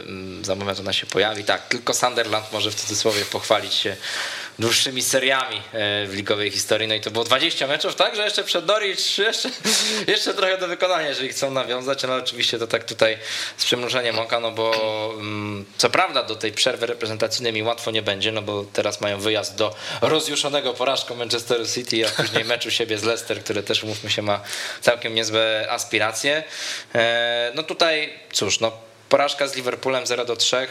mm, 0.00 0.44
za 0.44 0.54
moment 0.54 0.80
ona 0.80 0.92
się 0.92 1.06
pojawi. 1.06 1.44
Tak, 1.44 1.68
tylko 1.68 1.94
Sunderland 1.94 2.52
może 2.52 2.70
w 2.70 2.74
cudzysłowie 2.74 3.24
pochwalić 3.24 3.74
się 3.74 3.96
dłuższymi 4.58 5.02
seriami 5.02 5.56
e, 5.56 6.06
w 6.06 6.14
ligowej 6.14 6.50
historii. 6.50 6.88
No 6.88 6.94
i 6.94 7.00
to 7.00 7.10
było 7.10 7.24
20 7.24 7.66
meczów, 7.66 7.94
tak, 7.94 8.16
że 8.16 8.24
jeszcze 8.24 8.44
przed 8.44 8.66
Norwich 8.66 9.18
jeszcze, 9.18 9.50
jeszcze 10.06 10.34
trochę 10.34 10.58
do 10.58 10.68
wykonania, 10.68 11.08
jeżeli 11.08 11.28
chcą 11.28 11.50
nawiązać, 11.50 12.04
ale 12.04 12.16
oczywiście 12.16 12.58
to 12.58 12.66
tak 12.66 12.84
tutaj 12.84 13.18
z 13.56 13.64
przymrużeniem 13.64 14.18
oka, 14.18 14.40
no 14.40 14.50
bo 14.50 14.74
mm, 15.14 15.64
co 15.78 15.90
prawda 15.90 16.22
do 16.22 16.36
tej 16.36 16.52
przerwy 16.52 16.86
reprezentacyjnej 16.86 17.52
mi 17.52 17.62
łatwo 17.62 17.90
nie 17.90 18.02
będzie, 18.02 18.32
no 18.32 18.42
bo 18.42 18.64
teraz 18.72 19.00
mają 19.00 19.20
wyjazd 19.20 19.56
do 19.56 19.74
rozjuszonego 20.00 20.74
porażką 20.74 21.14
Manchesteru 21.14 21.66
City, 21.66 22.06
a 22.08 22.22
później 22.22 22.44
meczu 22.44 22.70
siebie 22.70 22.98
z 22.98 23.02
Leicester, 23.02 23.40
które 23.44 23.62
też, 23.62 23.84
umówmy 23.84 24.10
się, 24.10 24.22
ma 24.22 24.40
całkiem 24.80 25.14
niezłe 25.14 25.66
aspiracje. 25.70 26.44
E, 26.94 27.52
No 27.54 27.62
tutaj, 27.62 28.12
cóż, 28.32 28.60
no 28.60 28.72
Porażka 29.14 29.48
z 29.48 29.56
Liverpoolem 29.56 30.06
0 30.06 30.24
do 30.24 30.36
3. 30.36 30.56
E, 30.56 30.66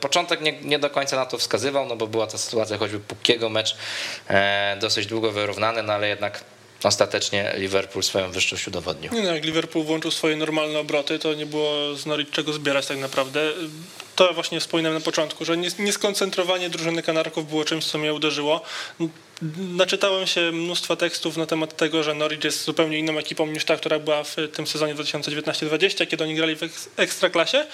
Początek 0.00 0.40
nie, 0.40 0.52
nie 0.62 0.78
do 0.78 0.90
końca 0.90 1.16
na 1.16 1.26
to 1.26 1.38
wskazywał, 1.38 1.86
no 1.86 1.96
bo 1.96 2.06
była 2.06 2.26
ta 2.26 2.38
sytuacja 2.38 2.78
choćby 2.78 3.00
Pukiego 3.00 3.48
mecz 3.48 3.76
e, 4.28 4.76
dosyć 4.80 5.06
długo 5.06 5.32
wyrównany, 5.32 5.82
no 5.82 5.92
ale 5.92 6.08
jednak 6.08 6.44
ostatecznie 6.84 7.54
Liverpool 7.56 8.02
swoją 8.02 8.30
wyższość 8.30 8.68
udowodnił. 8.68 9.12
Nie 9.12 9.22
no, 9.22 9.34
jak 9.34 9.44
Liverpool 9.44 9.84
włączył 9.84 10.10
swoje 10.10 10.36
normalne 10.36 10.78
obroty, 10.78 11.18
to 11.18 11.34
nie 11.34 11.46
było 11.46 11.94
z 11.94 12.30
czego 12.30 12.52
zbierać 12.52 12.86
tak 12.86 12.98
naprawdę. 12.98 13.52
To 14.16 14.34
właśnie 14.34 14.60
wspominałem 14.60 14.98
na 14.98 15.04
początku, 15.04 15.44
że 15.44 15.56
nies- 15.56 15.78
nieskoncentrowanie 15.78 16.70
drużyny 16.70 17.02
Kanarków 17.02 17.48
było 17.48 17.64
czymś, 17.64 17.84
co 17.86 17.98
mnie 17.98 18.14
uderzyło. 18.14 18.60
Naczytałem 19.58 20.26
się 20.26 20.52
mnóstwa 20.52 20.96
tekstów 20.96 21.36
na 21.36 21.46
temat 21.46 21.76
tego, 21.76 22.02
że 22.02 22.14
Norwich 22.14 22.44
jest 22.44 22.64
zupełnie 22.64 22.98
inną 22.98 23.18
ekipą 23.18 23.46
niż 23.46 23.64
ta, 23.64 23.76
która 23.76 23.98
była 23.98 24.24
w 24.24 24.36
tym 24.52 24.66
sezonie 24.66 24.94
2019-2020, 24.94 26.06
kiedy 26.06 26.24
oni 26.24 26.34
grali 26.34 26.56
w 26.56 26.62
eks- 26.62 26.88
ekstraklasie. 26.96 27.66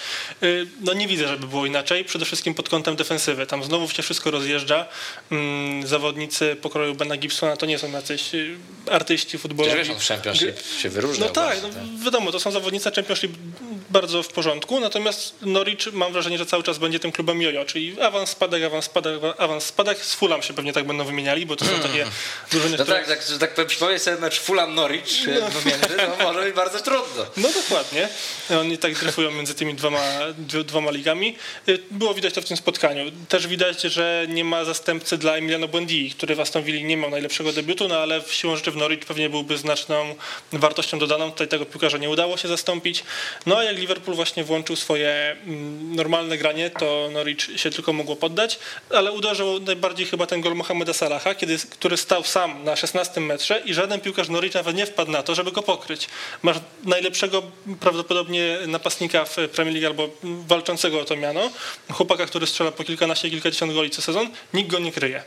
Y, 0.43 0.67
No 0.81 0.93
nie 0.93 1.09
widzę, 1.09 1.29
żeby 1.29 1.47
było 1.47 1.67
inaczej, 1.67 2.05
przede 2.05 2.25
wszystkim 2.25 2.55
pod 2.55 2.69
kątem 2.69 2.97
defensywy. 2.97 3.47
Tam 3.47 3.65
znowu 3.65 3.89
się 3.89 4.03
wszystko 4.03 4.31
rozjeżdża. 4.31 4.87
Mm, 5.31 5.87
Zawodnicy 5.87 6.57
pokroju 6.63 6.95
Bena 6.95 7.17
Gibsona 7.17 7.57
to 7.57 7.67
nie 7.67 7.79
są 7.79 7.93
jacyś 7.93 8.35
y, 8.35 8.57
artyści 8.91 9.39
futbolowi. 9.39 9.77
Wiesz, 9.77 9.91
on 9.91 9.99
w 10.01 10.07
Championship 10.07 10.57
się 10.83 10.89
wyróżniał. 10.89 11.29
No 11.29 11.35
tak, 11.35 11.63
no, 11.63 11.69
właśnie. 11.69 12.05
wiadomo, 12.05 12.33
to 12.33 12.41
są 12.41 12.51
zawodnicy 12.51 12.91
Championship 12.91 13.33
bardzo 13.91 14.23
w 14.23 14.29
porządku, 14.29 14.81
natomiast 14.81 15.35
Norwich 15.43 15.79
mam 15.93 16.13
wrażenie, 16.13 16.39
że 16.39 16.47
cały 16.47 16.63
czas 16.63 16.79
będzie 16.79 17.01
tym 17.01 17.13
klubem 17.13 17.43
jojo, 17.43 17.65
czyli 17.65 18.01
awans, 18.01 18.31
spadek, 18.31 18.63
awans, 18.65 18.85
spadek, 18.85 19.15
awans, 19.39 19.65
spadek. 19.65 19.99
Z 20.05 20.15
Fulham 20.15 20.43
się 20.43 20.55
pewnie 20.55 20.73
tak 20.73 20.85
będą 20.85 21.05
wymieniali, 21.05 21.47
bo 21.47 21.57
to 21.57 21.65
są 21.65 21.71
takie 21.83 22.07
drużyny, 22.51 22.77
No 22.79 22.85
które... 22.85 22.99
tak, 22.99 23.09
tak, 23.09 23.29
że 23.29 23.39
tak 23.39 23.55
powiem, 23.79 23.99
sobie 23.99 24.17
mecz 24.17 24.41
Fulham 24.41 24.75
Norwich 24.75 25.05
no. 25.27 25.61
pomiędzy, 25.61 25.89
no 26.19 26.25
może 26.25 26.43
być 26.43 26.55
bardzo 26.55 26.79
trudno. 26.81 27.27
No 27.37 27.49
dokładnie. 27.53 28.09
Oni 28.61 28.79
tak 28.79 28.95
dryfują 28.95 29.31
między 29.31 29.55
tymi 29.55 29.75
dwoma, 29.75 30.03
dw- 30.39 30.65
dwoma 30.65 30.91
ligami. 30.91 31.37
Y, 31.69 31.79
Było 31.91 32.15
widać 32.15 32.35
to 32.35 32.43
w 32.43 32.45
tym 32.45 32.57
spotkaniu. 32.57 33.05
Też 33.29 33.47
widać, 33.47 33.83
że 33.83 34.27
nie 34.29 34.45
ma 34.45 34.65
zastępcy 34.65 35.19
dla 35.19 35.37
Emiliano 35.37 35.69
Buendii, 35.69 36.11
który 36.11 36.35
w 36.35 36.41
Aston 36.41 36.63
Villa 36.63 36.87
nie 36.89 36.97
miał 36.97 37.11
najlepszego 37.11 37.53
debiutu, 37.53 37.89
no 37.89 37.99
ale 37.99 38.21
w 38.23 38.35
siłą 38.35 38.57
rzeczy 38.57 38.71
w 38.71 38.77
Norwich 38.77 39.01
pewnie 39.01 39.31
byłby 39.31 39.59
znaczną 39.59 40.15
wartością 40.53 40.99
dodaną. 40.99 41.31
Tutaj 41.31 41.49
tego 41.49 41.67
piłkarza 41.67 41.99
nie 41.99 42.11
udało 42.11 42.37
się 42.37 42.49
zastąpić. 42.49 43.05
No 43.47 43.59
a 43.59 43.65
Liverpool 43.73 44.17
właśnie 44.17 44.45
włączył 44.45 44.77
swoje 44.77 45.37
mm, 45.47 45.97
normalne 45.97 46.39
granie, 46.39 46.71
to 46.71 47.09
Norwich 47.13 47.41
się 47.57 47.71
tylko 47.71 47.93
mogło 47.93 48.17
poddać, 48.17 48.59
ale 48.91 49.13
uderzył 49.13 49.61
najbardziej 49.61 50.07
chyba 50.07 50.27
ten 50.27 50.41
gol 50.41 50.55
Mohameda 50.55 50.93
Salaha, 50.93 51.35
kiedy, 51.35 51.59
który 51.71 51.97
stał 51.97 52.25
sam 52.25 52.65
na 52.65 52.77
16 52.77 53.21
metrze 53.21 53.63
i 53.65 53.75
żaden 53.75 54.01
piłkarz 54.01 54.29
Norwich 54.29 54.55
nawet 54.55 54.77
nie 54.77 54.87
wpadł 54.87 55.11
na 55.11 55.23
to, 55.23 55.35
żeby 55.35 55.53
go 55.53 55.63
pokryć. 55.63 56.09
Masz 56.43 56.57
najlepszego 56.85 57.43
prawdopodobnie 57.81 58.59
napastnika 58.67 59.25
w 59.25 59.37
Premier 59.53 59.75
League 59.75 59.87
albo 59.87 60.09
walczącego 60.23 61.01
o 61.01 61.05
to 61.05 61.17
miano, 61.17 61.51
chłopaka, 61.93 62.27
który 62.27 62.47
strzela 62.47 62.73
po 62.73 62.85
kilkanaście, 62.85 63.31
kilkadziesiąt 63.31 63.75
goli 63.75 63.91
co 63.91 64.03
sezon, 64.03 64.31
nikt 64.55 64.71
go 64.71 64.79
nie 64.79 64.93
kryje. 64.93 65.23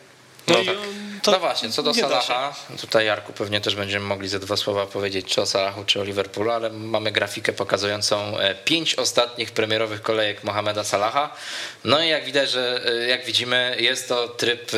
No 0.48 0.56
tak. 0.56 0.68
on- 0.68 1.04
to 1.24 1.32
no 1.32 1.40
właśnie, 1.40 1.70
co 1.70 1.84
do. 1.84 1.94
Salaha, 1.94 2.56
tutaj 2.82 3.06
Jarku 3.06 3.34
pewnie 3.34 3.62
też 3.62 3.76
będziemy 3.76 4.06
mogli 4.06 4.28
ze 4.30 4.40
dwa 4.40 4.58
słowa 4.58 4.86
powiedzieć 4.86 5.26
czy 5.26 5.42
o 5.42 5.46
Salachu, 5.46 5.86
czy 5.86 6.02
o 6.02 6.04
Liverpoolu, 6.04 6.52
ale 6.52 6.70
mamy 6.70 7.12
grafikę 7.12 7.54
pokazującą 7.54 8.38
e, 8.38 8.56
pięć 8.56 8.96
ostatnich 8.96 9.52
premierowych 9.52 10.02
kolejek 10.02 10.44
Mohameda 10.44 10.84
Salaha. 10.84 11.36
No 11.84 12.02
i 12.02 12.08
jak 12.10 12.26
widać, 12.26 12.52
że 12.52 12.82
e, 12.86 13.08
jak 13.08 13.26
widzimy, 13.26 13.76
jest 13.80 14.10
to 14.10 14.28
tryb 14.28 14.72
e, 14.74 14.78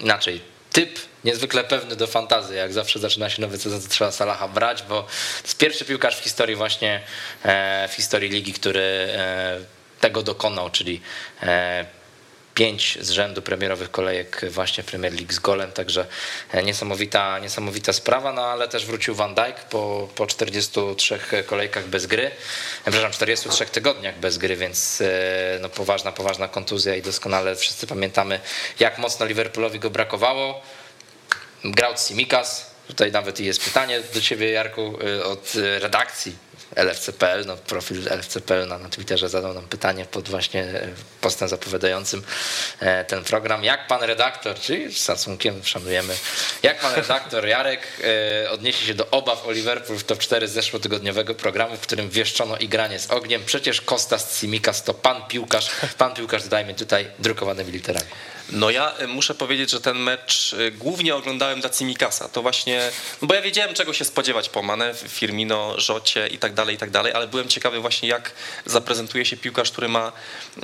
inaczej. 0.00 0.40
typ 0.72 0.98
niezwykle 1.24 1.64
pewny 1.64 1.96
do 1.96 2.06
fantazji. 2.06 2.56
Jak 2.56 2.72
zawsze 2.72 2.98
zaczyna 2.98 3.30
się 3.30 3.42
nowy 3.42 3.58
sezon, 3.58 3.82
to 3.82 3.88
trzeba 3.88 4.12
Salaha 4.12 4.48
brać, 4.48 4.82
bo 4.82 5.02
to 5.02 5.08
jest 5.44 5.58
pierwszy 5.58 5.84
piłkarz 5.84 6.16
w 6.16 6.22
historii 6.22 6.56
właśnie, 6.56 7.00
w 7.88 7.92
historii 7.96 8.30
ligi, 8.30 8.52
który 8.52 9.08
tego 10.00 10.22
dokonał, 10.22 10.70
czyli 10.70 11.00
pięć 12.60 12.98
z 13.00 13.10
rzędu 13.10 13.42
premierowych 13.42 13.90
kolejek 13.90 14.40
właśnie 14.50 14.82
w 14.82 14.86
Premier 14.86 15.12
League 15.12 15.32
z 15.32 15.38
golem, 15.38 15.72
także 15.72 16.06
niesamowita, 16.64 17.38
niesamowita 17.38 17.92
sprawa, 17.92 18.32
no 18.32 18.46
ale 18.46 18.68
też 18.68 18.86
wrócił 18.86 19.14
Van 19.14 19.34
Dijk 19.34 19.60
po, 19.60 20.08
po 20.14 20.26
43 20.26 21.18
kolejkach 21.46 21.86
bez 21.86 22.06
gry, 22.06 22.30
przepraszam, 22.82 23.12
43 23.12 23.66
tygodniach 23.66 24.18
bez 24.18 24.38
gry, 24.38 24.56
więc 24.56 25.02
no 25.60 25.68
poważna, 25.68 26.12
poważna 26.12 26.48
kontuzja 26.48 26.96
i 26.96 27.02
doskonale 27.02 27.56
wszyscy 27.56 27.86
pamiętamy, 27.86 28.40
jak 28.80 28.98
mocno 28.98 29.26
Liverpoolowi 29.26 29.78
go 29.78 29.90
brakowało. 29.90 30.62
Grał 31.64 31.92
Simikas, 31.96 32.70
tutaj 32.88 33.12
nawet 33.12 33.40
jest 33.40 33.64
pytanie 33.64 34.00
do 34.14 34.20
ciebie 34.20 34.50
Jarku 34.50 34.98
od 35.24 35.52
redakcji 35.78 36.49
LFC.pl, 36.76 37.46
no 37.46 37.56
profil 37.56 38.08
LFC.pl 38.08 38.68
na, 38.68 38.78
na 38.78 38.88
Twitterze 38.88 39.28
zadał 39.28 39.54
nam 39.54 39.68
pytanie 39.68 40.04
pod 40.04 40.28
właśnie 40.28 40.62
e, 40.62 40.88
postem 41.20 41.48
zapowiadającym 41.48 42.22
e, 42.80 43.04
ten 43.04 43.24
program. 43.24 43.64
Jak 43.64 43.86
pan 43.86 44.02
redaktor, 44.02 44.60
czyli 44.60 44.94
z 44.94 45.04
szacunkiem 45.04 45.64
szanujemy, 45.64 46.14
jak 46.62 46.80
pan 46.80 46.94
redaktor 46.94 47.46
Jarek 47.46 47.86
e, 48.44 48.50
odniesie 48.50 48.86
się 48.86 48.94
do 48.94 49.10
obaw 49.10 49.46
o 49.46 49.52
Liverpool 49.52 49.98
w 49.98 50.04
top 50.04 50.18
4 50.18 50.48
zeszłotygodniowego 50.48 51.34
programu, 51.34 51.76
w 51.76 51.80
którym 51.80 52.10
wieszczono 52.10 52.56
igranie 52.56 52.98
z 52.98 53.10
ogniem. 53.10 53.42
Przecież 53.46 53.80
Kostas 53.80 54.38
Simikas 54.38 54.82
to 54.82 54.94
pan 54.94 55.22
piłkarz, 55.28 55.70
pan 55.98 56.14
piłkarz 56.14 56.42
dodajmy 56.42 56.74
tutaj 56.74 57.10
drukowanymi 57.18 57.72
literami. 57.72 58.06
No 58.52 58.70
ja 58.70 58.94
muszę 59.08 59.34
powiedzieć, 59.34 59.70
że 59.70 59.80
ten 59.80 59.98
mecz 59.98 60.56
głównie 60.72 61.14
oglądałem 61.14 61.60
dla 61.60 61.70
Cimikasa. 61.70 62.28
To 62.28 62.42
właśnie, 62.42 62.90
no 63.22 63.28
bo 63.28 63.34
ja 63.34 63.42
wiedziałem 63.42 63.74
czego 63.74 63.92
się 63.92 64.04
spodziewać 64.04 64.48
po 64.48 64.62
Mane, 64.62 64.94
Firmino, 64.94 65.80
Rzocie 65.80 66.26
i 66.26 66.38
tak 66.38 66.54
dalej, 66.54 66.59
i 66.68 66.76
tak 66.76 66.90
dalej, 66.90 67.12
ale 67.12 67.26
byłem 67.26 67.48
ciekawy 67.48 67.80
właśnie 67.80 68.08
jak 68.08 68.32
zaprezentuje 68.66 69.24
się 69.24 69.36
piłkarz, 69.36 69.70
który 69.70 69.88
ma 69.88 70.12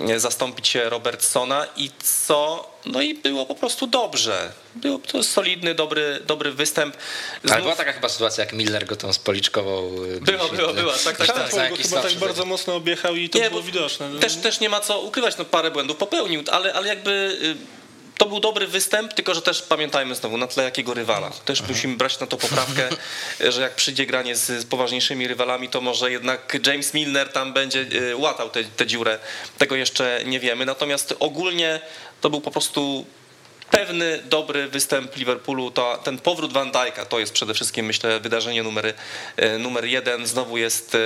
e, 0.08 0.20
zastąpić 0.20 0.74
Robertsona 0.74 1.66
i 1.76 1.90
co, 2.02 2.70
no 2.86 3.02
i 3.02 3.14
było 3.14 3.46
po 3.46 3.54
prostu 3.54 3.86
dobrze. 3.86 4.52
Był 4.74 4.98
to 4.98 5.22
solidny, 5.22 5.74
dobry, 5.74 6.20
dobry 6.26 6.52
występ. 6.52 6.96
Znów... 7.40 7.52
Ale 7.52 7.62
była 7.62 7.76
taka 7.76 7.92
chyba 7.92 8.08
sytuacja, 8.08 8.44
jak 8.44 8.52
Miller 8.52 8.86
go 8.86 8.96
tam 8.96 9.12
spoliczkował. 9.12 9.90
Była, 10.20 10.48
była, 10.48 10.72
była. 10.72 10.92
Tak, 10.92 11.16
tak, 11.16 11.26
tak. 11.26 11.50
tak, 11.50 11.76
chyba 11.76 12.02
tak 12.02 12.14
bardzo 12.14 12.44
mocno 12.44 12.74
objechał 12.74 13.16
i 13.16 13.28
to 13.28 13.38
nie, 13.38 13.50
było 13.50 13.62
widoczne. 13.62 14.10
Też, 14.20 14.36
też 14.36 14.60
nie 14.60 14.68
ma 14.68 14.80
co 14.80 15.00
ukrywać, 15.00 15.36
no 15.38 15.44
parę 15.44 15.70
błędów 15.70 15.96
popełnił, 15.96 16.44
ale, 16.50 16.74
ale 16.74 16.88
jakby 16.88 17.38
y, 17.42 17.76
to 18.18 18.26
był 18.26 18.40
dobry 18.40 18.66
występ, 18.66 19.14
tylko 19.14 19.34
że 19.34 19.42
też 19.42 19.62
pamiętajmy 19.62 20.14
znowu 20.14 20.38
na 20.38 20.46
tle 20.46 20.64
jakiego 20.64 20.94
rywala. 20.94 21.30
Też 21.30 21.60
Aha. 21.60 21.68
musimy 21.72 21.96
brać 21.96 22.20
na 22.20 22.26
to 22.26 22.36
poprawkę, 22.36 22.88
że 23.52 23.60
jak 23.60 23.74
przyjdzie 23.74 24.06
granie 24.06 24.36
z, 24.36 24.66
poważniejszymi 24.66 25.28
rywalami, 25.28 25.68
to 25.68 25.80
może 25.80 26.10
jednak 26.10 26.56
James 26.66 26.94
Milner 26.94 27.32
tam 27.32 27.52
będzie 27.52 27.86
y, 27.92 28.16
łatał 28.16 28.50
tę 28.76 28.86
dziurę. 28.86 29.18
Tego 29.58 29.76
jeszcze 29.76 30.20
nie 30.24 30.40
wiemy. 30.40 30.64
Natomiast 30.64 31.14
ogólnie 31.18 31.80
to 32.20 32.30
był 32.30 32.40
po 32.40 32.50
prostu 32.50 33.06
pewny, 33.70 34.22
dobry 34.24 34.68
występ 34.68 35.16
Liverpoolu, 35.16 35.70
to 35.70 35.98
ten 36.04 36.18
powrót 36.18 36.52
Van 36.52 36.72
Dijk'a 36.72 37.06
to 37.06 37.18
jest 37.18 37.32
przede 37.32 37.54
wszystkim, 37.54 37.86
myślę, 37.86 38.20
wydarzenie 38.20 38.62
numer, 38.62 38.94
e, 39.36 39.58
numer 39.58 39.84
jeden. 39.84 40.26
Znowu 40.26 40.56
jest 40.56 40.96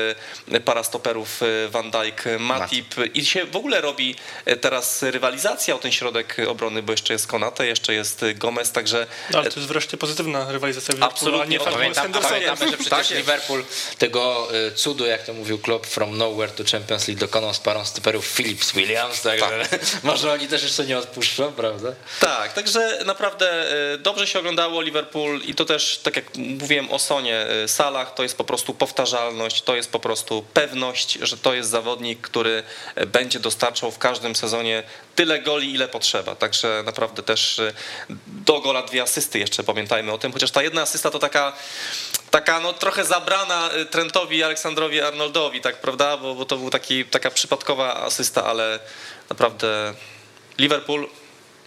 e, 0.53 0.61
para 0.61 0.85
stoperów 0.85 1.43
e, 1.43 1.69
Van 1.69 1.91
Dijk, 1.91 2.25
Matip 2.39 2.95
i 3.15 3.25
się 3.25 3.45
w 3.45 3.57
ogóle 3.57 3.81
robi 3.81 4.15
teraz 4.61 5.03
rywalizacja 5.03 5.75
o 5.75 5.79
ten 5.79 5.93
środek 5.93 6.37
obrony, 6.49 6.83
bo 6.83 6.93
jeszcze 6.93 7.13
jest 7.13 7.27
Konate, 7.27 7.67
jeszcze 7.67 7.95
jest 7.95 8.25
Gomez, 8.35 8.73
także... 8.73 9.07
No, 9.31 9.39
ale 9.39 9.51
to 9.51 9.61
jest 9.61 9.69
wreszcie 9.69 9.97
pozytywna 9.97 10.53
rywalizacja 10.53 10.95
Absolutnie. 11.01 11.59
Nie 11.59 11.65
pamiętam, 11.65 12.13
pamiętamy, 12.13 12.71
że 12.71 12.77
przecież 12.77 12.89
tak 12.89 13.11
Liverpool 13.11 13.65
tego 13.99 14.49
cudu, 14.75 15.07
jak 15.07 15.23
to 15.23 15.33
mówił 15.33 15.59
Klopp, 15.59 15.87
from 15.87 16.19
nowhere 16.19 16.53
to 16.53 16.65
Champions 16.73 17.09
League 17.09 17.21
dokonał 17.21 17.55
z 17.55 17.59
parą 17.59 17.85
stoperów 17.85 18.27
Philips 18.27 18.73
Williams, 18.73 19.23
także 19.23 19.67
tak. 19.71 19.81
może 20.03 20.33
oni 20.33 20.49
też 20.49 20.63
jeszcze 20.63 20.85
nie 20.85 20.99
odpuszczą, 20.99 21.53
prawda? 21.53 21.93
Tak, 22.21 22.50
tak, 22.55 22.65
także 22.65 22.99
naprawdę 23.05 23.73
e, 23.95 23.99
dobrze 23.99 24.27
się 24.27 24.39
oglądało 24.39 24.83
Liverpool 24.83 25.41
i 25.41 25.55
to 25.55 25.65
też, 25.65 26.01
tak 26.03 26.17
jak 26.17 26.25
mówiłem 26.37 26.91
o 26.91 26.99
Sonie 26.99 27.37
e, 27.37 27.69
Salach, 27.69 28.15
to 28.15 28.23
jest 28.23 28.37
po 28.37 28.45
prostu 28.45 28.75
powtarzalność, 28.75 29.63
to 29.63 29.77
jest 29.77 29.93
po 29.93 30.01
prostu 30.01 30.45
pewność, 30.55 31.19
że 31.23 31.37
to 31.37 31.55
jest 31.55 31.71
zawodnik, 31.71 32.21
który 32.21 32.63
e, 32.95 33.07
będzie 33.07 33.41
dostarczał 33.41 33.91
w 33.91 33.99
każdym 33.99 34.37
sezonie 34.37 34.83
tyle 35.15 35.39
goli, 35.39 35.75
ile 35.75 35.89
potrzeba. 35.89 36.35
Także 36.35 36.83
naprawdę 36.85 37.23
też 37.23 37.61
do 38.27 38.61
gola 38.61 38.83
dwie 38.83 39.03
asysty 39.03 39.39
jeszcze 39.39 39.65
pamiętajmy 39.65 40.13
o 40.13 40.19
tym, 40.19 40.33
chociaż 40.33 40.51
ta 40.51 40.63
jedna 40.63 40.83
asysta 40.83 41.11
to 41.11 41.19
taka 41.19 41.53
taka 42.31 42.61
no 42.61 42.73
trochę 42.73 43.05
zabrana 43.05 43.71
Trentowi 43.91 44.43
Aleksandrowi 44.43 45.01
Arnoldowi, 45.01 45.61
tak 45.61 45.81
prawda, 45.81 46.17
bo, 46.17 46.35
bo 46.35 46.45
to 46.45 46.57
był 46.57 46.71
taki, 46.71 47.05
taka 47.05 47.31
przypadkowa 47.31 47.95
asysta, 47.95 48.45
ale 48.45 48.79
naprawdę 49.31 49.95
Liverpool 50.59 51.09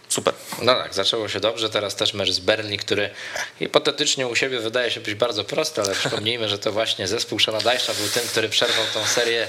Super. 0.08 0.34
No 0.62 0.74
tak, 0.74 0.94
zaczęło 0.94 1.28
się 1.28 1.40
dobrze. 1.40 1.70
Teraz 1.70 1.96
też 1.96 2.14
mecz 2.14 2.30
z 2.30 2.38
Berlin, 2.38 2.78
który 2.78 3.10
hipotetycznie 3.58 4.26
u 4.26 4.36
siebie 4.36 4.60
wydaje 4.60 4.90
się 4.90 5.00
być 5.00 5.14
bardzo 5.14 5.44
prosty, 5.44 5.80
ale 5.80 5.94
przypomnijmy, 5.94 6.48
że 6.48 6.58
to 6.58 6.72
właśnie 6.72 7.08
zespół 7.08 7.38
Szana 7.38 7.60
Dajsza 7.60 7.94
był 7.94 8.08
tym, 8.08 8.22
który 8.28 8.48
przerwał 8.48 8.84
tą 8.94 9.04
serię 9.06 9.46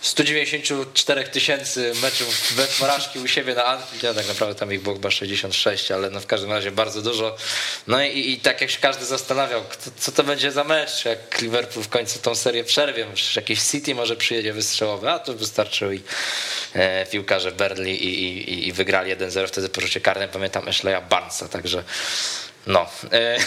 194 0.00 1.24
tysięcy 1.24 1.92
meczów 2.02 2.52
bez 2.56 2.78
porażki 2.78 3.18
u 3.18 3.28
siebie 3.28 3.54
na 3.54 3.64
Anfield. 3.64 4.02
Ja 4.02 4.14
tak 4.14 4.28
naprawdę 4.28 4.54
tam 4.54 4.72
ich 4.72 4.82
było 4.82 4.94
chyba 4.94 5.10
66, 5.10 5.90
ale 5.90 6.10
no 6.10 6.20
w 6.20 6.26
każdym 6.26 6.52
razie 6.52 6.70
bardzo 6.70 7.02
dużo. 7.02 7.36
No 7.86 8.02
i, 8.02 8.30
i 8.30 8.40
tak 8.40 8.60
jak 8.60 8.70
się 8.70 8.78
każdy 8.80 9.04
zastanawiał, 9.04 9.62
kto, 9.64 9.90
co 9.98 10.12
to 10.12 10.24
będzie 10.24 10.52
za 10.52 10.64
mecz, 10.64 11.04
jak 11.04 11.40
Liverpool 11.40 11.84
w 11.84 11.88
końcu 11.88 12.18
tą 12.18 12.34
serię 12.34 12.64
przerwie, 12.64 13.06
przecież 13.14 13.36
jakiś 13.36 13.62
City 13.62 13.94
może 13.94 14.16
przyjedzie 14.16 14.52
wystrzałowy, 14.52 15.10
a 15.10 15.18
to 15.18 15.34
wystarczył 15.34 15.92
i 15.92 16.02
e, 16.74 17.06
piłkarze 17.06 17.52
Berli 17.52 18.04
i, 18.04 18.24
i, 18.24 18.68
i 18.68 18.72
wygrali 18.72 19.16
1-0 19.16 19.48
wtedy 19.48 19.68
po 19.68 19.80
rzucie 19.80 20.00
karnym. 20.00 20.28
Pamiętam 20.28 20.68
Ashleya 20.68 21.02
Barnesa, 21.10 21.48
także 21.48 21.84
no. 22.66 22.86
E, 23.12 23.38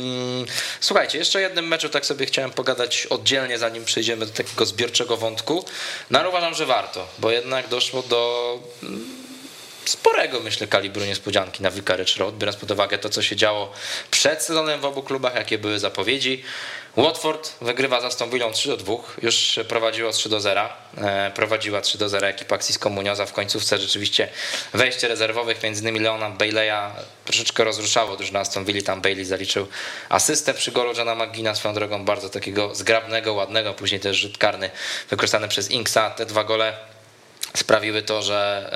słuchajcie, 0.80 1.18
jeszcze 1.18 1.40
jednym 1.40 1.68
meczu 1.68 1.88
tak 1.88 2.06
sobie 2.06 2.26
chciałem 2.26 2.50
pogadać 2.50 3.06
oddzielnie, 3.06 3.58
zanim 3.58 3.84
przejdziemy 3.84 4.26
do 4.26 4.32
takiego 4.32 4.66
zbiorczego 4.66 5.16
wątku. 5.16 5.64
No 6.10 6.18
ale 6.18 6.28
uważam, 6.28 6.54
że 6.54 6.66
warto, 6.66 7.08
bo 7.18 7.30
jednak 7.30 7.68
doszło 7.68 8.02
do 8.02 8.58
mm, 8.82 9.26
sporego, 9.84 10.40
myślę, 10.40 10.66
kalibru 10.66 11.04
niespodzianki 11.04 11.62
na 11.62 11.70
Vicarage 11.70 12.12
Road, 12.18 12.38
biorąc 12.38 12.56
pod 12.56 12.70
uwagę 12.70 12.98
to, 12.98 13.08
co 13.08 13.22
się 13.22 13.36
działo 13.36 13.72
przed 14.10 14.42
sezonem 14.42 14.80
w 14.80 14.84
obu 14.84 15.02
klubach, 15.02 15.34
jakie 15.34 15.58
były 15.58 15.78
zapowiedzi. 15.78 16.44
Watford 16.96 17.52
wygrywa 17.60 18.00
za 18.00 18.06
Aston 18.06 18.30
3 18.52 18.68
do 18.68 18.76
2, 18.76 18.94
już 19.22 19.60
prowadziło 19.68 20.12
3 20.12 20.28
do 20.28 20.40
0. 20.40 20.68
E, 20.98 21.30
prowadziła 21.34 21.80
3 21.80 21.98
do 21.98 22.08
0 22.08 22.26
ekipa 22.26 22.56
Xisco 22.56 22.90
Munioza 22.90 23.26
w 23.26 23.32
końcówce 23.32 23.78
rzeczywiście 23.78 24.28
wejście 24.74 25.08
rezerwowych, 25.08 25.62
między 25.62 25.82
innymi 25.82 26.00
Leona 26.00 26.30
Bailey'a 26.30 26.90
troszeczkę 27.24 27.64
rozruszało 27.64 28.16
drużynę 28.16 28.40
Aston 28.40 28.64
Villa, 28.64 28.82
tam 28.82 29.02
Bailey 29.02 29.24
zaliczył 29.24 29.66
asystę 30.08 30.54
przy 30.54 30.72
golu 30.72 30.92
Johna 30.96 31.14
McGina 31.14 31.54
swoją 31.54 31.74
drogą 31.74 32.04
bardzo 32.04 32.28
takiego 32.28 32.74
zgrabnego, 32.74 33.34
ładnego, 33.34 33.74
później 33.74 34.00
też 34.00 34.16
rzut 34.16 34.38
karny 34.38 34.70
wykorzystany 35.10 35.48
przez 35.48 35.70
Inksa. 35.70 36.10
Te 36.10 36.26
dwa 36.26 36.44
gole 36.44 36.95
sprawiły 37.58 38.02
to, 38.02 38.22
że, 38.22 38.70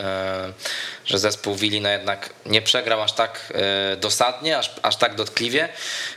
e, 1.07 1.11
że 1.11 1.19
zespół 1.19 1.55
Willi 1.55 1.81
no 1.81 1.89
jednak 1.89 2.31
nie 2.47 2.63
przegrał 2.63 3.03
aż 3.03 3.13
tak 3.13 3.53
e, 3.93 3.97
dosadnie, 3.97 4.59
aż, 4.59 4.71
aż 4.83 4.97
tak 4.97 5.15
dotkliwie. 5.15 5.69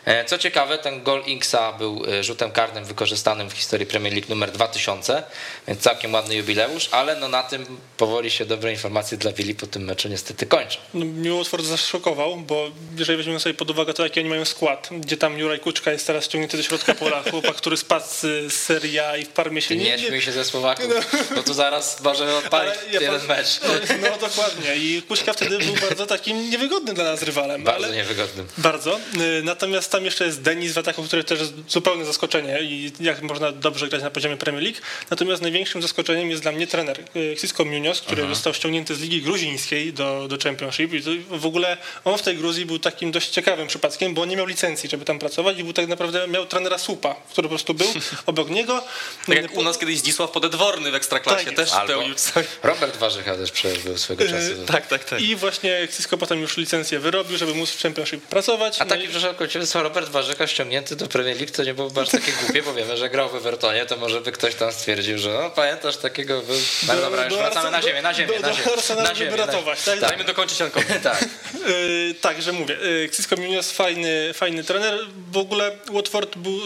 E, 0.05 0.25
co 0.25 0.37
ciekawe, 0.37 0.77
ten 0.77 1.03
gol 1.03 1.23
Inksa 1.25 1.73
był 1.73 2.03
rzutem 2.21 2.51
karnym 2.51 2.85
wykorzystanym 2.85 3.49
w 3.49 3.53
historii 3.53 3.85
Premier 3.85 4.13
League 4.13 4.29
numer 4.29 4.51
2000, 4.51 5.23
więc 5.67 5.81
całkiem 5.81 6.13
ładny 6.13 6.35
jubileusz, 6.35 6.89
ale 6.91 7.15
no 7.15 7.27
na 7.27 7.43
tym 7.43 7.77
powoli 7.97 8.31
się 8.31 8.45
dobre 8.45 8.71
informacje 8.71 9.17
dla 9.17 9.31
Willi 9.31 9.55
po 9.55 9.67
tym 9.67 9.83
meczu 9.83 10.09
niestety 10.09 10.45
kończą. 10.45 10.79
No, 10.93 11.05
mnie 11.05 11.31
Watford 11.31 11.65
zaszokował, 11.65 12.37
bo 12.37 12.71
jeżeli 12.97 13.17
weźmiemy 13.17 13.39
sobie 13.39 13.55
pod 13.55 13.69
uwagę 13.69 13.93
to, 13.93 14.03
jaki 14.03 14.19
oni 14.19 14.29
mają 14.29 14.45
skład, 14.45 14.89
gdzie 14.91 15.17
tam 15.17 15.39
Juraj 15.39 15.59
Kuczka 15.59 15.91
jest 15.91 16.07
teraz 16.07 16.25
ściągnięty 16.25 16.57
do 16.57 16.63
środka 16.63 16.95
pola, 16.95 17.23
chłopak, 17.31 17.55
który 17.55 17.77
spadł 17.77 18.05
z 18.09 18.53
Serie 18.53 19.07
A 19.07 19.17
i 19.17 19.25
w 19.25 19.29
Parmie 19.29 19.61
się 19.61 19.75
nie... 19.75 19.83
Nie 19.83 19.99
śmiej 19.99 20.21
się 20.21 20.31
ze 20.31 20.45
Słowaków, 20.45 20.85
no. 20.89 21.35
bo 21.35 21.43
tu 21.43 21.53
zaraz 21.53 22.01
może 22.01 22.41
odpalić 22.53 22.93
ja 22.93 23.01
jeden 23.01 23.27
mecz. 23.27 23.59
No, 23.63 24.09
no 24.09 24.17
dokładnie 24.17 24.75
i 24.75 25.01
Kuśka 25.01 25.33
wtedy 25.33 25.59
był 25.59 25.75
bardzo 25.89 26.05
takim 26.05 26.49
niewygodnym 26.49 26.95
dla 26.95 27.03
nas 27.03 27.23
rywalem. 27.23 27.63
Bardzo 27.63 27.85
ale... 27.85 27.95
niewygodnym. 27.95 28.47
Bardzo. 28.57 28.99
Y, 29.39 29.41
natomiast 29.43 29.91
tam 29.91 30.05
jeszcze 30.05 30.25
jest 30.25 30.41
Denis 30.41 30.73
w 30.73 30.77
ataku, 30.77 31.03
który 31.03 31.23
też 31.23 31.39
jest 31.39 31.53
zupełne 31.67 32.05
zaskoczenie 32.05 32.59
i 32.61 32.91
jak 32.99 33.21
można 33.21 33.51
dobrze 33.51 33.87
grać 33.87 34.01
na 34.01 34.09
poziomie 34.09 34.37
Premier 34.37 34.63
League. 34.63 34.77
Natomiast 35.09 35.41
największym 35.41 35.81
zaskoczeniem 35.81 36.29
jest 36.29 36.41
dla 36.41 36.51
mnie 36.51 36.67
trener 36.67 36.99
Cisco 37.41 37.65
Munoz, 37.65 38.01
który 38.01 38.23
Aha. 38.23 38.33
został 38.33 38.53
ściągnięty 38.53 38.95
z 38.95 38.99
Ligi 38.99 39.21
Gruzińskiej 39.21 39.93
do, 39.93 40.27
do 40.27 40.37
Championship 40.37 40.93
i 40.93 41.01
w 41.29 41.45
ogóle 41.45 41.77
on 42.05 42.17
w 42.17 42.21
tej 42.21 42.37
Gruzji 42.37 42.65
był 42.65 42.79
takim 42.79 43.11
dość 43.11 43.29
ciekawym 43.29 43.67
przypadkiem, 43.67 44.13
bo 44.13 44.21
on 44.21 44.29
nie 44.29 44.37
miał 44.37 44.45
licencji, 44.45 44.89
żeby 44.89 45.05
tam 45.05 45.19
pracować 45.19 45.59
i 45.59 45.63
był 45.63 45.73
tak 45.73 45.87
naprawdę, 45.87 46.27
miał 46.27 46.45
trenera 46.45 46.77
Supa, 46.77 47.15
który 47.31 47.47
po 47.47 47.49
prostu 47.49 47.73
był 47.73 47.87
obok 48.25 48.49
niego. 48.49 48.83
Tak 49.27 49.41
jak 49.41 49.57
u 49.57 49.63
nas 49.63 49.77
kiedyś 49.77 49.99
Zdzisław 49.99 50.31
Podedworny 50.31 50.91
w 50.91 50.95
Ekstraklasie 50.95 51.45
tak 51.45 51.55
też 51.55 51.73
albo, 51.73 52.03
tak. 52.33 52.45
Robert 52.63 52.97
Warzycha 52.97 53.35
też 53.35 53.51
przecież 53.51 53.79
był 53.79 53.97
swego 53.97 54.23
czasu. 54.25 54.65
Tak, 54.67 54.87
tak, 54.87 55.03
tak. 55.03 55.21
I 55.21 55.35
właśnie 55.35 55.87
Cisco 55.97 56.17
potem 56.17 56.41
już 56.41 56.57
licencję 56.57 56.99
wyrobił, 56.99 57.37
żeby 57.37 57.53
móc 57.53 57.69
w 57.71 57.81
Championship 57.81 58.25
pracować. 58.27 58.81
A 58.81 58.83
No 58.83 58.89
taki, 58.89 59.03
i- 59.05 59.07
proszę 59.07 59.33
kończymy, 59.37 59.65
Robert 59.73 60.09
Warzycha 60.09 60.47
ściągnięty 60.47 60.95
do 60.95 61.07
Premier 61.07 61.37
League, 61.37 61.51
to 61.53 61.63
nie 61.63 61.73
byłoby 61.73 62.01
aż 62.01 62.09
takie 62.09 62.31
głupie, 62.43 62.63
bo 62.63 62.73
wiemy, 62.73 62.97
że 62.97 63.09
grał 63.09 63.29
w 63.29 63.35
Evertonie, 63.35 63.85
to 63.85 63.97
może 63.97 64.21
by 64.21 64.31
ktoś 64.31 64.55
tam 64.55 64.71
stwierdził, 64.71 65.17
że 65.17 65.29
no 65.29 65.49
pamiętasz 65.49 65.97
takiego, 65.97 66.41
był... 66.41 66.55
No, 66.87 66.95
dobra, 66.95 67.23
już 67.25 67.33
do 67.33 67.39
wracamy 67.39 67.71
na 67.71 67.81
ziemię, 67.81 68.01
na 68.01 68.13
ziemię, 68.13 68.27
do- 68.33 68.39
na 68.39 68.47
do 68.49 68.53
ziemię. 68.53 68.73
Arsenalu 68.73 69.07
Na 69.09 69.15
ziemię, 69.15 69.31
by 69.31 69.37
na- 69.37 69.45
ratować, 69.45 69.83
tak? 69.83 69.99
Dajmy 69.99 70.23
dokończyć 70.23 70.59
Jankowi. 70.59 70.85
Tak. 71.03 71.25
Yy, 71.67 72.15
tak, 72.21 72.41
że 72.41 72.51
mówię. 72.53 72.77
Yy, 72.81 73.09
Cisco 73.15 73.35
Munoz 73.35 73.71
fajny, 73.71 74.33
fajny 74.33 74.63
trener. 74.63 74.99
W 75.31 75.37
ogóle 75.37 75.77
Watford 75.91 76.37
był 76.37 76.59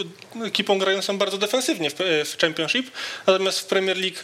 ekipą 0.46 0.78
grającą 0.78 1.18
bardzo 1.18 1.38
defensywnie 1.38 1.90
w, 1.90 1.94
w 2.24 2.36
Championship, 2.40 2.90
natomiast 3.26 3.60
w 3.60 3.64
Premier 3.64 3.96
League 3.96 4.16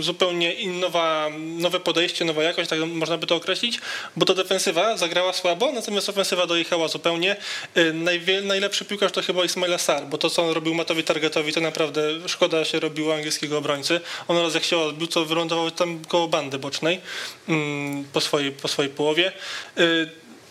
zupełnie 0.00 0.52
innowa, 0.52 1.30
nowe 1.38 1.80
podejście, 1.80 2.24
nowa 2.24 2.42
jakość, 2.42 2.70
tak 2.70 2.78
można 2.78 3.18
by 3.18 3.26
to 3.26 3.36
określić, 3.36 3.80
bo 4.16 4.26
to 4.26 4.34
defensywa 4.34 4.96
zagrała 4.96 5.32
słabo, 5.32 5.72
natomiast 5.72 6.08
ofensywa 6.08 6.46
dojechała 6.46 6.88
zupełnie. 6.88 7.36
Najwie, 7.94 8.42
najlepszy 8.42 8.84
piłkarz 8.84 9.12
to 9.12 9.22
chyba 9.22 9.44
Ismaila 9.44 9.78
Sar, 9.78 10.06
bo 10.06 10.18
to 10.18 10.30
co 10.30 10.42
on 10.42 10.50
robił 10.50 10.74
Matowi 10.74 11.04
Targetowi 11.04 11.52
to 11.52 11.60
naprawdę 11.60 12.02
szkoda 12.26 12.64
się 12.64 12.80
robiło 12.80 13.14
angielskiego 13.14 13.58
obrońcy. 13.58 14.00
On 14.28 14.38
raz 14.38 14.54
jak 14.54 14.64
się 14.64 14.78
odbił, 14.78 15.06
to 15.06 15.24
wylądował 15.24 15.70
tam 15.70 16.04
koło 16.04 16.28
bandy 16.28 16.58
bocznej 16.58 17.00
mm, 17.48 18.04
po 18.12 18.20
swojej, 18.20 18.52
po 18.52 18.68
swojej 18.68 18.92
połowie. 18.92 19.32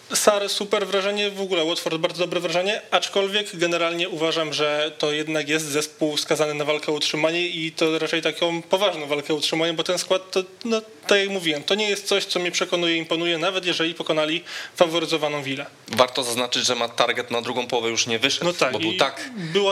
Yy, 0.09 0.15
Sar 0.15 0.49
super 0.49 0.87
wrażenie, 0.87 1.31
w 1.31 1.41
ogóle 1.41 1.65
Watford 1.65 1.97
bardzo 1.97 2.19
dobre 2.19 2.39
wrażenie, 2.39 2.81
aczkolwiek 2.91 3.55
generalnie 3.55 4.09
uważam, 4.09 4.53
że 4.53 4.91
to 4.97 5.11
jednak 5.11 5.49
jest 5.49 5.65
zespół 5.65 6.17
skazany 6.17 6.53
na 6.53 6.65
walkę 6.65 6.91
o 6.91 6.95
utrzymanie 6.95 7.47
i 7.47 7.71
to 7.71 7.99
raczej 7.99 8.21
taką 8.21 8.61
poważną 8.61 9.07
walkę 9.07 9.33
o 9.33 9.37
utrzymanie, 9.37 9.73
bo 9.73 9.83
ten 9.83 9.97
skład 9.97 10.31
to, 10.31 10.43
no, 10.65 10.81
tak 11.07 11.19
jak 11.19 11.29
mówiłem, 11.29 11.63
to 11.63 11.75
nie 11.75 11.89
jest 11.89 12.07
coś, 12.07 12.25
co 12.25 12.39
mnie 12.39 12.51
przekonuje, 12.51 12.97
imponuje, 12.97 13.37
nawet 13.37 13.65
jeżeli 13.65 13.93
pokonali 13.93 14.43
faworyzowaną 14.75 15.43
Willę. 15.43 15.65
Warto 15.87 16.23
zaznaczyć, 16.23 16.65
że 16.65 16.75
ma 16.75 16.89
target 16.89 17.31
na 17.31 17.41
drugą 17.41 17.67
połowę 17.67 17.89
już 17.89 18.07
nie 18.07 18.19
wyszedł, 18.19 18.45
No 18.45 18.53
tak, 18.53 18.71
bo 18.71 18.79
był 18.79 18.93
tak, 18.97 19.29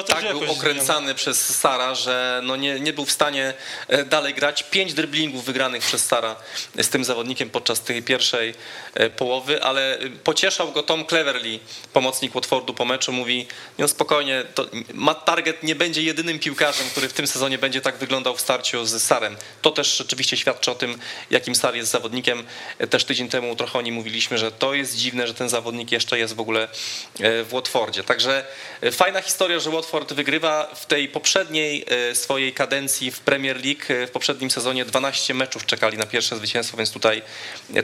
tak 0.07 0.29
był 0.29 0.51
okręcany 0.51 1.15
przez 1.15 1.59
Sara, 1.59 1.95
że 1.95 2.41
no 2.43 2.55
nie, 2.55 2.79
nie 2.79 2.93
był 2.93 3.05
w 3.05 3.11
stanie 3.11 3.53
e, 3.87 4.05
dalej 4.05 4.33
grać. 4.33 4.63
Pięć 4.63 4.93
driblingów 4.93 5.45
wygranych 5.45 5.83
przez 5.83 6.05
Sara 6.05 6.35
z 6.81 6.89
tym 6.89 7.03
zawodnikiem 7.03 7.49
podczas 7.49 7.81
tej 7.81 8.03
pierwszej 8.03 8.53
e, 8.93 9.09
połowy, 9.09 9.63
ale 9.63 9.99
e, 9.99 10.09
pocieszał 10.09 10.71
go 10.71 10.83
Tom 10.83 11.05
Cleverly, 11.05 11.59
pomocnik 11.93 12.33
Watfordu 12.33 12.73
po 12.73 12.85
meczu, 12.85 13.11
mówi 13.11 13.47
no 13.77 13.87
spokojnie, 13.87 14.43
to 14.55 14.65
Matt 14.93 15.25
Target 15.25 15.63
nie 15.63 15.75
będzie 15.75 16.03
jedynym 16.03 16.39
piłkarzem, 16.39 16.89
który 16.91 17.09
w 17.09 17.13
tym 17.13 17.27
sezonie 17.27 17.57
będzie 17.57 17.81
tak 17.81 17.97
wyglądał 17.97 18.35
w 18.35 18.41
starciu 18.41 18.85
z 18.85 19.03
Sarem. 19.03 19.37
To 19.61 19.71
też 19.71 19.97
rzeczywiście 19.97 20.37
świadczy 20.37 20.71
o 20.71 20.75
tym, 20.75 20.99
jakim 21.31 21.55
Sar 21.55 21.75
jest 21.75 21.91
zawodnikiem. 21.91 22.43
E, 22.77 22.87
Też 22.87 23.05
tydzień 23.05 23.29
temu 23.29 23.55
trochę 23.55 23.79
o 23.79 23.81
nim 23.81 23.95
mówiliśmy, 23.95 24.37
że 24.37 24.51
to 24.51 24.73
jest 24.73 24.95
dziwne, 24.95 25.27
że 25.27 25.33
ten 25.33 25.49
zawodnik 25.49 25.91
jeszcze 25.91 26.19
jest 26.19 26.35
w 26.35 26.39
ogóle 26.39 26.63
e, 26.63 27.43
w 27.43 27.49
Watfordzie. 27.49 28.03
Także 28.03 28.45
e, 28.81 28.91
fajna 28.91 29.21
historia, 29.21 29.59
że 29.59 29.69
Watford 29.69 30.13
wygrywa 30.13 30.75
w 30.75 30.85
tej 30.85 31.09
poprzedniej 31.09 31.85
swojej 32.13 32.53
kadencji 32.53 33.11
w 33.11 33.19
Premier 33.19 33.65
League. 33.65 34.07
W 34.07 34.11
poprzednim 34.11 34.51
sezonie 34.51 34.85
12 34.85 35.33
meczów 35.33 35.65
czekali 35.65 35.97
na 35.97 36.05
pierwsze 36.05 36.35
zwycięstwo, 36.35 36.77
więc 36.77 36.91
tutaj 36.91 37.21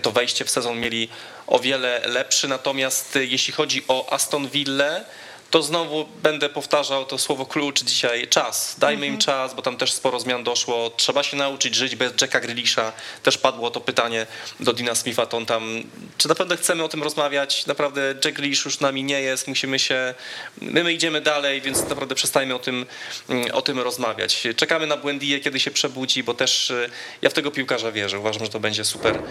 to 0.01 0.11
wejście 0.11 0.45
w 0.45 0.49
sezon 0.49 0.79
mieli 0.79 1.09
o 1.47 1.59
wiele 1.59 2.01
lepszy. 2.05 2.47
Natomiast 2.47 3.19
jeśli 3.21 3.53
chodzi 3.53 3.83
o 3.87 4.13
Aston 4.13 4.47
Villa, 4.47 5.01
to 5.49 5.63
znowu 5.63 6.05
będę 6.23 6.49
powtarzał 6.49 7.05
to 7.05 7.17
słowo 7.17 7.45
klucz 7.45 7.83
dzisiaj, 7.83 8.27
czas. 8.27 8.75
Dajmy 8.79 9.07
im 9.07 9.17
czas, 9.17 9.53
bo 9.53 9.61
tam 9.61 9.77
też 9.77 9.93
sporo 9.93 10.19
zmian 10.19 10.43
doszło. 10.43 10.89
Trzeba 10.89 11.23
się 11.23 11.37
nauczyć 11.37 11.75
żyć 11.75 11.95
bez 11.95 12.13
Jacka 12.21 12.39
Grealisha. 12.39 12.91
Też 13.23 13.37
padło 13.37 13.71
to 13.71 13.81
pytanie 13.81 14.27
do 14.59 14.73
Dina 14.73 14.95
Smitha, 14.95 15.25
to 15.25 15.37
on 15.37 15.45
tam, 15.45 15.83
czy 16.17 16.27
naprawdę 16.27 16.57
chcemy 16.57 16.83
o 16.83 16.87
tym 16.87 17.03
rozmawiać? 17.03 17.65
Naprawdę 17.65 18.15
Jack 18.25 18.37
Grealish 18.37 18.65
już 18.65 18.79
nami 18.79 19.03
nie 19.03 19.21
jest, 19.21 19.47
musimy 19.47 19.79
się, 19.79 20.13
my, 20.61 20.83
my 20.83 20.93
idziemy 20.93 21.21
dalej, 21.21 21.61
więc 21.61 21.89
naprawdę 21.89 22.15
przestajmy 22.15 22.55
o 22.55 22.59
tym, 22.59 22.85
mm, 23.29 23.51
o 23.51 23.61
tym 23.61 23.79
rozmawiać. 23.79 24.47
Czekamy 24.55 24.87
na 24.87 24.97
Błędiję, 24.97 25.39
kiedy 25.39 25.59
się 25.59 25.71
przebudzi, 25.71 26.23
bo 26.23 26.33
też 26.33 26.69
y, 26.69 26.89
ja 27.21 27.29
w 27.29 27.33
tego 27.33 27.51
piłkarza 27.51 27.91
wierzę. 27.91 28.19
Uważam, 28.19 28.45
że 28.45 28.51
to 28.51 28.59
będzie 28.59 28.85
super, 28.85 29.21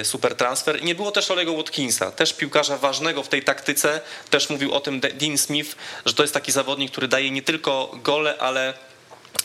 y, 0.00 0.04
super 0.04 0.34
transfer. 0.34 0.82
I 0.82 0.84
nie 0.84 0.94
było 0.94 1.10
też 1.10 1.30
Olego 1.30 1.52
Watkinsa, 1.52 2.10
też 2.10 2.32
piłkarza 2.32 2.78
ważnego 2.78 3.22
w 3.22 3.28
tej 3.28 3.42
taktyce. 3.42 4.00
Też 4.30 4.50
mówił 4.50 4.72
o 4.72 4.80
tym 4.80 5.00
De- 5.00 5.12
Dean 5.12 5.38
Smith, 5.38 5.51
że 6.06 6.14
to 6.14 6.22
jest 6.22 6.34
taki 6.34 6.52
zawodnik, 6.52 6.90
który 6.90 7.08
daje 7.08 7.30
nie 7.30 7.42
tylko 7.42 7.98
gole, 8.02 8.38
ale 8.38 8.74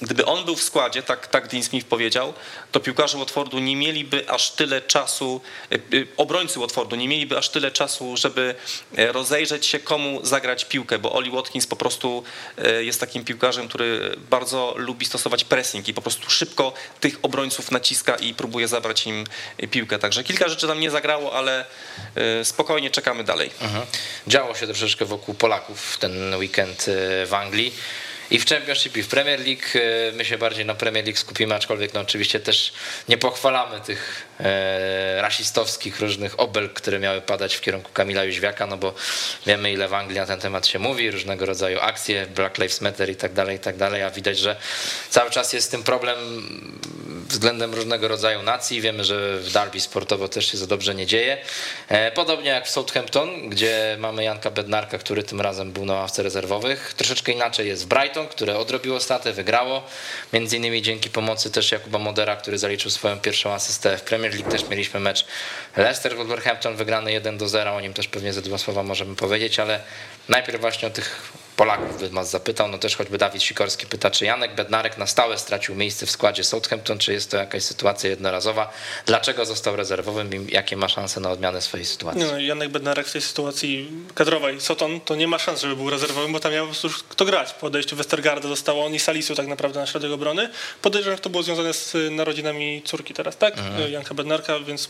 Gdyby 0.02 0.26
on 0.26 0.46
był 0.46 0.56
w 0.56 0.64
składzie, 0.64 1.04
tak, 1.04 1.28
tak 1.28 1.48
Dean 1.48 1.64
Smith 1.64 1.88
powiedział, 1.88 2.34
to 2.72 2.80
piłkarze 2.80 3.18
Watfordu 3.18 3.60
nie 3.60 3.76
mieliby 3.76 4.30
aż 4.30 4.52
tyle 4.52 4.82
czasu, 4.82 5.42
y, 5.72 5.82
y, 5.94 6.08
obrońcy 6.18 6.60
Watfordu 6.60 6.96
nie 6.96 7.08
mieliby 7.08 7.38
aż 7.38 7.50
tyle 7.50 7.72
czasu, 7.72 8.18
żeby 8.18 8.56
e, 8.98 9.12
rozejrzeć 9.12 9.66
się, 9.66 9.80
komu 9.80 10.26
zagrać 10.26 10.66
piłkę, 10.66 11.00
bo 11.00 11.14
Oli 11.14 11.32
Watkins 11.32 11.68
po 11.68 11.76
prostu 11.76 12.24
e, 12.58 12.84
jest 12.84 13.00
takim 13.00 13.26
piłkarzem, 13.26 13.68
który 13.68 14.16
bardzo 14.30 14.74
lubi 14.78 15.06
stosować 15.06 15.44
pressing 15.44 15.88
i 15.88 15.94
po 15.94 16.02
prostu 16.02 16.30
szybko 16.30 16.74
tych 17.00 17.20
obrońców 17.22 17.72
naciska 17.72 18.16
i 18.16 18.34
próbuje 18.34 18.68
zabrać 18.68 19.08
im 19.08 19.24
piłkę. 19.72 20.00
Także 20.00 20.24
kilka 20.24 20.50
rzeczy 20.50 20.68
tam 20.68 20.80
nie 20.80 20.92
zagrało, 20.92 21.34
ale 21.34 21.66
e, 22.16 22.46
spokojnie 22.46 22.92
czekamy 22.92 23.24
dalej. 23.24 23.52
Mhm. 23.62 23.86
Działo 24.28 24.56
się 24.56 24.68
troszeczkę 24.68 25.06
wokół 25.06 25.36
Polaków 25.36 25.98
ten 26.00 26.36
weekend 26.36 26.86
e, 26.88 27.26
w 27.26 27.34
Anglii. 27.34 27.74
I 28.32 28.40
w 28.40 28.46
Championship 28.46 28.98
i 28.98 29.04
w 29.04 29.08
Premier 29.08 29.40
League. 29.40 29.62
E, 29.76 30.12
my 30.12 30.26
się 30.26 30.38
bardziej 30.38 30.66
na 30.66 30.76
Premier 30.76 31.06
League 31.06 31.20
skupimy, 31.20 31.56
aczkolwiek 31.56 31.94
no 31.94 32.00
oczywiście 32.00 32.40
też 32.40 32.74
nie 33.10 33.18
pochwalamy 33.18 33.82
tych 33.82 34.28
e, 34.40 35.22
rasistowskich 35.22 36.00
różnych 36.00 36.40
obelg, 36.40 36.74
które 36.74 37.00
miały 37.00 37.22
padać 37.22 37.56
w 37.56 37.62
kierunku 37.62 37.92
Kamila 37.94 38.24
Jóźwiaka, 38.24 38.68
no 38.68 38.78
bo 38.78 38.94
wiemy 39.46 39.72
ile 39.72 39.88
w 39.88 39.94
Anglii 39.94 40.20
na 40.20 40.26
ten 40.26 40.40
temat 40.40 40.68
się 40.68 40.80
mówi, 40.80 41.12
różnego 41.12 41.46
rodzaju 41.46 41.80
akcje, 41.82 42.26
Black 42.26 42.58
Lives 42.58 42.82
Matter 42.82 43.10
i 43.10 43.16
tak 43.16 43.34
dalej, 43.34 43.56
i 43.56 43.60
tak 43.60 43.78
dalej, 43.78 44.04
a 44.04 44.10
widać, 44.10 44.40
że 44.40 44.56
cały 45.10 45.30
czas 45.32 45.54
jest 45.54 45.68
z 45.68 45.70
tym 45.70 45.84
problem 45.84 46.18
względem 47.28 47.74
różnego 47.74 48.08
rodzaju 48.08 48.44
nacji. 48.44 48.82
Wiemy, 48.82 49.04
że 49.04 49.38
w 49.40 49.52
Derby 49.52 49.80
sportowo 49.80 50.28
też 50.28 50.52
się 50.52 50.58
za 50.58 50.68
dobrze 50.68 50.96
nie 50.96 51.06
dzieje. 51.06 51.38
E, 51.88 52.12
Podobnie 52.12 52.50
jak 52.50 52.68
w 52.68 52.70
Southampton, 52.70 53.50
gdzie 53.50 53.96
mamy 54.00 54.24
Janka 54.24 54.52
Bednarka, 54.52 54.98
który 54.98 55.24
tym 55.24 55.42
razem 55.42 55.72
był 55.72 55.86
na 55.86 55.94
ławce 55.94 56.24
rezerwowych. 56.24 56.94
Troszeczkę 56.98 57.32
inaczej 57.32 57.68
jest 57.68 57.84
w 57.84 57.88
Brighton, 57.88 58.28
które 58.28 58.58
odrobiło 58.58 59.00
stratę, 59.00 59.34
wygrało. 59.34 59.84
Między 60.34 60.58
innymi 60.58 60.82
dzięki 60.82 61.10
pomocy 61.10 61.52
też 61.52 61.72
Jakuba 61.72 62.00
Modera, 62.00 62.36
który 62.36 62.58
zaliczył 62.58 62.92
swoją 62.92 63.20
pierwszą 63.20 63.54
asystę 63.54 63.98
w 63.98 64.02
Premier 64.02 64.34
League. 64.34 64.52
Też 64.52 64.70
mieliśmy 64.70 65.00
mecz 65.00 65.26
Leicester 65.78 66.16
Wolverhampton 66.16 66.76
wygrany 66.76 67.12
1 67.12 67.38
do 67.38 67.50
0. 67.50 67.76
O 67.76 67.82
nim 67.82 67.94
też 67.94 68.08
pewnie 68.08 68.34
ze 68.34 68.42
dwa 68.42 68.58
słowa 68.58 68.84
możemy 68.84 69.16
powiedzieć, 69.16 69.60
ale 69.60 69.80
najpierw 70.30 70.62
właśnie 70.62 70.88
o 70.88 70.92
tych 70.92 71.32
Polaków 71.58 72.00
bym 72.00 72.10
was 72.10 72.30
zapytał, 72.30 72.68
no 72.68 72.78
też 72.78 72.96
choćby 72.96 73.18
Dawid 73.18 73.44
Sikorski 73.44 73.86
pyta, 73.86 74.12
czy 74.12 74.26
Janek 74.26 74.56
Bednarek 74.56 74.98
na 74.98 75.08
stałe 75.08 75.38
stracił 75.38 75.76
miejsce 75.76 76.06
w 76.06 76.12
składzie 76.12 76.44
Southampton, 76.44 76.98
czy 76.98 77.14
jest 77.14 77.32
to 77.32 77.38
jakaś 77.38 77.64
sytuacja 77.64 78.10
jednorazowa, 78.10 78.74
dlaczego 79.06 79.46
został 79.46 79.76
rezerwowym 79.76 80.34
i 80.34 80.54
jakie 80.54 80.78
ma 80.78 80.90
szanse 80.90 81.20
na 81.20 81.32
odmianę 81.32 81.62
swojej 81.62 81.86
sytuacji? 81.86 82.22
No, 82.32 82.40
Janek 82.40 82.70
Bednarek 82.70 83.08
w 83.08 83.12
tej 83.12 83.22
sytuacji 83.22 83.92
kadrowej 84.16 84.62
Soton 84.62 85.02
to 85.02 85.16
nie 85.16 85.28
ma 85.28 85.40
szans, 85.40 85.62
żeby 85.62 85.76
był 85.76 85.90
rezerwowym, 85.90 86.34
bo 86.34 86.40
tam 86.40 86.52
miał 86.52 86.68
po 86.68 86.74
prostu 86.74 87.04
kto 87.10 87.26
grać. 87.26 87.54
Po 87.54 87.68
odejściu 87.68 87.96
Westergaarda 87.96 88.48
zostało 88.48 88.86
on 88.86 88.94
i 88.94 89.00
Salisu 89.00 89.36
tak 89.36 89.48
naprawdę 89.48 89.80
na 89.80 89.88
środek 89.88 90.12
obrony. 90.12 90.50
Podejrzewam, 90.82 91.18
że 91.18 91.22
to 91.22 91.30
było 91.30 91.44
związane 91.44 91.74
z 91.74 91.96
y, 91.96 92.12
narodzinami 92.12 92.82
córki 92.86 93.14
teraz, 93.14 93.38
tak? 93.38 93.54
Y, 93.88 93.90
Janka 93.90 94.14
Bednarka, 94.14 94.60
więc 94.60 94.90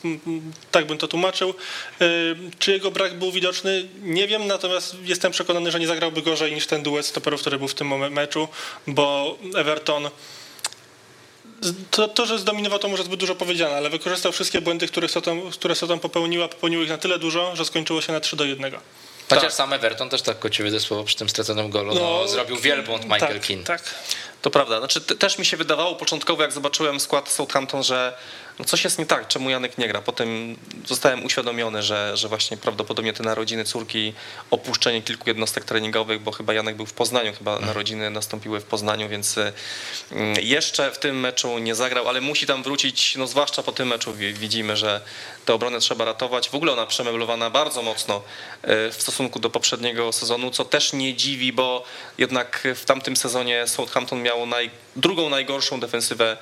tak 0.71 0.87
bym 0.87 0.97
to 0.97 1.07
tłumaczył. 1.07 1.53
Y, 2.01 2.35
Czy 2.59 2.71
jego 2.71 2.91
brak 2.91 3.13
był 3.13 3.31
widoczny? 3.31 3.87
Nie 4.01 4.27
wiem, 4.27 4.47
natomiast 4.47 4.95
jestem 5.03 5.26
przekonany, 5.31 5.71
że 5.71 5.79
nie 5.79 5.87
zagrałby 5.87 6.21
gorzej 6.21 6.53
niż 6.53 6.67
ten 6.67 6.83
duet 6.83 7.05
stoperów, 7.05 7.41
który 7.41 7.57
był 7.57 7.67
w 7.67 7.73
tym 7.73 8.13
meczu, 8.13 8.47
bo 8.87 9.37
Everton 9.55 10.09
to, 11.91 12.07
to, 12.07 12.25
że 12.25 12.39
zdominował, 12.39 12.79
to 12.79 12.87
może 12.87 13.03
zbyt 13.03 13.19
dużo 13.19 13.35
powiedziane, 13.35 13.75
ale 13.75 13.89
wykorzystał 13.89 14.31
wszystkie 14.31 14.61
błędy, 14.61 14.87
które 14.87 15.07
Soton, 15.09 15.51
które 15.51 15.75
Soton 15.75 15.99
popełniła, 15.99 16.47
popełnił 16.47 16.83
ich 16.83 16.89
na 16.89 16.97
tyle 16.97 17.19
dużo, 17.19 17.55
że 17.55 17.65
skończyło 17.65 18.01
się 18.01 18.13
na 18.13 18.19
3 18.19 18.35
do 18.35 18.45
1. 18.45 18.71
Chociaż 19.29 19.43
tak. 19.43 19.53
sam 19.53 19.73
Everton 19.73 20.09
też 20.09 20.21
tak 20.21 20.39
kociowie 20.39 20.79
słowo 20.79 21.03
przy 21.03 21.15
tym 21.15 21.29
straconym 21.29 21.69
golu, 21.69 21.93
no, 21.93 21.99
No, 21.99 22.27
zrobił 22.27 22.57
wielbłąd 22.57 23.03
Michael 23.03 23.33
tak, 23.33 23.47
Keane. 23.47 23.63
Tak. 23.63 23.83
To 24.41 24.49
prawda. 24.49 24.79
Znaczy, 24.79 25.01
te- 25.01 25.15
też 25.15 25.37
mi 25.37 25.45
się 25.45 25.57
wydawało 25.57 25.95
początkowo, 25.95 26.41
jak 26.41 26.51
zobaczyłem 26.51 26.99
skład 26.99 27.29
Southampton, 27.29 27.83
że 27.83 28.17
no 28.59 28.65
coś 28.65 28.83
jest 28.83 28.99
nie 28.99 29.05
tak, 29.05 29.27
czemu 29.27 29.49
Janek 29.49 29.77
nie 29.77 29.87
gra. 29.87 30.01
Potem 30.01 30.57
zostałem 30.85 31.25
uświadomiony, 31.25 31.83
że, 31.83 32.17
że 32.17 32.27
właśnie 32.27 32.57
prawdopodobnie 32.57 33.13
te 33.13 33.23
narodziny 33.23 33.63
córki, 33.65 34.13
opuszczenie 34.51 35.01
kilku 35.01 35.29
jednostek 35.29 35.63
treningowych, 35.65 36.21
bo 36.21 36.31
chyba 36.31 36.53
Janek 36.53 36.75
był 36.75 36.85
w 36.85 36.93
Poznaniu, 36.93 37.33
chyba 37.33 37.59
narodziny 37.59 38.09
nastąpiły 38.09 38.59
w 38.59 38.63
Poznaniu, 38.63 39.09
więc 39.09 39.35
mm, 40.11 40.35
jeszcze 40.41 40.91
w 40.91 40.99
tym 40.99 41.19
meczu 41.19 41.57
nie 41.57 41.75
zagrał, 41.75 42.07
ale 42.07 42.21
musi 42.21 42.45
tam 42.45 42.63
wrócić, 42.63 43.15
no 43.15 43.27
zwłaszcza 43.27 43.63
po 43.63 43.71
tym 43.71 43.87
meczu 43.87 44.13
wi- 44.13 44.33
widzimy, 44.33 44.77
że 44.77 45.01
tę 45.47 45.53
obronę 45.53 45.79
trzeba 45.79 46.05
ratować. 46.05 46.49
W 46.49 46.55
ogóle 46.55 46.73
ona 46.73 46.85
przemeblowana 46.85 47.49
bardzo 47.49 47.81
mocno 47.81 48.17
y, 48.17 48.21
w 48.91 48.95
stosunku 48.99 49.39
do 49.39 49.49
poprzedniego 49.49 50.11
sezonu, 50.11 50.51
co 50.51 50.65
też 50.65 50.93
nie 50.93 51.15
dziwi, 51.15 51.53
bo 51.53 51.83
jednak 52.17 52.67
w 52.75 52.85
tamtym 52.85 53.15
sezonie 53.15 53.67
Southampton 53.67 54.21
miało 54.21 54.45
naj, 54.45 54.71
drugą 54.95 55.29
najgorszą 55.29 55.79
defensywę 55.79 56.37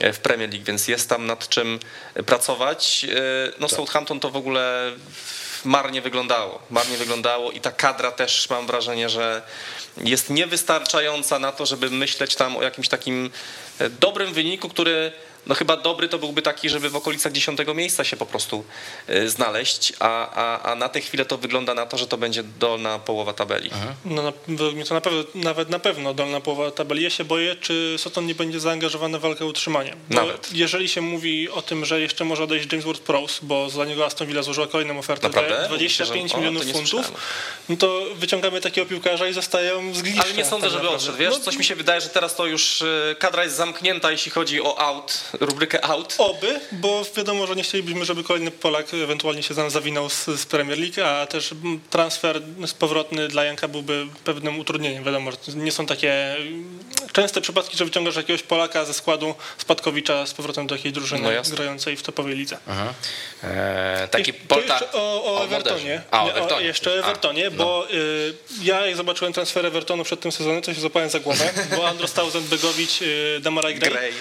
e, 0.00 0.12
w 0.12 0.18
Premier 0.18 0.50
League, 0.50 0.64
więc 0.64 0.88
jest 0.88 1.08
tam 1.08 1.26
nad 1.26 1.48
czym 1.48 1.80
pracować. 2.26 3.06
No 3.58 3.68
tak. 3.68 3.76
Southampton 3.76 4.20
to 4.20 4.30
w 4.30 4.36
ogóle 4.36 4.92
marnie 5.64 6.02
wyglądało. 6.02 6.62
Marnie 6.70 6.96
wyglądało 6.96 7.50
i 7.50 7.60
ta 7.60 7.72
kadra 7.72 8.12
też 8.12 8.50
mam 8.50 8.66
wrażenie, 8.66 9.08
że 9.08 9.42
jest 9.96 10.30
niewystarczająca 10.30 11.38
na 11.38 11.52
to, 11.52 11.66
żeby 11.66 11.90
myśleć 11.90 12.34
tam 12.34 12.56
o 12.56 12.62
jakimś 12.62 12.88
takim 12.88 13.30
dobrym 14.00 14.34
wyniku, 14.34 14.68
który 14.68 15.12
no 15.46 15.54
chyba 15.54 15.76
dobry 15.76 16.08
to 16.08 16.18
byłby 16.18 16.42
taki, 16.42 16.68
żeby 16.68 16.90
w 16.90 16.96
okolicach 16.96 17.32
dziesiątego 17.32 17.74
miejsca 17.74 18.04
się 18.04 18.16
po 18.16 18.26
prostu 18.26 18.64
y, 19.08 19.28
znaleźć, 19.28 19.92
a, 20.00 20.30
a, 20.34 20.72
a 20.72 20.74
na 20.74 20.88
tę 20.88 21.00
chwilę 21.00 21.24
to 21.24 21.38
wygląda 21.38 21.74
na 21.74 21.86
to, 21.86 21.98
że 21.98 22.06
to 22.06 22.16
będzie 22.18 22.42
dolna 22.42 22.98
połowa 22.98 23.32
tabeli. 23.32 23.70
Aha. 23.74 23.94
No 24.04 24.22
na, 24.22 24.32
to 24.88 24.94
na 24.94 25.00
pewno, 25.00 25.24
nawet 25.34 25.70
na 25.70 25.78
pewno 25.78 26.14
dolna 26.14 26.40
połowa 26.40 26.70
tabeli. 26.70 27.02
Ja 27.02 27.10
się 27.10 27.24
boję, 27.24 27.56
czy 27.56 27.94
Soton 27.98 28.26
nie 28.26 28.34
będzie 28.34 28.60
zaangażowany 28.60 29.18
w 29.18 29.22
walkę 29.22 29.44
o 29.44 29.48
utrzymanie. 29.48 29.96
Bo 30.10 30.16
nawet. 30.16 30.52
Jeżeli 30.52 30.88
się 30.88 31.00
mówi 31.00 31.50
o 31.50 31.62
tym, 31.62 31.84
że 31.84 32.00
jeszcze 32.00 32.24
może 32.24 32.44
odejść 32.44 32.72
James 32.72 32.86
Ward-Prowse, 32.86 33.38
bo 33.42 33.70
za 33.70 33.84
niego 33.84 34.06
Aston 34.06 34.26
Villa 34.26 34.42
złożyła 34.42 34.66
kolejną 34.66 34.98
ofertę 34.98 35.28
Naprawdę? 35.28 35.68
25 35.68 36.22
Myślę, 36.22 36.38
milionów 36.38 36.72
funtów, 36.72 37.12
no 37.68 37.76
to 37.76 38.00
wyciągamy 38.14 38.60
takiego 38.60 38.86
piłkarza 38.86 39.28
i 39.28 39.32
zostają 39.32 39.94
z 39.94 40.02
gliszcza. 40.02 40.22
Ale 40.22 40.32
nie 40.32 40.44
sądzę, 40.44 40.66
tak 40.66 40.76
żeby 40.76 40.88
odszedł. 40.88 41.18
Wiesz, 41.18 41.34
no, 41.34 41.40
coś 41.40 41.56
mi 41.56 41.64
się 41.64 41.74
wydaje, 41.74 42.00
że 42.00 42.08
teraz 42.08 42.36
to 42.36 42.46
już 42.46 42.82
y, 42.82 43.16
kadra 43.18 43.44
jest 43.44 43.56
zamknięta, 43.56 44.10
jeśli 44.10 44.30
chodzi 44.30 44.62
o 44.62 44.78
out 44.78 45.24
rubrykę 45.40 45.84
out. 45.84 46.14
Oby, 46.18 46.60
bo 46.72 47.02
wiadomo, 47.16 47.46
że 47.46 47.56
nie 47.56 47.62
chcielibyśmy, 47.62 48.04
żeby 48.04 48.24
kolejny 48.24 48.50
Polak 48.50 48.94
ewentualnie 48.94 49.42
się 49.42 49.54
nam 49.54 49.70
zawinął 49.70 50.10
z, 50.10 50.24
z 50.24 50.46
Premier 50.46 50.78
League, 50.78 51.00
a 51.04 51.26
też 51.26 51.54
transfer 51.90 52.42
powrotny 52.78 53.28
dla 53.28 53.44
Janka 53.44 53.68
byłby 53.68 54.06
pewnym 54.24 54.58
utrudnieniem. 54.58 55.04
Wiadomo, 55.04 55.30
że 55.30 55.38
nie 55.54 55.72
są 55.72 55.86
takie 55.86 56.36
częste 57.12 57.40
przypadki, 57.40 57.76
że 57.76 57.84
wyciągasz 57.84 58.16
jakiegoś 58.16 58.42
Polaka 58.42 58.84
ze 58.84 58.94
składu 58.94 59.34
Spadkowicza 59.58 60.26
z 60.26 60.34
powrotem 60.34 60.66
do 60.66 60.74
jakiejś 60.74 60.94
drużyny 60.94 61.22
no 61.22 61.56
grającej 61.56 61.96
w 61.96 62.02
topowej 62.02 62.36
lidze. 62.36 62.58
Eee, 63.44 64.08
taki 64.08 64.32
Polak. 64.32 64.84
O, 64.92 65.34
o, 65.34 65.44
Evertonie. 65.44 66.02
A, 66.10 66.24
o 66.24 66.30
Evertonie. 66.30 66.56
O, 66.56 66.60
jeszcze 66.60 66.90
o 66.90 66.98
Evertonie, 66.98 67.46
a, 67.46 67.50
no. 67.50 67.56
bo 67.56 67.90
y, 67.90 68.34
ja 68.62 68.86
jak 68.86 68.96
zobaczyłem 68.96 69.32
transfer 69.32 69.66
Evertonu 69.66 70.04
przed 70.04 70.20
tym 70.20 70.32
sezonem, 70.32 70.62
to 70.62 70.74
się 70.74 70.80
złapałem 70.80 71.10
za 71.10 71.20
głowę, 71.20 71.52
bo 71.76 71.88
Andros 71.88 72.12
Townsend, 72.12 72.46
Begowicz, 72.46 73.02
y, 73.02 73.40
Damarai 73.42 73.74
Gray. 73.74 73.90
Gray. 73.90 74.12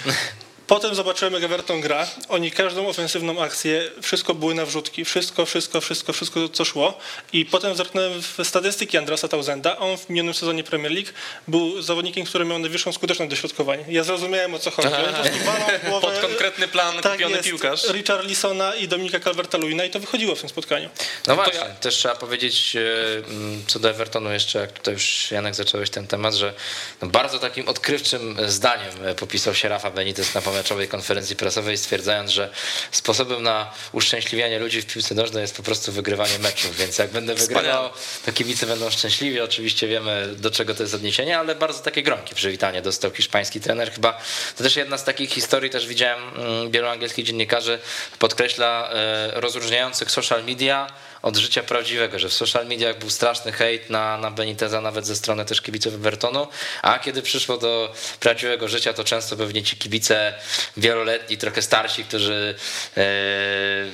Potem 0.73 0.95
zobaczyłem, 0.95 1.33
jak 1.33 1.43
Everton 1.43 1.81
gra. 1.81 2.07
Oni 2.29 2.51
każdą 2.51 2.87
ofensywną 2.87 3.41
akcję, 3.41 3.91
wszystko 4.01 4.33
były 4.33 4.55
na 4.55 4.65
wrzutki, 4.65 5.05
wszystko, 5.05 5.45
wszystko, 5.45 5.81
wszystko, 5.81 6.13
wszystko, 6.13 6.49
co 6.49 6.65
szło. 6.65 6.97
I 7.33 7.45
potem 7.45 7.75
zerknąłem 7.75 8.21
w 8.21 8.37
statystyki 8.43 8.97
Andrasa 8.97 9.27
Tausenda. 9.27 9.77
On 9.77 9.97
w 9.97 10.09
minionym 10.09 10.33
sezonie 10.33 10.63
Premier 10.63 10.91
League 10.91 11.09
był 11.47 11.81
zawodnikiem, 11.81 12.25
który 12.25 12.45
miał 12.45 12.59
najwyższą 12.59 12.93
skuteczność 12.93 13.29
dośrodkowania. 13.29 13.83
Ja 13.87 14.03
zrozumiałem, 14.03 14.53
o 14.53 14.59
co 14.59 14.71
chodzi. 14.71 14.87
głowę, 15.89 16.01
Pod 16.01 16.19
konkretny 16.19 16.67
plan 16.67 17.01
tak 17.01 17.11
kupiony 17.11 17.35
jest, 17.35 17.49
piłkarz. 17.49 17.89
Richard 17.89 18.27
Lisona 18.27 18.75
i 18.75 18.87
Dominika 18.87 19.19
Calverta-Lewina 19.19 19.87
i 19.87 19.89
to 19.89 19.99
wychodziło 19.99 20.35
w 20.35 20.39
tym 20.39 20.49
spotkaniu. 20.49 20.89
No 21.27 21.35
właśnie, 21.35 21.59
ja... 21.59 21.65
też 21.65 21.95
trzeba 21.95 22.15
powiedzieć 22.15 22.75
e, 22.75 22.79
mm, 23.17 23.63
co 23.67 23.79
do 23.79 23.89
Evertonu 23.89 24.31
jeszcze, 24.31 24.59
jak 24.59 24.71
tutaj 24.71 24.93
już 24.93 25.31
Janek 25.31 25.55
zacząłeś 25.55 25.89
ten 25.89 26.07
temat, 26.07 26.33
że 26.33 26.53
no 27.01 27.07
bardzo 27.07 27.39
takim 27.39 27.67
odkrywczym 27.67 28.37
zdaniem 28.47 28.91
popisał 29.19 29.55
się 29.55 29.69
Rafa 29.69 29.91
Benitez 29.91 30.33
na 30.33 30.41
konferencji 30.89 31.35
prasowej, 31.35 31.77
stwierdzając, 31.77 32.31
że 32.31 32.49
sposobem 32.91 33.43
na 33.43 33.71
uszczęśliwianie 33.91 34.59
ludzi 34.59 34.81
w 34.81 34.85
piłce 34.85 35.15
nożnej 35.15 35.41
jest 35.41 35.57
po 35.57 35.63
prostu 35.63 35.91
wygrywanie 35.91 36.39
meczów, 36.39 36.77
więc 36.77 36.97
jak 36.97 37.11
będę 37.11 37.35
wygrywał, 37.35 37.89
to 38.25 38.33
kibice 38.33 38.65
będą 38.65 38.89
szczęśliwi. 38.89 39.41
Oczywiście 39.41 39.87
wiemy, 39.87 40.35
do 40.37 40.51
czego 40.51 40.75
to 40.75 40.83
jest 40.83 40.93
odniesienie, 40.93 41.39
ale 41.39 41.55
bardzo 41.55 41.79
takie 41.79 42.03
gromkie 42.03 42.35
przywitanie 42.35 42.81
dostał 42.81 43.11
hiszpański 43.11 43.61
trener. 43.61 43.91
Chyba 43.91 44.21
to 44.57 44.63
też 44.63 44.75
jedna 44.75 44.97
z 44.97 45.03
takich 45.03 45.29
historii, 45.29 45.69
też 45.69 45.87
widziałem 45.87 46.23
mm, 46.35 46.71
wielu 46.71 46.87
angielskich 46.87 47.25
dziennikarzy 47.25 47.79
podkreśla 48.19 48.89
e, 48.91 49.31
rozróżniających 49.41 50.11
social 50.11 50.43
media 50.45 50.87
od 51.23 51.37
życia 51.37 51.63
prawdziwego, 51.63 52.19
że 52.19 52.29
w 52.29 52.33
social 52.33 52.67
mediach 52.67 52.99
był 52.99 53.09
straszny 53.09 53.51
hejt 53.51 53.89
na, 53.89 54.17
na 54.17 54.31
Beniteza, 54.31 54.81
nawet 54.81 55.05
ze 55.05 55.15
strony 55.15 55.45
też 55.45 55.61
kibiców 55.61 55.93
Evertonu, 55.93 56.47
a 56.81 56.99
kiedy 56.99 57.21
przyszło 57.21 57.57
do 57.57 57.93
prawdziwego 58.19 58.67
życia, 58.67 58.93
to 58.93 59.03
często 59.03 59.37
pewnie 59.37 59.63
ci 59.63 59.77
kibice 59.77 60.33
wieloletni, 60.77 61.37
trochę 61.37 61.61
starsi, 61.61 62.03
którzy 62.03 62.55
e, 62.97 63.03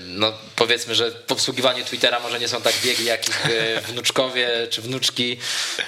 no 0.06 0.34
powiedzmy, 0.56 0.96
że 0.96 1.12
po 1.12 1.34
obsługiwaniu 1.34 1.86
Twittera 1.86 2.20
może 2.20 2.40
nie 2.40 2.48
są 2.48 2.62
tak 2.62 2.74
biegli 2.84 3.06
jak 3.06 3.30
ich 3.30 3.46
e, 3.46 3.82
wnuczkowie 3.92 4.68
czy 4.70 4.82
wnuczki, 4.82 5.38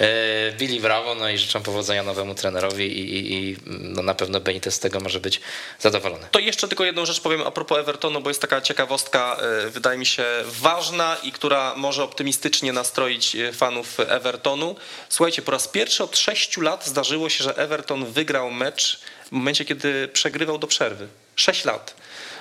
e, 0.00 0.52
bili 0.52 0.80
brawo, 0.80 1.14
no 1.14 1.28
i 1.28 1.38
życzą 1.38 1.62
powodzenia 1.62 2.02
nowemu 2.02 2.34
trenerowi 2.34 2.86
i, 2.86 3.16
i, 3.16 3.34
i 3.34 3.56
no 3.66 4.02
na 4.02 4.14
pewno 4.14 4.40
Benitez 4.40 4.74
z 4.74 4.78
tego 4.78 5.00
może 5.00 5.20
być 5.20 5.40
zadowolony. 5.80 6.26
To 6.30 6.38
jeszcze 6.38 6.68
tylko 6.68 6.84
jedną 6.84 7.06
rzecz 7.06 7.20
powiem 7.20 7.42
a 7.42 7.50
propos 7.50 7.78
Evertonu, 7.78 8.20
bo 8.20 8.30
jest 8.30 8.40
taka 8.40 8.60
ciekawostka, 8.60 9.36
wydaje 9.70 9.98
mi 9.98 10.06
się 10.06 10.24
ważna 10.44 11.16
i 11.22 11.31
która 11.32 11.74
może 11.76 12.04
optymistycznie 12.04 12.72
nastroić 12.72 13.36
e, 13.36 13.52
fanów 13.52 14.00
Evertonu. 14.00 14.76
Słuchajcie, 15.08 15.42
po 15.42 15.52
raz 15.52 15.68
pierwszy 15.68 16.04
od 16.04 16.18
sześciu 16.18 16.60
lat 16.60 16.86
zdarzyło 16.86 17.28
się, 17.28 17.44
że 17.44 17.56
Everton 17.56 18.04
wygrał 18.04 18.50
mecz 18.50 19.00
w 19.26 19.32
momencie, 19.32 19.64
kiedy 19.64 20.08
przegrywał 20.08 20.58
do 20.58 20.66
przerwy. 20.66 21.08
Sześć 21.36 21.64
lat. 21.64 21.94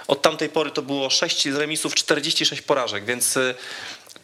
Od 0.07 0.21
tamtej 0.21 0.49
pory 0.49 0.71
to 0.71 0.81
było 0.81 1.09
6 1.09 1.45
remisów, 1.45 1.95
46 1.95 2.61
porażek, 2.61 3.05
więc 3.05 3.37
e, 3.37 3.55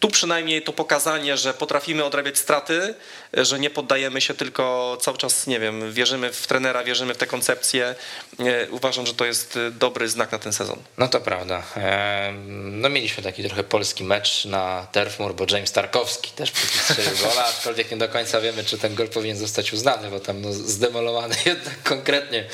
tu 0.00 0.08
przynajmniej 0.08 0.62
to 0.62 0.72
pokazanie, 0.72 1.36
że 1.36 1.54
potrafimy 1.54 2.04
odrabiać 2.04 2.38
straty, 2.38 2.94
że 3.32 3.58
nie 3.58 3.70
poddajemy 3.70 4.20
się 4.20 4.34
tylko 4.34 4.96
cały 5.00 5.18
czas, 5.18 5.46
nie 5.46 5.60
wiem, 5.60 5.92
wierzymy 5.92 6.32
w 6.32 6.46
trenera, 6.46 6.84
wierzymy 6.84 7.14
w 7.14 7.16
tę 7.16 7.26
koncepcję. 7.26 7.94
Uważam, 8.70 9.06
że 9.06 9.14
to 9.14 9.24
jest 9.24 9.58
dobry 9.72 10.08
znak 10.08 10.32
na 10.32 10.38
ten 10.38 10.52
sezon. 10.52 10.78
No 10.98 11.08
to 11.08 11.20
prawda. 11.20 11.62
No 12.54 12.88
mieliśmy 12.88 13.22
taki 13.22 13.44
trochę 13.44 13.64
polski 13.64 14.04
mecz 14.04 14.44
na 14.44 14.86
Turfmoor, 14.92 15.34
bo 15.34 15.44
James 15.50 15.72
Tarkowski 15.72 16.30
też 16.30 16.52
strzelił 16.90 17.12
gola, 17.22 17.46
aczkolwiek 17.46 17.90
nie 17.90 17.96
do 17.96 18.08
końca 18.08 18.40
wiemy, 18.40 18.64
czy 18.64 18.78
ten 18.78 18.94
gol 18.94 19.08
powinien 19.08 19.36
zostać 19.36 19.72
uznany, 19.72 20.10
bo 20.10 20.20
tam 20.20 20.40
no, 20.40 20.52
zdemolowany 20.52 21.36
jednak 21.46 21.82
konkretnie 21.82 22.44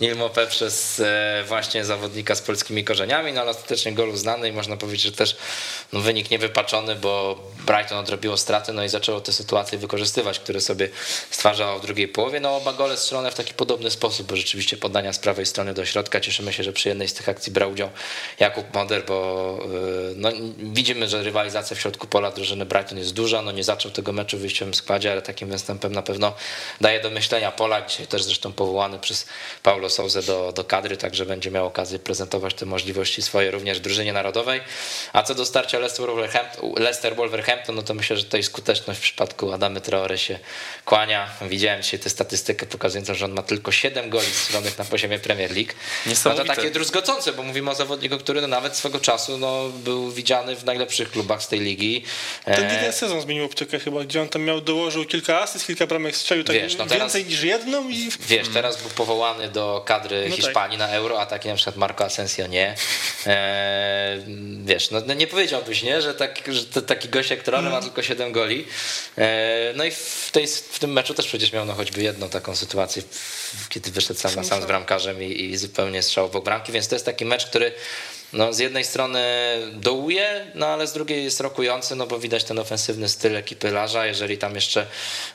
Neil 0.00 0.16
Mopé 0.16 0.46
przez 0.46 1.00
e, 1.00 1.44
właśnie 1.46 1.84
zawodnika 1.84 2.34
z 2.34 2.42
polskimi 2.42 2.84
korzeniami, 2.84 3.32
no 3.32 3.40
ale 3.40 3.50
ostatecznie 3.50 3.92
gol 3.92 4.08
uznany 4.08 4.48
i 4.48 4.52
można 4.52 4.76
powiedzieć, 4.76 5.02
że 5.02 5.12
też 5.12 5.36
no, 5.92 6.00
wynik 6.00 6.30
niewypaczony 6.30 6.89
bo 6.96 7.38
Brighton 7.66 7.98
odrobiło 7.98 8.36
straty, 8.36 8.72
no 8.72 8.84
i 8.84 8.88
zaczęło 8.88 9.20
te 9.20 9.32
sytuacje 9.32 9.78
wykorzystywać, 9.78 10.38
które 10.38 10.60
sobie 10.60 10.88
stwarzało 11.30 11.78
w 11.78 11.82
drugiej 11.82 12.08
połowie. 12.08 12.40
No 12.40 12.56
oba 12.56 12.72
gole 12.72 12.96
strzelone 12.96 13.30
w 13.30 13.34
taki 13.34 13.54
podobny 13.54 13.90
sposób, 13.90 14.26
bo 14.26 14.36
rzeczywiście 14.36 14.76
podania 14.76 15.12
z 15.12 15.18
prawej 15.18 15.46
strony 15.46 15.74
do 15.74 15.84
środka. 15.84 16.20
Cieszymy 16.20 16.52
się, 16.52 16.62
że 16.62 16.72
przy 16.72 16.88
jednej 16.88 17.08
z 17.08 17.14
tych 17.14 17.28
akcji 17.28 17.52
brał 17.52 17.70
udział 17.70 17.90
Jakub 18.40 18.74
Moder, 18.74 19.04
bo 19.04 19.58
y, 20.10 20.14
no, 20.16 20.30
widzimy, 20.58 21.08
że 21.08 21.22
rywalizacja 21.22 21.76
w 21.76 21.80
środku 21.80 22.06
pola 22.06 22.30
drużyny 22.30 22.66
Brighton 22.66 22.98
jest 22.98 23.14
duża. 23.14 23.42
No 23.42 23.52
nie 23.52 23.64
zaczął 23.64 23.90
tego 23.92 24.12
meczu 24.12 24.36
w 24.36 24.40
wyjściowym 24.40 24.74
składzie, 24.74 25.12
ale 25.12 25.22
takim 25.22 25.48
występem 25.48 25.92
na 25.92 26.02
pewno 26.02 26.32
daje 26.80 27.00
do 27.00 27.10
myślenia 27.10 27.52
Polak. 27.52 27.88
Dzisiaj 27.90 28.06
też 28.06 28.22
zresztą 28.22 28.52
powołany 28.52 28.98
przez 28.98 29.26
Paulo 29.62 29.90
Souza 29.90 30.22
do, 30.22 30.52
do 30.52 30.64
kadry, 30.64 30.96
także 30.96 31.26
będzie 31.26 31.50
miał 31.50 31.66
okazję 31.66 31.98
prezentować 31.98 32.54
te 32.54 32.66
możliwości 32.66 33.22
swoje 33.22 33.50
również 33.50 33.78
w 33.78 33.82
drużynie 33.82 34.12
narodowej. 34.12 34.60
A 35.12 35.22
co 35.22 35.34
do 35.34 35.46
starcia 35.46 35.78
Leicester 35.78 36.10
Leicester 36.80 37.16
Wolverhampton, 37.16 37.76
no 37.76 37.82
to 37.82 37.94
myślę, 37.94 38.16
że 38.16 38.24
tutaj 38.24 38.42
skuteczność 38.42 39.00
w 39.00 39.02
przypadku 39.02 39.52
Adamy 39.52 39.80
Traore 39.80 40.18
się 40.18 40.38
kłania. 40.84 41.30
Widziałem 41.42 41.82
dzisiaj 41.82 42.00
tę 42.00 42.10
statystykę 42.10 42.66
pokazującą, 42.66 43.14
że 43.14 43.24
on 43.24 43.32
ma 43.32 43.42
tylko 43.42 43.72
7 43.72 44.10
goli 44.10 44.26
strzelonych 44.26 44.78
na 44.78 44.84
poziomie 44.84 45.18
Premier 45.18 45.50
League. 45.50 45.72
No 46.06 46.34
to 46.34 46.44
takie 46.44 46.70
druzgocące, 46.70 47.32
bo 47.32 47.42
mówimy 47.42 47.70
o 47.70 47.74
zawodniku, 47.74 48.18
który 48.18 48.40
no 48.40 48.46
nawet 48.46 48.76
swego 48.76 49.00
czasu 49.00 49.38
no, 49.38 49.68
był 49.68 50.10
widziany 50.10 50.56
w 50.56 50.64
najlepszych 50.64 51.10
klubach 51.10 51.42
z 51.42 51.48
tej 51.48 51.60
ligi. 51.60 52.04
Ten 52.44 52.74
jeden 52.74 52.92
sezon 52.92 53.20
zmienił 53.20 53.44
optykę 53.44 53.78
chyba, 53.78 54.04
gdzie 54.04 54.22
on 54.22 54.28
tam 54.28 54.42
miał, 54.42 54.60
dołożył 54.60 55.04
kilka 55.04 55.40
asyst, 55.40 55.66
kilka 55.66 55.86
bramek 55.86 56.16
strzelił, 56.16 56.44
tak 56.44 56.56
wiesz, 56.56 56.76
no 56.76 56.86
teraz, 56.86 57.00
więcej 57.00 57.24
niż 57.24 57.42
jedną. 57.42 57.88
I... 57.88 58.10
Wiesz, 58.20 58.48
teraz 58.48 58.82
był 58.82 58.90
powołany 58.90 59.48
do 59.48 59.82
kadry 59.86 60.24
no 60.24 60.36
tak. 60.36 60.44
Hiszpanii 60.44 60.78
tak. 60.78 60.88
na 60.88 60.94
Euro, 60.96 61.20
a 61.20 61.26
taki 61.26 61.48
na 61.48 61.54
przykład 61.54 61.76
Marco 61.76 62.04
Asensio 62.04 62.46
nie. 62.46 62.74
E, 63.26 64.18
wiesz, 64.64 64.90
no, 64.90 65.02
no 65.06 65.14
nie 65.14 65.26
powiedziałbyś, 65.26 65.82
nie, 65.82 66.02
że, 66.02 66.14
tak, 66.14 66.40
że 66.48 66.64
to 66.72 66.82
taki 66.82 67.08
gość 67.08 67.30
jak 67.30 67.46
ma 67.46 67.58
mm. 67.58 67.82
tylko 67.82 68.02
7 68.02 68.32
goli. 68.32 68.66
E, 69.18 69.72
no 69.76 69.84
i 69.84 69.90
w, 69.90 70.28
tej, 70.32 70.46
w 70.46 70.78
tym 70.78 70.92
meczu 70.92 71.14
też 71.14 71.26
przecież 71.26 71.52
miał 71.52 71.64
no 71.64 71.74
choćby 71.74 72.02
jedną 72.02 72.28
taką 72.28 72.56
sytuację, 72.56 73.02
kiedy 73.68 73.90
wyszedł 73.90 74.20
sam 74.20 74.34
na 74.34 74.44
sam 74.44 74.62
z 74.62 74.66
bramkarzem 74.66 75.22
i, 75.22 75.44
i 75.44 75.56
zupełnie 75.56 76.02
strzał 76.02 76.28
w 76.28 76.44
bramki, 76.44 76.72
więc 76.72 76.88
to 76.88 76.94
jest 76.94 77.06
taki 77.06 77.24
mecz, 77.24 77.46
który 77.46 77.72
no, 78.32 78.52
z 78.52 78.58
jednej 78.58 78.84
strony 78.84 79.20
dołuje, 79.72 80.46
no 80.54 80.66
ale 80.66 80.86
z 80.86 80.92
drugiej 80.92 81.24
jest 81.24 81.40
rokujący, 81.40 81.96
no 81.96 82.06
bo 82.06 82.18
widać 82.18 82.44
ten 82.44 82.58
ofensywny 82.58 83.08
styl 83.08 83.36
ekipy 83.36 83.70
Larza. 83.70 84.06
Jeżeli 84.06 84.38
tam 84.38 84.54
jeszcze 84.54 84.86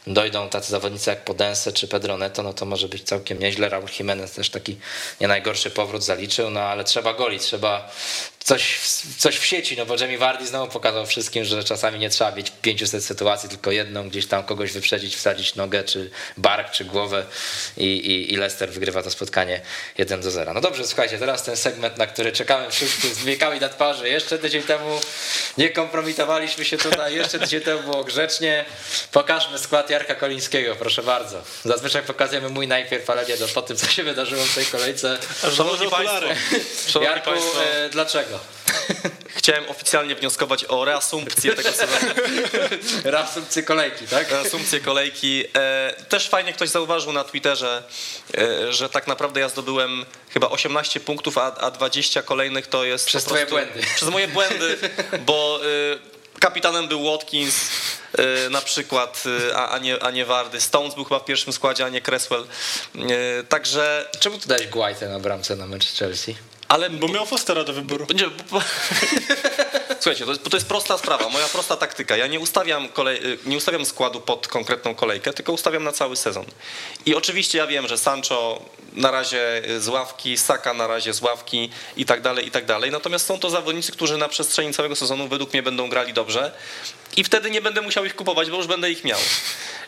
dojdą 0.08 0.50
tacy 0.50 0.72
zawodnicy 0.72 1.10
jak 1.10 1.24
Podense 1.24 1.74
czy 1.74 1.88
Pedro 1.88 2.18
Neto, 2.18 2.44
no 2.44 2.54
to 2.54 2.66
może 2.66 2.88
być 2.88 3.04
całkiem 3.04 3.40
nieźle. 3.40 3.70
Raul 3.70 3.90
Jimenez 4.00 4.32
też 4.32 4.50
taki 4.50 4.78
nie 5.22 5.28
najgorszy 5.28 5.72
powrót 5.72 6.04
zaliczył, 6.04 6.50
no 6.50 6.60
ale 6.60 6.84
trzeba 6.84 7.14
goli, 7.14 7.40
trzeba 7.40 7.92
coś, 8.46 8.80
coś 9.18 9.38
w 9.38 9.46
sieci, 9.46 9.78
no 9.78 9.86
bo 9.86 9.96
Jamie 10.00 10.18
Vardy 10.18 10.48
znowu 10.48 10.72
pokazał 10.72 11.06
wszystkim, 11.06 11.46
że 11.46 11.64
czasami 11.64 12.00
nie 12.00 12.10
trzeba 12.10 12.32
mieć 12.32 12.52
500 12.62 13.06
sytuacji, 13.06 13.50
tylko 13.50 13.72
jedną, 13.72 14.10
gdzieś 14.10 14.28
tam 14.28 14.44
kogoś 14.44 14.72
wyprzedzić, 14.72 15.16
wsadzić 15.16 15.56
nogę, 15.56 15.84
czy 15.84 16.12
bark, 16.38 16.72
czy 16.72 16.86
głowę 16.86 17.26
i, 17.78 17.86
i, 17.86 18.34
i 18.34 18.38
Leicester 18.38 18.72
wygrywa 18.72 19.04
to 19.04 19.12
spotkanie 19.12 19.62
1 19.98 20.22
do 20.22 20.32
0. 20.32 20.54
No 20.54 20.62
dobrze, 20.62 20.88
słuchajcie, 20.88 21.18
teraz 21.18 21.44
ten 21.44 21.58
segment, 21.58 21.98
na 21.98 22.08
który 22.08 22.32
czekamy 22.32 22.72
wszyscy 22.72 23.14
z 23.14 23.24
wiekami 23.24 23.60
na 23.60 23.70
twarzy. 23.70 24.10
Jeszcze 24.10 24.38
tydzień 24.38 24.64
temu 24.64 25.00
nie 25.58 25.70
kompromitowaliśmy 25.70 26.66
się 26.66 26.78
tutaj, 26.78 27.16
jeszcze 27.16 27.40
tydzień 27.40 27.62
temu 27.62 27.84
było 27.84 28.04
grzecznie. 28.04 28.66
Pokażmy 29.12 29.60
skład 29.60 29.90
Jarka 29.90 30.16
Kolińskiego, 30.16 30.76
proszę 30.76 31.04
bardzo. 31.04 31.42
Zazwyczaj 31.64 32.04
pokazujemy 32.04 32.50
mój 32.50 32.68
najpierw, 32.68 33.10
ale 33.10 33.26
nie, 33.26 33.36
no, 33.40 33.48
po 33.48 33.62
tym, 33.62 33.78
co 33.78 33.88
się 33.88 34.04
wydarzyło 34.04 34.44
w 34.44 34.56
tej 34.56 34.66
kolejce. 34.66 35.18
Szanowni 35.56 35.90
Państwo, 35.90 36.20
Szanowni 36.88 37.14
Jarku, 37.14 37.30
Państwo, 37.32 37.64
e, 37.64 37.90
chciałem 39.36 39.70
oficjalnie 39.70 40.16
wnioskować 40.16 40.66
o 40.66 40.86
reasumpcję 40.86 41.54
tego 41.54 41.72
sezonu. 41.72 42.14
Reasumpcję 43.04 43.64
kolejki, 43.64 44.08
tak? 44.08 44.32
Reasumpcję 44.32 44.80
kolejki. 44.80 45.44
E, 45.58 45.96
Też 46.10 46.30
fajnie 46.30 46.54
ktoś 46.54 46.70
zauważył 46.70 47.14
na 47.14 47.24
Twitterze, 47.24 47.84
e, 48.38 48.74
że 48.74 48.90
tak 48.90 49.08
naprawdę 49.08 49.40
ja 49.40 49.50
zdobyłem 49.50 50.06
chyba 50.30 50.50
18 50.50 51.00
punktów, 51.00 51.38
a, 51.38 51.56
a 51.56 51.72
20 51.72 52.22
kolejnych 52.22 52.68
to 52.68 52.86
jest 52.86 53.08
Przez 53.08 53.24
twoje 53.24 53.46
błędy. 53.46 53.82
Przez 53.96 54.10
moje 54.10 54.28
błędy, 54.28 54.78
bo 55.28 55.60
e, 56.36 56.40
kapitanem 56.40 56.88
był 56.88 57.12
Watkins 57.12 57.56
na 58.50 58.62
przykład, 58.62 59.24
a, 59.56 59.78
nie, 59.78 60.04
a 60.04 60.12
nie 60.12 60.26
Wardy. 60.26 60.62
Stones 60.62 60.96
był 60.96 61.04
chyba 61.04 61.20
w 61.20 61.26
pierwszym 61.26 61.54
składzie, 61.54 61.86
a 61.86 61.90
nie 61.90 62.02
Cresswell. 62.02 62.46
Także, 63.50 64.10
Czemu 64.20 64.38
tu 64.40 64.48
dałeś 64.48 64.68
Guaitę 64.68 65.10
na 65.10 65.20
bramce 65.20 65.56
na 65.56 65.68
mecz 65.68 65.94
Chelsea? 65.94 66.36
Ale 66.68 66.90
Bo 66.90 67.08
miał 67.08 67.26
Fostera 67.26 67.64
do 67.64 67.74
wyboru. 67.74 68.08
Bo- 68.52 68.62
Słuchajcie, 70.00 70.26
to 70.26 70.32
jest, 70.32 70.44
to 70.44 70.58
jest 70.58 70.68
prosta 70.68 70.98
sprawa, 70.98 71.30
moja 71.30 71.48
prosta 71.48 71.76
taktyka. 71.78 72.18
Ja 72.18 72.28
nie 72.28 72.40
ustawiam, 72.40 72.90
kolej, 72.90 73.20
nie 73.46 73.58
ustawiam 73.58 73.86
składu 73.86 74.22
pod 74.22 74.48
konkretną 74.48 74.96
kolejkę, 74.96 75.34
tylko 75.34 75.54
ustawiam 75.54 75.84
na 75.84 75.92
cały 75.92 76.16
sezon. 76.16 76.46
I 77.06 77.16
oczywiście 77.16 77.58
ja 77.58 77.68
wiem, 77.68 77.88
że 77.88 77.98
Sancho 77.98 78.62
na 78.94 79.12
razie 79.12 79.62
z 79.80 79.88
ławki, 79.88 80.38
Saka 80.38 80.74
na 80.74 80.88
razie 80.88 81.14
z 81.14 81.22
ławki 81.22 81.70
i 81.98 82.06
tak 82.06 82.22
dalej, 82.22 82.48
i 82.48 82.52
tak 82.52 82.66
dalej. 82.66 82.92
Natomiast 82.92 83.26
są 83.26 83.40
to 83.40 83.50
zawodnicy, 83.50 83.92
którzy 83.92 84.18
na 84.18 84.28
przestrzeni 84.28 84.74
całego 84.74 84.96
sezonu 84.96 85.28
według 85.28 85.54
mnie 85.54 85.64
będą 85.64 85.90
grali 85.90 86.14
dobrze 86.14 86.52
i 87.18 87.24
wtedy 87.24 87.52
nie 87.52 87.62
będę 87.62 87.82
musiał 87.82 88.06
ich 88.06 88.16
kupować, 88.16 88.50
bo 88.52 88.58
już 88.58 88.68
będę 88.68 88.92
ich 88.92 89.04
miał. 89.04 89.20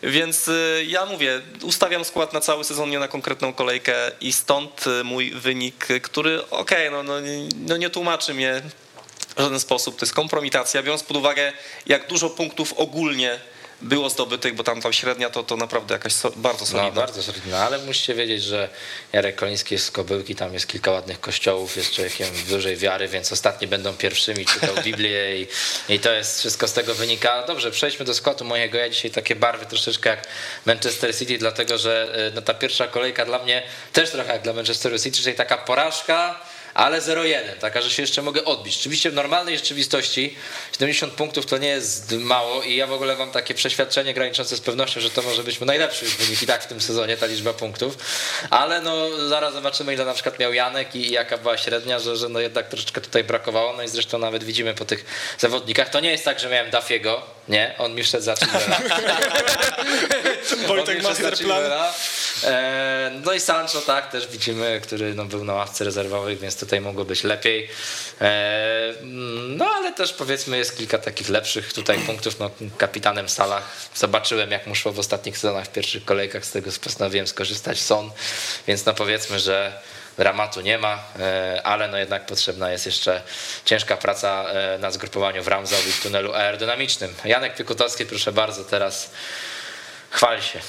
Więc 0.04 0.48
y, 0.48 0.86
ja 0.88 1.06
mówię, 1.06 1.42
ustawiam 1.64 2.06
skład 2.06 2.34
na 2.34 2.42
cały 2.42 2.64
sezon, 2.64 2.90
nie 2.90 3.00
na 3.00 3.08
konkretną 3.08 3.54
kolejkę 3.54 4.12
i 4.22 4.34
stąd 4.34 4.88
y, 4.88 5.04
mój 5.04 5.32
wynik, 5.32 5.92
y, 5.92 6.02
który 6.02 6.50
okej, 6.50 6.92
no, 6.92 7.04
no, 7.04 7.20
nie- 7.20 7.50
no 7.68 7.78
nie 7.78 7.90
tłumaczy 7.90 8.34
mnie 8.34 8.62
w 9.38 9.41
żaden 9.41 9.59
sposób. 9.59 9.99
To 9.99 10.05
jest 10.05 10.14
kompromitacja, 10.14 10.84
biorąc 10.84 11.03
pod 11.03 11.18
uwagę, 11.18 11.53
jak 11.85 12.07
dużo 12.07 12.30
punktów 12.30 12.73
ogólnie 12.73 13.39
było 13.81 14.09
zdobytych, 14.09 14.55
bo 14.55 14.64
tam 14.64 14.81
ta 14.81 14.93
średnia 14.93 15.30
to, 15.30 15.43
to 15.43 15.57
naprawdę 15.57 15.93
jakaś 15.93 16.14
so, 16.14 16.31
bardzo 16.35 16.59
No, 16.65 16.72
solidna. 16.72 17.01
bardzo 17.01 17.23
solidna, 17.23 17.65
ale 17.65 17.77
musicie 17.77 18.14
wiedzieć, 18.14 18.43
że 18.43 18.69
Jarek 19.14 19.35
Koliński 19.35 19.73
jest 19.76 19.85
z 19.85 19.91
Kobyłki, 19.91 20.35
tam 20.35 20.53
jest 20.53 20.68
kilka 20.68 20.91
ładnych 20.91 21.19
kościołów, 21.19 21.77
jest 21.77 21.91
człowiekiem 21.93 22.27
dużej 22.49 22.77
wiary, 22.77 23.07
więc 23.07 23.31
ostatni 23.31 23.68
będą 23.68 23.93
pierwszymi, 23.93 24.45
czytał 24.45 24.76
Biblię 24.85 25.41
i, 25.41 25.47
i 25.89 25.99
to 25.99 26.11
jest 26.11 26.39
wszystko 26.39 26.68
z 26.68 26.73
tego 26.73 26.95
wynika. 26.95 27.43
Dobrze, 27.47 27.72
przejdźmy 27.72 28.05
do 28.05 28.14
składu 28.14 28.45
mojego. 28.45 28.77
Ja 28.77 28.89
dzisiaj 28.89 29.11
takie 29.11 29.35
barwy 29.35 29.65
troszeczkę 29.65 30.09
jak 30.09 30.27
Manchester 30.65 31.18
City, 31.18 31.38
dlatego 31.38 31.77
że 31.77 32.14
e, 32.27 32.31
no, 32.35 32.41
ta 32.41 32.53
pierwsza 32.53 32.88
kolejka 32.88 33.26
dla 33.26 33.39
mnie 33.39 33.64
też 33.93 34.11
trochę 34.11 34.34
jak 34.34 34.41
dla 34.41 34.53
Manchesteru 34.53 34.99
City, 34.99 35.22
czyli 35.23 35.35
taka 35.35 35.57
porażka, 35.57 36.39
ale 36.78 37.02
0-1, 37.02 37.36
taka, 37.60 37.82
że 37.82 37.90
się 37.90 38.04
jeszcze 38.04 38.22
mogę 38.22 38.45
odbić. 38.45 38.78
Oczywiście 38.78 39.12
w 39.12 39.14
normalnej 39.14 39.58
rzeczywistości 39.58 40.36
70 40.72 41.14
punktów 41.14 41.45
to 41.45 41.58
nie 41.58 41.68
jest 41.68 42.12
mało 42.12 42.64
i 42.64 42.76
ja 42.76 42.88
w 42.88 42.94
ogóle 42.94 43.16
mam 43.16 43.32
takie 43.32 43.54
przeświadczenie 43.54 44.14
graniczące 44.14 44.56
z 44.56 44.62
pewnością, 44.62 45.02
że 45.02 45.10
to 45.10 45.22
może 45.22 45.44
być 45.44 45.60
mój 45.60 45.68
najlepszy 45.68 46.06
już 46.06 46.16
wynik 46.16 46.44
i 46.44 46.48
tak 46.48 46.64
w 46.64 46.68
tym 46.68 46.82
sezonie, 46.82 47.18
ta 47.18 47.26
liczba 47.26 47.54
punktów, 47.54 47.98
ale 48.49 48.82
no 48.82 49.28
zaraz 49.28 49.54
zobaczymy 49.54 49.94
ile 49.94 50.06
na 50.06 50.14
przykład 50.14 50.40
miał 50.40 50.54
Janek 50.54 50.95
i 50.95 51.12
jaka 51.12 51.38
była 51.38 51.58
średnia, 51.58 51.99
że, 51.99 52.18
że 52.18 52.30
no 52.30 52.40
jednak 52.40 52.68
troszeczkę 52.68 53.02
tutaj 53.02 53.24
brakowało, 53.24 53.74
no 53.74 53.84
i 53.84 53.88
zresztą 53.88 54.18
nawet 54.18 54.44
widzimy 54.44 54.74
po 54.74 54.86
tych 54.86 55.06
zawodnikach, 55.38 55.90
to 55.90 55.99
nie 55.99 56.12
jest 56.12 56.26
tak, 56.26 56.40
że 56.40 56.49
miałem 56.49 56.70
Dafiego, 56.72 57.22
nie, 57.48 57.76
on 57.78 57.95
mi 57.95 58.04
wszedł 58.04 58.24
za. 58.24 58.36
Wojtek 60.68 61.04
Masterplan. 61.04 61.64
E, 62.44 63.12
No 63.26 63.34
i 63.34 63.40
Sancho, 63.40 63.82
tak, 63.82 64.12
też 64.12 64.28
widzimy, 64.28 64.82
który 64.84 65.14
no, 65.14 65.26
był 65.26 65.44
na 65.44 65.54
ławce 65.54 65.84
rezerwowej, 65.84 66.38
więc 66.38 66.56
tutaj 66.68 66.81
mogło 66.81 67.06
być 67.06 67.23
lepiej. 67.23 67.69
E, 68.22 68.94
No 69.48 69.65
ale 69.65 69.94
też 69.94 70.14
powiedzmy 70.14 70.57
jest 70.57 70.77
kilka 70.77 70.98
takich 70.98 71.30
lepszych 71.30 71.73
tutaj 71.73 71.99
punktów. 71.99 72.39
No, 72.39 72.52
kapitanem 72.77 73.30
Salah 73.30 73.64
zobaczyłem, 73.95 74.52
jak 74.52 74.68
mu 74.68 74.76
szło 74.76 74.91
w 74.91 74.99
ostatnich 74.99 75.38
sezonach 75.38 75.65
w 75.65 75.69
pierwszych 75.69 76.06
kolejkach, 76.06 76.45
z 76.45 76.52
tego 76.52 76.72
postanowiłem 76.84 77.27
skorzystać 77.27 77.81
Son, 77.81 78.11
więc 78.68 78.85
no 78.85 78.94
powiedzmy, 78.94 79.39
że 79.39 79.80
dramatu 80.18 80.61
nie 80.61 80.77
ma, 80.77 81.03
e, 81.19 81.61
ale 81.64 81.88
no 81.88 81.98
jednak 81.98 82.26
potrzebna 82.26 82.72
jest 82.72 82.85
jeszcze 82.85 83.22
ciężka 83.65 83.98
praca 83.98 84.45
e, 84.49 84.77
na 84.77 84.91
zgrupowaniu 84.91 85.44
w 85.44 85.48
Ramsau 85.48 85.80
i 85.89 85.91
w 85.91 86.03
tunelu 86.03 86.34
aerodynamicznym. 86.34 87.14
Janek 87.26 87.56
Piekutowski, 87.56 88.06
proszę 88.06 88.31
bardzo, 88.31 88.64
teraz 88.64 89.10
chwal 90.10 90.41
się. 90.41 90.60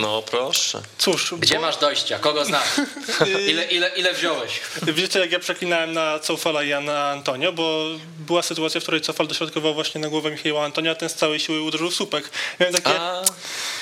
No 0.00 0.22
proszę. 0.22 0.82
Cóż, 0.98 1.34
Gdzie 1.38 1.54
bo, 1.54 1.60
masz 1.60 1.76
dojścia? 1.76 2.18
Kogo 2.18 2.44
znasz? 2.44 2.68
Ile, 3.48 3.64
ile, 3.64 3.88
ile 3.96 4.12
wziąłeś? 4.14 4.60
wiecie 4.82 5.18
jak 5.18 5.32
ja 5.32 5.38
przeklinałem 5.38 5.92
na 5.92 6.18
Cofala 6.18 6.62
i 6.62 6.84
na 6.84 7.10
Antonio, 7.10 7.52
bo 7.52 7.84
była 8.26 8.42
sytuacja, 8.42 8.80
w 8.80 8.82
której 8.82 9.00
Cofal 9.00 9.26
dośrodkował 9.26 9.74
właśnie 9.74 10.00
na 10.00 10.08
głowę 10.08 10.30
Michała 10.30 10.64
Antonia, 10.64 10.90
a 10.90 10.94
ten 10.94 11.08
z 11.08 11.14
całej 11.14 11.40
siły 11.40 11.62
uderzył 11.62 11.90
w 11.90 11.94
słupek. 11.94 12.30
Miałem 12.60 12.74
takie, 12.74 13.00
A, 13.00 13.22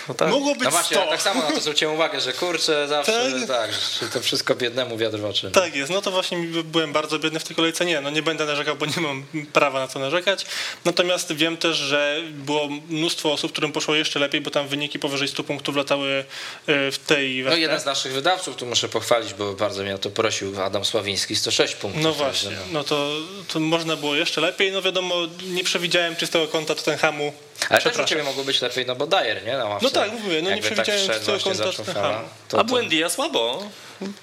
no 0.09 0.15
tak. 0.15 0.31
mogło 0.31 0.55
być 0.55 0.65
No 0.65 0.71
właśnie, 0.71 0.97
100. 0.97 1.05
ja 1.05 1.11
tak 1.11 1.23
samo 1.23 1.43
na 1.43 1.51
to 1.53 1.61
zwróciłem 1.61 1.95
uwagę, 1.95 2.21
że 2.21 2.33
kurczę, 2.33 2.89
zawsze 2.89 3.31
Tak. 3.41 3.49
tak, 3.49 3.71
że 4.01 4.09
to 4.13 4.21
wszystko 4.21 4.55
biednemu 4.55 4.97
wiatr 4.99 5.19
w 5.19 5.25
oczy. 5.25 5.51
Tak 5.51 5.75
jest, 5.77 5.93
no 5.93 6.03
to 6.03 6.11
właśnie 6.11 6.39
byłem 6.65 6.93
bardzo 6.93 7.19
biedny 7.19 7.41
w 7.41 7.45
tej 7.45 7.57
kolejce. 7.57 7.85
Nie, 7.85 8.01
no 8.01 8.11
nie 8.11 8.23
będę 8.23 8.45
narzekał, 8.47 8.77
bo 8.77 8.87
nie 8.87 8.93
mam 9.03 9.25
prawa 9.53 9.81
na 9.81 9.89
co 9.89 9.99
narzekać. 9.99 10.47
Natomiast 10.85 11.33
wiem 11.33 11.57
też, 11.57 11.77
że 11.77 12.23
było 12.31 12.69
mnóstwo 12.89 13.33
osób, 13.33 13.53
którym 13.53 13.73
poszło 13.73 13.95
jeszcze 13.95 14.19
lepiej, 14.19 14.41
bo 14.41 14.51
tam 14.51 14.69
wyniki 14.69 14.99
powyżej 14.99 15.29
100 15.29 15.45
punktów 15.45 15.77
latały 15.81 16.25
y, 16.69 16.93
w 16.93 16.99
tej 17.07 17.45
No 17.45 17.57
jeden 17.57 17.81
z 17.81 17.85
naszych 17.85 18.13
wydawców, 18.13 18.57
tu 18.57 18.67
muszę 18.67 18.89
pochwalić, 18.89 19.35
bo 19.35 19.53
bardzo 19.53 19.83
mnie 19.83 19.95
o 19.95 19.99
to 19.99 20.11
prosił, 20.11 20.63
Adam 20.63 20.85
Sławiński, 20.85 21.37
106 21.37 21.75
punktów. 21.75 22.03
No 22.03 22.13
właśnie, 22.13 22.51
no. 22.51 22.73
no 22.73 22.85
to, 22.85 23.11
to 23.53 23.61
można 23.61 23.97
było 23.97 24.15
jeszcze 24.15 24.41
lepiej. 24.41 24.73
No 24.73 24.83
wiadomo, 24.83 25.15
nie 25.47 25.65
przewidziałem 25.65 26.17
czystego 26.17 26.49
konta 26.49 26.75
Tottenhamu. 26.75 27.33
Ale 27.69 27.81
też 27.83 27.97
u 27.99 28.05
ciebie 28.05 28.23
mogło 28.23 28.45
być 28.45 28.61
lepiej, 28.61 28.87
no 28.87 28.95
bo 28.97 29.07
Dyer, 29.07 29.45
nie? 29.47 29.57
Na 29.57 29.65
ławce. 29.65 29.85
No 29.85 29.91
tak, 29.91 30.13
mówię, 30.13 30.43
no 30.43 30.51
nie 30.51 30.57
Jakby 30.57 30.71
przewidziałem 30.71 31.07
tak 31.07 31.17
wszedł 31.17 31.19
czystego 31.19 31.39
właśnie, 31.39 31.51
konta 31.51 31.65
zaczął 31.65 31.85
Tottenhamu. 31.85 32.15
fala, 32.15 32.29
to- 32.49 32.59
A 32.61 32.65
Błędia 32.65 33.11
słabo. 33.11 33.63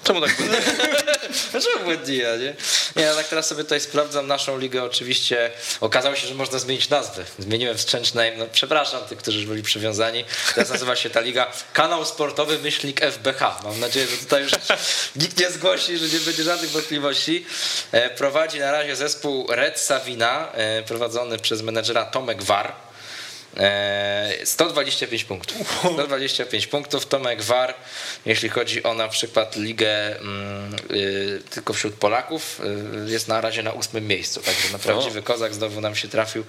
Czemu 0.04 0.20
tak 0.20 0.36
Buendia? 0.36 0.60
Dlaczego 1.50 1.78
Buendia, 1.84 2.36
nie? 2.36 2.54
Nie, 2.96 3.02
ja 3.02 3.14
tak 3.14 3.28
teraz 3.28 3.46
sobie 3.46 3.64
tutaj 3.64 3.80
sprawdzam 3.80 4.26
naszą 4.26 4.58
ligę. 4.58 4.84
Oczywiście 4.84 5.50
okazało 5.80 6.16
się, 6.16 6.26
że 6.28 6.34
można 6.34 6.58
zmienić 6.58 6.88
nazwę. 6.88 7.24
Zmieniłem 7.38 7.78
Strange 7.78 8.10
Name. 8.14 8.36
No, 8.36 8.46
przepraszam 8.52 9.04
tych, 9.04 9.18
którzy 9.18 9.46
byli 9.46 9.62
przywiązani. 9.62 10.24
Teraz 10.54 10.70
nazywa 10.70 10.96
się 10.96 11.10
ta 11.10 11.20
liga 11.20 11.46
Kanał 11.72 12.04
Sportowy 12.04 12.58
Myślnik 12.58 13.00
FBH. 13.00 13.40
Mam 13.64 13.80
nadzieję, 13.80 14.06
że 14.06 14.16
tutaj 14.16 14.42
już 14.42 14.52
nikt 15.16 15.38
nie 15.40 15.50
zgłosi, 15.50 15.98
że 15.98 16.08
nie 16.18 16.20
będzie 16.24 16.42
żadnych 16.42 16.70
wątpliwości. 16.70 17.46
E, 17.92 18.10
Prowadzi 18.10 18.58
na 18.58 18.72
razie 18.72 18.96
zespół 18.96 19.46
Red 19.50 19.80
Savina, 19.80 20.52
e, 20.52 20.82
prowadzony 20.82 21.38
przez 21.38 21.62
menedżera 21.62 22.04
Tomek 22.04 22.42
War. 22.42 22.72
E, 23.58 24.32
125 24.44 25.24
punktów. 25.24 25.56
125 25.94 26.66
punktów. 26.66 27.06
Tomek 27.06 27.42
War, 27.42 27.74
jeśli 28.26 28.48
chodzi 28.48 28.82
o 28.82 28.94
na 28.94 29.08
przykład 29.08 29.56
ligę 29.56 30.20
mm, 30.20 30.76
y, 30.90 31.42
tylko 31.50 31.72
wśród 31.72 31.94
Polaków, 31.94 32.60
y, 33.06 33.10
jest 33.10 33.28
na 33.28 33.40
razie 33.40 33.62
na 33.62 33.72
ósmym 33.72 34.06
miejscu. 34.06 34.40
Także 34.40 34.72
na 34.72 34.78
prawdziwy 34.78 35.22
kozak 35.22 35.54
znowu 35.54 35.80
nam 35.80 35.96
się 35.96 36.08
trafił. 36.08 36.44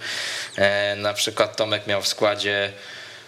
E, 0.56 0.95
na 0.95 1.14
przykład 1.14 1.56
Tomek 1.56 1.88
miał 1.88 2.02
w 2.02 2.07
składzie. 2.07 2.73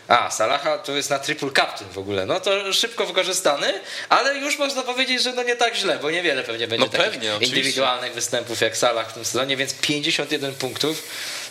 A, 0.08 0.32
Salaha 0.32 0.78
to 0.78 0.96
jest 0.96 1.10
na 1.10 1.20
triple 1.20 1.52
captain 1.52 1.92
w 1.92 1.98
ogóle. 1.98 2.26
No 2.26 2.40
to 2.40 2.74
szybko 2.74 3.06
wykorzystany, 3.06 3.74
ale 4.10 4.38
już 4.38 4.58
można 4.58 4.84
powiedzieć, 4.84 5.24
że 5.24 5.34
no 5.34 5.44
nie 5.44 5.56
tak 5.56 5.76
źle, 5.76 6.00
bo 6.02 6.12
niewiele 6.12 6.44
pewnie 6.44 6.68
będzie 6.68 6.86
No 6.86 6.92
takich 6.92 7.12
pewnie, 7.12 7.32
indywidualnych 7.42 8.14
występów 8.14 8.62
jak 8.62 8.78
Salah 8.78 9.10
w 9.10 9.14
tym 9.14 9.26
sezonie, 9.26 9.58
więc 9.58 9.74
51 9.74 10.54
punktów. 10.54 11.04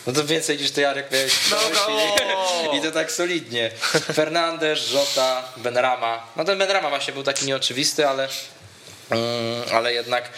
No 0.07 0.13
to 0.13 0.25
więcej 0.25 0.57
niż 0.57 0.71
ty 0.71 0.81
Jarek 0.81 1.11
miałeś 1.11 1.33
No, 1.51 1.57
no. 1.73 2.73
I 2.77 2.81
to 2.81 2.91
tak 2.91 3.11
solidnie. 3.11 3.71
Fernandez, 4.13 4.79
Żota, 4.79 5.43
Benrama. 5.57 6.27
No 6.35 6.45
ten 6.45 6.57
Benrama 6.57 6.89
właśnie 6.89 7.13
był 7.13 7.23
taki 7.23 7.45
nieoczywisty, 7.45 8.07
ale 8.07 8.29
Mm, 9.11 9.63
ale 9.73 9.93
jednak 9.93 10.29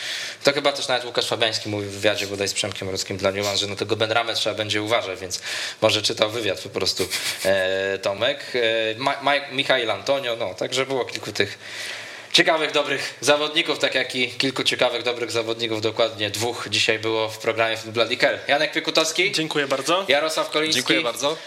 to 0.44 0.54
chyba 0.54 0.72
też 0.72 0.88
nawet 0.88 1.06
Łukasz 1.06 1.28
Fabiański 1.28 1.70
mówił 1.70 1.90
w 1.90 1.94
wywiadzie 1.94 2.28
bodaj 2.28 2.48
z 2.48 2.54
Przemkiem 2.54 2.88
Mrockim 2.88 3.18
dla 3.18 3.32
Nuance, 3.32 3.58
że 3.58 3.68
no 3.68 3.76
tego 3.76 3.96
Benramę 3.96 4.34
trzeba 4.34 4.56
będzie 4.56 4.82
uważać, 4.82 5.20
więc 5.20 5.40
może 5.82 6.02
czytał 6.02 6.30
wywiad 6.30 6.60
po 6.62 6.70
prostu 6.70 7.08
e, 7.46 7.98
Tomek. 7.98 8.40
E, 8.56 8.60
Ma, 8.98 9.22
Ma, 9.22 9.32
Michael 9.52 9.92
Antonio, 9.92 10.36
no 10.36 10.54
także 10.54 10.86
było 10.86 11.06
kilku 11.06 11.32
tych 11.32 11.58
ciekawych, 12.34 12.72
dobrych 12.72 13.18
zawodników, 13.22 13.80
tak 13.80 13.96
jak 13.96 14.16
i 14.16 14.28
kilku 14.32 14.64
ciekawych, 14.64 15.04
dobrych 15.04 15.32
zawodników, 15.32 15.82
dokładnie 15.82 16.30
dwóch 16.30 16.68
dzisiaj 16.70 17.00
było 17.00 17.30
w 17.30 17.38
programie 17.38 17.78
Bloody 17.86 18.18
Hell. 18.18 18.40
Janek 18.48 18.72
Piekutowski. 18.72 19.32
Dziękuję 19.32 19.68
bardzo. 19.68 20.06
Jarosław 20.08 20.50
Koliński. 20.50 20.76
Dziękuję 20.76 21.02
bardzo. 21.02 21.38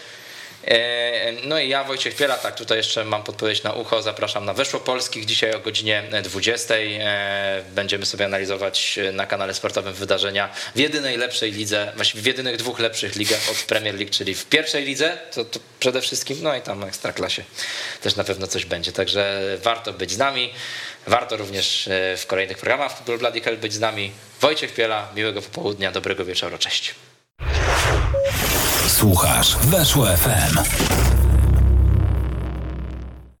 E, 0.67 1.31
no 1.43 1.59
i 1.59 1.69
ja, 1.69 1.83
Wojciech 1.83 2.15
Piela, 2.15 2.37
tak 2.37 2.55
tutaj 2.55 2.77
jeszcze 2.77 3.05
mam 3.05 3.23
podpowiedź 3.23 3.63
na 3.63 3.73
ucho, 3.73 4.01
zapraszam 4.01 4.45
na 4.45 4.53
Weszło 4.53 4.79
Polskich 4.79 5.25
dzisiaj 5.25 5.53
o 5.53 5.59
godzinie 5.59 6.03
20. 6.23 6.75
E, 6.75 7.63
będziemy 7.75 8.05
sobie 8.05 8.25
analizować 8.25 8.99
na 9.13 9.25
kanale 9.25 9.53
sportowym 9.53 9.93
wydarzenia 9.93 10.49
w 10.75 10.79
jedynej 10.79 11.17
lepszej 11.17 11.51
lidze, 11.51 11.91
właściwie 11.95 12.21
w 12.21 12.25
jedynych 12.25 12.57
dwóch 12.57 12.79
lepszych 12.79 13.15
ligach 13.15 13.49
od 13.51 13.57
Premier 13.57 13.95
League, 13.95 14.11
czyli 14.11 14.35
w 14.35 14.45
pierwszej 14.45 14.85
lidze, 14.85 15.17
to, 15.33 15.45
to 15.45 15.59
przede 15.79 16.01
wszystkim, 16.01 16.37
no 16.41 16.55
i 16.55 16.61
tam 16.61 16.79
w 16.79 16.83
Ekstraklasie 16.83 17.43
też 18.01 18.15
na 18.15 18.23
pewno 18.23 18.47
coś 18.47 18.65
będzie, 18.65 18.91
także 18.91 19.41
warto 19.63 19.93
być 19.93 20.11
z 20.11 20.17
nami. 20.17 20.53
Warto 21.07 21.37
również 21.37 21.87
e, 21.87 22.17
w 22.17 22.25
kolejnych 22.25 22.57
programach 22.57 22.97
Football 22.97 23.17
Bloody 23.17 23.41
Hell 23.41 23.57
być 23.57 23.73
z 23.73 23.79
nami. 23.79 24.11
Wojciech 24.41 24.73
Piela, 24.73 25.11
miłego 25.15 25.41
popołudnia, 25.41 25.91
dobrego 25.91 26.25
wieczoru, 26.25 26.57
cześć. 26.57 26.95
Słuchasz 28.87 29.57
Weszło 29.57 30.05
FM. 30.05 30.57